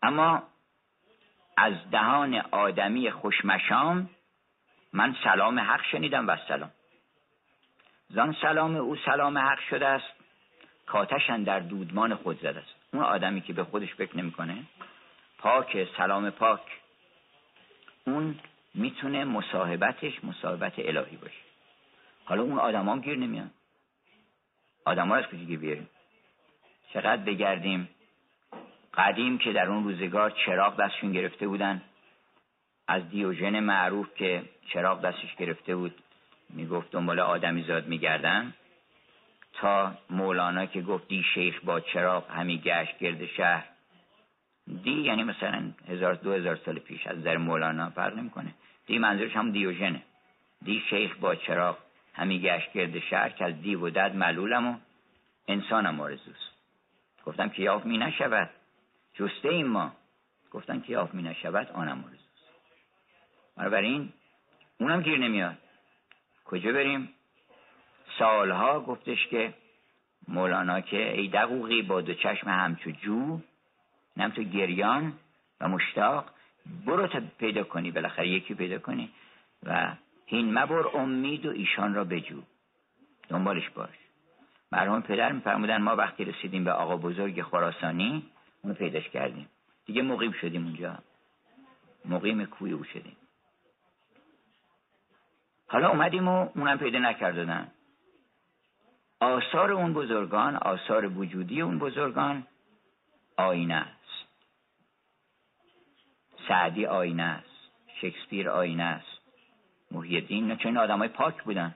اما 0.02 0.44
از 1.58 1.74
دهان 1.92 2.36
آدمی 2.52 3.12
خوشمشام 3.12 4.10
من 4.94 5.16
سلام 5.24 5.60
حق 5.60 5.84
شنیدم 5.92 6.28
و 6.28 6.38
سلام. 6.48 6.72
زان 8.10 8.36
سلام 8.42 8.76
او 8.76 8.96
سلام 8.96 9.38
حق 9.38 9.60
شده 9.70 9.88
است 9.88 10.14
کاتشن 10.86 11.44
در 11.44 11.60
دودمان 11.60 12.16
خود 12.16 12.40
زده 12.40 12.60
است. 12.60 12.76
اون 12.94 13.04
آدمی 13.04 13.42
که 13.42 13.54
به 13.54 13.64
خودش 13.64 13.94
فکر 13.94 14.18
نمی‌کنه 14.18 14.64
پاک 15.38 15.88
سلام 15.98 16.30
پاک. 16.30 16.62
اون 18.06 18.40
می‌تونه 18.74 19.24
مصاحبتش 19.24 20.24
مصاحبت 20.24 20.74
الهی 20.78 21.18
باشه. 21.18 21.42
حالا 22.26 22.42
اون 22.42 22.60
آدم 22.60 23.02
گیر 23.02 23.18
نمیان. 23.18 23.52
آدم 24.86 25.08
ها 25.08 25.16
از 25.16 25.26
کجا 25.26 25.46
بیاریم؟ 25.46 25.90
چقدر 26.94 27.24
بگردیم؟ 27.24 27.90
قدیم 28.94 29.38
که 29.38 29.54
در 29.54 29.68
اون 29.68 29.84
روزگار 29.84 30.32
چراغ 30.46 30.78
دستشون 30.78 31.12
گرفته 31.12 31.48
بودن. 31.48 31.82
از 32.88 33.10
دیوژن 33.10 33.60
معروف 33.60 34.16
که 34.16 34.44
چراغ 34.74 35.02
دستش 35.02 35.36
گرفته 35.36 35.76
بود 35.76 35.96
می‌گفت 36.50 36.92
دنبال 36.92 37.20
آدمی 37.20 37.64
زاد 37.64 37.88
میگردن 37.88 38.54
تا 39.54 39.94
مولانا 40.10 40.66
که 40.66 40.82
گفت 40.82 41.08
دی 41.08 41.24
شیخ 41.34 41.60
با 41.64 41.80
چراغ 41.80 42.32
همی 42.32 42.58
گشت 42.58 43.00
گرد 43.00 43.26
شهر. 43.26 43.64
دی 44.84 44.92
یعنی 44.92 45.24
مثلا 45.24 45.72
هزار 45.90 46.14
دو 46.14 46.34
هزار 46.34 46.56
سال 46.56 46.80
پیش 46.80 47.08
از 47.08 47.24
در 47.24 47.38
مولانا 47.38 47.90
فرق 47.90 48.18
نمی‌کنه. 48.18 48.54
دی 48.88 48.98
منظورش 48.98 49.36
هم 49.36 49.52
دیوژنه. 49.52 50.02
دی 50.66 50.84
شیخ 50.90 51.16
با 51.16 51.36
چراغ 51.36 51.78
همی 52.14 52.40
گشت 52.40 52.74
گرد 52.74 53.00
شهر 53.00 53.30
که 53.30 53.46
از 53.46 53.62
دی 53.62 53.76
و 53.76 53.90
دد 53.90 54.16
معلولم 54.16 54.68
و 54.68 54.76
انسانم 55.48 56.02
آرزوست. 56.02 56.52
گفتم 57.26 57.50
که 57.50 57.62
یافت 57.62 57.86
می 57.86 57.98
نشود. 57.98 58.50
جسته 59.22 59.50
این 59.50 59.68
ما. 59.68 59.92
گفتن 60.52 60.82
که 60.82 60.94
یافت 60.94 61.14
می 61.14 61.24
نشود 61.24 61.72
آنم 61.72 62.04
آرزوست 62.04 62.52
بنابراین 63.58 64.14
اونم 64.80 65.02
گیر 65.02 65.18
نمیاد. 65.18 65.58
کجا 66.46 66.72
بریم؟ 66.72 67.10
سالها 68.20 68.80
گفتش 68.80 69.28
که 69.28 69.54
مولانا 70.28 70.82
که 70.82 71.20
ای 71.20 71.28
دقوقی 71.28 71.82
با 71.82 72.02
دو 72.02 72.14
چشم 72.14 72.50
همچو 72.50 72.92
جو 72.92 73.40
نم 74.18 74.30
تو 74.30 74.44
گریان 74.44 75.14
و 75.62 75.68
مشتاق 75.68 76.26
برو 76.86 77.08
تا 77.08 77.22
پیدا 77.40 77.64
کنی. 77.64 77.92
بالاخره 77.92 78.28
یکی 78.28 78.54
پیدا 78.54 78.80
کنی. 78.80 79.10
و 79.64 79.96
هین 80.26 80.58
مبر 80.58 80.98
امید 80.98 81.46
و 81.46 81.50
ایشان 81.50 81.94
را 81.94 82.04
بجو. 82.04 82.42
دنبالش 83.30 83.70
باش. 83.70 83.90
مرحوم 84.72 85.02
پدر 85.02 85.32
میفرمودن 85.32 85.78
ما 85.78 85.96
وقتی 85.96 86.26
رسیدیم 86.26 86.64
به 86.64 86.72
آقا 86.72 86.98
بزرگ 86.98 87.42
خراسانی 87.42 88.32
اونو 88.62 88.76
پیداش 88.76 89.10
کردیم. 89.10 89.50
دیگه 89.86 90.02
مقیم 90.02 90.32
شدیم 90.32 90.66
اونجا. 90.66 90.98
مقیم 92.06 92.46
کوی 92.46 92.72
او 92.72 92.84
شدیم. 92.84 93.18
حالا 95.68 95.90
اومدیم 95.90 96.28
و 96.28 96.50
اونم 96.56 96.78
پیدا 96.78 97.00
نکردن. 97.00 97.72
آثار 99.20 99.72
اون 99.72 99.94
بزرگان 99.94 100.56
آثار 100.56 101.06
وجودی 101.06 101.62
اون 101.62 101.80
بزرگان 101.80 102.48
آینه 103.38 103.76
است. 103.76 104.28
سعدی 106.48 106.86
آینه 106.86 107.24
است. 107.24 107.72
شکسپیر 108.02 108.50
آینه 108.50 108.84
است. 108.84 109.22
محیدین 109.92 110.56
چون 110.56 110.78
آدم 110.78 111.00
های 111.00 111.08
پاک 111.08 111.44
بودن. 111.44 111.76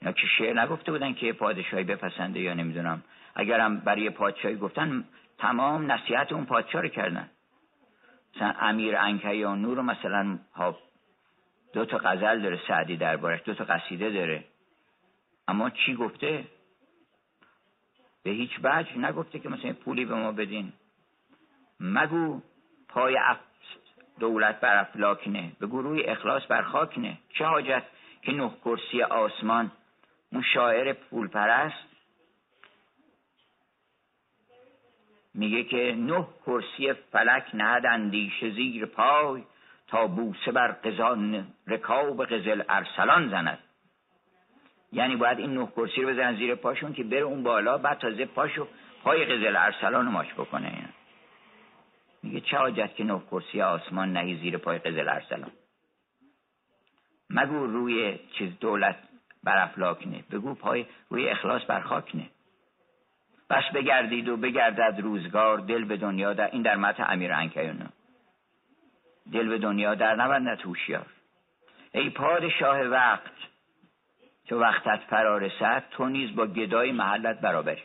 اینا 0.00 0.12
که 0.12 0.26
شعر 0.38 0.60
نگفته 0.62 0.92
بودن 0.92 1.14
که 1.14 1.32
پادشاهی 1.32 1.84
بپسنده 1.84 2.40
یا 2.40 2.54
نمی‌دونم. 2.54 3.02
اگرم 3.34 3.78
برای 3.78 4.10
پادشاهی 4.10 4.56
گفتن 4.56 5.04
تمام 5.38 5.92
نصیحت 5.92 6.32
اون 6.32 6.44
پادشاه 6.44 6.82
رو 6.82 6.88
کردن. 6.88 7.30
مثلا 8.36 8.54
امیر 8.60 8.96
انکیانو 8.96 9.74
رو 9.74 9.82
مثلا 9.82 10.38
دو 11.72 11.84
تا 11.84 11.98
غزل 11.98 12.42
داره 12.42 12.60
سعدی 12.68 12.96
دربارش 12.96 13.40
دو 13.44 13.54
تا 13.54 13.64
قصیده 13.64 14.10
داره. 14.10 14.44
اما 15.48 15.70
چی 15.70 15.94
گفته؟ 15.94 16.44
به 18.22 18.30
هیچ 18.30 18.50
وجه 18.62 18.98
نگفته 18.98 19.38
که 19.38 19.48
مثلا 19.48 19.72
پولی 19.72 20.04
به 20.04 20.14
ما 20.14 20.32
بدین. 20.32 20.72
مگو 21.80 22.42
پای 22.88 23.18
دولت 24.18 24.60
بر 24.60 24.80
افلاک 24.80 25.28
نه 25.28 25.52
بگو 25.60 25.82
روی 25.82 26.04
اخلاص 26.04 26.42
بر 26.48 26.62
خاک 26.62 26.98
نه. 26.98 27.18
چه 27.28 27.44
حاجت 27.44 27.82
که 28.22 28.32
نه 28.32 28.50
کرسی 28.64 29.02
آسمان 29.02 29.72
اون 30.32 30.42
شاعر 30.42 30.92
پول 30.92 31.28
پرست 31.28 31.88
میگه 35.38 35.64
که 35.64 35.94
نه 35.98 36.26
کرسی 36.46 36.92
فلک 36.92 37.50
نهد 37.54 37.86
اندیشه 37.86 38.50
زیر 38.50 38.86
پای 38.86 39.42
تا 39.86 40.06
بوسه 40.06 40.52
بر 40.52 40.72
قزان 40.72 41.46
رکاب 41.66 42.24
قزل 42.24 42.62
ارسلان 42.68 43.28
زند. 43.28 43.58
یعنی 44.92 45.16
باید 45.16 45.38
این 45.38 45.54
نه 45.54 45.66
کرسی 45.66 46.02
رو 46.02 46.08
بزنن 46.08 46.36
زیر 46.36 46.54
پاشون 46.54 46.92
که 46.92 47.04
بره 47.04 47.20
اون 47.20 47.42
بالا 47.42 47.78
بعد 47.78 47.98
تازه 47.98 48.26
پاشو 48.26 48.68
پای 49.02 49.24
قزل 49.24 49.56
ارسلان 49.56 50.06
رو 50.06 50.12
ماش 50.12 50.34
بکنه. 50.34 50.88
میگه 52.22 52.40
چه 52.40 52.56
حاجت 52.56 52.94
که 52.94 53.04
نه 53.04 53.20
کرسی 53.30 53.62
آسمان 53.62 54.12
نهی 54.12 54.36
زیر 54.36 54.56
پای 54.56 54.78
قزل 54.78 55.08
ارسلان؟ 55.08 55.50
مگو 57.30 57.66
روی 57.66 58.18
چیز 58.38 58.58
دولت 58.60 58.96
بر 59.44 59.62
افلاک 59.62 60.06
نه 60.06 60.24
بگو 60.30 60.54
پای 60.54 60.86
روی 61.10 61.28
اخلاص 61.28 61.62
بر 61.68 61.80
خاک 61.80 62.16
نه. 62.16 62.30
بس 63.50 63.64
بگردید 63.74 64.28
و 64.28 64.36
بگردد 64.36 65.00
روزگار 65.00 65.58
دل 65.58 65.84
به 65.84 65.96
دنیا 65.96 66.32
در 66.32 66.50
این 66.50 66.62
در 66.62 66.76
متن 66.76 67.04
امیر 67.08 67.32
انکیانو 67.32 67.86
دل 69.32 69.48
به 69.48 69.58
دنیا 69.58 69.94
در 69.94 70.14
نبندد 70.14 70.60
هوشیار 70.60 71.06
ای 71.92 72.10
پادشاه 72.10 72.80
وقت 72.80 73.32
که 74.44 74.54
وقتت 74.54 75.00
فرا 75.10 75.38
رسد 75.38 75.84
تو 75.90 76.08
نیز 76.08 76.36
با 76.36 76.46
گدای 76.46 76.92
محلت 76.92 77.40
برابری. 77.40 77.82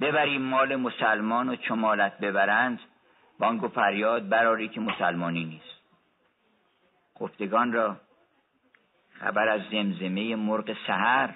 ببریم 0.00 0.42
مال 0.42 0.76
مسلمان 0.76 1.48
و 1.48 1.56
چمالت 1.56 2.18
ببرند 2.18 2.80
بانگ 3.38 3.62
و 3.62 3.68
فریاد 3.68 4.28
براری 4.28 4.68
که 4.68 4.80
مسلمانی 4.80 5.44
نیست. 5.44 5.80
خفتگان 7.20 7.72
را 7.72 7.96
خبر 9.20 9.48
از 9.48 9.60
زمزمه 9.70 10.36
مرغ 10.36 10.76
سحر 10.86 11.34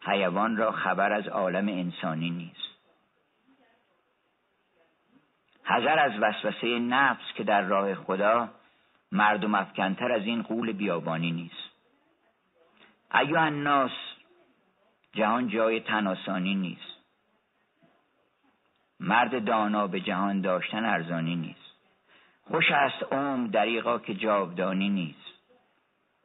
حیوان 0.00 0.56
را 0.56 0.72
خبر 0.72 1.12
از 1.12 1.28
عالم 1.28 1.68
انسانی 1.68 2.30
نیست. 2.30 2.74
حذر 5.64 5.98
از 5.98 6.12
وسوسه 6.20 6.78
نفس 6.78 7.32
که 7.34 7.44
در 7.44 7.62
راه 7.62 7.94
خدا 7.94 8.48
مردم 9.12 9.54
افکنتر 9.54 10.12
از 10.12 10.22
این 10.22 10.42
قول 10.42 10.72
بیابانی 10.72 11.32
نیست. 11.32 11.70
ایو 13.14 13.36
الناس 13.38 13.92
جهان 15.12 15.48
جای 15.48 15.80
تناسانی 15.80 16.54
نیست. 16.54 16.94
مرد 19.00 19.44
دانا 19.44 19.86
به 19.86 20.00
جهان 20.00 20.40
داشتن 20.40 20.84
ارزانی 20.84 21.36
نیست. 21.36 21.74
خوش 22.42 22.70
است 22.70 23.02
اوم 23.12 23.46
دریقا 23.46 23.98
که 23.98 24.14
جاودانی 24.14 24.88
نیست. 24.88 25.33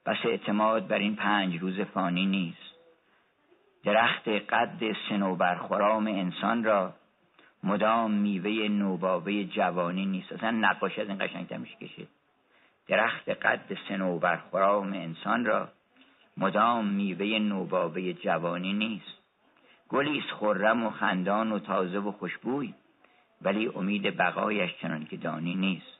بس 0.05 0.17
اعتماد 0.23 0.87
بر 0.87 0.97
این 0.97 1.15
پنج 1.15 1.57
روز 1.57 1.81
فانی 1.81 2.25
نیست. 2.25 2.75
درخت 3.83 4.27
قد 4.27 4.95
سنوبر 5.09 5.55
خرام 5.55 6.07
انسان 6.07 6.63
را 6.63 6.93
مدام 7.63 8.11
میوه 8.11 8.67
نوبابه 8.67 9.45
جوانی 9.45 10.05
نیست. 10.05 10.31
اصلا 10.31 10.51
نقاشی 10.51 11.01
از 11.01 11.07
این 11.07 11.17
قشنگتر 11.17 11.57
میشه 11.57 11.75
کشید. 11.75 12.07
درخت 12.87 13.29
قد 13.29 13.77
سنوبر 13.89 14.39
خرام 14.51 14.93
انسان 14.93 15.45
را 15.45 15.69
مدام 16.37 16.87
میوه 16.87 17.39
نوبابه 17.39 18.13
جوانی 18.13 18.73
نیست. 18.73 19.19
گلیست 19.89 20.31
خرم 20.31 20.85
و 20.85 20.89
خندان 20.89 21.51
و 21.51 21.59
تازه 21.59 21.99
و 21.99 22.11
خوشبوی 22.11 22.73
ولی 23.41 23.67
امید 23.67 24.17
بقایش 24.17 24.71
چنان 24.81 25.05
که 25.05 25.17
دانی 25.17 25.55
نیست. 25.55 25.98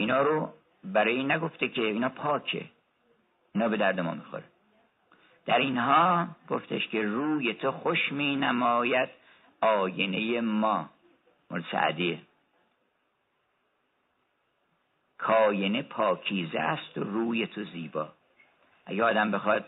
اینا 0.00 0.22
رو 0.22 0.52
برای 0.84 1.14
این 1.16 1.32
نگفته 1.32 1.68
که 1.68 1.82
اینا 1.82 2.08
پاکه. 2.08 2.64
اینا 3.54 3.68
به 3.68 3.76
درد 3.76 4.00
ما 4.00 4.14
می‌خوره. 4.14 4.44
در 5.46 5.58
اینها 5.58 6.28
گفتش 6.48 6.88
که 6.88 7.02
روی 7.02 7.54
تو 7.54 7.72
خوش 7.72 8.12
می 8.12 8.36
نماید 8.36 9.08
آینه 9.60 10.40
ما. 10.40 10.90
مال 11.50 11.64
سعدیه. 11.72 12.18
کاینه 15.18 15.82
پاکیزه 15.82 16.58
است 16.58 16.98
و 16.98 17.04
روی 17.04 17.46
تو 17.46 17.64
زیبا. 17.64 18.12
اگه 18.86 19.04
آدم 19.04 19.30
بخواد 19.30 19.64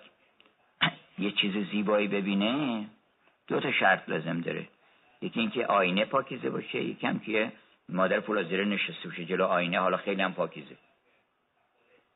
یه 1.18 1.30
چیز 1.30 1.70
زیبایی 1.70 2.08
ببینه 2.08 2.86
دو 3.46 3.60
تا 3.60 3.72
شرط 3.72 4.08
لازم 4.08 4.40
داره. 4.40 4.68
یکی 5.22 5.40
اینکه 5.40 5.66
آینه 5.66 6.04
پاکیزه 6.04 6.50
باشه 6.50 6.82
یکم 6.82 7.18
که 7.18 7.52
مادر 7.88 8.20
پولازیره 8.20 8.64
نشسته 8.64 9.08
باشه 9.08 9.24
جلو 9.24 9.44
آینه 9.44 9.80
حالا 9.80 9.96
خیلی 9.96 10.22
هم 10.22 10.34
پاکیزه. 10.34 10.76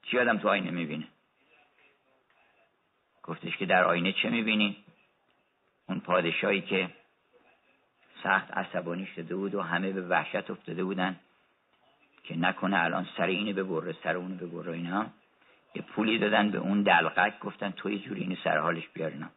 چی 0.02 0.18
آدم 0.18 0.38
تو 0.38 0.48
آینه 0.48 0.70
می‌بینه؟ 0.70 1.08
گفتش 3.22 3.56
که 3.56 3.66
در 3.66 3.84
آینه 3.84 4.12
چه 4.12 4.30
می‌بینی؟ 4.30 4.76
اون 5.88 6.00
پادشاهی 6.00 6.60
که 6.60 6.90
سخت 8.22 8.50
عصبانی 8.50 9.06
شده 9.06 9.36
بود 9.36 9.54
و 9.54 9.62
همه 9.62 9.92
به 9.92 10.02
وحشت 10.02 10.50
افتاده 10.50 10.84
بودن 10.84 11.20
که 12.24 12.36
نکنه 12.36 12.84
الان 12.84 13.08
سر 13.16 13.26
اینو 13.26 13.52
ببره 13.52 13.96
سر 14.02 14.16
اونو 14.16 14.34
ببره 14.34 14.72
اینا. 14.72 15.06
یه 15.74 15.82
پولی 15.82 16.18
دادن 16.18 16.50
به 16.50 16.58
اون 16.58 16.82
دلقک 16.82 17.38
گفتن 17.38 17.70
تو 17.70 17.90
یه 17.90 17.98
جوری 17.98 18.20
اینو 18.20 18.36
سر 18.44 18.58
حالش 18.58 18.88
بیارینا 18.88 19.30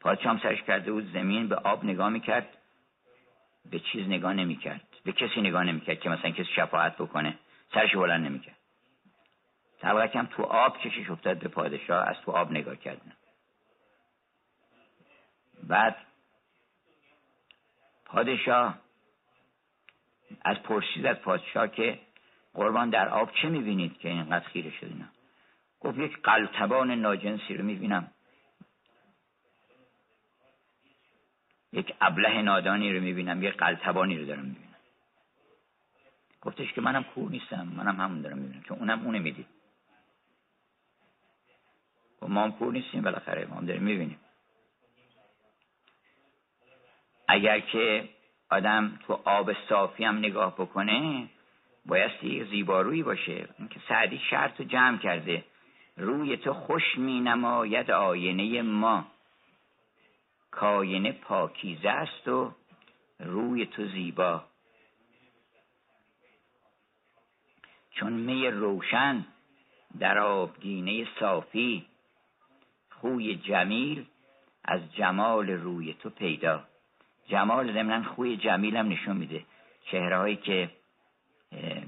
پادشاه 0.00 0.32
هم 0.32 0.38
سرش 0.38 0.62
کرده 0.62 0.92
بود 0.92 1.12
زمین 1.12 1.48
به 1.48 1.56
آب 1.56 1.84
نگاه 1.84 2.08
می‌کرد 2.08 2.56
به 3.70 3.78
چیز 3.78 4.08
نگاه 4.08 4.32
نمی‌کرد. 4.32 4.87
به 5.04 5.12
کسی 5.12 5.40
نگاه 5.40 5.64
نمی‌کرد 5.64 6.00
که 6.00 6.08
مثلا 6.08 6.30
کسی 6.30 6.44
شفاعت 6.56 6.96
بکنه. 6.96 7.38
سرش 7.74 7.96
بلند 7.96 8.26
نمی‌کرد. 8.26 8.56
هم 9.82 10.26
تو 10.26 10.42
آب 10.42 10.78
کشش 10.78 11.10
افتاد 11.10 11.38
به 11.38 11.48
پادشاه 11.48 12.08
از 12.08 12.16
تو 12.24 12.32
آب 12.32 12.50
نگاه 12.50 12.76
کردن 12.76 13.12
بعد 15.62 15.96
پادشاه 18.04 18.78
از 20.44 20.56
پرسید 20.56 21.06
از 21.06 21.16
پادشاه 21.16 21.68
که 21.68 22.00
قربان 22.54 22.90
در 22.90 23.08
آب 23.08 23.32
چه 23.42 23.48
می‌بینید 23.48 23.98
که 23.98 24.08
اینقدر 24.08 24.48
خیره 24.48 24.70
شد 24.70 24.86
اینا؟ 24.86 25.08
گفت 25.80 25.98
یک 25.98 26.22
قلتبان 26.22 26.90
ناجنسی 26.90 27.54
رو 27.54 27.64
می‌بینم. 27.64 28.10
یک 31.72 31.94
ابله 32.00 32.42
نادانی 32.42 32.92
رو 32.92 33.00
می‌بینم. 33.00 33.42
یک 33.42 33.54
قلتبانی 33.56 34.18
رو 34.18 34.24
دارم 34.24 34.44
می‌بینم. 34.44 34.67
گفتش 36.40 36.72
که 36.72 36.80
منم 36.80 37.04
کور 37.04 37.30
نیستم 37.30 37.68
منم 37.76 38.00
همون 38.00 38.22
دارم 38.22 38.38
می‌بینم 38.38 38.62
چون 38.62 38.78
اونم 38.78 39.04
اونه 39.04 39.18
می‌دید 39.18 39.46
و 42.22 42.26
ما 42.28 42.44
هم 42.44 42.52
کور 42.52 42.72
نیستیم 42.72 43.02
بالاخره 43.02 43.46
ما 43.46 43.56
هم 43.56 43.66
داریم 43.66 43.82
می‌بینیم. 43.82 44.20
اگر 47.28 47.60
که 47.60 48.08
آدم 48.50 48.98
تو 49.06 49.20
آب 49.24 49.52
صافی 49.68 50.04
هم 50.04 50.18
نگاه 50.18 50.54
بکنه 50.54 51.28
بایستی 51.86 52.44
زیبارویی 52.44 53.02
باشه. 53.02 53.48
اینکه 53.58 53.80
سعدی 53.88 54.20
شرط 54.30 54.60
رو 54.60 54.66
جمع 54.66 54.98
کرده 54.98 55.44
روی 55.96 56.36
تو 56.36 56.52
خوش 56.54 56.98
می 56.98 57.20
نماید 57.20 57.90
آینه 57.90 58.62
ما. 58.62 59.06
کاینه 60.50 61.12
پاکیزه 61.12 61.88
است 61.88 62.28
و 62.28 62.52
روی 63.20 63.66
تو 63.66 63.86
زیبا. 63.88 64.44
چون 68.00 68.12
می 68.12 68.46
روشن 68.46 69.24
در 70.00 70.18
آبگینه 70.18 71.06
صافی 71.20 71.86
خوی 72.90 73.34
جمیل 73.36 74.04
از 74.64 74.94
جمال 74.94 75.50
روی 75.50 75.94
تو 75.94 76.10
پیدا. 76.10 76.64
جمال 77.28 77.72
ضمنا 77.72 78.02
خوی 78.02 78.36
جمیل 78.36 78.76
هم 78.76 78.88
نشون 78.88 79.16
میده. 79.16 79.44
چهره 79.84 80.36
که 80.36 80.70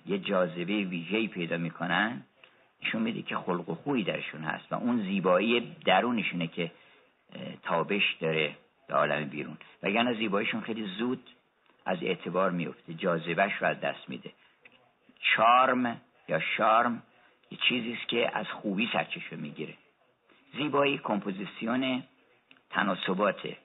یه 0.06 0.18
جاذبه 0.18 0.84
ویژه‌ای 0.84 1.28
پیدا 1.28 1.56
می‌کنن 1.56 2.22
نشون 2.82 3.02
میده 3.02 3.22
که 3.22 3.36
خلق 3.36 3.68
و 3.68 3.74
خوی 3.74 4.04
درشون 4.04 4.42
هست 4.42 4.72
و 4.72 4.74
اون 4.74 5.02
زیبایی 5.02 5.76
درونشونه 5.84 6.46
که 6.46 6.70
تابش 7.62 8.16
داره 8.20 8.56
به 8.88 8.94
عالم 8.94 9.24
بیرون. 9.24 9.56
وگرنه 9.82 10.14
زیباییشون 10.14 10.60
خیلی 10.60 10.86
زود 10.86 11.22
از 11.86 12.02
اعتبار 12.02 12.50
میفته 12.50 12.94
جاذبهش 12.94 13.52
رو 13.60 13.66
از 13.66 13.80
دست 13.80 14.08
میده. 14.08 14.32
چارم 15.20 16.00
یا 16.28 16.40
شارم 16.40 17.02
یه 17.50 17.58
چیزی 17.68 17.92
است 17.92 18.08
که 18.08 18.38
از 18.38 18.46
خوبی 18.46 18.90
سرچشمه 18.92 19.38
می‌گیره. 19.38 19.74
زیبایی 20.52 20.98
کمپوزیسیون 20.98 22.02
تناسباته 22.70 23.56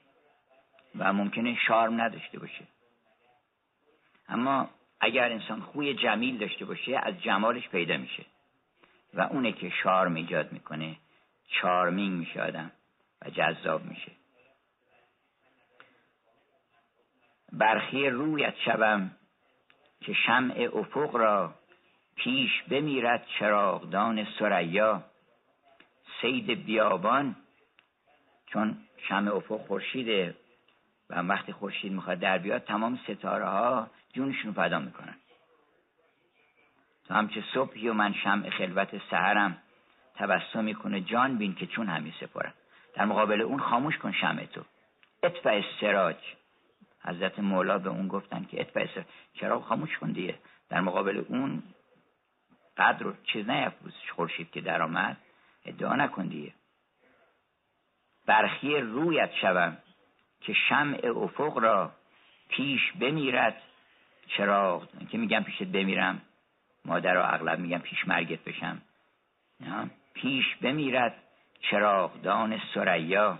و 0.98 1.12
ممکنه 1.12 1.58
شارم 1.66 2.00
نداشته 2.00 2.38
باشه. 2.38 2.64
اما 4.28 4.70
اگر 5.00 5.32
انسان 5.32 5.60
خوی 5.60 5.94
جمیل 5.94 6.38
داشته 6.38 6.64
باشه 6.64 7.00
از 7.02 7.22
جمالش 7.22 7.68
پیدا 7.68 7.96
میشه. 7.96 8.24
و 9.14 9.20
اونه 9.20 9.52
که 9.52 9.70
شارم 9.70 10.14
ایجاد 10.14 10.52
می‌کنه 10.52 10.96
چارمینگ 11.48 12.18
میشه 12.18 12.42
آدم 12.42 12.70
و 13.22 13.30
جذاب 13.30 13.84
میشه. 13.84 14.12
برخی 17.52 18.08
رویت 18.08 18.54
شوم 18.64 19.10
که 20.06 20.12
شمع 20.12 20.68
افق 20.72 21.16
را 21.16 21.54
پیش 22.16 22.62
بمیرد 22.62 23.26
چراغدان 23.38 24.26
سریا 24.38 25.02
سید 26.20 26.64
بیابان 26.64 27.36
چون 28.46 28.78
شمع 29.08 29.34
افق 29.34 29.66
خورشیده 29.66 30.34
و 31.10 31.22
وقتی 31.22 31.52
خورشید 31.52 31.92
می‌خواد 31.92 32.18
در 32.18 32.38
بیاد 32.38 32.64
تمام 32.64 32.98
ستاره 33.04 33.44
ها 33.44 33.90
جونشون 34.12 34.54
پیدا 34.54 34.78
می‌کنن. 34.78 35.14
تو 37.08 37.14
همچه 37.14 37.44
صبحی 37.54 37.88
و 37.88 37.92
من 37.92 38.14
شمع 38.14 38.50
خلوت 38.50 39.00
سهرم 39.10 39.58
تبسم 40.14 40.64
می‌کنه 40.64 41.00
جان 41.00 41.38
بین 41.38 41.54
که 41.54 41.66
چون 41.66 41.86
همی 41.86 42.14
سپارم 42.20 42.54
در 42.94 43.04
مقابل 43.04 43.40
اون 43.40 43.60
خاموش 43.60 43.98
کن 43.98 44.12
شمع 44.12 44.44
تو. 44.44 44.62
اتفع 45.22 45.62
سراج 45.80 46.16
حضرت 47.06 47.38
مولا 47.38 47.78
به 47.78 47.88
اون 47.88 48.08
گفتن 48.08 48.44
که 48.50 48.66
سراج 48.74 49.06
چرا 49.34 49.60
خاموش 49.60 49.98
کن 49.98 50.12
دیگه؟ 50.12 50.38
در 50.68 50.80
مقابل 50.80 51.24
اون 51.28 51.62
قدر 52.76 52.98
رو 52.98 53.14
چیز 53.32 53.50
نیفروز 53.50 53.94
خورشید 54.16 54.50
که 54.50 54.60
در 54.60 54.82
آمد. 54.82 55.16
ادعا 55.64 55.94
نکن 55.94 56.26
دیگه. 56.26 56.52
برخی 58.26 58.76
رویت 58.76 59.30
شوم 59.40 59.76
که 60.40 60.52
شمع 60.68 61.06
افق 61.06 61.58
را 61.58 61.92
پیش 62.48 62.92
بمیرد. 62.92 63.62
چراغ 64.36 64.88
که 65.10 65.18
میگم 65.18 65.42
پیشت 65.42 65.62
بمیرم. 65.62 66.22
مادر 66.84 67.16
اغلب 67.16 67.58
میگم 67.58 67.78
پیش 67.78 68.08
مرگت 68.08 68.44
بشم. 68.44 68.82
پیش 70.14 70.56
بمیرد. 70.56 71.22
چراغدان 71.60 72.60
سریا 72.74 73.38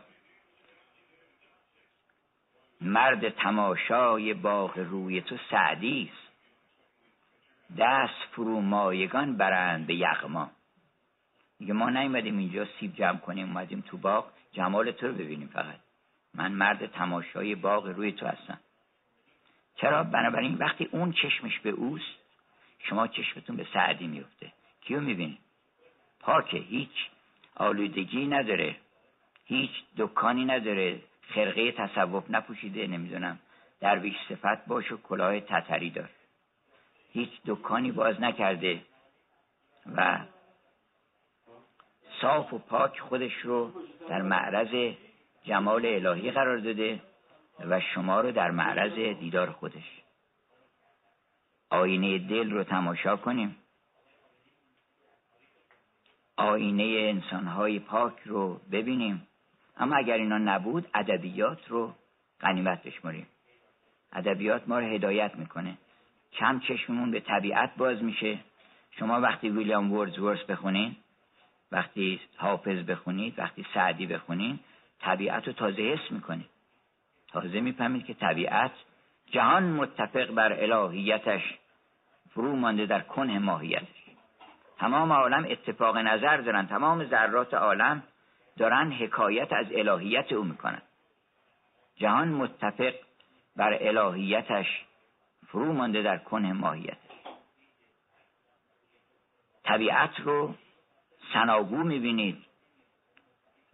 مرد 2.81 3.29
تماشای 3.29 4.35
باغ 4.35 4.79
روی 4.79 5.21
تو 5.21 5.37
سعدی 5.51 6.11
است. 6.13 6.27
دست 7.79 8.25
فرو 8.33 8.61
مایگان 8.61 9.37
برند 9.37 9.87
به 9.87 9.95
یغما. 9.95 10.51
میگه 11.61 11.73
ما 11.73 11.91
نیومدیم 11.91 12.39
اینجا 12.39 12.67
سیب 12.81 12.95
جمع 12.95 13.19
کنیم 13.19 13.47
اومدیم 13.47 13.81
تو 13.81 13.97
باغ. 13.97 14.27
جمال 14.53 14.91
تو 14.91 15.07
رو 15.07 15.13
ببینیم 15.13 15.49
فقط. 15.49 15.79
من 16.35 16.53
مرد 16.53 16.87
تماشای 16.87 17.55
باغ 17.55 17.87
روی 17.87 18.13
تو 18.13 18.27
هستم. 18.27 18.61
چرا؟ 19.77 20.05
بنابراین 20.05 20.55
وقتی 20.55 20.89
اون 20.93 21.13
چشمش 21.13 21.61
به 21.61 21.71
اوست 21.71 22.17
شما 22.79 23.07
چشمتون 23.07 23.57
به 23.57 23.67
سعدی 23.75 24.07
میفته. 24.07 24.53
کیو 24.81 25.01
می‌بینی؟ 25.01 25.39
پاکه 26.21 26.59
هیچ 26.59 27.09
آلودگی 27.55 28.27
نداره. 28.27 28.77
هیچ 29.45 29.71
دکانی 29.97 30.45
نداره. 30.45 31.01
خرقه 31.27 31.73
تصوف 31.73 32.31
نپوشیده 32.31 32.87
نمی‌دونم. 32.87 33.39
درویش 33.81 34.17
صفت 34.29 34.67
باش 34.67 34.93
و 34.93 34.97
کلاه 34.97 35.41
تتری 35.41 35.91
دار. 35.91 36.11
هیچ 37.13 37.31
دکانی 37.47 37.93
باز 37.93 38.21
نکرده 38.21 38.83
و 39.97 40.21
صاف 42.21 42.53
و 42.53 42.59
پاک 42.59 43.01
خودش 43.01 43.33
رو 43.33 43.73
در 44.09 44.23
معرض 44.23 44.95
جمال 45.45 45.87
الهی 45.87 46.31
قرار 46.31 46.59
داده 46.59 47.01
و 47.61 47.81
شما 47.81 48.21
رو 48.21 48.33
در 48.33 48.51
معرض 48.51 49.19
دیدار 49.19 49.51
خودش. 49.51 50.03
آینه 51.71 52.19
دل 52.19 52.51
رو 52.51 52.65
تماشا 52.65 53.17
کنیم. 53.17 53.57
آینه 56.37 56.83
انسانهای 56.83 57.79
پاک 57.79 58.15
رو 58.25 58.61
ببینیم. 58.73 59.29
اما 59.77 59.97
اگر 59.97 60.15
اینا 60.15 60.39
نبود 60.39 60.89
ادبیات 60.95 61.69
رو 61.69 61.95
غنیمت 62.41 62.83
بشماریم. 62.83 63.27
ادبیات 64.13 64.69
ما 64.69 64.79
رو 64.79 64.87
هدایت 64.87 65.35
می‌کنه. 65.35 65.79
کم 66.33 66.61
چشممون 66.61 67.11
به 67.11 67.21
طبیعت 67.21 67.77
باز 67.77 68.03
میشه. 68.03 68.39
شما 68.91 69.21
وقتی 69.21 69.49
ویلیام 69.49 69.93
ورز 69.93 70.45
بخونین 70.49 70.97
وقتی 71.73 72.21
حافظ 72.37 72.79
بخونید 72.79 73.39
وقتی 73.39 73.67
سعدی 73.75 74.07
بخونین 74.07 74.59
طبیعت 75.01 75.47
رو 75.47 75.53
تازه 75.53 75.83
حس 75.83 76.13
می‌کنید. 76.13 76.51
تازه 77.33 77.61
می‌فهمید 77.61 78.07
که 78.07 78.15
طبیعت 78.15 78.73
جهان 79.31 79.63
متفق 79.63 80.31
بر 80.31 80.53
الهیتش 80.53 81.55
فرو 82.31 82.57
مانده 82.57 82.87
در 82.87 83.01
کنه 83.01 83.39
ماهیتش. 83.39 84.07
تمام 84.79 85.13
عالم 85.13 85.47
اتفاق 85.51 85.97
نظر 85.97 86.37
دارن. 86.37 86.67
تمام 86.67 87.05
ذرات 87.05 87.55
عالم 87.55 88.03
دارن 88.59 88.93
حکایت 88.93 89.53
از 89.53 89.67
الهیت 89.73 90.33
او 90.33 90.45
می‌کنن. 90.45 90.83
جهان 91.97 92.29
متفق 92.29 92.95
بر 93.57 93.79
الهیتش 93.81 94.67
فرو 95.47 95.73
مانده 95.73 96.03
در 96.03 96.19
کنه 96.19 96.53
ماهیتش 96.53 96.97
طبیعت 99.65 100.21
رو 100.21 100.55
سناگو 101.33 101.77
می‌بینید 101.77 102.47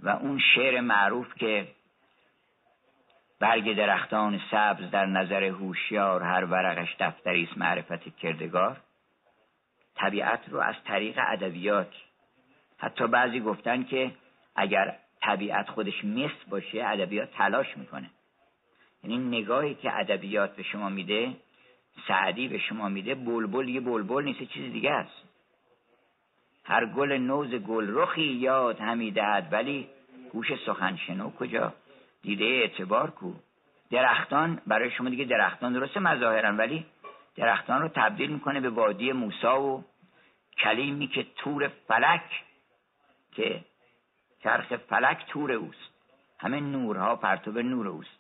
و 0.01 0.09
اون 0.09 0.39
شعر 0.55 0.81
معروف 0.81 1.35
که 1.35 1.69
برگ 3.41 3.77
درختان 3.77 4.41
سبز 4.51 4.91
در 4.91 5.07
نظر 5.07 5.45
هوشیار 5.45 6.23
هر 6.23 6.45
ورقش 6.45 6.97
دفتری 7.01 7.45
است 7.45 7.59
معرفت 7.59 8.17
کردگار 8.17 8.81
طبیعت 9.95 10.49
رو 10.49 10.59
از 10.59 10.75
طریق 10.85 11.19
ادبیات 11.29 11.95
حتی 12.79 13.07
بعضی 13.07 13.41
گفتن 13.41 13.85
که 13.85 14.13
اگر 14.57 14.97
طبیعت 15.23 15.70
خودش 15.70 16.05
مثل 16.05 16.51
باشه 16.51 16.85
ادبیات 16.85 17.31
تلاش 17.33 17.77
می‌کنه. 17.77 18.11
یعنی 19.05 19.19
نگاهی 19.19 19.74
که 19.74 19.99
ادبیات 19.99 20.57
به 20.57 20.62
شما 20.62 20.89
میده 20.89 21.37
سعدی 22.09 22.49
به 22.49 22.59
شما 22.59 22.89
میده 22.89 23.15
بلبل 23.15 23.69
یه 23.69 23.81
بلبل 23.81 24.24
نیست 24.24 24.43
چیز 24.43 24.73
دیگه 24.73 24.91
است. 24.91 25.23
هر 26.65 26.87
گل 26.87 27.12
نوز 27.12 27.55
گل 27.55 27.87
رخی 27.97 28.23
یاد 28.23 28.81
همی 28.81 29.11
دهد 29.11 29.49
ولی 29.53 29.89
گوش 30.33 30.47
سخن 30.66 30.97
شنو 30.97 31.31
کجا؟ 31.31 31.74
دیده 32.23 32.45
اعتبار 32.45 33.11
کو. 33.11 33.33
درختان 33.91 34.61
برای 34.66 34.91
شما 34.91 35.09
دیگه 35.09 35.24
درختان 35.24 35.73
درسته 35.73 36.01
مظاهرن 36.01 36.57
ولی 36.57 36.87
درختان 37.37 37.83
رو 37.83 37.89
تبدیل 37.89 38.31
می‌کنه 38.31 38.61
به 38.61 38.70
وادی 38.70 39.12
موسا 39.12 39.62
و 39.62 39.85
کلیمی 40.59 41.07
که 41.07 41.27
تور 41.37 41.69
فلک 41.89 42.45
که 43.33 43.65
چرخ 44.43 44.77
فلک 44.77 45.27
تور 45.28 45.52
اوست. 45.52 45.90
همه 46.39 46.60
نورها 46.60 47.16
پرتوب 47.16 47.59
نور 47.59 47.89
اوست. 47.89 48.19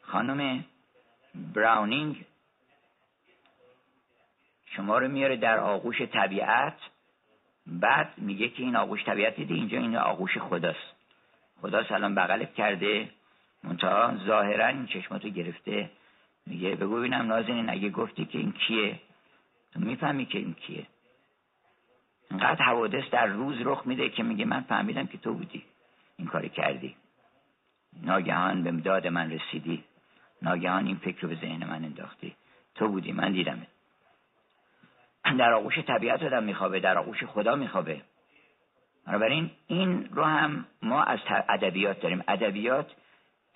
خانم 0.00 0.64
براونینگ 1.34 2.24
شما 4.66 4.98
رو 4.98 5.08
میاره 5.08 5.36
در 5.36 5.58
آغوش 5.58 6.02
طبیعت 6.02 6.76
بعد 7.66 8.14
میگه 8.16 8.48
که 8.48 8.62
این 8.62 8.76
آغوش 8.76 9.04
طبیعت 9.04 9.36
دیده 9.36 9.54
اینجا 9.54 9.78
این 9.78 9.96
آغوش 9.96 10.38
خداست. 10.38 10.94
خدا 11.60 11.84
سلام 11.84 12.14
بغلت 12.14 12.54
کرده. 12.54 13.08
منتها 13.64 14.16
ظاهرا 14.26 14.66
این 14.66 14.86
چشماتو 14.86 15.28
گرفته. 15.28 15.90
میگه 16.46 16.74
بگو 16.74 16.96
ببینم 16.96 17.26
نازنین 17.26 17.70
اگه 17.70 17.90
گفتی 17.90 18.24
که 18.24 18.38
این 18.38 18.52
کیه؟ 18.52 19.00
تو 19.72 19.80
می‌فهمی 19.80 20.26
که 20.26 20.38
این 20.38 20.54
کیه. 20.54 20.86
انقدر 22.30 22.64
حوادث 22.64 23.10
در 23.10 23.26
روز 23.26 23.56
رخ 23.60 23.86
میده 23.86 24.08
که 24.08 24.22
میگه 24.22 24.44
من 24.44 24.60
فهمیدم 24.60 25.06
که 25.06 25.18
تو 25.18 25.34
بودی. 25.34 25.64
این 26.16 26.26
کاری 26.26 26.48
کردی. 26.48 26.96
ناگهان 28.02 28.62
به 28.62 28.70
داد 28.70 29.06
من 29.06 29.30
رسیدی. 29.30 29.84
ناگهان 30.42 30.86
این 30.86 30.96
فکر 30.96 31.20
رو 31.20 31.28
به 31.28 31.34
ذهن 31.34 31.64
من 31.64 31.84
انداختی. 31.84 32.36
تو 32.74 32.88
بودی 32.88 33.12
من 33.12 33.32
دیدمه 33.32 33.66
در 35.38 35.52
آغوش 35.52 35.78
طبیعت 35.78 36.22
آدم 36.22 36.42
میخوابه 36.42 36.80
در 36.80 36.98
آغوش 36.98 37.24
خدا 37.24 37.56
میخوابه. 37.56 38.02
بنابراین 39.06 39.50
این 39.66 40.04
رو 40.04 40.24
هم 40.24 40.66
ما 40.82 41.02
از 41.02 41.18
ادبیات 41.48 42.00
داریم. 42.00 42.24
ادبیات 42.28 42.86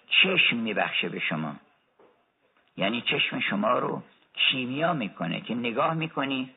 چشم 0.09 0.57
میبخشه 0.57 1.09
به 1.09 1.19
شما. 1.19 1.57
یعنی 2.77 3.01
چشم 3.01 3.41
شما 3.41 3.79
رو 3.79 4.03
کیمیا 4.35 4.93
می‌کنه 4.93 5.41
که 5.41 5.55
نگاه 5.55 5.95
می‌کنی 5.95 6.51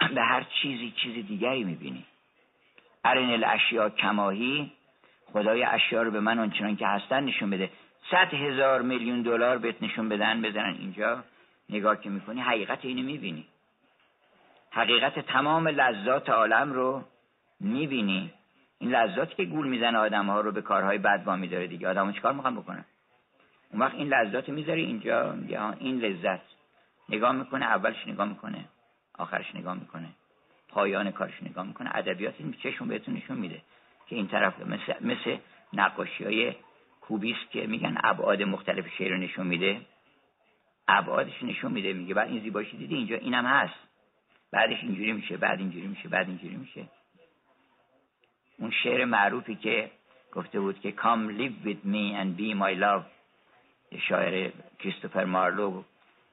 به 0.14 0.22
هر 0.22 0.46
چیزی 0.62 0.94
چیز 1.02 1.26
دیگری 1.26 1.64
می‌بینی. 1.64 2.04
ارن 3.04 3.30
الاشیا 3.30 3.90
کماهی 3.90 4.72
خدای 5.32 5.62
اشیا 5.62 6.02
رو 6.02 6.10
به 6.10 6.20
من 6.20 6.38
اونچنان 6.38 6.76
که 6.76 6.86
هستن 6.86 7.24
نشون 7.24 7.50
بده. 7.50 7.70
صد 8.10 8.34
هزار 8.34 8.82
میلیون 8.82 9.22
دلار 9.22 9.58
بهت 9.58 9.82
نشون 9.82 10.08
بدن 10.08 10.42
بزنن 10.42 10.76
اینجا. 10.78 11.24
نگاه 11.70 12.00
که 12.00 12.10
می‌کنی 12.10 12.40
حقیقت 12.40 12.84
اینو 12.84 13.02
می‌بینی. 13.02 13.44
حقیقت 14.70 15.18
تمام 15.18 15.68
لذات 15.68 16.28
عالم 16.30 16.72
رو 16.72 17.04
می‌بینی. 17.60 18.32
این 18.78 18.94
لذاتی 18.94 19.34
که 19.34 19.44
گول 19.44 19.68
می‌زنه 19.68 19.98
آدم 19.98 20.26
ها 20.26 20.40
رو 20.40 20.52
به 20.52 20.62
کارهای 20.62 20.98
بد 20.98 21.24
با 21.24 21.36
میداره 21.36 21.66
دیگه. 21.66 21.88
آدم 21.88 22.06
ها 22.06 22.12
چیکار 22.12 22.32
می‌خوان 22.32 22.56
بکنن؟ 22.56 22.84
اون 23.70 23.82
وقت 23.82 23.94
این 23.94 24.08
لذات 24.08 24.48
می‌ذاری 24.48 24.84
اینجا 24.84 25.32
این 25.80 26.00
لذت. 26.00 26.40
نگاه 27.08 27.32
می‌کنه 27.32 27.64
اولش 27.64 28.06
نگاه 28.06 28.28
می‌کنه. 28.28 28.64
آخرش 29.20 29.54
نگاه 29.54 29.74
می‌کنه. 29.74 30.08
پایان 30.68 31.10
کارش 31.10 31.42
نگاه 31.42 31.66
می‌کنه. 31.66 31.90
ادبیات 31.94 32.34
این 32.38 32.52
چشم 32.52 32.88
بهتون 32.88 33.14
نشون 33.14 33.36
میده 33.36 33.62
که 34.06 34.16
این 34.16 34.28
طرف 34.28 34.60
مثل, 34.60 34.94
مثل 35.00 35.36
نقاشی 35.72 36.24
های 36.24 36.54
کوبیست 37.00 37.50
که 37.50 37.66
میگن 37.66 37.98
ابعاد 38.04 38.42
مختلف 38.42 38.84
شعر 38.98 39.16
نشون 39.16 39.46
میده. 39.46 39.80
ابعادش 40.88 41.42
نشون 41.42 41.72
میده. 41.72 41.92
میگه 41.92 42.14
بعد 42.14 42.28
این 42.28 42.40
زیباشی 42.40 42.76
دیدی 42.76 42.94
اینجا 42.94 43.16
اینم 43.16 43.46
هست. 43.46 43.74
بعدش 44.52 44.82
اینجوری 44.82 45.12
میشه 45.12 45.36
بعد 45.36 45.58
اینجوری 45.58 45.86
میشه 45.86 46.08
بعد 46.08 46.28
اینجوری 46.28 46.56
میشه. 46.56 46.86
اون 48.58 48.70
شعر 48.70 49.04
معروفی 49.04 49.54
که 49.54 49.90
گفته 50.32 50.60
بود 50.60 50.80
که 50.80 50.92
come 50.92 51.30
live 51.40 51.66
with 51.66 51.84
me 51.84 52.14
and 52.20 52.40
be 52.40 52.54
my 52.62 52.82
love 52.82 53.04
شاعر 54.08 54.50
کریستوفر 54.78 55.24
مارلو 55.24 55.82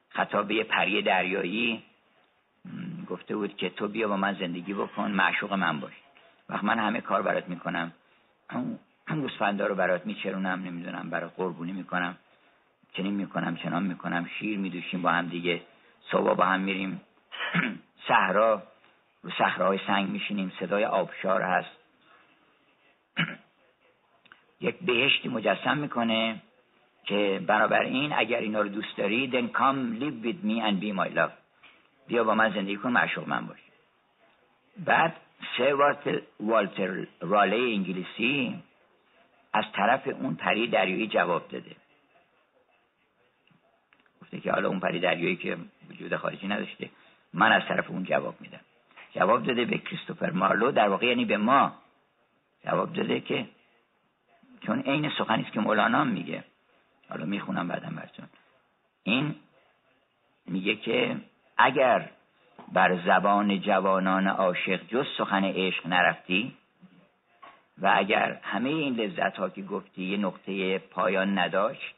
خطابه 0.09 0.63
پری 0.63 1.01
دریایی 1.01 1.83
گفته 3.09 3.35
بود 3.35 3.57
که 3.57 3.69
تو 3.69 3.87
بیا 3.87 4.07
با 4.07 4.17
من 4.17 4.33
زندگی 4.33 4.73
بکن 4.73 5.11
معشوق 5.11 5.53
من 5.53 5.79
باش 5.79 5.93
وقت 6.49 6.63
من 6.63 6.79
همه 6.79 7.01
کار 7.01 7.21
برات 7.21 7.49
می‌کنم. 7.49 7.93
هم 9.07 9.21
گوسفندا 9.21 9.67
رو 9.67 9.75
برات 9.75 10.05
میچرونم 10.05 10.63
نمی‌دونم 10.63 11.09
برات 11.09 11.33
قربونی 11.37 11.71
می‌کنم. 11.71 12.17
چنین 12.93 13.13
می‌کنم 13.13 13.55
چنان 13.55 13.83
می‌کنم. 13.83 14.29
شیر 14.39 14.57
میدوشیم 14.57 15.01
با 15.01 15.11
هم 15.11 15.27
دیگه. 15.27 15.61
صبح 16.11 16.33
با 16.33 16.45
هم 16.45 16.59
میریم 16.59 17.01
صحرا. 18.07 18.63
رو 19.23 19.31
صحراهای 19.37 19.79
سنگ 19.87 20.09
میشینیم. 20.09 20.51
صدای 20.59 20.85
آبشار 20.85 21.41
هست. 21.41 21.77
یک 24.61 24.79
بهشتی 24.79 25.29
مجسم 25.29 25.77
می‌کنه 25.77 26.41
که 27.03 27.41
بنابراین 27.47 28.13
اگر 28.13 28.39
اینا 28.39 28.61
رو 28.61 28.69
دوست 28.69 28.97
داری 28.97 29.31
then 29.31 29.57
come 29.57 29.99
live 30.03 30.25
with 30.25 30.43
me 30.43 30.61
and 30.61 30.81
be 30.81 30.91
my 30.91 31.17
love. 31.17 31.46
بیا 32.07 32.23
با 32.23 32.35
من 32.35 32.53
زندگی 32.53 32.75
کن 32.77 32.91
معشوق 32.91 33.27
من 33.27 33.45
باش. 33.45 33.57
بعد 34.77 35.15
سر 35.57 35.73
والتر 36.39 37.07
راله 37.19 37.57
انگلیسی 37.57 38.63
از 39.53 39.65
طرف 39.73 40.07
اون 40.07 40.35
پری 40.35 40.67
دریایی 40.67 41.07
جواب 41.07 41.47
داده. 41.47 41.75
گفته 44.21 44.39
که 44.39 44.51
حالا 44.51 44.69
اون 44.69 44.79
پری 44.79 44.99
دریایی 44.99 45.35
که 45.35 45.57
وجود 45.89 46.15
خارجی 46.15 46.47
نداشته 46.47 46.89
من 47.33 47.51
از 47.51 47.61
طرف 47.67 47.89
اون 47.89 48.03
جواب 48.03 48.41
میدم. 48.41 48.59
جواب 49.13 49.45
داده 49.45 49.65
به 49.65 49.77
کریستوفر 49.77 50.31
مارلو 50.31 50.71
در 50.71 50.89
واقع 50.89 51.05
یعنی 51.05 51.25
به 51.25 51.37
ما. 51.37 51.73
جواب 52.65 52.93
داده 52.93 53.19
که 53.19 53.47
چون 54.61 54.79
عین 54.81 55.11
سخنی 55.17 55.43
است 55.43 55.51
که 55.51 55.59
مولانا 55.59 56.03
میگه. 56.03 56.43
حالا 57.09 57.25
می‌خونم 57.25 57.67
بعدم 57.67 57.95
براتون. 57.95 58.25
این 59.03 59.35
میگه 60.45 60.75
که 60.75 61.17
اگر 61.57 62.09
بر 62.73 62.99
زبان 63.05 63.61
جوانان 63.61 64.27
عاشق 64.27 64.87
جز 64.87 65.05
سخن 65.17 65.43
عشق 65.43 65.87
نرفتی 65.87 66.53
و 67.77 67.91
اگر 67.95 68.39
همه 68.43 68.69
این 68.69 68.95
لذت 68.95 69.37
ها 69.37 69.49
که 69.49 69.61
گفتی 69.61 70.03
یه 70.03 70.17
نقطه 70.17 70.77
پایان 70.77 71.37
نداشت 71.37 71.95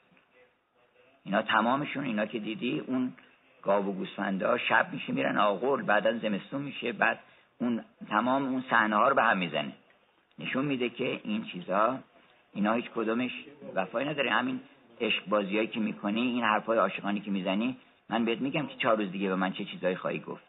اینا 1.26 1.42
تمامشون 1.42 2.04
اینا 2.04 2.26
که 2.26 2.40
دیدی 2.40 2.80
اون 2.80 3.14
گاو 3.62 3.86
و 3.86 3.92
گوسفنده 3.92 4.58
شب 4.58 4.94
میشه 4.94 5.14
میرن 5.14 5.38
آغول 5.38 5.84
بعدا 5.84 6.18
زمستون 6.18 6.62
میشه 6.62 6.92
بعد 6.92 7.20
اون 7.58 7.84
تمام 8.10 8.44
اون 8.44 8.64
صحنه 8.70 8.96
ها 8.96 9.08
رو 9.08 9.16
به 9.16 9.24
هم 9.24 9.38
می‌زنه. 9.38 9.74
نشون 10.40 10.66
میده 10.66 10.90
که 10.90 11.20
این 11.24 11.46
چیزها 11.46 12.00
اینا 12.54 12.74
هیچ 12.74 12.86
کدومش 12.96 13.32
وفایی 13.76 14.10
نداره. 14.10 14.32
همین 14.32 14.60
عشق 15.02 15.26
بازیایی 15.26 15.68
که 15.68 15.80
می‌کنی 15.80 16.22
این 16.22 16.44
حرفای 16.44 16.78
عاشقانی 16.78 17.20
که 17.20 17.32
می‌زنی 17.32 17.78
من 18.10 18.26
بهت 18.26 18.42
میگم 18.42 18.68
که 18.68 18.76
چهار 18.76 18.98
روز 18.98 19.12
دیگه 19.12 19.30
به 19.30 19.36
من 19.36 19.54
چه 19.54 19.66
چیزایی 19.66 19.96
خواهی 19.96 20.20
گفت. 20.20 20.44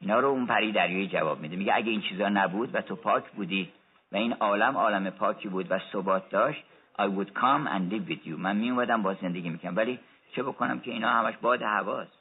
اینا 0.00 0.20
رو 0.20 0.28
اون 0.28 0.46
پری 0.46 0.72
دریایی 0.72 1.08
جواب 1.08 1.40
میده. 1.40 1.56
میگه 1.56 1.74
اگه 1.74 1.90
این 1.90 2.00
چیزا 2.00 2.28
نبود 2.28 2.74
و 2.74 2.80
تو 2.80 2.96
پاک 2.96 3.30
بودی 3.30 3.68
و 4.12 4.16
این 4.16 4.32
عالم 4.32 4.76
عالم 4.76 5.10
پاکی 5.10 5.48
بود 5.48 5.66
و 5.70 5.78
ثبات 5.92 6.30
داشت 6.30 6.64
I 6.98 7.06
would 7.06 7.30
come 7.42 7.66
and 7.74 7.92
live 7.92 8.08
with 8.10 8.26
you. 8.26 8.38
من 8.38 8.56
می 8.56 8.70
اومدم 8.70 9.02
با 9.02 9.14
زندگی 9.14 9.50
می‌کنم 9.50 9.76
ولی 9.76 9.98
چه 10.32 10.42
بکنم 10.42 10.80
که 10.80 10.90
اینا 10.90 11.08
همش 11.08 11.34
باد 11.40 11.62
هواست. 11.62 12.12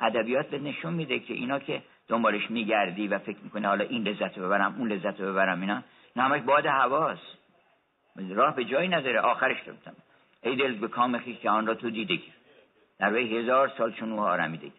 ادبیات 0.00 0.50
به 0.50 0.58
نشون 0.58 0.94
میده 0.94 1.18
که 1.18 1.34
اینا 1.34 1.58
که 1.58 1.82
دنبالش 2.08 2.50
میگردی 2.50 3.08
و 3.08 3.18
فکر 3.18 3.38
می‌کنه 3.42 3.68
حالا 3.68 3.84
این 3.84 4.02
لذت 4.02 4.38
رو 4.38 4.46
ببرم 4.46 4.74
اون 4.78 4.92
لذت 4.92 5.20
رو 5.20 5.32
ببرم 5.32 5.60
اینا 5.60 5.82
نه 6.16 6.22
همش 6.22 6.40
باد 6.42 6.66
هواست. 6.66 7.38
راه 8.16 8.56
به 8.56 8.64
جایی 8.64 8.88
نداره 8.88 9.20
آخرش 9.20 9.56
گفتم 9.68 9.94
ای 10.42 10.56
دل 10.56 10.74
به 10.74 10.88
کام 10.88 11.18
خیش 11.18 11.38
که 11.38 11.50
آن 11.50 11.66
را 11.66 11.74
تو 11.74 11.90
دیده 11.90 12.18
در 13.02 13.16
هزار 13.16 13.72
سال 13.78 13.92
چون 13.92 14.12
او 14.12 14.20
آرمیده 14.20 14.72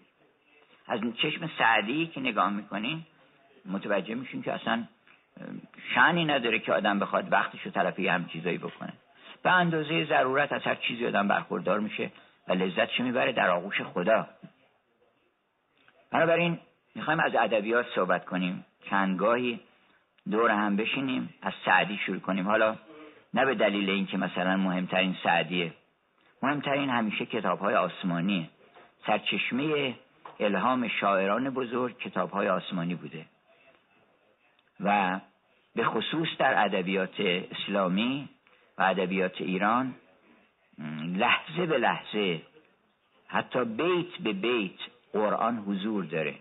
از 0.88 1.00
چشم 1.22 1.50
سعدی 1.58 2.08
که 2.08 2.20
نگاه 2.20 2.50
می‌کنین 2.50 3.04
متوجه 3.66 4.16
میشین 4.16 4.42
که 4.42 4.54
اصلا 4.54 4.84
شنی 5.96 6.26
نداره 6.26 6.60
که 6.60 6.74
آدم 6.74 7.00
بخواد 7.00 7.32
وقتش 7.32 7.68
طرفی 7.68 8.08
هم 8.08 8.26
چیزایی 8.26 8.58
بکنه. 8.58 8.94
به 9.44 9.52
اندازه 9.52 10.06
ضرورت 10.06 10.52
از 10.52 10.62
هر 10.62 10.76
چیزی 10.76 11.08
آدم 11.08 11.28
برخوردار 11.28 11.80
میشه 11.80 12.12
و 12.48 12.54
لذتش 12.54 13.00
می‌بره 13.00 13.32
در 13.32 13.50
آغوش 13.50 13.82
خدا. 13.82 14.28
بنابراین 16.12 16.60
می‌خوایم 16.96 17.20
از 17.20 17.36
ادبیات 17.36 17.86
صحبت 17.96 18.26
کنیم. 18.26 18.66
چندگاهی 18.90 19.60
دور 20.32 20.52
هم 20.52 20.76
بشینیم 20.76 21.34
از 21.42 21.54
سعدی 21.66 21.98
شروع 22.06 22.20
کنیم. 22.20 22.48
حالا 22.48 22.76
نه 23.34 23.46
به 23.46 23.56
دلیل 23.56 23.90
اینکه 23.90 24.18
مثلا 24.18 24.58
مهمترین 24.58 25.16
سعدیه. 25.24 25.74
مهمترین 26.44 26.90
همیشه 26.90 27.26
کتاب 27.26 27.60
های 27.60 27.76
آسمانی. 27.76 28.50
سرچشمه 29.08 29.96
الهام 30.40 30.88
شاعران 30.88 31.50
بزرگ 31.50 31.98
کتاب 31.98 32.32
های 32.32 32.50
آسمانی 32.50 32.96
بوده. 32.96 33.26
و 34.80 35.20
به 35.76 35.84
خصوص 35.84 36.28
در 36.40 36.66
ادبیات 36.66 37.20
اسلامی 37.20 38.30
و 38.78 38.84
ادبیات 38.84 39.42
ایران 39.42 39.96
لحظه 41.06 41.66
به 41.66 41.78
لحظه 41.78 42.42
حتی 43.28 43.66
بیت 43.66 44.18
به 44.24 44.34
بیت 44.34 44.80
قرآن 45.14 45.58
حضور 45.58 46.06
داره. 46.06 46.36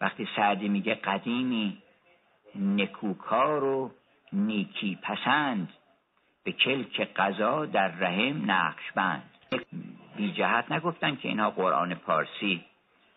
وقتی 0.00 0.28
سعدی 0.36 0.68
میگه 0.68 0.94
قدیمی 0.94 1.82
نکوکار 2.54 3.64
و 3.64 3.90
نیکی 4.32 4.98
پسند 5.02 5.68
به 6.46 6.52
کلک 6.52 7.00
قضا 7.00 7.66
در 7.66 7.88
رحم 7.88 8.50
نقش 8.50 8.92
بند 8.94 9.30
بی 10.16 10.32
جهت 10.32 10.72
نگفتن 10.72 11.16
که 11.16 11.28
اینها 11.28 11.50
قرآن 11.50 11.94
پارسی 11.94 12.64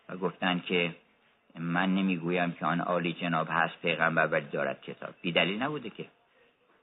و 0.08 0.16
گفتن 0.16 0.58
که 0.58 0.96
من 1.58 1.94
نمی‌گویم 1.94 2.52
که 2.52 2.66
آن 2.66 2.80
عالی 2.80 3.12
جناب 3.12 3.48
هست 3.50 3.82
پیغمبر 3.82 4.26
ولی 4.26 4.46
دارد 4.52 4.82
کتاب. 4.82 5.14
بی 5.22 5.32
دلیل 5.32 5.62
نبوده 5.62 5.90
که. 5.90 6.06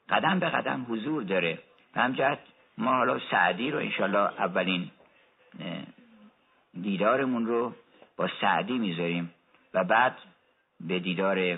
قدم 0.10 0.40
به 0.40 0.50
قدم 0.50 0.86
حضور 0.90 1.24
داره. 1.24 1.60
به 1.94 2.02
همجهت 2.02 2.40
ما 2.78 2.92
حالا 2.92 3.20
سعدی 3.32 3.72
رو 3.72 3.80
انشالله 3.80 4.20
اولین 4.20 4.92
دیدارمون 6.82 7.46
رو 7.46 7.74
با 8.18 8.30
سعدی 8.42 8.78
می‌ذاریم 8.78 9.34
و 9.74 9.84
بعد 9.84 10.18
به 10.80 11.00
دیدار 11.00 11.58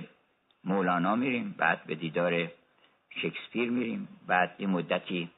مولانا 0.63 1.15
میریم 1.15 1.55
بعد 1.57 1.83
به 1.85 1.95
دیدار 1.95 2.47
شکسپیر 3.09 3.69
میریم. 3.69 4.07
بعد 4.27 4.55
یه 4.59 4.67
مدتی 4.67 5.29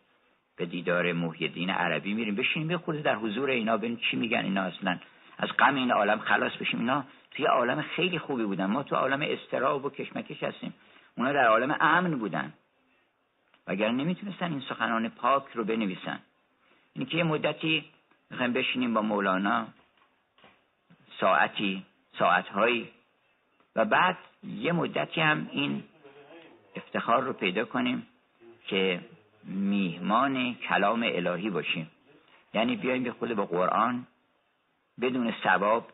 به 0.56 0.66
دیدار 0.66 1.14
محیدین 1.14 1.70
عربی 1.70 2.14
میریم. 2.14 2.36
بشینیم 2.36 2.72
یه 2.72 2.78
خود 2.78 3.04
در 3.04 3.16
حضور 3.16 3.50
اینا 3.50 3.78
ببینیم 3.78 4.00
چی 4.12 4.18
میگن 4.18 4.44
اینا 4.44 4.62
اصلا. 4.62 5.00
از 5.38 5.50
غم 5.60 5.76
این 5.76 5.92
عالم 5.92 6.20
خلاص 6.20 6.52
بشیم. 6.52 6.80
اینا 6.80 7.04
توی 7.32 7.46
عالم 7.46 7.82
خیلی 7.82 8.20
خوبی 8.20 8.44
بودن. 8.44 8.66
ما 8.66 8.84
تو 8.84 8.96
عالم 8.96 9.22
استراب 9.22 9.86
و 9.86 9.90
کشمکش 9.90 10.44
هستیم. 10.44 10.74
اونا 11.18 11.34
در 11.34 11.46
عالم 11.46 11.78
امن 11.80 12.20
بودن. 12.20 12.54
اگر 13.68 13.92
نمی‌تونستن 13.92 14.52
این 14.52 14.62
سخنان 14.70 15.10
پاک 15.10 15.44
رو 15.54 15.64
بنویسن. 15.64 16.20
این 16.94 17.06
که 17.06 17.18
یه 17.18 17.24
مدتی 17.24 17.86
می‌خوایم 18.32 18.54
بشینیم 18.54 18.94
با 18.94 19.02
مولانا 19.02 19.68
ساعتی 21.20 21.86
ساعتهایی. 22.20 22.90
و 23.76 23.86
بعد 23.86 24.18
یه 24.44 24.72
مدتی 24.72 25.22
هم 25.22 25.50
این 25.52 25.84
افتخار 26.76 27.24
رو 27.24 27.34
پیدا 27.34 27.66
کنیم 27.66 28.08
که 28.68 29.02
میهمان 29.44 30.54
کلام 30.54 31.04
الهی 31.04 31.50
باشیم. 31.50 31.92
یعنی 32.54 32.76
بیایم 32.76 33.04
به 33.04 33.12
خود 33.12 33.34
با 33.34 33.46
قرآن 33.46 34.08
بدون 35.02 35.34
ثواب 35.44 35.92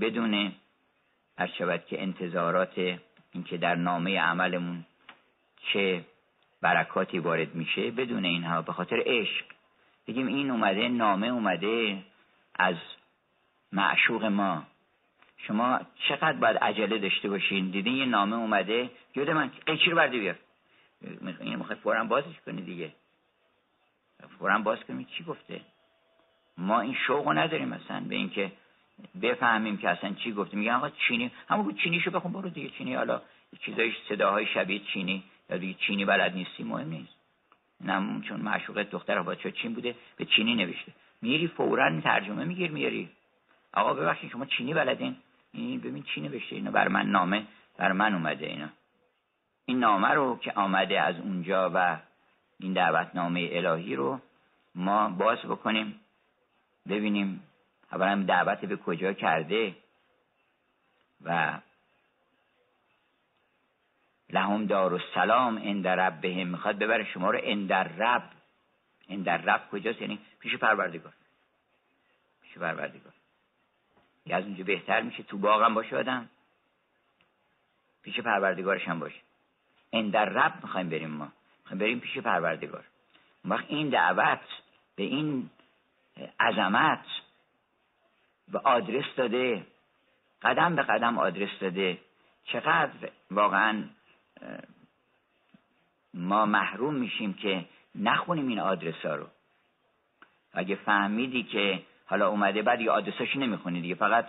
بدون 0.00 0.52
هر 1.38 1.46
شود 1.58 1.86
که 1.86 2.02
انتظارات 2.02 2.98
اینکه 3.32 3.56
در 3.56 3.74
نامه 3.74 4.20
عملمون 4.20 4.84
چه 5.72 6.04
برکاتی 6.60 7.18
وارد 7.18 7.54
میشه 7.54 7.90
بدون 7.90 8.24
اینها 8.24 8.62
به 8.62 8.72
خاطر 8.72 9.02
عشق. 9.06 9.44
بگیم 10.06 10.26
این 10.26 10.50
اومده 10.50 10.88
نامه 10.88 11.26
اومده 11.26 12.04
از 12.54 12.76
معشوق 13.72 14.24
ما. 14.24 14.66
شما 15.46 15.80
چقدر 16.08 16.32
باید 16.32 16.56
عجله 16.56 16.98
داشته 16.98 17.28
باشین؟ 17.28 17.70
دیدین 17.70 17.96
یه 17.96 18.04
نامه 18.04 18.36
اومده. 18.36 18.90
یاد 19.14 19.30
من 19.30 19.50
قیچی 19.66 19.90
رو 19.90 19.96
برده 19.96 20.18
بیار؟ 20.18 20.36
این 21.40 21.56
می‌خواد 21.56 21.78
فورا 21.78 22.04
بازش 22.04 22.40
کنی 22.46 22.62
دیگه. 22.62 22.92
فورا 24.38 24.58
باز 24.58 24.78
کنی. 24.88 25.04
چی 25.04 25.24
گفته؟ 25.24 25.60
ما 26.58 26.80
این 26.80 26.94
شوق 27.06 27.38
نداریم 27.38 27.68
مثلا 27.68 28.00
به 28.00 28.14
اینکه 28.14 28.52
بفهمیم 29.22 29.76
که 29.76 29.88
اصلا 29.88 30.14
چی 30.14 30.32
گفته. 30.32 30.56
میگن 30.56 30.72
آقا 30.72 30.90
چینی 30.90 31.30
همون 31.48 31.74
چینیشو 31.74 32.10
بخون 32.10 32.32
برو 32.32 32.48
دیگه. 32.48 32.68
چینی 32.68 32.94
حالا 32.94 33.22
چیزای 33.60 33.92
صداهای 34.08 34.46
شبیه 34.46 34.78
چینی. 34.78 35.24
یا 35.50 35.56
دیگه 35.56 35.74
چینی 35.74 36.04
بلد 36.04 36.34
نیستی 36.34 36.62
مهم 36.62 36.88
نیست. 36.88 37.14
نه 37.80 38.20
چون 38.20 38.40
معشوق 38.40 38.82
دختر 38.82 39.18
آبادشاه 39.18 39.52
چین 39.52 39.74
بوده 39.74 39.94
به 40.16 40.24
چینی 40.24 40.54
نوشته. 40.54 40.92
میری 41.22 41.46
فورا 41.48 42.00
ترجمه 42.00 42.44
میگیر 42.44 42.70
میاری 42.70 43.08
آقا 43.72 43.94
ببخشید 43.94 44.30
شما 44.30 44.44
چینی 44.44 44.74
بلدین؟ 44.74 45.16
این 45.54 45.80
ببین 45.80 46.02
چی 46.02 46.20
نوشته 46.20 46.56
اینا 46.56 46.70
بر 46.70 46.88
من 46.88 47.06
نامه 47.06 47.46
بر 47.76 47.92
من 47.92 48.14
اومده 48.14 48.46
اینا. 48.46 48.68
این 49.66 49.78
نامه 49.78 50.08
رو 50.08 50.38
که 50.38 50.52
آمده 50.52 51.00
از 51.00 51.16
اونجا 51.16 51.70
و 51.74 51.98
این 52.58 52.72
دعوتنامه 52.72 53.48
الهی 53.52 53.96
رو 53.96 54.20
ما 54.74 55.08
باز 55.08 55.38
بکنیم 55.38 56.00
ببینیم 56.88 57.42
اولا 57.92 58.24
دعوت 58.28 58.64
به 58.64 58.76
کجا 58.76 59.12
کرده 59.12 59.76
و 61.24 61.58
لهم 64.30 64.66
دار 64.66 64.94
السلام 64.94 65.56
اند 65.62 65.88
ربهم. 65.88 66.48
می‌خواد 66.48 66.78
ببره 66.78 67.04
شما 67.04 67.30
رو 67.30 67.40
اندر 67.42 67.84
رب. 67.84 68.30
اندر 69.08 69.36
رب 69.36 69.68
کجاست؟ 69.70 70.00
یعنی 70.00 70.18
پیش 70.40 70.56
پروردگار. 70.56 71.12
پیش 72.42 72.58
پروردگار. 72.58 73.12
یا 74.26 74.36
از 74.36 74.44
اونجا 74.44 74.64
بهتر 74.64 75.00
میشه 75.00 75.22
تو 75.22 75.38
باغم 75.38 75.74
باشه 75.74 75.96
آدم. 75.96 76.28
پیش 78.02 78.20
پروردگارش 78.20 78.88
هم 78.88 79.00
باشه 79.00 79.20
اندر 79.92 80.24
رب 80.24 80.54
می‌خوایم 80.62 80.88
بریم 80.88 81.10
ما. 81.10 81.32
می‌خوایم 81.58 81.78
بریم 81.78 82.00
پیش 82.00 82.18
پروردگار. 82.18 82.84
وقت 83.44 83.64
این 83.68 83.88
دعوت 83.88 84.40
به 84.96 85.02
این 85.02 85.50
عظمت 86.40 87.04
به 88.48 88.58
آدرس 88.58 89.14
داده. 89.16 89.66
قدم 90.42 90.76
به 90.76 90.82
قدم 90.82 91.18
آدرس 91.18 91.58
داده. 91.60 91.98
چقدر 92.44 93.10
واقعا 93.30 93.84
ما 96.14 96.46
محروم 96.46 96.94
میشیم 96.94 97.34
که 97.34 97.64
نخونیم 97.94 98.48
این 98.48 98.60
آدرس 98.60 99.06
ها 99.06 99.14
رو. 99.14 99.26
اگه 100.52 100.74
فهمیدی 100.74 101.42
که 101.42 101.82
حالا 102.06 102.28
اومده 102.28 102.62
بعد 102.62 102.80
یه 102.80 102.90
آدرساشو 102.90 103.38
نمی‌خونی 103.38 103.80
دیگه. 103.80 103.94
فقط 103.94 104.28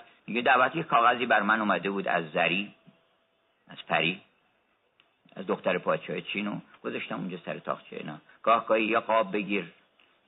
یه 0.76 0.84
کاغذی 0.84 1.26
بر 1.26 1.42
من 1.42 1.60
اومده 1.60 1.90
بود 1.90 2.08
از 2.08 2.32
زری 2.32 2.76
از 3.68 3.78
پری 3.88 4.22
از 5.36 5.48
دختر 5.48 5.78
پادشاه 5.78 6.22
چینو 6.22 6.60
گذاشتم 6.84 7.16
اونجا 7.16 7.38
سر 7.46 7.60
تاخچه 7.60 7.96
اینا. 7.96 8.18
گاه 8.44 8.66
گاهی 8.68 8.86
یا 8.86 9.02
قاب 9.02 9.32
بگیر 9.34 9.72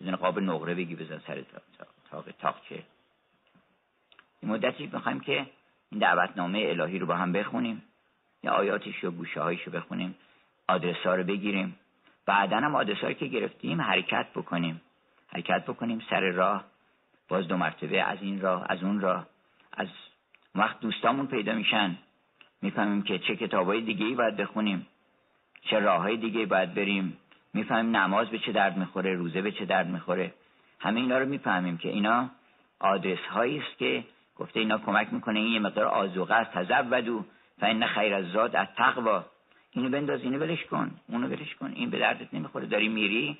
بزن 0.02 0.16
قاب 0.16 0.40
نقره 0.40 0.76
بگی 0.76 0.96
بزن 0.96 1.22
سر 1.28 1.44
تاق 2.12 2.26
تاخچه. 2.40 2.84
این 4.42 4.52
مدتی 4.52 4.90
می‌خوایم 4.94 5.20
که 5.20 5.46
این 5.92 6.00
دعوتنامه 6.00 6.60
الهی 6.60 7.00
رو 7.00 7.06
با 7.06 7.16
هم 7.16 7.32
بخونیم 7.32 7.84
یا 8.44 8.52
آیاتش 8.52 9.04
و 9.04 9.12
گوشه 9.12 9.42
رو 9.42 9.72
بخونیم 9.72 10.16
آدرس 10.68 11.06
ها 11.06 11.16
رو 11.16 11.24
بگیریم. 11.24 11.80
بعدا 12.26 12.58
هم 12.58 12.76
آدرس 12.76 13.18
که 13.18 13.28
گرفتیم 13.28 13.82
حرکت 13.82 14.28
بکنیم. 14.36 14.82
حرکت 15.28 15.66
بکنیم 15.66 16.02
سر 16.10 16.22
راه. 16.22 16.64
باز 17.30 17.48
دو 17.48 17.58
مرتبه 17.58 18.04
از 18.04 18.18
این 18.22 18.42
راه 18.42 18.66
از 18.70 18.84
اون 18.84 19.00
راه. 19.00 19.28
از 19.74 19.88
وقت 20.56 20.80
دوستامون 20.80 21.28
پیدا 21.28 21.54
میشن. 21.54 21.98
می‌فهمیم 22.62 23.04
که 23.04 23.20
چه 23.20 23.36
کتابای 23.36 23.82
دیگه 23.82 24.06
ای 24.06 24.16
باید 24.16 24.38
بخونیم. 24.38 24.88
چه 25.62 25.80
راه 25.80 26.02
های 26.02 26.18
دیگه 26.18 26.46
باید 26.46 26.74
بریم. 26.74 27.18
می‌فهمیم 27.54 27.96
نماز 27.96 28.28
به 28.28 28.40
چه 28.40 28.52
درد 28.52 28.78
می‌خوره 28.78 29.16
روزه 29.16 29.42
به 29.42 29.52
چه 29.52 29.66
درد 29.66 29.88
می‌خوره. 29.88 30.34
همه 30.80 31.00
اینا 31.00 31.18
رو 31.18 31.26
می‌فهمیم 31.26 31.78
که 31.78 31.90
اینا 31.90 32.30
آدرس 32.80 33.20
هایی 33.20 33.60
است 33.60 33.78
که 33.78 34.04
گفته 34.38 34.60
اینا 34.60 34.78
کمک 34.78 35.14
می‌کنه 35.14 35.40
این 35.40 35.54
یه 35.54 35.60
مقدار 35.60 35.86
آزوغه 35.86 36.34
است 36.34 36.52
تزودو 36.52 37.26
فان 37.60 37.86
خیر 37.86 38.14
از 38.14 38.26
زاد 38.26 38.56
از 38.56 38.68
تقوا 38.78 39.26
اینو 39.72 39.90
بنداز 39.90 40.22
اینو 40.22 40.40
ولش 40.40 40.66
کن. 40.66 40.92
اونو 41.08 41.28
ولش 41.28 41.56
کن. 41.56 41.72
این 41.76 41.90
به 41.90 42.00
دردت 42.00 42.34
نمی‌خوره. 42.34 42.66
داری 42.66 42.88
میری 42.90 43.38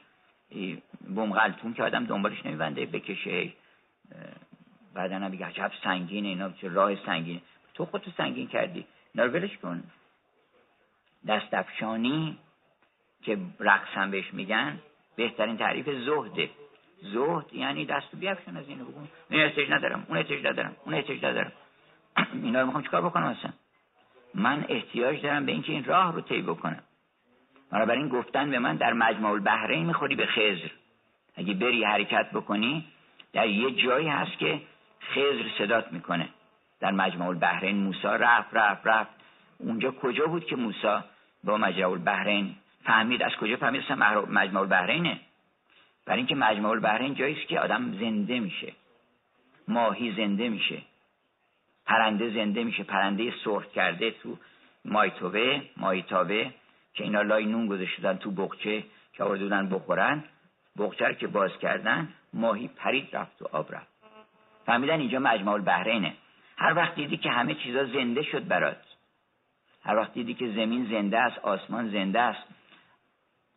بوم 1.16 1.74
که 1.76 1.84
آدم 1.84 2.06
دنبالش 2.06 2.46
نمیبنده 2.46 2.86
بکشه. 2.86 3.54
بعدا 4.94 5.16
هم 5.16 5.32
بگه 5.32 5.46
عجب 5.46 5.72
سنگینه 5.84 6.28
اینا 6.28 6.50
چه 6.50 6.70
راه 6.70 7.06
سنگین. 7.06 7.42
تو 7.74 7.86
خودتو 7.86 8.12
سنگین 8.12 8.48
کردی. 8.48 8.86
اینا 9.14 9.26
رو 9.26 9.34
ولش 9.34 9.58
کن. 9.58 9.84
دست 11.28 11.54
افشانی 11.54 12.38
که 13.22 13.38
رقص 13.60 13.90
هم 13.94 14.12
بهش 14.12 14.34
میگن 14.34 14.80
بهترین 15.16 15.58
تعریف 15.58 15.90
زهده. 15.90 16.50
زهد 17.02 17.54
یعنی 17.54 17.86
دست 17.86 18.16
بیافشن 18.16 18.58
از 18.58 18.68
اینو 18.68 18.86
بگون 18.86 19.08
این 19.30 19.42
احتیاج 19.42 19.72
ندارم 19.72 20.06
اون 20.08 20.18
احتیاج 20.18 20.46
ندارم 20.46 20.76
اون 20.86 20.96
احتیاج 20.96 21.26
ندارم. 21.26 21.52
اینا 22.44 22.60
رو 22.60 22.66
می‌خوام 22.66 22.84
چیکار 22.84 23.02
بکنم 23.02 23.26
اصلا؟ 23.26 23.54
من 24.34 24.66
احتیاج 24.70 25.22
دارم 25.22 25.46
به 25.46 25.52
اینکه 25.52 25.72
این 25.72 25.84
راه 25.84 26.14
رو 26.14 26.22
طی 26.22 26.42
بکنم. 26.42 26.84
این 27.72 28.10
گفتن 28.10 28.50
به 28.50 28.60
من 28.60 28.76
در 28.76 28.94
مجمع 28.94 29.30
البحرین 29.30 29.86
می‌خوری 29.86 30.16
به 30.16 30.26
خزر 30.26 30.70
اگه 31.36 31.54
بری 31.54 31.84
حرکت 31.84 32.32
بکنی 32.34 32.86
در 33.34 33.48
یه 33.48 33.72
جایی 33.72 34.08
هست 34.08 34.38
که 34.38 34.62
خزر 35.02 35.50
صدات 35.58 35.92
می‌کنه. 35.92 36.30
در 36.80 36.92
مجمع 36.92 37.28
البحرین 37.28 37.78
موسا 37.78 38.16
رفت 38.16 38.50
رفت 38.54 38.88
رفت. 38.88 39.10
اونجا 39.58 39.92
کجا 39.92 40.26
بود 40.28 40.46
که 40.46 40.56
موسا 40.56 41.04
با 41.44 41.58
مجمع 41.58 41.90
البحرین 41.90 42.56
فهمید؟ 42.84 43.24
از 43.24 43.32
کجا 43.36 43.56
فهمید 43.56 43.82
اصلا 43.82 44.22
مجمع 44.22 44.60
البحرینه؟ 44.60 45.20
برای 46.06 46.18
اینکه 46.18 46.36
مجمع 46.36 46.70
البحرین 46.70 47.16
جایی 47.16 47.40
است 47.40 47.48
که 47.48 47.60
آدم 47.60 47.92
زنده 47.92 48.40
میشه. 48.40 48.74
ماهی 49.68 50.12
زنده 50.12 50.50
میشه. 50.50 50.82
پرنده 51.86 52.30
زنده 52.30 52.64
میشه. 52.64 52.84
پرنده 52.84 53.34
سرخ 53.44 53.72
کرده 53.72 54.12
تو 54.12 54.38
مایتوبه 54.86 55.62
مایتابه 55.78 56.54
که 56.94 57.04
اینا 57.04 57.22
لای 57.22 57.46
نون 57.46 57.68
گذاشتن 57.68 58.18
تو 58.18 58.32
بخچه 58.32 58.84
که 59.14 59.24
آورده 59.24 59.64
بخورن. 59.64 60.24
بخچه 60.78 61.16
که 61.16 61.28
باز 61.28 61.52
کردن 61.62 62.14
ماهی 62.34 62.68
پرید 62.68 63.16
رفت 63.16 63.42
و 63.42 63.48
آب 63.52 63.76
رفت. 63.76 63.98
فهمیدن 64.66 65.00
اینجا 65.00 65.20
مجمع 65.20 65.52
البحرینه. 65.52 66.14
هر 66.58 66.74
وقت 66.74 66.96
دیدی 66.96 67.18
که 67.18 67.30
همه 67.30 67.54
چیزا 67.54 67.86
زنده 67.86 68.24
شد 68.24 68.48
برات. 68.48 68.82
هر 69.84 69.96
وقت 69.96 70.14
دیدی 70.14 70.34
که 70.34 70.48
زمین 70.48 70.86
زنده 70.86 71.20
است 71.20 71.40
آسمان 71.40 71.90
زنده 71.90 72.22
است 72.22 72.48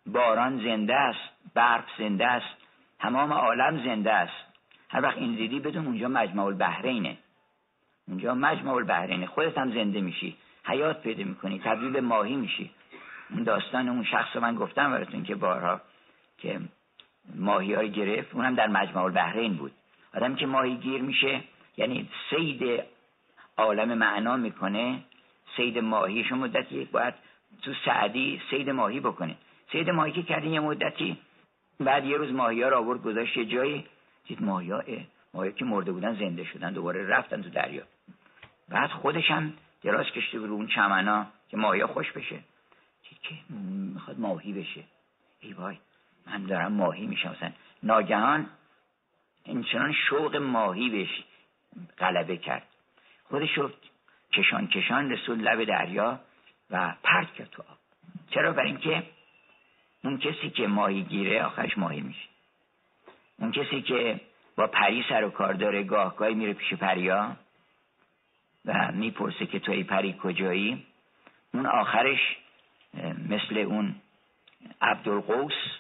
باران 0.07 0.59
زنده 0.59 0.95
است 0.95 1.55
برف 1.55 1.85
زنده 1.99 2.27
است 2.27 2.57
تمام 2.99 3.33
عالم 3.33 3.85
زنده 3.85 4.13
است. 4.13 4.47
هر 4.89 5.03
وقت 5.03 5.17
این 5.17 5.35
دیدی 5.35 5.61
بدون 5.61 5.87
اونجا 5.87 6.09
مجمع 6.09 6.45
البحرینه. 6.45 7.19
اونجا 8.09 8.35
مجمع 8.35 8.73
البحرینه. 8.73 9.27
خودت 9.27 9.59
هم 9.59 9.71
زنده 9.71 10.01
میشی. 10.01 10.37
حیات 10.65 11.03
پیدا 11.03 11.25
می‌کنی. 11.25 11.59
تبدیل 11.59 11.91
به 11.91 12.01
ماهی 12.01 12.37
میشی. 12.37 12.71
اون 13.31 13.43
داستان 13.43 13.89
اون 13.89 14.05
شخص 14.05 14.37
من 14.37 14.55
گفتم 14.55 14.91
براتون 14.91 15.23
که 15.23 15.35
بارها 15.35 15.81
که 16.39 16.61
ماهی 17.35 17.75
های 17.75 17.91
گرفت 17.91 18.35
اونم 18.35 18.55
در 18.55 18.67
مجمع 18.67 19.03
البحرین 19.03 19.55
بود. 19.55 19.73
آدم 20.15 20.35
که 20.35 20.47
ماهی 20.47 20.77
گیر 20.77 21.03
میشه 21.03 21.41
یعنی 21.77 22.09
سید 22.31 22.83
عالم 23.57 23.99
معنا 23.99 24.37
می‌کنه 24.37 25.01
سید 25.57 25.79
ماهیش 25.79 26.33
مدتی 26.33 26.85
باید 26.85 27.15
تو 27.63 27.73
سعدی 27.85 28.41
سید 28.51 28.71
ماهی 28.71 29.01
بکنه. 29.01 29.37
سید 29.73 29.91
ماهی 29.91 30.13
که 30.13 30.23
کردین 30.23 30.53
یه 30.53 30.61
مدتی 30.61 31.17
بعد 31.81 32.05
یه 32.05 32.17
روز 32.17 32.33
ماهی 32.33 32.63
ها 32.63 32.69
رو 32.69 32.77
آورد 32.77 33.03
گذاشت 33.03 33.37
یه 33.37 33.45
جایی 33.45 33.85
دید 34.27 34.43
ماهی 34.43 34.71
ها 34.71 34.83
ماهی 35.35 35.53
که 35.53 35.65
مرده 35.65 35.93
بودن 35.93 36.15
زنده 36.15 36.45
شدن 36.45 36.73
دوباره 36.73 37.07
رفتن 37.07 37.43
تو 37.43 37.51
دریا. 37.51 37.83
بعد 38.69 38.91
خودش 38.91 39.31
هم 39.31 39.53
دراز 39.83 40.07
کشته 40.07 40.39
رو 40.39 40.53
اون 40.53 40.67
چمنا 40.67 41.27
که 41.49 41.57
ماهی 41.57 41.81
ها 41.81 41.87
خوش 41.87 42.13
بشه. 42.13 42.39
که 43.23 43.35
می‌خواد 43.95 44.21
ماهی 44.21 44.53
بشه. 44.53 44.85
ای 45.41 45.53
وای. 45.53 45.77
من 46.27 46.47
دارم 46.47 46.73
ماهی 46.73 47.07
میشم 47.07 47.31
مثلا 47.31 47.53
ناگهان 47.83 48.47
اینچنان 49.45 49.93
شوق 49.93 50.37
ماهی 50.37 50.91
بهش 50.91 51.25
غلبه 51.99 52.37
کرد. 52.37 52.67
خودش 53.25 53.59
رو 53.59 53.71
کشان 54.33 54.67
کشان 54.67 55.11
رسول 55.11 55.41
لب 55.41 55.65
دریا 55.65 56.21
و 56.71 56.95
پرت 57.03 57.35
کرد 57.35 57.51
تو 57.51 57.63
آب. 57.63 57.79
چرا؟ 58.31 58.53
برای 58.53 58.69
اینکه 58.69 59.03
اون 60.05 60.19
کسی 60.19 60.51
که 60.51 60.67
ماهی 60.67 61.03
گیره 61.03 61.45
آخرش 61.45 61.79
ماهی 61.79 62.01
میشه. 62.01 62.29
اون 63.39 63.53
کسی 63.53 63.83
که 63.83 64.21
با 64.57 64.67
پری 64.67 65.05
سر 65.09 65.25
و 65.25 65.31
کار 65.31 65.53
داره 65.53 65.83
گاه 65.83 66.17
گاهی 66.17 66.35
میره 66.35 66.53
پیش 66.53 66.75
پریا 66.75 67.37
و 68.65 68.93
می‌پرسه 68.93 69.47
که 69.47 69.59
توی 69.59 69.85
پری 69.85 70.17
کجایی؟ 70.23 70.87
اون 71.55 71.67
آخرش 71.67 72.37
مثل 73.29 73.59
اون 73.59 73.95
عبدالقوس 74.83 75.80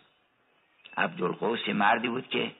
عبدالقوس 0.97 1.69
مردی 1.69 2.09
بود 2.09 2.29
که 2.29 2.51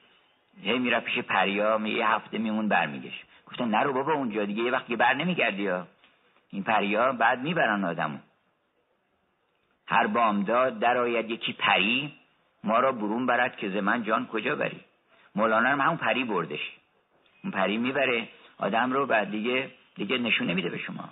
هی 0.61 0.79
میره 0.79 0.99
پیش 0.99 1.19
پریا 1.19 1.79
یه 1.85 2.07
هفته 2.07 2.37
میمون 2.37 2.67
برمیگش 2.67 3.23
گفتن 3.45 3.67
نرو 3.67 3.93
بابا 3.93 4.13
اونجا 4.13 4.45
دیگه 4.45 4.63
یه 4.63 4.71
وقتی 4.71 4.95
بر 4.95 5.13
نمیگردی 5.13 5.67
ها. 5.67 5.87
این 6.49 6.63
پریا 6.63 7.11
بعد 7.11 7.41
می‌برن 7.41 7.85
آدمو. 7.85 8.17
هر 9.87 10.07
بامداد 10.07 10.79
در 10.79 10.97
آید 10.97 11.29
یکی 11.29 11.53
پری 11.53 12.13
ما 12.63 12.79
را 12.79 12.91
برون 12.91 13.25
برد 13.25 13.57
که 13.57 13.69
ز 13.69 13.75
من 13.75 14.03
جان 14.03 14.27
کجا 14.27 14.55
بری؟ 14.55 14.79
مولانا 15.35 15.69
هم 15.69 15.81
همون 15.81 15.97
پری 15.97 16.23
بردش. 16.23 16.71
اون 17.43 17.51
پری 17.53 17.77
می‌بره 17.77 18.27
آدم 18.57 18.93
رو 18.93 19.05
بعد 19.05 19.31
دیگه 19.31 19.71
دیگه 19.95 20.17
نشون 20.17 20.47
نمیده 20.47 20.69
به 20.69 20.77
شما. 20.77 21.09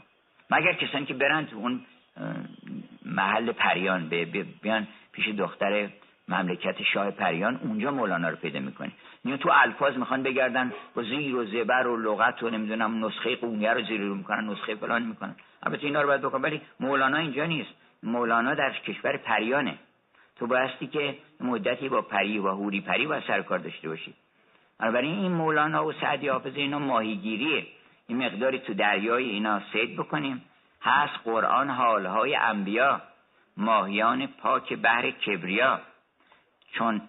مگر 0.49 0.73
کسانی 0.73 1.05
که 1.05 1.13
برن 1.13 1.45
تو 1.45 1.55
اون 1.55 1.85
محل 3.05 3.51
پریان 3.51 4.09
بیان 4.61 4.87
پیش 5.11 5.27
دختر 5.27 5.89
مملکت 6.29 6.83
شاه 6.83 7.11
پریان 7.11 7.59
اونجا 7.63 7.91
مولانا 7.91 8.29
رو 8.29 8.35
پیدا 8.35 8.59
می‌کنی 8.59 8.91
میون 9.23 9.37
تو 9.37 9.49
الفاظ 9.53 9.97
می‌خوان 9.97 10.23
بگردن. 10.23 10.73
با 10.95 11.03
زیر 11.03 11.35
و 11.35 11.45
زبر 11.45 11.87
و 11.87 11.97
لغت 11.97 12.43
و 12.43 12.49
نمی‌دونم 12.49 13.05
نسخه 13.05 13.35
قونیه 13.35 13.73
رو 13.73 13.81
زیر 13.81 14.01
رو 14.01 14.15
می‌کنن 14.15 14.49
نسخه 14.49 14.75
فلان 14.75 15.03
می‌کنن. 15.03 15.35
البته 15.63 15.83
اینا 15.83 16.01
رو 16.01 16.07
باید 16.07 16.21
بکن 16.21 16.41
ولی 16.41 16.61
مولانا 16.79 17.17
اینجا 17.17 17.45
نیست. 17.45 17.69
مولانا 18.03 18.53
در 18.53 18.73
کشور 18.73 19.17
پریانه. 19.17 19.75
تو 20.35 20.47
بایستی 20.47 20.87
که 20.87 21.17
مدتی 21.39 21.89
با 21.89 22.01
پری 22.01 22.39
و 22.39 22.47
هوری 22.47 22.81
پری 22.81 23.05
و 23.05 23.21
سرکار 23.21 23.59
داشته 23.59 23.89
باشی. 23.89 24.13
بنابراین 24.79 25.19
این 25.19 25.31
مولانا 25.31 25.85
و 25.85 25.93
سعدی 25.93 26.27
حافظ 26.27 26.55
اینا 26.55 26.79
ماهیگیریه. 26.79 27.67
این 28.07 28.25
مقداری 28.25 28.59
تو 28.59 28.73
دریای 28.73 29.29
اینا 29.29 29.61
سید 29.73 29.97
بکنیم. 29.97 30.43
هست 30.81 31.19
قرآن 31.23 31.69
حالهای 31.69 32.35
انبیا. 32.35 33.01
ماهیان 33.57 34.27
پاک 34.27 34.73
بحر 34.73 35.11
کبریا. 35.11 35.79
چون 36.71 37.01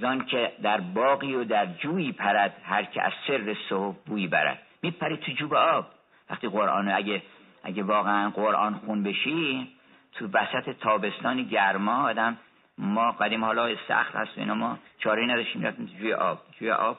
زان 0.00 0.24
که 0.24 0.52
در 0.62 0.80
باقی 0.80 1.34
و 1.34 1.44
در 1.44 1.66
جویی 1.66 2.12
پرد 2.12 2.54
هر 2.64 2.84
که 2.84 3.02
از 3.02 3.12
سر 3.26 3.56
صحب 3.68 3.96
بوی 4.06 4.26
برد. 4.26 4.62
میپری 4.82 5.16
تو 5.16 5.32
جوب 5.32 5.54
آب. 5.54 5.86
وقتی 6.30 6.48
قرآن 6.48 6.88
اگه 6.88 7.22
اگه 7.64 7.82
واقعا 7.82 8.30
قرآن 8.30 8.74
خون 8.74 9.02
بشی 9.02 9.68
تو 10.12 10.28
وسط 10.32 10.70
تابستان 10.70 11.42
گرما 11.42 12.08
آدم 12.08 12.38
ما 12.78 13.12
قدیم 13.12 13.44
حالا 13.44 13.76
سخت 13.88 14.16
هست 14.16 14.38
اینا 14.38 14.54
ما 14.54 14.78
چاره 14.98 15.26
نداشتیم 15.26 15.60
می‌رفتیم 15.60 15.86
تو 15.86 15.92
جوی 15.92 16.12
آب. 16.12 16.38
جوی 16.60 16.70
آب 16.70 16.98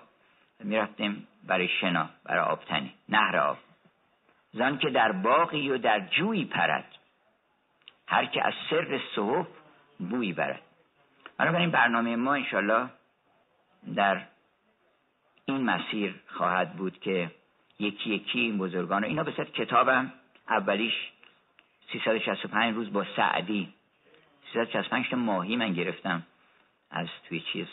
می‌رفتیم 0.60 1.28
برای 1.48 1.68
شنا 1.68 2.10
برای 2.24 2.42
آبتنی 2.42 2.94
نهر 3.10 3.38
آب. 3.38 3.58
زن 4.54 4.78
که 4.78 4.90
در 4.90 5.12
باقی 5.12 5.70
و 5.70 5.78
در 5.78 6.00
جویی 6.00 6.46
پرد 6.46 6.86
هر 8.08 8.26
که 8.26 8.48
از 8.48 8.54
سر 8.70 9.02
صحف 9.16 9.48
بویی 10.00 10.34
برد. 10.34 10.62
بنابراین 11.44 11.72
برنامه 11.72 12.16
ما 12.16 12.34
انشالله 12.34 12.90
در 13.96 14.22
این 15.46 15.64
مسیر 15.64 16.16
خواهد 16.28 16.74
بود 16.74 17.00
که 17.00 17.32
یکی 17.80 18.10
یکی 18.10 18.40
این 18.40 18.58
بزرگان 18.58 19.04
اینا 19.04 19.24
به 19.24 19.32
کتابم 19.32 20.14
اولیش 20.50 20.94
365 21.94 22.76
روز 22.76 22.94
با 22.94 23.06
سعدی. 23.16 23.74
365 24.54 25.10
تا 25.10 25.18
ماهی 25.18 25.56
من 25.56 25.74
گرفتم 25.74 26.24
از 26.92 27.08
توی 27.30 27.40
چیز؟ 27.40 27.68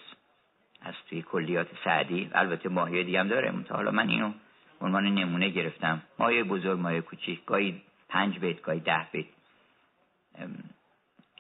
از 0.83 0.95
توی 1.09 1.23
کلیات 1.23 1.69
سعدی. 1.85 2.31
البته 2.33 2.69
ماهی 2.69 3.05
دیگه 3.05 3.21
هم 3.21 3.29
داره. 3.29 3.55
حالا 3.69 3.91
من 3.91 4.09
اینو 4.09 4.33
عنوان 4.81 5.05
نمونه 5.07 5.49
گرفتم. 5.49 6.03
ماهی 6.19 6.43
بزرگ 6.43 6.79
ماهی 6.79 7.01
کوچیک. 7.01 7.45
گاهی 7.45 7.83
پنج 8.09 8.39
بیت 8.39 8.63
گاهی 8.63 8.81
ده 8.81 9.07
بیت. 9.13 9.27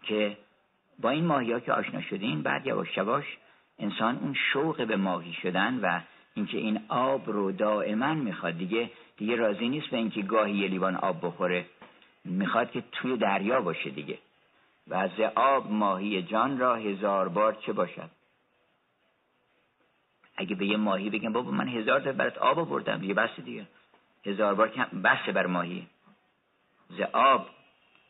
که 0.02 0.36
با 1.00 1.10
این 1.10 1.24
ماهی 1.24 1.52
ها 1.52 1.60
که 1.60 1.72
آشنا 1.72 2.00
شدین 2.00 2.42
بعد 2.42 2.66
یواش 2.66 2.96
یواش 2.96 3.24
انسان 3.78 4.16
اون 4.16 4.34
شوق 4.52 4.86
به 4.86 4.96
ماهی 4.96 5.32
شدن 5.32 5.80
و 5.82 6.00
اینکه 6.34 6.58
این 6.58 6.80
آب 6.88 7.30
رو 7.30 7.52
دائما 7.52 8.14
می‌خواد. 8.14 8.58
دیگه 8.58 8.90
دیگه 9.16 9.36
راضی 9.36 9.68
نیست 9.68 9.86
به 9.86 9.96
اینکه 9.96 10.22
گاهی 10.22 10.52
یه 10.52 10.68
لیوان 10.68 10.96
آب 10.96 11.26
بخوره. 11.26 11.66
می‌خواد 12.24 12.70
که 12.70 12.84
توی 12.92 13.16
دریا 13.16 13.60
باشه 13.60 13.90
دیگه. 13.90 14.18
و 14.86 14.94
از 14.94 15.10
آب 15.34 15.72
ماهی 15.72 16.22
جان 16.22 16.58
را 16.58 16.76
هزار 16.76 17.28
بار 17.28 17.54
چه 17.54 17.72
باشد؟ 17.72 18.10
اگه 20.36 20.54
به 20.54 20.66
یه 20.66 20.76
ماهی 20.76 21.10
بگم 21.10 21.32
بابا 21.32 21.50
من 21.50 21.68
هزار 21.68 22.00
تا 22.00 22.12
برات 22.12 22.38
آب 22.38 22.68
بردم 22.68 22.98
دیگه 22.98 23.14
بس 23.14 23.40
دیگه. 23.40 23.66
هزار 24.26 24.54
بار 24.54 24.68
بس 25.04 25.28
بر 25.34 25.46
ماهی. 25.46 25.86
ز 26.88 27.00
آب 27.12 27.46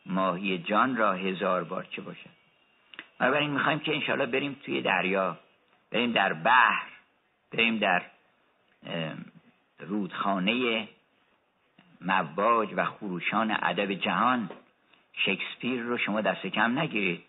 ماهی 0.07 0.59
جان 0.59 0.97
را 0.97 1.13
هزار 1.13 1.65
بار 1.65 1.87
چه 1.91 2.03
باشد؟ 2.03 2.40
بنابراین 3.21 3.51
می‌خوایم 3.51 3.79
که 3.79 3.95
انشالله 3.95 4.27
بریم 4.27 4.57
توی 4.65 4.81
دریا 4.83 5.39
بریم 5.91 6.13
در 6.13 6.33
بحر 6.33 6.87
بریم 7.53 7.79
در 7.79 8.03
رودخانه 9.79 10.89
مواج 12.01 12.69
و 12.77 12.85
خروشان 12.85 13.57
ادب 13.63 13.93
جهان. 13.95 14.51
شکسپیر 15.13 15.83
رو 15.83 15.99
شما 15.99 16.21
دست 16.21 16.47
کم 16.47 16.79
نگیرید. 16.79 17.23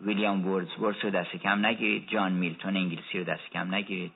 ویلیام 0.00 0.48
وردزورس 0.48 1.04
رو 1.04 1.10
دست 1.10 1.36
کم 1.36 1.66
نگیرید. 1.66 2.08
جان 2.08 2.32
میلتون 2.32 2.76
انگلیسی 2.76 3.18
رو 3.18 3.24
دست 3.24 3.50
کم 3.50 3.74
نگیرید. 3.74 4.12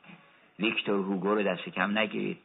ویکتور 0.58 0.98
هوگو 0.98 1.34
رو 1.34 1.42
دست 1.42 1.68
کم 1.68 1.98
نگیرید. 1.98 2.38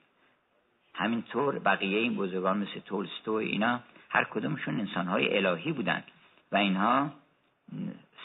همینطور 0.93 1.59
بقیه 1.59 1.99
این 1.99 2.15
بزرگان 2.15 2.57
مثل 2.57 2.79
تولستوی 2.79 3.45
اینا 3.45 3.79
هر 4.09 4.23
کدومشون 4.23 4.79
انسانهای 4.79 5.37
الهی 5.37 5.71
بودند 5.71 6.03
و 6.51 6.57
اینها 6.57 7.11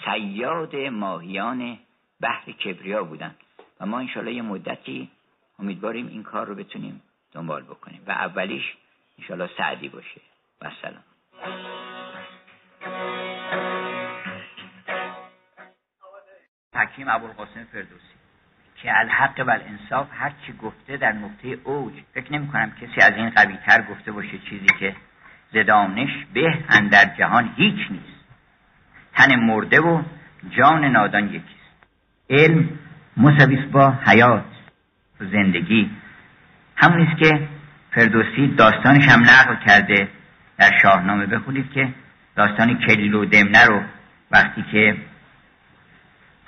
سیاد 0.04 0.76
ماهیان 0.76 1.78
بحر 2.20 2.52
کبریا 2.52 3.04
بودند 3.04 3.36
و 3.80 3.86
ما 3.86 3.98
انشالله 3.98 4.32
یه 4.32 4.42
مدتی 4.42 5.10
امیدواریم 5.58 6.06
این 6.06 6.22
کار 6.22 6.46
رو 6.46 6.54
بتونیم 6.54 7.02
دنبال 7.32 7.62
بکنیم. 7.62 8.02
و 8.06 8.10
اولیش 8.10 8.76
انشالله 9.18 9.50
سعدی 9.56 9.88
باشه. 9.88 10.20
و 10.62 10.70
سلام. 10.82 11.04
حکیم 16.74 17.08
ابوالقاسم 17.08 17.64
فردوسی 17.64 18.16
که 18.82 18.98
الحق 18.98 19.44
و 19.46 19.50
الانصاف 19.50 20.08
هر 20.12 20.32
چی 20.46 20.52
گفته 20.52 20.96
در 20.96 21.12
نقطه 21.12 21.48
اوج 21.48 21.92
فکر 22.14 22.32
نمی 22.32 22.48
کنم 22.48 22.70
کسی 22.70 23.00
از 23.00 23.12
این 23.16 23.30
قوی 23.30 23.56
تر 23.56 23.82
گفته 23.82 24.12
باشه 24.12 24.38
چیزی 24.38 24.66
که 24.80 24.96
زدانش 25.52 26.26
به 26.34 26.64
اندر 26.68 27.04
جهان 27.18 27.54
هیچ 27.56 27.90
نیست. 27.90 28.15
تن 29.16 29.36
مرده 29.36 29.80
و 29.80 30.02
جان 30.51 30.84
نادان 30.84 31.24
یکیست. 31.24 31.56
علم 32.30 32.68
مساویس 33.16 33.64
با 33.72 33.90
حیات 34.06 34.44
زندگی. 35.20 35.90
همون 36.76 37.06
است 37.06 37.18
که 37.18 37.48
فردوسی 37.90 38.55
داستانش 38.59 39.09
هم 39.09 39.20
نقل 39.20 39.56
کرده 39.66 40.09
در 40.59 40.70
شاهنامه 40.82 41.26
بخونید 41.26 41.70
که 41.72 41.88
داستان 42.36 42.78
کلیل 42.78 43.14
و 43.14 43.24
دمنه 43.24 43.66
رو 43.66 43.82
وقتی 44.30 44.64
که 44.72 44.97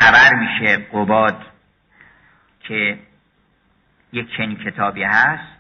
خبر 0.01 0.35
میشه 0.35 0.77
قباد 0.77 1.47
که 2.61 2.99
یک 4.13 4.37
چنین 4.37 4.57
کتابی 4.57 5.03
هست. 5.03 5.59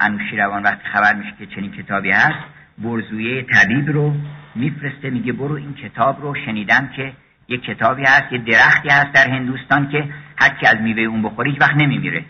انوشیروان 0.00 0.62
وقتی 0.62 0.88
خبر 0.88 1.14
میشه 1.14 1.32
که 1.38 1.46
چنین 1.46 1.72
کتابی 1.72 2.10
هست. 2.10 2.44
برزویه 2.78 3.42
طبیب 3.42 3.90
رو 3.90 4.14
میفرسته 4.54 5.10
میگه 5.10 5.32
برو 5.32 5.54
این 5.54 5.74
کتاب 5.74 6.22
رو. 6.22 6.34
شنیدم 6.34 6.90
که 6.96 7.12
یک 7.48 7.62
کتابی 7.62 8.02
هست 8.02 8.32
یه 8.32 8.38
درختی 8.38 8.88
هست 8.88 9.12
در 9.12 9.30
هندوستان 9.30 9.88
که 9.88 10.08
هر 10.36 10.48
کی 10.48 10.66
از 10.66 10.76
میوه 10.76 11.02
اون 11.02 11.22
بخوری 11.22 11.50
هیچ 11.50 11.60
وقت 11.60 11.76
نمیمیره. 11.76 12.24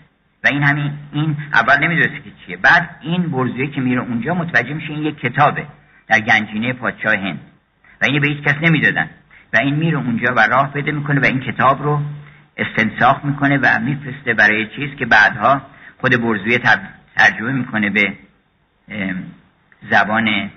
و 0.44 0.48
این 0.48 0.62
همین 0.62 0.92
این 1.12 1.36
اول 1.52 1.84
نمی‌دونسته 1.84 2.20
که 2.20 2.30
چیه. 2.46 2.56
بعد 2.56 2.96
این 3.00 3.30
برزویه 3.30 3.66
که 3.66 3.80
میره 3.80 4.00
اونجا 4.00 4.34
متوجه 4.34 4.74
میشه 4.74 4.90
این 4.90 5.02
یک 5.02 5.18
کتابه 5.18 5.66
در 6.08 6.20
گنجینه 6.20 6.72
پادشاه 6.72 7.14
هند. 7.14 7.40
و 8.02 8.04
اینو 8.04 8.20
به 8.20 8.28
هیچ 8.28 8.42
کس 8.42 8.54
نمی‌دادن. 8.62 9.10
و 9.52 9.56
این 9.56 9.74
میره 9.74 9.98
اونجا 9.98 10.34
و 10.34 10.40
راه 10.40 10.72
پیدا 10.72 10.92
می‌کنه 10.92 11.20
و 11.20 11.24
این 11.24 11.40
کتاب 11.40 11.82
رو 11.82 12.00
استنساخ 12.56 13.24
می‌کنه 13.24 13.58
و 13.58 13.78
میفرسته 13.80 14.34
برای 14.34 14.66
چیز 14.76 14.94
که 14.98 15.06
بعدها 15.06 15.62
خود 15.98 16.22
برزویه 16.22 16.60
ترجمه 17.16 17.52
می‌کنه 17.52 17.90
به 17.90 18.12
زبان 19.90 20.50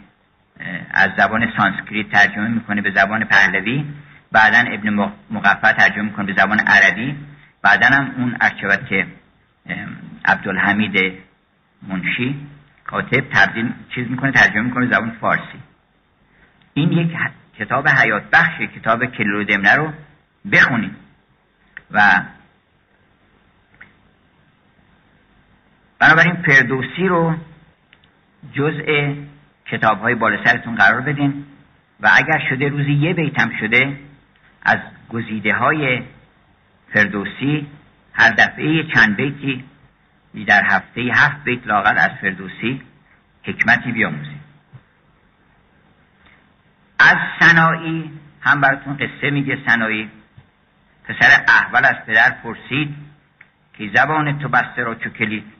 از 0.92 1.10
زبان 1.18 1.54
سانسکریت 1.58 2.10
ترجمه 2.10 2.48
می‌کنه 2.48 2.82
به 2.82 2.92
زبان 2.92 3.24
پهلوی 3.24 3.86
بعدا 4.32 4.58
ابن 4.58 5.12
مقفع 5.32 5.72
ترجمه 5.72 6.02
می‌کنه 6.02 6.26
به 6.26 6.34
زبان 6.42 6.60
عربی 6.60 7.16
بعدا 7.62 7.88
هم 7.88 8.12
اون 8.18 8.38
ارچوت 8.42 8.88
که 8.88 9.08
عبدالحمید 10.26 11.14
منشی 11.88 12.48
کاتب 12.84 13.24
تبدیل 13.34 13.74
چیز 13.96 14.08
می‌کنه 14.08 14.32
ترجمه 14.32 14.62
می‌کنه 14.62 14.86
زبان 14.86 15.12
فارسی. 15.22 15.60
این 16.74 16.92
یک 16.92 17.18
کتاب 17.60 17.88
حیات 17.88 18.24
بخش 18.30 18.62
کتاب 18.62 19.06
کلو 19.06 19.44
دمنه 19.44 19.76
رو 19.76 19.94
بخونید 20.52 20.96
و 21.92 22.22
بنابراین 26.00 26.36
فردوسی 26.36 27.08
رو 27.08 27.36
جزء 28.54 29.14
کتاب 29.66 30.02
های 30.02 30.16
بالا 30.16 30.44
سرتون 30.44 30.76
قرار 30.76 31.02
بدین 31.02 31.46
و 32.00 32.10
اگر 32.14 32.40
شده 32.50 32.68
روزی 32.68 32.94
یه 32.94 33.14
بیتم 33.14 33.52
شده 33.60 34.00
از 34.64 34.80
گزیده 35.10 35.54
های 35.54 36.04
فردوسی 36.94 37.68
هر 38.14 38.30
دفعه 38.30 38.84
چند 38.94 39.16
بیتی 39.16 39.64
در 40.48 40.64
هفته 40.66 41.02
هفت 41.02 41.44
بیت 41.44 41.68
لاغر 41.68 41.98
از 41.98 42.12
فردوسی 42.22 42.82
حکمتی 43.44 43.92
بیاموزیم 43.92 44.42
از 47.00 47.18
سنایی 47.40 48.12
هم 48.42 48.62
براتون 48.62 48.98
قصه 48.98 49.30
میگه 49.30 49.58
سنایی 49.68 50.10
پسر 51.04 51.44
احول 51.48 51.86
از 51.86 52.06
پدر 52.08 52.30
پرسید 52.44 52.96
که 53.74 53.92
زبان 53.96 54.40
تو 54.40 54.50
بسته 54.50 54.84
را 54.84 54.96
چو 54.96 55.10
کلید؟ 55.10 55.55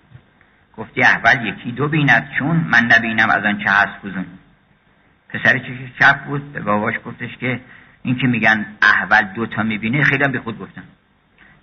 گفتی 0.78 1.04
احول 1.04 1.46
یکی 1.46 1.72
دو 1.72 1.88
بیند 1.88 2.30
چون 2.40 2.58
من 2.58 2.86
نبینم 2.86 3.30
از 3.30 3.46
آن 3.46 3.58
چه 3.58 3.70
هست 3.70 4.02
فوزون 4.02 4.26
پسر 5.30 5.58
چشش 5.58 6.00
چپ 6.00 6.24
بود 6.24 6.54
به 6.54 6.62
باباش 6.62 6.96
گفتش 7.06 7.38
که 7.38 7.60
این 8.04 8.18
که 8.18 8.28
میگن 8.28 8.66
احول 8.82 9.22
دوتا 9.22 9.64
می‌بینه 9.64 10.04
خیلی 10.04 10.24
هم 10.24 10.32
به 10.32 10.40
خود 10.40 10.60
گفتن 10.60 10.84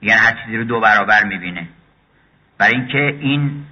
میگن 0.01 0.17
هر 0.17 0.45
چیزی 0.45 0.57
رو 0.57 0.65
دو 0.65 0.81
برابر 0.81 1.25
می‌بینه. 1.25 1.69
برای 2.59 2.75
اینکه 2.75 2.99
این 2.99 3.65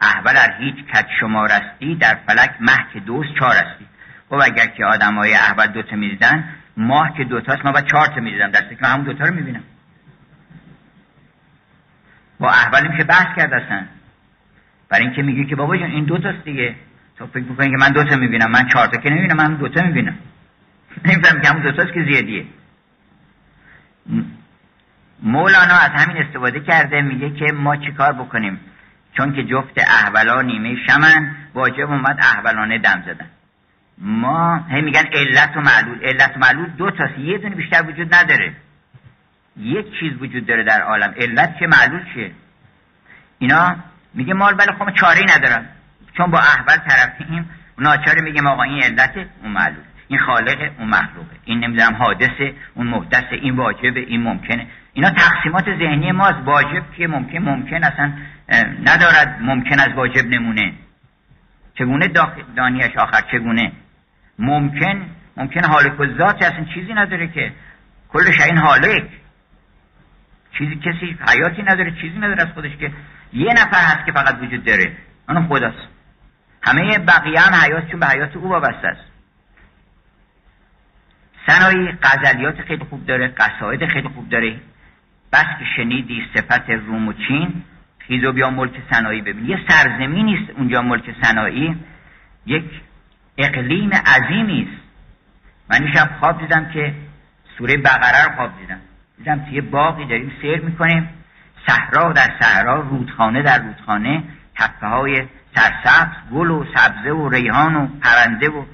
احول 0.00 0.36
از 0.36 0.50
هیچ 0.58 0.76
کت 0.94 1.06
شما 1.20 1.46
رستی 1.46 1.94
در 1.94 2.14
فلک 2.26 2.54
مه 2.60 2.86
که 2.92 3.00
دوست 3.00 3.34
چهار 3.38 3.56
استی 3.56 3.86
خب 4.28 4.40
اگر 4.44 4.66
که 4.66 4.84
آدم 4.84 5.14
های 5.14 5.34
احول 5.34 5.66
دوتا 5.66 5.96
می‌دیدن 5.96 6.44
ماه 6.76 7.16
که 7.16 7.24
دوتاست 7.24 7.64
ما 7.64 7.72
باید 7.72 7.86
چهار 7.86 8.06
تا 8.06 8.20
می‌دیدم 8.20 8.50
دسته 8.50 8.76
که 8.76 8.86
همون 8.86 9.04
دوتا 9.04 9.24
رو 9.24 9.34
می‌بینم. 9.34 9.62
با 12.40 12.48
احول 12.48 12.96
که 12.96 13.04
بحث 13.04 13.36
کرد 13.36 13.52
اصلا 13.54 13.84
برای 14.92 15.04
اینکه 15.04 15.22
میگه 15.22 15.44
که 15.44 15.56
بابا 15.56 15.76
جان 15.76 15.90
این 15.90 16.04
دوتاست 16.04 16.44
دیگه. 16.44 16.74
تو 17.18 17.26
فکر 17.26 17.42
می‌کنی 17.42 17.70
که 17.70 17.76
من 17.76 17.88
دوتا 17.88 18.16
می‌بینم 18.16 18.50
من 18.50 18.68
چهار 18.68 18.86
تا 18.86 19.00
که 19.00 19.10
نمی‌بینم 19.10 19.36
من 19.36 19.54
دوتا 19.54 19.82
می‌بینم. 19.82 20.14
نمیفهم 21.06 21.40
که 21.40 21.48
همون 21.48 21.62
دوتاست 21.62 21.92
که 21.92 22.04
زیادیه. 22.04 22.44
مولانا 25.22 25.74
از 25.74 25.90
همین 25.90 26.16
استفاده 26.16 26.60
کرده 26.60 27.00
میگه 27.00 27.30
که 27.30 27.52
ما 27.52 27.76
چیکار 27.76 28.12
بکنیم؟ 28.12 28.60
چون 29.16 29.32
که 29.32 29.44
جفت 29.44 29.78
احولا 29.78 30.42
نیمه 30.42 30.76
شمن 30.86 31.34
واجب 31.54 31.90
اومد 31.90 32.18
احولانه 32.22 32.78
دم 32.78 33.02
زدن. 33.06 33.26
ما 33.98 34.64
هی 34.70 34.80
میگن 34.80 35.04
علت 35.12 35.56
و 35.56 35.60
معلول. 35.60 35.98
علت 36.02 36.36
و 36.36 36.40
معلول 36.40 36.66
دو 36.66 36.90
تاست. 36.90 37.18
یه 37.18 37.38
دونه 37.38 37.54
بیشتر 37.54 37.82
وجود 37.82 38.14
نداره. 38.14 38.52
یک 39.56 39.86
چیز 40.00 40.12
وجود 40.20 40.46
داره 40.46 40.64
در 40.64 40.82
عالم. 40.82 41.14
علت 41.16 41.58
که 41.58 41.66
معلول 41.66 42.04
چیه؟ 42.14 42.30
اینا 43.38 43.76
میگه 44.14 44.34
مال 44.34 44.54
بله 44.54 44.72
خب 44.72 44.90
چاره 44.90 45.36
ندارم. 45.36 45.66
چون 46.16 46.30
با 46.30 46.38
احول 46.38 46.76
طرفیم 46.76 47.50
ناچاره 47.78 48.22
میگه 48.22 48.42
آقا 48.42 48.62
این 48.62 48.82
علت 48.82 49.14
اون 49.42 49.52
معلول 49.52 49.84
این 50.08 50.18
خالق 50.18 50.70
اون 50.78 50.88
مخلوقه. 50.88 51.36
این 51.44 51.64
نمی‌دونم 51.64 51.94
حادثه 51.94 52.54
اون 52.74 52.86
محدثه 52.86 53.34
این 53.42 53.56
واجبه 53.56 54.00
این 54.00 54.22
ممکنه. 54.22 54.66
اینا 54.92 55.10
تقسیمات 55.10 55.64
ذهنی 55.64 56.12
ماست. 56.12 56.38
واجب 56.44 56.82
که 56.96 57.06
ممکن 57.06 57.38
ممکن 57.38 57.84
اصلا 57.84 58.12
ندارد 58.86 59.38
ممکن 59.40 59.80
از 59.80 59.88
واجب 59.94 60.26
نمونه. 60.26 60.72
چگونه 61.78 62.08
دانیش 62.56 62.96
آخر 62.96 63.20
چگونه؟ 63.32 63.72
ممکن 64.38 65.06
ممکن 65.36 65.64
حالک 65.64 66.00
و 66.00 66.02
اصلا 66.24 66.64
چیزی 66.74 66.94
نداره 66.94 67.28
که. 67.28 67.52
کلش 68.08 68.40
این 68.40 68.58
حالک 68.58 69.04
چیزی 70.58 70.76
کسی 70.76 71.18
حیاتی 71.28 71.62
نداره 71.62 71.90
چیزی 72.00 72.18
نداره 72.18 72.42
از 72.42 72.48
خودش 72.54 72.76
که 72.76 72.92
یه 73.32 73.52
نفر 73.52 73.84
هست 73.84 74.06
که 74.06 74.12
فقط 74.12 74.38
وجود 74.42 74.64
داره. 74.64 74.96
اون 75.28 75.48
خداست. 75.48 75.88
همه 76.62 76.98
بقیه 76.98 77.40
هم 77.40 77.54
حیات 77.54 77.90
چون 77.90 78.00
به 78.00 78.06
حیات 78.06 78.36
او 78.36 78.48
وابسته 78.48 78.88
است. 78.88 79.12
سنایی 81.46 81.98
غزلیات 82.02 82.60
خیلی 82.60 82.84
خوب 82.84 83.06
داره 83.06 83.28
قصاید 83.28 83.86
خیلی 83.86 84.08
خوب 84.08 84.28
داره. 84.28 84.60
بس 85.32 85.46
که 85.58 85.64
شنیدی 85.76 86.26
صفت 86.34 86.70
روم 86.70 87.08
و 87.08 87.12
چین 87.12 87.62
خیزو 87.98 88.32
بیا 88.32 88.50
ملک 88.50 88.72
سنایی 88.90 89.20
ببین. 89.20 89.46
یه 89.46 89.58
سرزمینی 89.68 90.34
است 90.34 90.50
اونجا 90.58 90.82
ملک 90.82 91.14
سنایی 91.22 91.76
یک 92.46 92.64
اقلیم 93.38 93.90
عظیمی 93.90 94.68
است. 94.68 94.82
من 95.70 95.92
شب 95.92 96.10
خواب 96.20 96.40
دیدم 96.40 96.70
که 96.72 96.94
سوره 97.58 97.76
بقره 97.76 98.24
رو 98.24 98.36
خواب 98.36 98.58
دیدم. 98.58 98.80
دیدم 99.18 99.44
توی 99.44 99.60
باقی 99.60 100.06
داریم 100.06 100.32
سیر 100.40 100.60
می‌کنیم. 100.60 101.08
صحرا 101.66 102.12
در 102.12 102.32
صحرا 102.40 102.80
رودخانه 102.80 103.42
در 103.42 103.58
رودخانه 103.58 104.24
تپه 104.54 104.86
های 104.86 105.26
سرسبز 105.54 106.30
گل 106.32 106.50
و 106.50 106.64
سبزه 106.74 107.10
و 107.10 107.28
ریحان 107.28 107.76
و 107.76 107.86
پرنده 107.86 108.48
و 108.48 108.64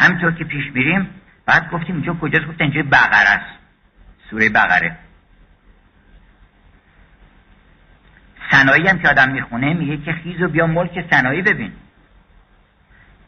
همینطور 0.00 0.32
که 0.32 0.44
پیش 0.44 0.64
میریم 0.74 1.08
بعد 1.46 1.70
گفتیم 1.70 1.94
اینجا 1.94 2.14
کجاست؟ 2.14 2.46
گفتن 2.46 2.64
اینجا 2.64 2.82
بقره 2.82 3.28
است. 3.28 3.58
سوره 4.30 4.48
بقره. 4.48 4.96
سنایی 8.50 8.88
هم 8.88 8.98
که 8.98 9.08
آدم 9.08 9.30
می‌خونه 9.30 9.74
میگه 9.74 9.96
که 9.96 10.12
خیز 10.12 10.42
و 10.42 10.48
بیا 10.48 10.66
ملک 10.66 11.10
سنایی 11.10 11.42
ببین. 11.42 11.72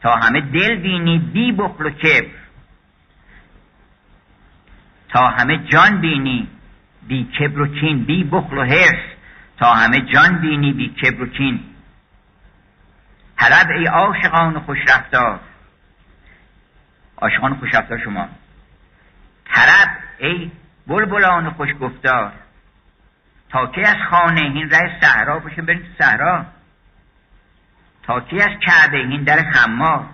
تا 0.01 0.15
همه 0.15 0.41
دل 0.41 0.75
بینی 0.75 1.19
بی 1.19 1.51
بخل 1.51 1.85
و 1.85 1.89
کبر. 1.89 2.31
تا 5.09 5.27
همه 5.27 5.57
جان 5.57 6.01
بینی 6.01 6.47
بی 7.11 7.23
کبر 7.23 7.61
و 7.61 7.67
کین 7.67 8.03
بی 8.03 8.23
بخل 8.23 8.57
و 8.57 8.63
حرس 8.63 9.03
تا 9.57 9.73
همه 9.73 10.01
جان 10.01 10.37
بینی 10.41 10.73
بی 10.73 10.89
کبر 10.89 11.21
و 11.23 11.25
کین 11.27 11.59
طلب 13.37 13.67
ای 13.77 13.85
عاشقان 13.85 14.59
خوش 14.59 14.77
رفتار. 14.89 15.39
عاشقان 17.17 17.55
خوش 17.55 17.69
رفتار 17.73 17.97
شما. 17.97 18.29
طلب 19.45 19.89
ای 20.19 20.51
بلبلان 20.87 21.49
خوش 21.49 21.69
گفتار. 21.81 22.31
تا 23.49 23.67
کی 23.67 23.81
از 23.81 23.97
خانه 24.09 24.41
این 24.41 24.69
ره 24.69 24.99
صحرا 25.01 25.39
باشه 25.39 25.61
بریم 25.61 25.95
صحرا. 25.99 26.45
تا 28.03 28.19
کی 28.19 28.35
از 28.35 28.59
کعبه 28.61 28.97
این 28.97 29.23
در 29.23 29.51
خمار؟ 29.51 30.05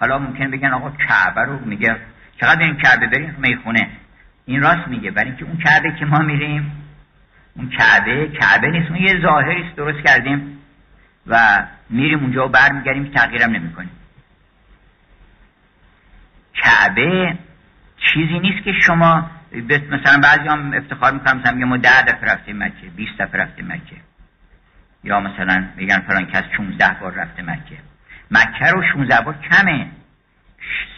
حالا 0.00 0.18
ممکن 0.18 0.50
بگن 0.50 0.72
آقا 0.72 0.90
کعبه 0.90 1.40
رو 1.40 1.58
میگه. 1.58 1.96
چقدر 2.40 2.62
این 2.62 2.76
کعبه 2.76 3.06
بریم 3.06 3.36
می‌خونه؟ 3.38 3.99
این 4.46 4.60
راست 4.62 4.88
میگه. 4.88 5.10
برای 5.10 5.28
اینکه 5.28 5.44
اون 5.44 5.56
کعبه 5.56 5.92
که 5.98 6.04
ما 6.04 6.18
میریم 6.18 6.72
اون 7.54 7.70
کعبه 7.70 8.28
کعبه 8.28 8.70
نیست. 8.70 8.90
اون 8.90 9.00
یه 9.00 9.20
ظاهری 9.22 9.72
درست 9.76 10.06
کردیم 10.06 10.58
و 11.26 11.66
میریم 11.90 12.18
اونجا 12.18 12.46
و 12.46 12.48
برمیگردیم 12.48 13.04
تغییرم 13.04 13.50
نمی‌کنیم. 13.50 13.90
کعبه 16.54 17.38
چیزی 17.96 18.38
نیست 18.38 18.64
که 18.64 18.72
شما 18.72 19.30
مثلا 19.90 20.20
بعضی 20.22 20.48
هم 20.48 20.72
افتخار 20.74 21.12
می‌کنم 21.12 21.40
مثلا 21.40 21.52
میگم 21.52 21.68
ما 21.68 21.76
ده 21.76 22.02
دفعه 22.02 22.32
رفتیم 22.32 22.62
مکه 22.62 22.86
20 22.96 23.12
دفعه 23.18 23.40
رفتیم 23.40 23.66
مکه. 23.66 23.96
یا 25.04 25.20
مثلا 25.20 25.68
میگن 25.76 25.98
فلان 25.98 26.26
کس 26.26 26.42
16 26.56 27.00
بار 27.00 27.12
رفته 27.12 27.42
مکه. 27.42 27.78
مکه 28.30 28.70
رو 28.72 28.82
16 28.92 29.20
بار 29.20 29.34
کمه. 29.50 29.86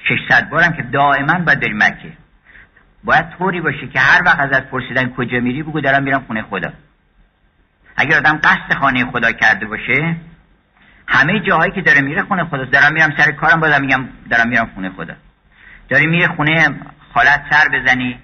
600 0.09 0.49
بار 0.49 0.63
هم 0.63 0.73
که 0.73 0.83
دائما 0.83 1.39
باید 1.39 1.61
بریم 1.61 1.77
مکه. 1.77 2.13
باید 3.05 3.31
طوری 3.31 3.61
باشه 3.61 3.89
که 3.89 4.01
هر 4.01 4.23
وقت 4.27 4.41
ازت 4.41 4.71
پرسیدن 4.71 5.11
کجا 5.11 5.41
میری 5.41 5.63
بگو 5.63 5.81
دارم 5.81 6.03
میرم 6.03 6.25
خونه 6.27 6.43
خدا. 6.43 6.73
اگر 7.97 8.17
آدم 8.17 8.37
قصد 8.37 8.75
خانه 8.81 9.11
خدا 9.11 9.33
کرده 9.33 9.67
باشه 9.67 10.17
همه 11.07 11.41
جاهایی 11.41 11.73
که 11.73 11.83
داره 11.83 12.01
میره 12.01 12.23
خونه 12.23 12.45
خدا. 12.45 12.65
دارم 12.65 12.93
میرم 12.93 13.15
سر 13.19 13.33
کارم 13.33 13.61
بازم 13.61 13.81
میگم 13.81 14.09
دارم 14.31 14.49
میرم 14.49 14.71
خونه 14.75 14.91
خدا. 14.91 15.15
داری 15.89 16.07
میره 16.07 16.29
خونه 16.29 16.81
خالت 17.15 17.43
سر 17.51 17.69
بزنی 17.69 18.19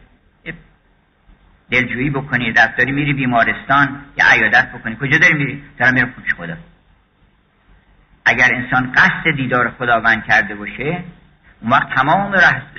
دلجویی 1.71 2.11
بکنی 2.11 2.53
داری 2.53 2.93
میری 2.93 3.13
بیمارستان 3.13 4.01
یا 4.19 4.25
عیادت 4.31 4.73
بکنی. 4.73 4.97
کجا 5.01 5.19
داری 5.19 5.35
میری؟ 5.35 5.63
دارم 5.79 5.95
میرم 5.95 6.13
خونه 6.15 6.29
خدا. 6.29 6.57
اگر 8.25 8.55
انسان 8.55 8.93
قصد 8.93 9.37
دیدار 9.37 9.71
خداوند 9.79 10.25
کرده 10.25 10.55
باشه 10.55 11.05
اون 11.61 11.71
وقت 11.71 11.95
تمام 11.95 12.35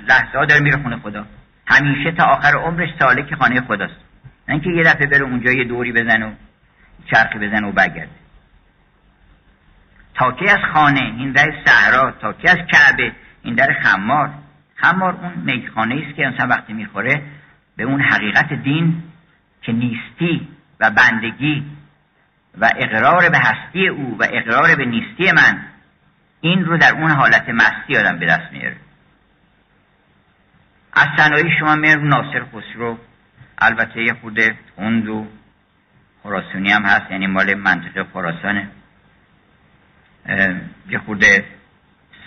لحظه 0.07 0.37
ها 0.37 0.45
داره 0.45 0.61
میره 0.61 0.77
خونه 0.81 0.97
خدا. 0.97 1.25
همیشه 1.69 2.11
تا 2.11 2.25
آخر 2.25 2.57
عمرش 2.57 2.89
سالک 2.99 3.35
خانه 3.35 3.61
خداست. 3.61 3.95
نه 4.47 4.53
اینکه 4.53 4.69
یه 4.69 4.83
دفعه 4.83 5.07
بره 5.07 5.23
اونجا 5.23 5.51
یه 5.51 5.63
دوری 5.63 5.91
بزن 5.91 6.23
و 6.23 6.31
چرخی 7.11 7.39
بزن 7.39 7.63
و 7.63 7.71
برگرده. 7.71 8.09
تا 10.15 10.31
کی 10.31 10.45
از 10.45 10.59
خانه 10.73 10.99
این 10.99 11.33
ره 11.33 11.63
صحرا 11.65 12.11
تا 12.11 12.33
کی 12.33 12.47
از 12.47 12.57
کعبه 12.57 13.11
این 13.43 13.55
در 13.55 13.73
خمار. 13.83 14.29
خمار 14.75 15.13
اون 15.13 15.33
میخانه 15.35 16.03
است 16.05 16.15
که 16.15 16.25
انسان 16.25 16.49
وقتی 16.49 16.73
می‌خوره 16.73 17.21
به 17.77 17.83
اون 17.83 18.01
حقیقت 18.01 18.53
دین 18.53 19.03
که 19.61 19.71
نیستی 19.71 20.47
و 20.79 20.89
بندگی 20.89 21.65
و 22.57 22.71
اقرار 22.75 23.29
به 23.29 23.37
هستی 23.37 23.87
او 23.87 24.17
و 24.19 24.27
اقرار 24.31 24.75
به 24.75 24.85
نیستی 24.85 25.31
من 25.31 25.59
این 26.41 26.65
رو 26.65 26.77
در 26.77 26.93
اون 26.93 27.11
حالت 27.11 27.49
مستی 27.49 27.97
آدم 27.97 28.19
به 28.19 28.25
دست 28.25 28.51
میاره. 28.51 28.75
از 30.93 31.07
صنایع 31.17 31.59
شما 31.59 31.75
میره 31.75 31.95
ناصر 31.95 32.45
خسرو. 32.45 32.97
البته 33.57 34.03
یه 34.03 34.13
خود 34.13 34.39
و 35.09 35.27
خراسونی 36.23 36.71
هم 36.71 36.83
هست 36.85 37.11
یعنی 37.11 37.27
مال 37.27 37.53
منطقه 37.53 38.03
خراسانه. 38.03 38.69
یه 40.89 40.99
خود 41.05 41.25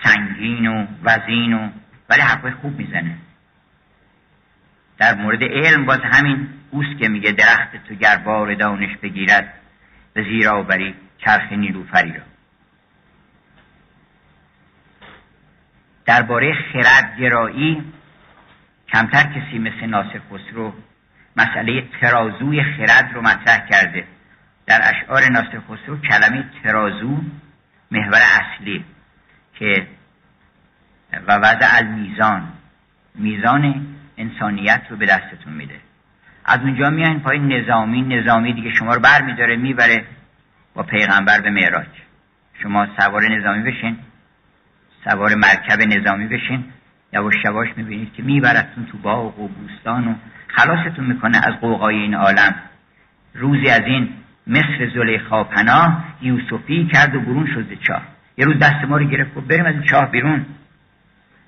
سنگین 0.05 0.67
و 0.67 0.87
وزین 1.03 1.53
و 1.53 1.69
ولی 2.09 2.21
حرفای 2.21 2.53
خوب 2.53 2.79
می‌زنه. 2.79 3.17
در 4.99 5.15
مورد 5.15 5.43
علم 5.43 5.87
باز 5.87 6.01
همین 6.13 6.49
اوست 6.71 6.99
که 6.99 7.09
میگه 7.09 7.33
درخت 7.33 7.77
تو 7.89 7.95
گر 7.95 8.17
بار 8.17 8.55
دانش 8.55 8.97
بگیرد 8.97 9.55
به 10.13 10.23
زیرا 10.23 10.63
بری 10.63 10.95
چرخ 11.19 11.53
نیلوفری 11.53 12.13
را. 12.13 12.23
درباره 16.07 16.55
خردگرایی 16.73 17.93
کمتر 18.93 19.23
کسی 19.23 19.59
مثل 19.59 19.87
ناصر 19.87 20.21
خسرو 20.31 20.73
مسئله 21.37 21.85
ترازوی 22.01 22.63
خرد 22.63 23.11
رو 23.15 23.23
مطرح 23.23 23.67
کرده. 23.67 24.05
در 24.67 24.81
اشعار 24.83 25.23
ناصر 25.31 25.61
خسرو 25.69 26.01
کلمه 26.01 26.45
ترازو 26.63 27.21
محور 27.91 28.21
اصلی 28.23 28.85
که 29.59 29.87
و 31.27 31.37
وضع 31.37 31.69
المیزان 31.79 32.49
میزان 33.15 33.87
انسانیت 34.17 34.83
رو 34.91 34.97
به 34.97 35.07
دستتون 35.07 35.53
میده. 35.53 35.81
از 36.45 36.61
اونجا 36.61 36.91
میاین 36.91 37.21
پای 37.21 37.39
نظامی 37.39 38.03
نظامی 38.03 38.53
دیگه 38.53 38.75
شما 38.75 38.95
رو 38.95 39.01
بر 39.01 39.23
میداره 39.23 39.57
می‌بره 39.57 40.05
با 40.75 40.83
پیغمبر 40.83 41.41
به 41.41 41.51
معراج. 41.51 41.87
شما 42.63 42.87
سوار 42.99 43.23
نظامی 43.23 43.63
بشین 43.63 43.99
سوار 45.05 45.35
مرکب 45.35 45.81
نظامی 45.81 46.27
بشین 46.27 46.65
یواش 47.13 47.35
یواش 47.45 47.69
می‌بینید 47.77 48.13
که 48.13 48.23
میبرتون 48.23 48.87
تو 48.87 48.99
باغ 48.99 49.39
و 49.39 49.49
بوستان 49.49 50.09
و 50.09 50.15
خلاصتون 50.49 51.07
می‌کنه 51.07 51.39
از 51.39 51.61
قوقای 51.61 51.97
این 51.97 52.15
عالم. 52.15 52.55
روزی 53.35 53.69
از 53.69 53.83
این 53.87 54.09
مصر 54.47 54.91
زلیخا 54.95 55.45
پناه 55.45 56.05
یوسفی 56.23 56.87
کرد 56.93 57.15
و 57.15 57.21
برون 57.21 57.47
شد 57.47 57.79
چاه. 57.89 58.03
یه 58.37 58.45
روز 58.45 58.59
دست 58.59 58.85
ما 58.89 58.97
رو 58.97 59.05
گرفت 59.05 59.37
و 59.37 59.41
بریم 59.41 59.65
از 59.65 59.75
چاه 59.91 60.11
بیرون. 60.11 60.47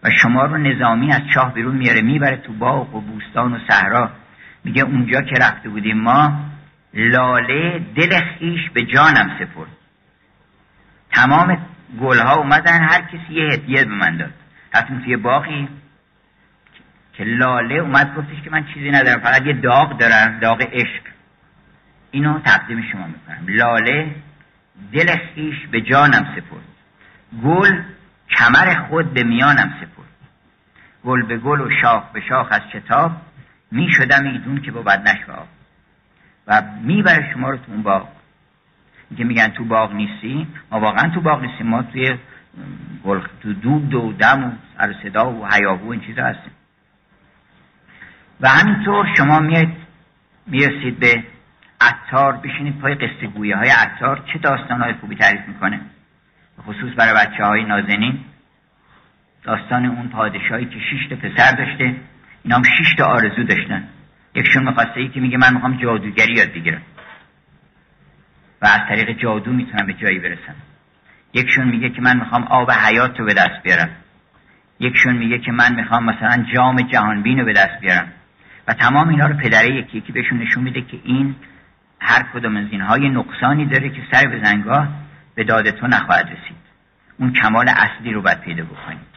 و 0.02 0.10
شما 0.22 0.44
رو 0.44 0.56
نظامی 0.56 1.12
از 1.12 1.20
چاه 1.34 1.54
بیرون 1.54 1.76
میاره 1.76 2.00
می‌بره 2.00 2.36
تو 2.36 2.52
باغ 2.52 2.94
و 2.94 3.00
بوستان 3.00 3.54
و 3.54 3.58
صحرا. 3.68 4.10
میگه 4.64 4.82
اونجا 4.82 5.20
که 5.20 5.36
رفته 5.40 5.68
بودیم 5.68 6.00
ما 6.00 6.40
لاله 6.94 7.86
دل 7.96 8.20
خیش 8.20 8.70
به 8.70 8.82
جانم 8.82 9.30
سپرد. 9.38 9.68
تمام 11.12 11.58
گلها 12.00 12.36
اومدن 12.36 12.82
هر 12.82 13.02
کسی 13.02 13.34
یه 13.34 13.52
هدیه 13.52 13.84
به 13.84 13.94
من 13.94 14.16
داد. 14.16 14.32
رفتیم 14.74 15.00
توی 15.00 15.16
باقی 15.16 15.68
که 17.12 17.24
لاله 17.24 17.74
اومد 17.74 18.14
گفتش 18.14 18.42
که 18.44 18.50
من 18.50 18.66
چیزی 18.74 18.90
ندارم 18.90 19.20
فقط 19.20 19.46
یه 19.46 19.52
داغ 19.52 19.98
دارم 19.98 20.38
داغ 20.38 20.62
عشق. 20.72 21.02
اینو 22.10 22.38
تقدیم 22.38 22.82
شما 22.92 23.06
می‌کنم. 23.06 23.44
لاله 23.48 24.14
دل 24.92 25.16
خیش 25.16 25.66
به 25.66 25.80
جانم 25.80 26.36
سپرد. 26.36 26.64
گل 27.44 27.82
کمر 28.30 28.74
خود 28.88 29.14
به 29.14 29.22
میانم 29.22 29.74
سپرد. 29.80 30.04
گل 31.04 31.22
به 31.22 31.36
گل 31.36 31.60
و 31.60 31.70
شاخ 31.82 32.04
به 32.12 32.20
شاخ 32.20 32.48
از 32.50 32.62
شتاب 32.72 33.12
می 33.70 33.88
شدم 33.90 34.24
ایدون 34.24 34.60
که 34.60 34.70
با 34.70 34.82
بد 34.82 35.08
آب 35.28 35.48
و 36.46 36.62
می‌بره 36.82 37.32
شما 37.32 37.50
رو 37.50 37.56
تو 37.56 37.72
اون 37.72 37.82
باغ. 37.82 38.08
که 39.16 39.24
میگن 39.24 39.48
تو 39.48 39.64
باغ 39.64 39.92
نیستی 39.92 40.46
ما 40.70 40.80
واقعا 40.80 41.08
تو 41.08 41.20
باغ 41.20 41.42
نیستیم. 41.42 41.66
ما 41.66 41.82
توی 41.82 42.18
گل 43.04 43.20
تو 43.42 43.52
دود 43.52 43.94
و 43.94 44.12
دم 44.12 44.44
و 44.44 44.50
سر 44.78 44.94
صدا 45.02 45.32
و 45.32 45.46
حیاهو 45.46 45.90
این 45.90 46.00
چیزا 46.00 46.24
هستیم. 46.24 46.52
و 48.40 48.48
همینطور 48.48 49.06
شما 49.16 49.40
میاد 49.40 49.68
می‌رسید 50.46 50.98
به 50.98 51.24
عطار 51.80 52.36
بشینید 52.36 52.78
پای 52.78 52.94
قصه 52.94 53.26
گویه 53.26 53.56
های 53.56 53.68
عطار. 53.68 54.24
چه 54.32 54.38
داستان 54.38 54.80
های 54.80 54.94
خوبی 54.94 55.16
تعریف 55.16 55.48
می‌کنه؟ 55.48 55.80
خصوص 56.62 56.92
برای 56.96 57.14
بچه 57.14 57.44
های 57.44 57.64
نازنین. 57.64 58.18
داستان 59.42 59.84
اون 59.84 60.08
پادشاهی 60.08 60.66
که 60.66 60.78
شش 60.78 61.06
تا 61.10 61.16
پسر 61.16 61.56
داشته. 61.56 61.96
اینا 62.42 62.56
هم 62.56 62.62
شش 62.62 62.94
تا 62.98 63.04
آرزو 63.04 63.42
داشتن. 63.42 63.88
یکشون 64.34 64.68
می‌خواسته 64.68 65.00
ای 65.00 65.08
که 65.08 65.20
میگه 65.20 65.38
من 65.38 65.54
می‌خوام 65.54 65.76
جادوگری 65.76 66.34
یاد 66.34 66.52
بگیرم. 66.52 66.82
و 68.62 68.66
از 68.66 68.80
طریق 68.88 69.18
جادو 69.18 69.52
می‌تونم 69.52 69.86
به 69.86 69.92
جایی 69.92 70.18
برسم. 70.18 70.54
یکشون 71.34 71.68
میگه 71.68 71.90
که 71.90 72.02
من 72.02 72.16
می‌خوام 72.16 72.42
آب 72.42 72.70
حیات 72.70 73.20
رو 73.20 73.26
به 73.26 73.34
دست 73.34 73.62
بیارم. 73.62 73.90
یکشون 74.80 75.16
میگه 75.16 75.38
که 75.38 75.52
من 75.52 75.74
می‌خوام 75.74 76.04
مثلا 76.04 76.44
جام 76.54 76.76
جهانبین 76.76 77.38
رو 77.38 77.44
به 77.44 77.52
دست 77.52 77.80
بیارم. 77.80 78.12
و 78.68 78.72
تمام 78.72 79.08
اینا 79.08 79.26
رو 79.26 79.36
پدره 79.36 79.74
یکی 79.74 79.98
یکی 79.98 80.12
بهشون 80.12 80.38
نشون 80.38 80.62
میده 80.62 80.82
که 80.82 80.98
این 81.04 81.34
هر 82.00 82.22
کدوم 82.34 82.56
از 82.56 82.66
اینهای 82.70 83.08
نقصانی 83.08 83.66
داره 83.66 83.88
که 83.90 84.02
سر 84.12 84.26
به 84.26 84.40
زنگاه 84.44 84.88
به 85.34 85.44
داد 85.44 85.70
تو 85.70 85.86
نخواهد 85.86 86.24
رسید. 86.24 86.56
اون 87.18 87.32
کمال 87.32 87.68
اصلی 87.68 88.12
رو 88.12 88.22
باید 88.22 88.40
پیدا 88.40 88.64
بکنید. 88.64 89.14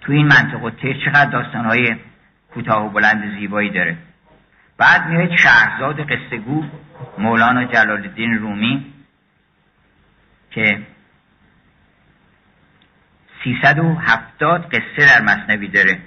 تو 0.00 0.12
این 0.12 0.26
منطقه 0.26 0.94
چقدر 1.04 1.30
داستانهای 1.30 1.96
کوتاه 2.50 2.86
و 2.86 2.90
بلند 2.90 3.38
زیبایی 3.38 3.70
داره. 3.70 3.96
بعد 4.78 5.06
میاد 5.06 5.36
شهرزاد 5.36 6.00
قصه 6.00 6.36
گو 6.36 6.64
مولانا 7.18 7.64
جلال 7.64 7.90
الدین 7.90 8.38
رومی 8.38 8.86
که 10.50 10.78
370 13.44 14.68
قصه 14.68 15.06
در 15.08 15.22
مصنوی 15.22 15.68
داره. 15.68 15.98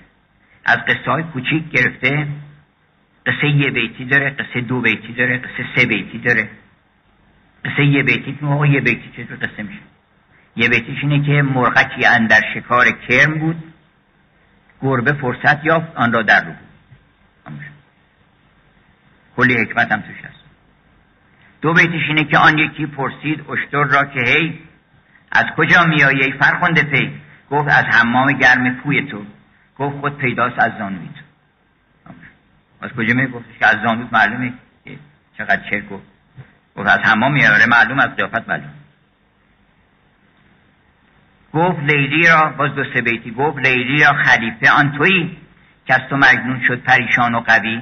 از 0.65 0.77
قصه 0.77 1.11
های 1.11 1.23
کوچیک 1.23 1.69
گرفته 1.69 2.27
قصه 3.26 3.47
یه 3.47 3.72
بیتی 3.72 4.05
داره 4.05 4.30
قصه 4.30 4.61
دو 4.61 4.81
بیتی 4.81 5.14
داره 5.14 5.38
قصه 5.38 5.65
سه 5.76 5.85
بیتی 5.85 6.18
داره. 6.18 6.49
قصه 7.65 7.85
یه 7.85 8.03
بیتی 8.03 8.38
که 8.39 8.68
یه 8.68 8.81
بیتی 8.81 9.11
چطور 9.18 9.38
قصه 9.38 9.64
میشه؟ 9.64 9.81
یه 10.55 10.69
بیتیش 10.69 10.97
اینه 11.01 11.26
که 11.26 11.41
مرغکی 11.41 12.05
اندر 12.05 12.41
شکار 12.53 12.85
کرم 12.91 13.39
بود. 13.39 13.64
گربه 14.81 15.14
فرصت 15.14 15.65
یافت 15.65 15.95
آن 15.95 16.14
را 16.14 16.22
در 16.22 16.45
رو 16.45 16.51
بود. 16.51 16.68
کلی 19.38 19.57
حکمت 19.57 19.91
هم 19.91 20.01
توش 20.01 20.15
هست. 20.23 20.43
دو 21.61 21.73
بیتش 21.73 22.07
اینه 22.07 22.23
که 22.23 22.38
آن 22.38 22.57
یکی 22.57 22.85
پرسید 22.85 23.49
اشتر 23.49 23.84
را 23.84 24.05
که 24.05 24.19
هی 24.19 24.59
از 25.31 25.45
کجا 25.57 25.84
میایی 25.84 26.23
ای 26.23 26.31
فرخنده 26.31 26.84
پی؟ 26.84 27.11
گفت 27.52 27.68
از 27.68 27.86
حمام 27.86 28.32
گرم 28.32 28.76
پوی 28.76 29.02
تو. 29.02 29.26
گفت 29.78 29.99
خود 29.99 30.18
پیداست 30.18 30.60
از 30.60 30.72
زانوی 30.78 31.07
تو. 31.07 31.22
از 32.82 32.91
کجا 32.91 33.14
می 33.14 33.28
گفت 33.28 33.45
که 33.60 33.68
از 33.68 33.76
زانوت 33.84 34.14
معلومه 34.14 34.53
چقدر 35.38 35.69
چرک 35.69 35.90
گفت 35.90 36.03
گفت 36.76 36.88
از 36.88 36.99
حمام 36.99 37.34
میاره 37.34 37.65
معلوم 37.65 37.99
از 37.99 38.15
قیافت 38.15 38.49
معلوم. 38.49 38.74
گفت 41.53 41.80
لیلی 41.80 42.28
را 42.28 42.53
باز 42.57 42.76
دو 42.76 42.84
سه 42.94 43.02
بیتی 43.02 43.32
گفت 43.32 43.57
لیلی 43.57 44.03
را 44.03 44.14
خلیفه 44.14 44.72
آن 44.72 44.98
تویی 44.98 45.38
که 45.86 45.94
از 45.94 46.02
تو 46.10 46.18
مجنون 46.18 46.61
شد 46.64 46.82
پریشان 46.82 47.36
و 47.36 47.40
قوی. 47.40 47.82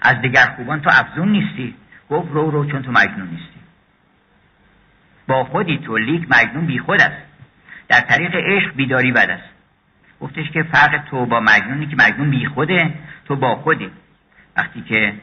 از 0.00 0.20
دیگر 0.20 0.54
خوبان 0.56 0.80
تو 0.80 0.90
افزون 0.92 1.28
نیستی. 1.28 1.74
گفت 2.10 2.28
رو 2.32 2.50
رو 2.50 2.70
چون 2.70 2.82
تو 2.82 2.92
مجنون 2.92 3.28
نیستی. 3.28 3.60
با 5.26 5.44
خودی 5.44 5.78
تو 5.78 5.96
لیک 5.96 6.26
مجنون 6.30 6.66
بی 6.66 6.78
خود 6.78 7.00
است. 7.00 7.31
در 7.92 8.00
طریق 8.00 8.34
عشق 8.34 8.74
بیداری 8.74 9.12
بد 9.12 9.30
است. 9.30 9.48
گفتش 10.20 10.50
که 10.50 10.62
فرق 10.62 11.04
تو 11.10 11.26
با 11.26 11.40
مجنونی 11.40 11.86
که 11.86 11.96
مجنون 11.96 12.30
بی 12.30 12.46
خوده 12.46 12.94
تو 13.24 13.36
با 13.36 13.56
خودی 13.56 13.90
وقتی 14.56 14.82
که 14.82 15.14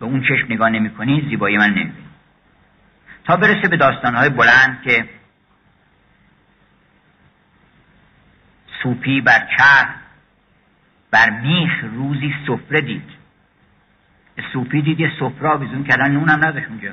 به 0.00 0.06
اون 0.06 0.22
چشم 0.22 0.46
نگاه 0.50 0.70
نمی 0.70 0.90
کنی 0.90 1.26
زیبایی 1.30 1.58
من 1.58 1.70
نمی 1.70 1.92
تا 3.24 3.36
برسه 3.36 3.68
به 3.68 3.76
داستانهای 3.76 4.28
بلند 4.28 4.82
که 4.84 5.04
صوفی 8.82 9.20
بر 9.20 9.48
چرخ 9.58 9.88
بر 11.10 11.30
میخ 11.30 11.84
روزی 11.92 12.34
سفره 12.46 12.80
دید. 12.80 13.10
صوفی 14.52 14.82
دید 14.82 15.00
یه 15.00 15.12
سفره 15.20 15.48
آویزون 15.48 15.84
کردن 15.84 16.10
نونم 16.10 16.44
نداشت 16.44 16.68
اونجا. 16.68 16.92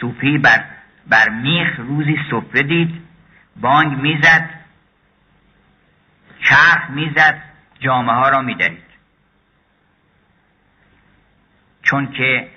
صوفی 0.00 0.38
بر, 0.38 0.64
بر 1.06 1.28
میخ 1.28 1.78
روزی 1.78 2.18
سفره 2.30 2.62
دید. 2.62 3.07
بانگ 3.60 3.98
می‌زد 3.98 4.50
چرخ 6.40 6.90
می‌زد 6.90 7.42
جامعه 7.80 8.14
ها 8.14 8.28
را 8.28 8.42
میدرید. 8.42 8.88
چون 11.82 12.12
که 12.12 12.48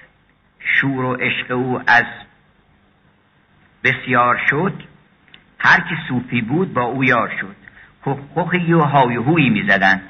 شور 0.60 1.06
و 1.06 1.16
عشق 1.16 1.52
او 1.52 1.82
از 1.88 2.06
بسیار 3.84 4.42
شد 4.50 4.84
هر 5.60 5.80
کی 5.80 5.96
صوفی 6.08 6.42
بود 6.42 6.74
با 6.74 6.82
او 6.82 7.04
یار 7.04 7.34
شد. 7.42 7.56
کخی 8.36 8.74
و 8.74 8.82
های 8.82 9.16
هویی 9.16 9.50
می‌زدن 9.50 10.02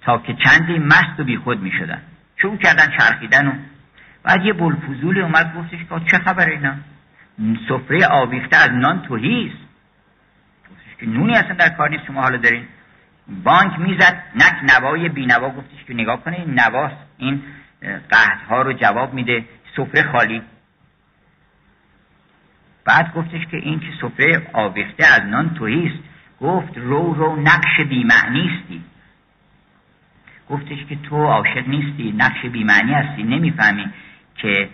تا 0.00 0.18
که 0.18 0.34
چندی 0.44 0.78
مست 0.78 1.20
و 1.20 1.24
بیخود 1.24 1.60
می‌شدن. 1.60 2.02
شروع 2.36 2.56
کردن 2.56 2.86
چرخیدن 2.98 3.48
و 3.48 3.52
بعد 4.22 4.44
یه 4.44 4.52
بلفوزولی 4.52 5.20
اومد 5.20 5.54
گفتش 5.56 5.78
که 5.88 6.10
چه 6.10 6.18
خبر 6.18 6.48
اینا؟ 6.48 6.74
سفره 7.68 8.06
آویخته 8.06 8.56
از 8.56 8.70
نان 8.70 9.02
توهیست. 9.02 9.63
نونی 11.06 11.34
اصلا 11.34 11.54
در 11.54 11.68
کار 11.68 11.90
نیست 11.90 12.04
شما 12.06 12.22
حالا 12.22 12.36
دارین 12.36 12.64
بانک 13.44 13.78
می‌زد 13.78 14.22
نک 14.34 14.72
نوای 14.72 15.08
بینوا 15.08 15.50
گفتش 15.50 15.84
که 15.86 15.94
نگاه 15.94 16.24
کنه 16.24 16.36
این 16.36 16.60
نواست 16.60 16.96
این 17.18 17.42
ها 18.48 18.62
رو 18.62 18.72
جواب 18.72 19.14
میده 19.14 19.44
سفره 19.76 20.12
خالی. 20.12 20.42
بعد 22.84 23.14
گفتش 23.14 23.46
که 23.50 23.56
این 23.56 23.80
که 23.80 23.86
سفره 24.00 24.46
آویخته 24.52 25.06
از 25.06 25.22
نان 25.22 25.54
توهیست 25.54 25.98
گفت 26.40 26.78
رو 26.78 27.14
رو 27.14 27.36
نقش 27.36 27.80
بیمعنیستی 27.88 28.84
گفتش 30.50 30.84
که 30.88 30.96
تو 30.96 31.16
عاشق 31.16 31.68
نیستی 31.68 32.12
نقش 32.12 32.46
بیمعنی 32.46 32.92
هستی. 32.92 33.22
نمی‌فهمی 33.22 33.90
که 34.36 34.68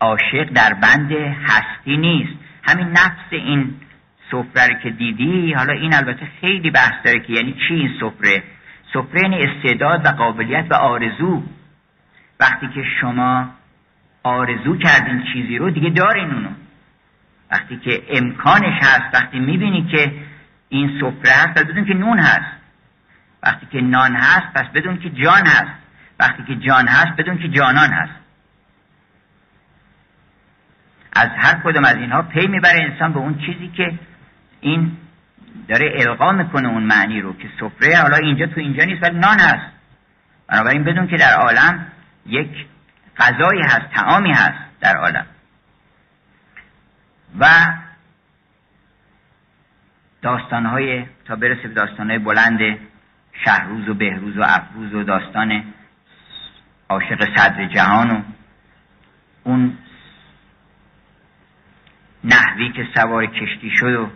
عاشق 0.00 0.44
در 0.44 0.74
بند 0.74 1.12
هستی 1.44 1.96
نیست. 1.96 2.32
همین 2.62 2.88
نفس 2.88 3.28
این 3.30 3.74
سفره 4.30 4.80
که 4.82 4.90
دیدی 4.90 5.52
حالا 5.52 5.72
این 5.72 5.94
البته 5.94 6.28
خیلی 6.40 6.70
بحث 6.70 7.04
داره 7.04 7.20
که 7.20 7.32
یعنی 7.32 7.52
چی 7.68 7.74
این 7.74 7.90
سفره؟ 8.00 8.42
سفره 8.92 9.22
یعنی 9.22 9.36
استعداد 9.36 10.06
و 10.06 10.08
قابلیت 10.08 10.66
و 10.70 10.74
آرزو. 10.74 11.42
وقتی 12.40 12.68
که 12.68 12.84
شما 13.00 13.50
آرزو 14.22 14.76
کردین 14.76 15.24
چیزی 15.32 15.58
رو 15.58 15.70
دیگه 15.70 15.90
دارین 15.90 16.30
اونو. 16.30 16.48
وقتی 17.50 17.76
که 17.76 18.02
امکانش 18.08 18.82
هست 18.82 19.14
وقتی 19.14 19.38
می‌بینی 19.38 19.84
که 19.84 20.12
این 20.68 21.00
سفره 21.00 21.32
هست 21.32 21.54
پس 21.54 21.64
بدون 21.64 21.84
که 21.84 21.94
نون 21.94 22.18
هست. 22.18 22.52
وقتی 23.42 23.66
که 23.72 23.80
نان 23.80 24.16
هست 24.16 24.52
پس 24.54 24.64
بدون 24.74 24.98
که 24.98 25.10
جان 25.10 25.46
هست. 25.46 25.72
وقتی 26.20 26.42
که 26.42 26.56
جان 26.56 26.88
هست 26.88 27.16
بدون 27.16 27.38
که 27.38 27.48
جانان 27.48 27.90
هست. 27.90 28.12
از 31.12 31.28
هر 31.36 31.60
کدوم 31.64 31.84
از 31.84 31.96
اینها 31.96 32.22
پی 32.22 32.46
می‌بره 32.46 32.82
انسان 32.82 33.12
به 33.12 33.18
اون 33.18 33.38
چیزی 33.38 33.68
که 33.68 33.98
این 34.64 34.96
داره 35.68 35.92
القا 35.96 36.32
می‌کنه 36.32 36.68
اون 36.68 36.82
معنی 36.82 37.20
رو 37.20 37.36
که 37.36 37.48
سفره 37.60 37.96
حالا 37.96 38.16
اینجا 38.16 38.46
تو 38.46 38.60
اینجا 38.60 38.84
نیست 38.84 39.02
ولی 39.02 39.18
نان 39.18 39.38
هست. 39.38 39.72
بنابراین 40.48 40.84
بدون 40.84 41.06
که 41.06 41.16
در 41.16 41.34
عالم 41.34 41.86
یک 42.26 42.66
غذایی 43.16 43.62
هست 43.62 43.90
تعامی 43.94 44.32
هست 44.32 44.80
در 44.80 44.96
عالم. 44.96 45.26
و 47.38 47.46
داستانهای 50.22 51.06
تا 51.24 51.36
برسه 51.36 51.68
به 51.68 51.74
داستانهای 51.74 52.18
بلند 52.18 52.78
شهروز 53.44 53.88
و 53.88 53.94
بهروز 53.94 54.36
و 54.36 54.42
افروز 54.42 54.94
و 54.94 55.02
داستان 55.02 55.64
عاشق 56.88 57.36
صدر 57.36 57.68
جهان 57.68 58.10
و 58.10 58.22
اون 59.44 59.78
نحوی 62.24 62.72
که 62.72 62.88
سوار 62.94 63.26
کشتی 63.26 63.70
شد 63.70 63.94
و 63.94 64.10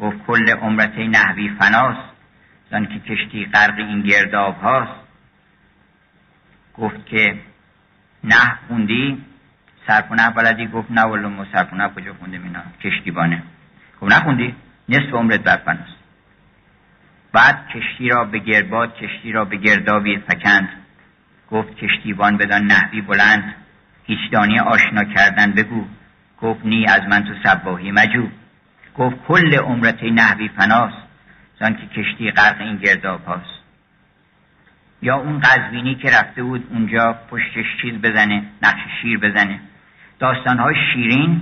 گفت 0.00 0.26
کل 0.26 0.50
عمرت 0.50 0.98
نحوی 0.98 1.48
فناست 1.58 2.16
زن 2.70 2.84
که 2.86 2.98
کشتی 3.00 3.44
غرق 3.44 3.78
این 3.78 4.00
گرداب 4.00 4.60
هاست. 4.60 5.00
گفت 6.74 7.06
که 7.06 7.38
نه 8.24 8.58
خوندی؟ 8.68 9.24
سرپ 9.86 10.12
نه 10.12 10.30
بلدی؟ 10.30 10.66
گفت 10.66 10.90
نه 10.90 11.02
ولو 11.02 11.28
ما 11.28 11.46
سرپ 11.52 11.74
نه 11.74 11.88
کجا 11.88 12.14
خونده 12.14 12.38
مینا 12.38 12.62
کشتیبانه. 12.80 13.42
گفت 14.00 14.12
نخوندی 14.12 14.54
نصف 14.88 15.14
عمرت 15.14 15.40
برفناست 15.40 15.96
بعد 17.32 17.68
کشتی 17.68 18.08
را 18.08 18.24
به 18.24 18.38
گرباد 18.38 18.94
کشتی 18.94 19.32
را 19.32 19.44
به 19.44 19.56
گردابی 19.56 20.16
فکند. 20.16 20.68
گفت 21.50 21.76
کشتیبان 21.76 22.36
بدان 22.36 22.62
نحوی 22.62 23.00
بلند. 23.00 23.54
هیچ 24.04 24.30
دانی 24.32 24.58
آشنا 24.60 25.04
کردن 25.04 25.52
بگو. 25.52 25.84
گفت 26.40 26.64
نی 26.64 26.86
از 26.86 27.02
من 27.08 27.24
تو 27.24 27.34
سباهی 27.44 27.90
مجو. 27.90 28.28
گفت 28.98 29.16
کل 29.28 29.54
عمرت 29.54 30.02
نحوی 30.02 30.48
فناست 30.48 31.06
زن 31.60 31.74
که 31.74 31.86
کشتی 31.86 32.30
غرق 32.30 32.60
این 32.60 32.76
گرداب 32.76 33.24
هاست 33.24 33.56
یا 35.02 35.16
اون 35.16 35.40
قزوینی 35.40 35.94
که 35.94 36.10
رفته 36.10 36.42
بود 36.42 36.66
اونجا 36.70 37.18
پشتش 37.30 37.66
چیز 37.82 37.94
بزنه 37.94 38.42
نقش 38.62 38.80
شیر 39.02 39.18
بزنه. 39.18 39.60
داستانهای 40.18 40.74
شیرین 40.92 41.40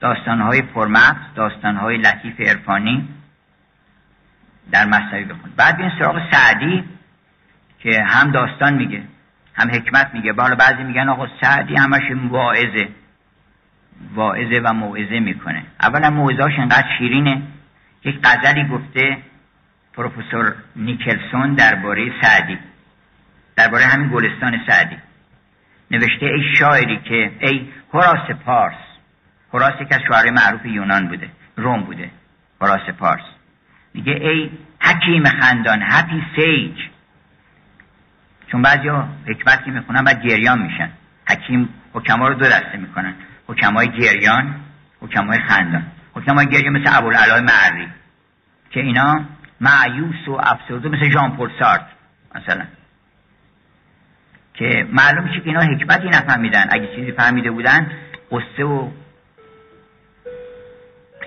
داستانهای 0.00 0.62
پرمغز 0.62 1.34
داستانهای 1.34 1.96
لطیف 1.96 2.40
عرفانی 2.40 3.08
در 4.70 4.86
مصنوی 4.86 5.24
بخون. 5.24 5.52
بعد 5.56 5.80
این 5.80 5.90
سراغ 5.98 6.30
سعدی 6.32 6.84
که 7.78 8.02
هم 8.02 8.30
داستان 8.30 8.74
میگه 8.74 9.02
هم 9.54 9.68
حکمت 9.68 10.10
میگه. 10.14 10.32
بالا 10.32 10.54
بعضی 10.54 10.82
میگن 10.82 11.08
آقا 11.08 11.28
سعدی 11.40 11.76
همش 11.76 12.02
واعظه. 12.28 12.88
واعظه 14.14 14.60
و 14.64 14.72
موعظه 14.72 15.20
می‌کنه. 15.20 15.62
اولا 15.80 16.10
موعظهاش 16.10 16.52
انقدر 16.58 16.86
شیرینه. 16.98 17.42
یک 18.04 18.18
غزلی 18.24 18.68
گفته 18.68 19.18
پروفسور 19.92 20.54
نیکلسون 20.76 21.54
درباره 21.54 22.12
سعدی. 22.22 22.58
درباره 23.56 23.84
همین 23.84 24.08
گلستان 24.08 24.60
سعدی. 24.66 24.96
نوشته 25.90 26.26
ای 26.26 26.42
شاعری 26.58 27.00
که 27.04 27.32
ای 27.40 27.68
هراس 27.94 28.30
پارس. 28.44 28.74
هراس 29.54 29.88
که 29.88 29.94
از 29.94 30.00
شعرهای 30.08 30.30
معروف 30.30 30.66
یونان 30.66 31.08
بوده 31.08 31.28
روم 31.56 31.80
بوده. 31.80 32.10
هراس 32.62 32.90
پارس. 32.98 33.24
میگه 33.94 34.12
ای 34.12 34.50
حکیم 34.80 35.24
خندان 35.24 35.82
هپی 35.82 36.22
سیج. 36.36 36.78
چون 38.46 38.62
بعضی 38.62 38.88
حکمت 39.28 39.64
که 39.64 39.70
می‌خونن 39.70 40.04
بعد 40.04 40.22
گریان 40.22 40.62
میشن. 40.62 40.90
حکیم 41.28 41.68
حکما 41.92 42.28
رو 42.28 42.34
دو 42.34 42.44
دسته 42.44 42.76
می‌کنن. 42.76 43.14
حکمای 43.46 43.88
گریان 43.88 44.54
حکمای 45.00 45.38
خندان. 45.38 45.86
حکمای 46.14 46.46
گریان 46.46 46.72
مثل 46.72 46.98
ابوالعلای 46.98 47.40
معری 47.40 47.88
که 48.70 48.80
اینا 48.80 49.24
معیوس 49.60 50.28
و 50.28 50.32
افسرده 50.32 50.88
مثل 50.88 51.10
ژان 51.10 51.36
پل 51.36 51.50
سارت 51.58 51.86
مثلا. 52.34 52.64
که 54.54 54.86
معلوم 54.92 55.28
که 55.28 55.42
اینا 55.44 55.60
حکمتی 55.60 56.08
نفهمیدن. 56.08 56.66
اگه 56.70 56.96
چیزی 56.96 57.12
فهمیده 57.12 57.50
بودن 57.50 57.92
قصه 58.30 58.64
و 58.64 58.90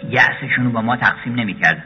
یأسشون 0.09 0.65
رو 0.65 0.71
با 0.71 0.81
ما 0.81 0.97
تقسیم 0.97 1.35
نمی‌کردن. 1.35 1.83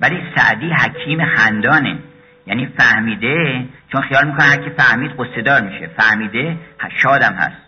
ولی 0.00 0.22
سعدی 0.36 0.70
حکیم 0.70 1.24
خندانه. 1.24 1.98
یعنی 2.46 2.66
فهمیده 2.66 3.66
چون 3.92 4.02
خیال 4.02 4.26
می‌کنه 4.26 4.44
هر 4.44 4.70
فهمید 4.76 5.10
قصه 5.10 5.42
دار 5.42 5.60
میشه. 5.60 5.86
فهمیده 5.86 6.56
شادم 7.02 7.32
هست. 7.32 7.67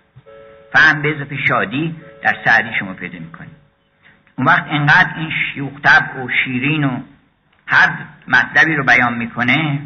فهم 0.73 1.03
به 1.03 1.17
اضافه 1.17 1.37
شادی 1.49 1.97
در 2.23 2.37
سعدی 2.45 2.69
شما 2.79 2.95
پیدا 2.95 3.19
می‌کنید 3.19 3.57
اون 4.37 4.47
وقت 4.47 4.65
انقدر 4.71 5.15
این 5.17 5.31
شیوختب 5.55 6.17
و 6.17 6.29
شیرین 6.45 6.85
و 6.85 7.01
هر 7.67 7.99
مطلبی 8.29 8.75
رو 8.75 8.85
بیان 8.85 9.15
می‌کنه 9.15 9.81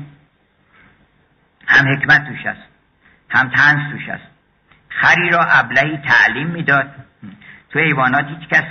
هم 1.66 1.88
حکمت 1.92 2.28
توش 2.28 2.46
است 2.46 2.62
هم 3.30 3.48
تنس 3.48 3.92
توش 3.92 4.08
است 4.08 4.24
خری 4.88 5.30
را 5.30 5.40
ابلهی 5.42 5.96
تعلیم 5.96 6.46
می‌داد. 6.46 6.90
تو 7.70 7.78
حیوانات 7.78 8.26
هیچ 8.26 8.48
کس 8.48 8.64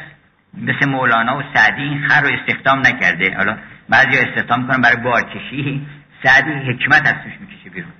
مثل 0.54 0.90
مولانا 0.90 1.38
و 1.38 1.44
سعدی 1.54 1.82
این 1.82 2.08
خر 2.08 2.22
رو 2.22 2.30
استخدام 2.34 2.80
نکرده. 2.80 3.36
حالا 3.38 3.58
بعضی 3.90 4.18
استخدام 4.18 4.62
می‌کنن 4.62 4.82
برای 4.82 5.04
بارکشی. 5.04 5.88
سعدی 6.24 6.52
حکمت 6.52 7.08
از 7.08 7.24
توش 7.24 7.34
می‌کشه 7.40 7.70
بیرون. 7.70 7.92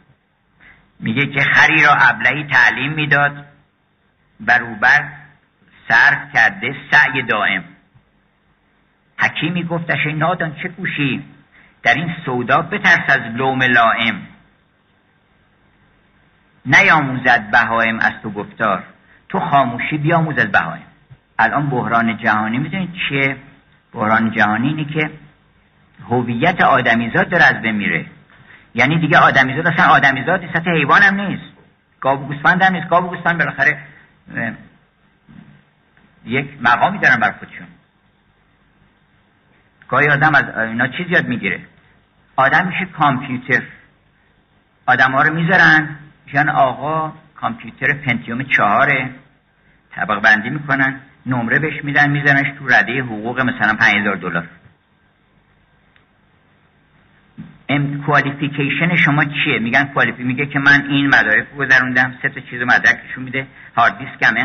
میگه 1.00 1.26
که 1.26 1.42
خری 1.42 1.84
را 1.84 1.92
ابلهی 1.94 2.44
تعلیم 2.44 2.92
می‌داد. 2.94 3.46
بروبر 4.46 5.10
صرف 5.90 6.34
کرده 6.34 6.76
سعی 6.92 7.22
دائم. 7.22 7.64
حکیمی 9.18 9.64
گفتش 9.64 10.06
نادان 10.06 10.56
چه 10.64 10.70
کوشی؟ 10.70 11.24
در 11.84 11.94
این 11.94 12.16
سودا 12.26 12.62
بترس 12.62 13.10
از 13.10 13.22
لوم 13.36 13.64
لائم. 13.64 14.22
نیاموزد 16.66 17.52
بهایم 17.52 18.00
از 18.00 18.12
تو 18.24 18.30
گفتار. 18.30 18.84
تو 19.30 19.40
خاموشی 19.40 19.98
بیاموز 19.98 20.38
از 20.38 20.52
بهایم. 20.52 20.86
الان 21.40 21.70
بحران 21.70 22.18
جهانی 22.18 22.58
می‌دونید 22.58 22.94
چیه؟ 23.10 23.38
بحران 23.94 24.32
جهانی 24.32 24.68
اینه 24.68 24.86
که 24.86 25.12
هویت 26.10 26.62
آدمیزاد 26.62 27.30
داره 27.30 27.44
از 27.44 27.62
بمیره 27.62 28.06
یعنی 28.76 29.00
دیگه 29.00 29.18
آدمیزاد 29.18 29.68
اصلا 29.68 29.86
آدمیزاد 29.86 30.54
سطح 30.54 30.72
حیوان 30.72 31.02
هم 31.02 31.22
نیست. 31.22 31.54
گاو 32.00 32.28
گوسفند 32.28 32.62
هم 32.64 32.74
نیست. 32.74 32.90
گاو 32.90 33.08
گوسفند 33.08 33.38
بالاخره 33.38 33.78
یک 36.26 36.50
مقامی 36.62 37.00
دارن 37.00 37.18
بر 37.18 37.32
خودشون. 37.32 37.68
گاهی 39.90 40.08
آدم 40.08 40.36
از 40.36 40.58
اینا 40.58 40.88
چیز 40.88 41.08
یاد 41.10 41.28
می‌گیره. 41.28 41.60
آدم 42.36 42.68
میشه 42.68 42.86
کامپیوتر. 42.86 43.64
آدم 44.86 45.12
ها 45.12 45.22
رو 45.22 45.34
می‌ذارن. 45.34 45.98
میشن 46.26 46.50
آقا 46.50 47.14
کامپیوتر 47.36 47.94
پنتیوم 47.94 48.44
چهاره. 48.44 49.10
طبق 49.92 50.22
بندی 50.22 50.50
می‌کنن. 50.50 51.00
نمره 51.26 51.60
بهش 51.60 51.84
میدن 51.84 52.10
میزنش 52.10 52.58
تو 52.60 52.68
رده 52.68 53.02
حقوق 53.02 53.42
مثلا 53.42 53.76
5000 53.76 54.16
دلار. 54.16 54.50
qualification 58.06 58.96
شما 58.96 59.24
چیه؟ 59.26 59.60
میگن 59.60 59.84
qualifi 59.84 60.24
میگه 60.24 60.46
که 60.46 60.60
من 60.60 60.86
این 60.90 61.08
مدارک 61.08 61.46
رو 61.52 61.66
گذروندم 61.66 62.14
سه 62.22 62.30
تا 62.30 62.40
چیز 62.40 62.62
مدرکشون 62.62 63.24
میده. 63.24 63.48
هارد 63.78 63.98
دیسک 63.98 64.24
هم 64.24 64.36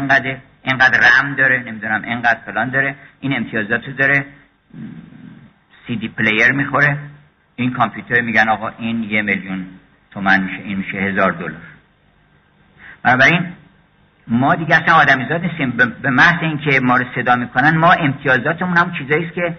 اینقدر 0.63 1.01
رم 1.01 1.35
داره 1.35 1.63
نمی‌دونم 1.67 2.03
اینقدر 2.03 2.39
فلان 2.47 2.71
داره. 2.71 2.95
این 3.21 3.37
امتیازات 3.37 3.91
داره. 3.99 4.25
CD 5.87 6.09
player 6.09 6.53
می‌خوره. 6.53 6.99
این 7.57 7.73
کامپیوتر 7.73 8.21
میگن 8.21 8.49
آقا 8.49 8.69
این 8.79 9.03
یه 9.03 9.23
میلیون 9.23 9.67
تومن 10.11 10.43
میشه 10.43 10.63
این 10.65 10.79
میشه 10.79 10.99
هزار 10.99 11.33
دلار. 11.33 11.61
بنابراین 13.03 13.47
ما 14.29 14.55
دیگه 14.55 14.83
اصلا 14.83 14.95
آدمیزاد 14.95 15.43
نیستیم. 15.43 15.71
به 16.03 16.11
محض 16.11 16.43
اینکه 16.43 16.81
ما 16.81 16.97
رو 16.97 17.05
صدا 17.15 17.37
می‌کنن 17.37 17.77
ما 17.77 17.93
امتیازاتمون 17.93 18.77
هم 18.77 18.93
چیزایی 18.93 19.31
که 19.31 19.55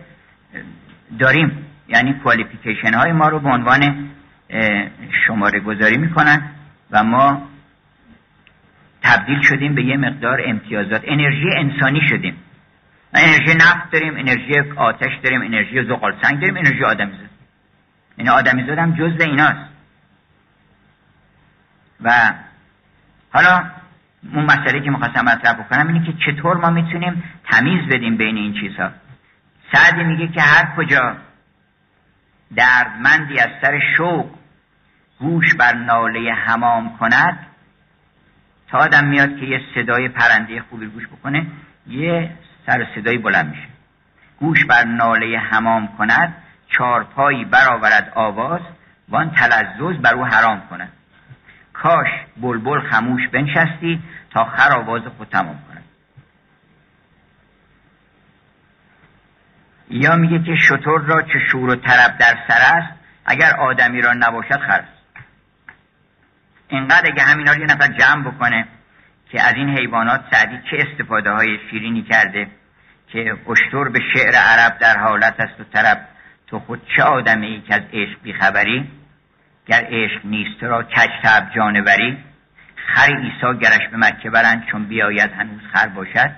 داریم. 1.20 1.66
یعنی 1.90 2.14
کوالیفیکیشن 2.14 2.94
های 2.94 3.12
ما 3.12 3.28
رو 3.28 3.40
به 3.40 3.50
عنوان 3.50 4.10
شماره 5.28 5.60
گذاری 5.60 5.98
می‌کنن 5.98 6.42
و 6.92 7.04
ما 7.04 7.50
تبدیل 9.02 9.42
شدیم 9.42 9.76
به 9.76 9.84
یه 9.84 9.98
مقدار 9.98 10.42
امتیازات. 10.46 11.02
انرژی 11.06 11.50
انسانی 11.58 12.02
شدیم. 12.10 12.36
انرژی 13.14 13.56
نفت 13.56 13.92
داریم 13.92 14.18
انرژی 14.18 14.60
آتش 14.76 15.12
داریم 15.24 15.42
انرژی 15.42 15.84
زغال 15.84 16.16
سنگ 16.22 16.40
داریم 16.40 16.58
انرژی 16.58 16.84
آدمیزاد. 16.84 17.30
این 18.18 18.30
آدمیزاد 18.30 18.78
هم 18.78 18.92
جزء 18.96 19.26
ایناست. 19.26 19.70
و 22.02 22.34
حالا 23.34 23.64
اون 24.34 24.46
مسئله 24.46 24.80
که 24.80 24.92
می‌خواستم 24.92 25.26
مطرح 25.26 25.54
بکنم 25.54 25.88
اینه 25.88 26.06
که 26.06 26.14
چطور 26.26 26.58
ما 26.58 26.70
می‌تونیم 26.70 27.24
تمیز 27.52 27.90
بدیم 27.90 28.18
بین 28.18 28.38
این 28.38 28.54
چیزها. 28.54 28.90
سعدی 29.74 30.04
میگه 30.04 30.28
که 30.28 30.42
هر 30.42 30.76
کجا 30.78 31.18
دردمندی 32.56 33.40
از 33.40 33.50
سر 33.62 33.80
شوق 33.98 34.26
گوش 35.20 35.56
بر 35.56 35.74
ناله 35.74 36.34
حمام 36.34 36.98
کند. 36.98 37.46
تا 38.68 38.78
آدم 38.78 39.06
میاد 39.06 39.40
که 39.40 39.46
یه 39.46 39.62
صدای 39.76 40.10
پرنده 40.10 40.62
خوبی 40.62 40.88
گوش 40.88 41.08
بکنه 41.08 41.48
یه 41.88 42.32
سر 42.66 42.88
صدایی 42.96 43.18
بلند 43.18 43.50
میشه. 43.50 43.68
گوش 44.40 44.66
بر 44.66 44.84
ناله 44.84 45.38
حمام 45.38 45.88
کند 45.98 46.36
چارپایی 46.68 47.46
برآورد 47.46 48.12
آواز 48.16 48.62
وان 49.10 49.32
تلزز 49.32 50.02
بر 50.02 50.14
او 50.16 50.26
حرام 50.26 50.62
کند. 50.70 50.92
کاش 51.74 52.08
بلبل 52.38 52.90
خموش 52.90 53.28
بنشستی 53.28 54.02
تا 54.30 54.46
خر 54.46 54.72
آواز 54.72 55.02
خود 55.18 55.28
تمام 55.30 55.60
کند 55.68 55.84
یا 59.90 60.16
میگه 60.16 60.44
که 60.44 60.56
شطور 60.56 61.02
را 61.02 61.22
چه 61.22 61.40
شور 61.52 61.70
و 61.70 61.76
طرب 61.76 62.18
در 62.18 62.38
سر 62.48 62.78
است 62.78 62.94
اگر 63.26 63.56
آدمی 63.56 64.02
را 64.02 64.14
نباشد 64.14 64.60
خر 64.60 64.80
است 64.80 65.00
اینقدر 66.68 67.12
اگه 67.12 67.24
همینا 67.24 67.52
رو 67.52 67.60
یه 67.60 67.66
نفر 67.66 67.88
جمع 67.88 68.32
بکنه 68.32 68.68
که 69.30 69.42
از 69.42 69.54
این 69.56 69.78
حیوانات 69.78 70.22
سعدی 70.32 70.60
چه 70.72 70.78
استفاده 70.78 71.32
های 71.32 71.58
شیرینی 71.70 72.04
کرده 72.04 72.48
که 73.08 73.36
اشتر 73.50 73.90
به 73.90 74.00
شعر 74.14 74.36
عرب 74.36 74.78
در 74.78 74.98
حالت 74.98 75.36
است 75.40 75.60
و 75.60 75.64
طرب 75.64 76.08
تو 76.48 76.60
خود 76.60 76.82
چه 76.96 77.04
آدمی 77.04 77.48
ای 77.48 77.62
که 77.62 77.76
از 77.76 77.82
عشق 77.94 78.22
بیخبری؟ 78.24 78.92
گر 79.68 79.88
عشق 79.90 80.26
نیست 80.26 80.64
را 80.64 80.84
کج 80.84 81.10
تب 81.24 81.50
جانوری؟ 81.56 82.18
خر 82.76 83.18
ایسا 83.18 83.54
گرش 83.54 83.88
به 83.92 83.98
مکه 83.98 84.30
برند 84.30 84.66
چون 84.72 84.84
بیاید 84.86 85.32
هنوز 85.32 85.62
خر 85.74 85.88
باشد؟ 85.88 86.32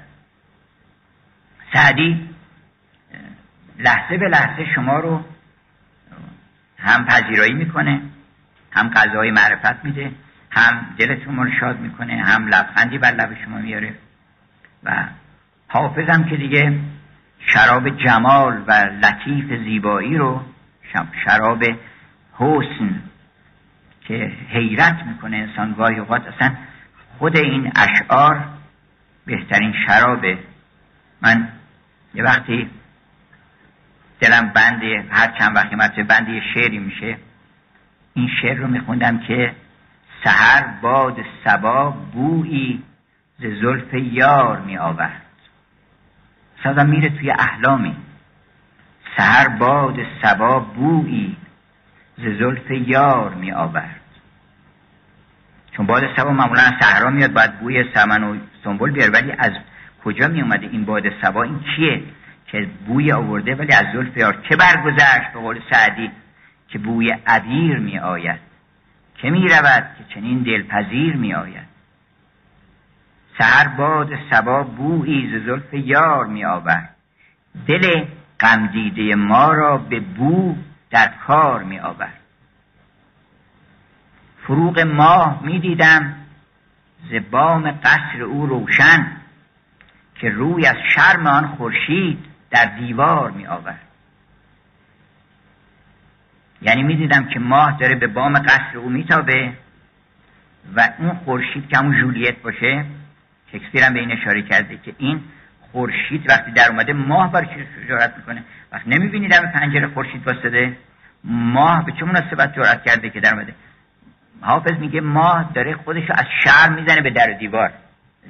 سعدی 1.74 2.30
لحظه 3.80 4.18
به 4.18 4.28
لحظه 4.28 4.66
شما 4.76 5.00
رو 5.00 5.24
هم 6.80 7.06
پذیرایی 7.06 7.54
می‌کنه 7.54 8.02
هم 8.72 8.90
غذای 8.90 9.32
معرفت 9.32 9.86
میده 9.86 10.12
هم 10.52 10.96
دل 10.98 11.24
شما 11.26 11.44
رو 11.44 11.52
شاد 11.60 11.80
می‌کنه 11.80 12.24
هم 12.24 12.48
لبخندی 12.48 12.98
بر 12.98 13.12
لب 13.12 13.38
شما 13.46 13.58
میاره 13.58 13.94
و 14.84 15.06
حافظم 15.68 16.24
که 16.24 16.38
دیگه 16.38 16.80
شراب 17.40 17.90
جمال 17.90 18.64
و 18.68 18.72
لطیف 18.72 19.64
زیبایی 19.64 20.18
رو 20.18 20.42
شراب 21.26 21.64
حسن 22.34 23.02
که 24.02 24.32
حیرت 24.50 25.04
می‌کنه 25.06 25.38
انسان 25.38 25.74
گاهی 25.74 26.00
اوقات 26.00 26.28
اصلا 26.28 26.56
خود 27.18 27.38
این 27.38 27.72
اشعار 27.76 28.46
بهترین 29.26 29.74
شرابه. 29.88 30.38
من 31.22 31.48
یه 32.14 32.24
وقتی 32.24 32.70
دلم 34.22 34.48
بند 34.50 34.84
هر 35.10 35.28
چند 35.40 35.56
وقتی 35.56 35.76
مرتبه 35.76 36.04
بند 36.04 36.30
یه 36.30 36.42
شعری 36.54 36.80
میشه. 36.80 37.18
این 38.14 38.30
شعر 38.42 38.58
رو 38.58 38.68
میخوندم 38.68 39.20
که 39.20 39.56
سهر 40.24 40.68
باد 40.82 41.18
سبا 41.44 41.90
بویی 41.90 42.84
ز 43.40 43.46
زلف 43.62 43.94
یار 43.94 44.60
می 44.60 44.78
آورد 44.78 45.22
سازم 46.64 46.90
میره 46.90 47.10
توی 47.10 47.32
احلامی. 47.32 47.96
سهر 49.18 49.48
باد 49.48 49.98
سبا 50.24 50.60
بویی 50.60 51.38
ز 52.18 52.22
زلف 52.22 52.72
یار 52.72 53.34
می 53.34 53.52
آورد 53.52 54.02
چون 55.72 55.86
باد 55.86 56.04
سبا 56.18 56.32
معمولا 56.32 56.62
از 56.62 56.74
صحرا 56.82 57.10
میاد 57.10 57.34
باید 57.34 57.60
بوی 57.60 57.94
سمن 57.94 58.24
و 58.24 58.38
سنبول 58.64 58.92
بیاره. 58.92 59.12
ولی 59.12 59.32
از 59.32 59.52
کجا 60.04 60.28
می 60.28 60.42
اومده 60.42 60.68
این 60.68 60.86
باد 60.86 61.04
سبا 61.22 61.44
این 61.44 61.60
کیه 61.60 62.04
که 62.52 62.68
بوی 62.88 63.12
آورده 63.12 63.56
ولی 63.56 63.74
از 63.74 63.86
زلف 63.94 64.18
یار 64.18 64.42
که 64.42 64.56
برگذشت 64.56 65.34
به 65.34 65.40
قول 65.40 65.60
سعدی؟ 65.72 66.12
که 66.68 66.80
بوی 66.80 67.12
عبیر 67.28 67.78
می 67.78 68.00
آید. 68.00 68.40
که 69.16 69.30
می 69.30 69.48
رود 69.48 69.84
که 69.98 70.04
چنین 70.14 70.44
دلپذیر 70.44 71.16
می 71.16 71.34
آید. 71.34 71.72
سهر 73.38 73.68
باد 73.68 74.10
سبا 74.32 74.64
بویی 74.64 75.40
ز 75.40 75.46
زلف 75.46 75.74
یار 75.74 76.26
می 76.26 76.46
آورد. 76.46 76.96
دل 77.68 78.06
غمدیده 78.40 79.16
ما 79.16 79.52
را 79.52 79.78
به 79.78 80.00
بو 80.00 80.56
در 80.90 81.12
کار 81.28 81.64
می 81.64 81.80
آورد. 81.80 82.20
فروغ 84.44 84.80
ماه 84.80 85.40
می 85.44 85.60
دیدم 85.60 86.16
ز 87.12 87.32
بام 87.32 87.72
قصر 87.72 88.22
او 88.22 88.46
روشن 88.46 89.12
که 90.16 90.30
روی 90.30 90.66
از 90.66 90.78
شرم 90.96 91.28
آن 91.28 91.48
خورشید 91.48 92.31
در 92.52 92.66
دیوار 92.66 93.32
می 93.32 93.48
آورد. 93.48 93.80
یعنی 96.62 96.84
می‌دیدم 96.84 97.26
که 97.26 97.40
ماه 97.40 97.78
داره 97.78 97.96
به 97.96 98.08
بام 98.08 98.40
قصر 98.40 98.78
او 98.78 98.90
میتابه 98.90 99.54
و 100.76 100.90
اون 101.00 101.16
خورشید 101.16 101.70
که 101.70 101.78
همون 101.78 102.00
جولیت 102.00 102.38
باشه 102.38 102.86
شکسپیر 103.52 103.84
هم 103.84 103.94
به 103.94 104.00
این 104.00 104.12
اشاره 104.12 104.42
کرده 104.42 104.78
که 104.78 104.94
این 104.98 105.24
خورشید 105.72 106.30
وقتی 106.30 106.52
در 106.52 106.70
اومده 106.70 106.94
ماه 106.94 107.32
برای 107.32 107.48
چی 107.48 107.88
جرأت 107.88 108.18
می‌کنه؟ 108.18 108.44
وقتی 108.72 108.90
نمی‌بینی 108.90 109.28
در 109.28 109.46
پنجره 109.46 109.88
خورشید 109.88 110.28
واسطه 110.28 110.78
ماه 111.24 111.86
به 111.86 111.92
چه 111.92 112.06
مناسبت 112.06 112.56
جرأت 112.56 112.84
کرده 112.84 113.10
که 113.10 113.20
در 113.20 113.34
اومده؟ 113.34 113.56
حافظ 114.42 114.74
میگه 114.80 115.02
ماه 115.02 115.52
داره 115.54 115.76
خودش 115.76 116.12
از 116.12 116.26
شرم 116.44 116.74
می‌زنه 116.74 117.02
به 117.02 117.10
در 117.10 117.32
دیوار 117.32 117.72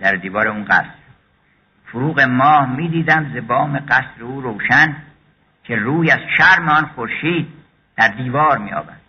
در 0.01 0.15
دیوار 0.15 0.47
اون 0.47 0.65
قصر. 0.65 1.00
فروغ 1.91 2.19
ماه 2.19 2.75
می‌دیدم 2.75 3.33
ز 3.33 3.47
بام 3.47 3.79
قصر 3.79 4.23
او 4.23 4.41
روشن 4.41 4.95
که 5.63 5.75
روی 5.75 6.11
از 6.11 6.19
شرم 6.37 6.69
آن 6.69 6.85
خورشید 6.85 7.47
در 7.97 8.07
دیوار 8.07 8.57
می 8.57 8.73
آورد 8.73 9.00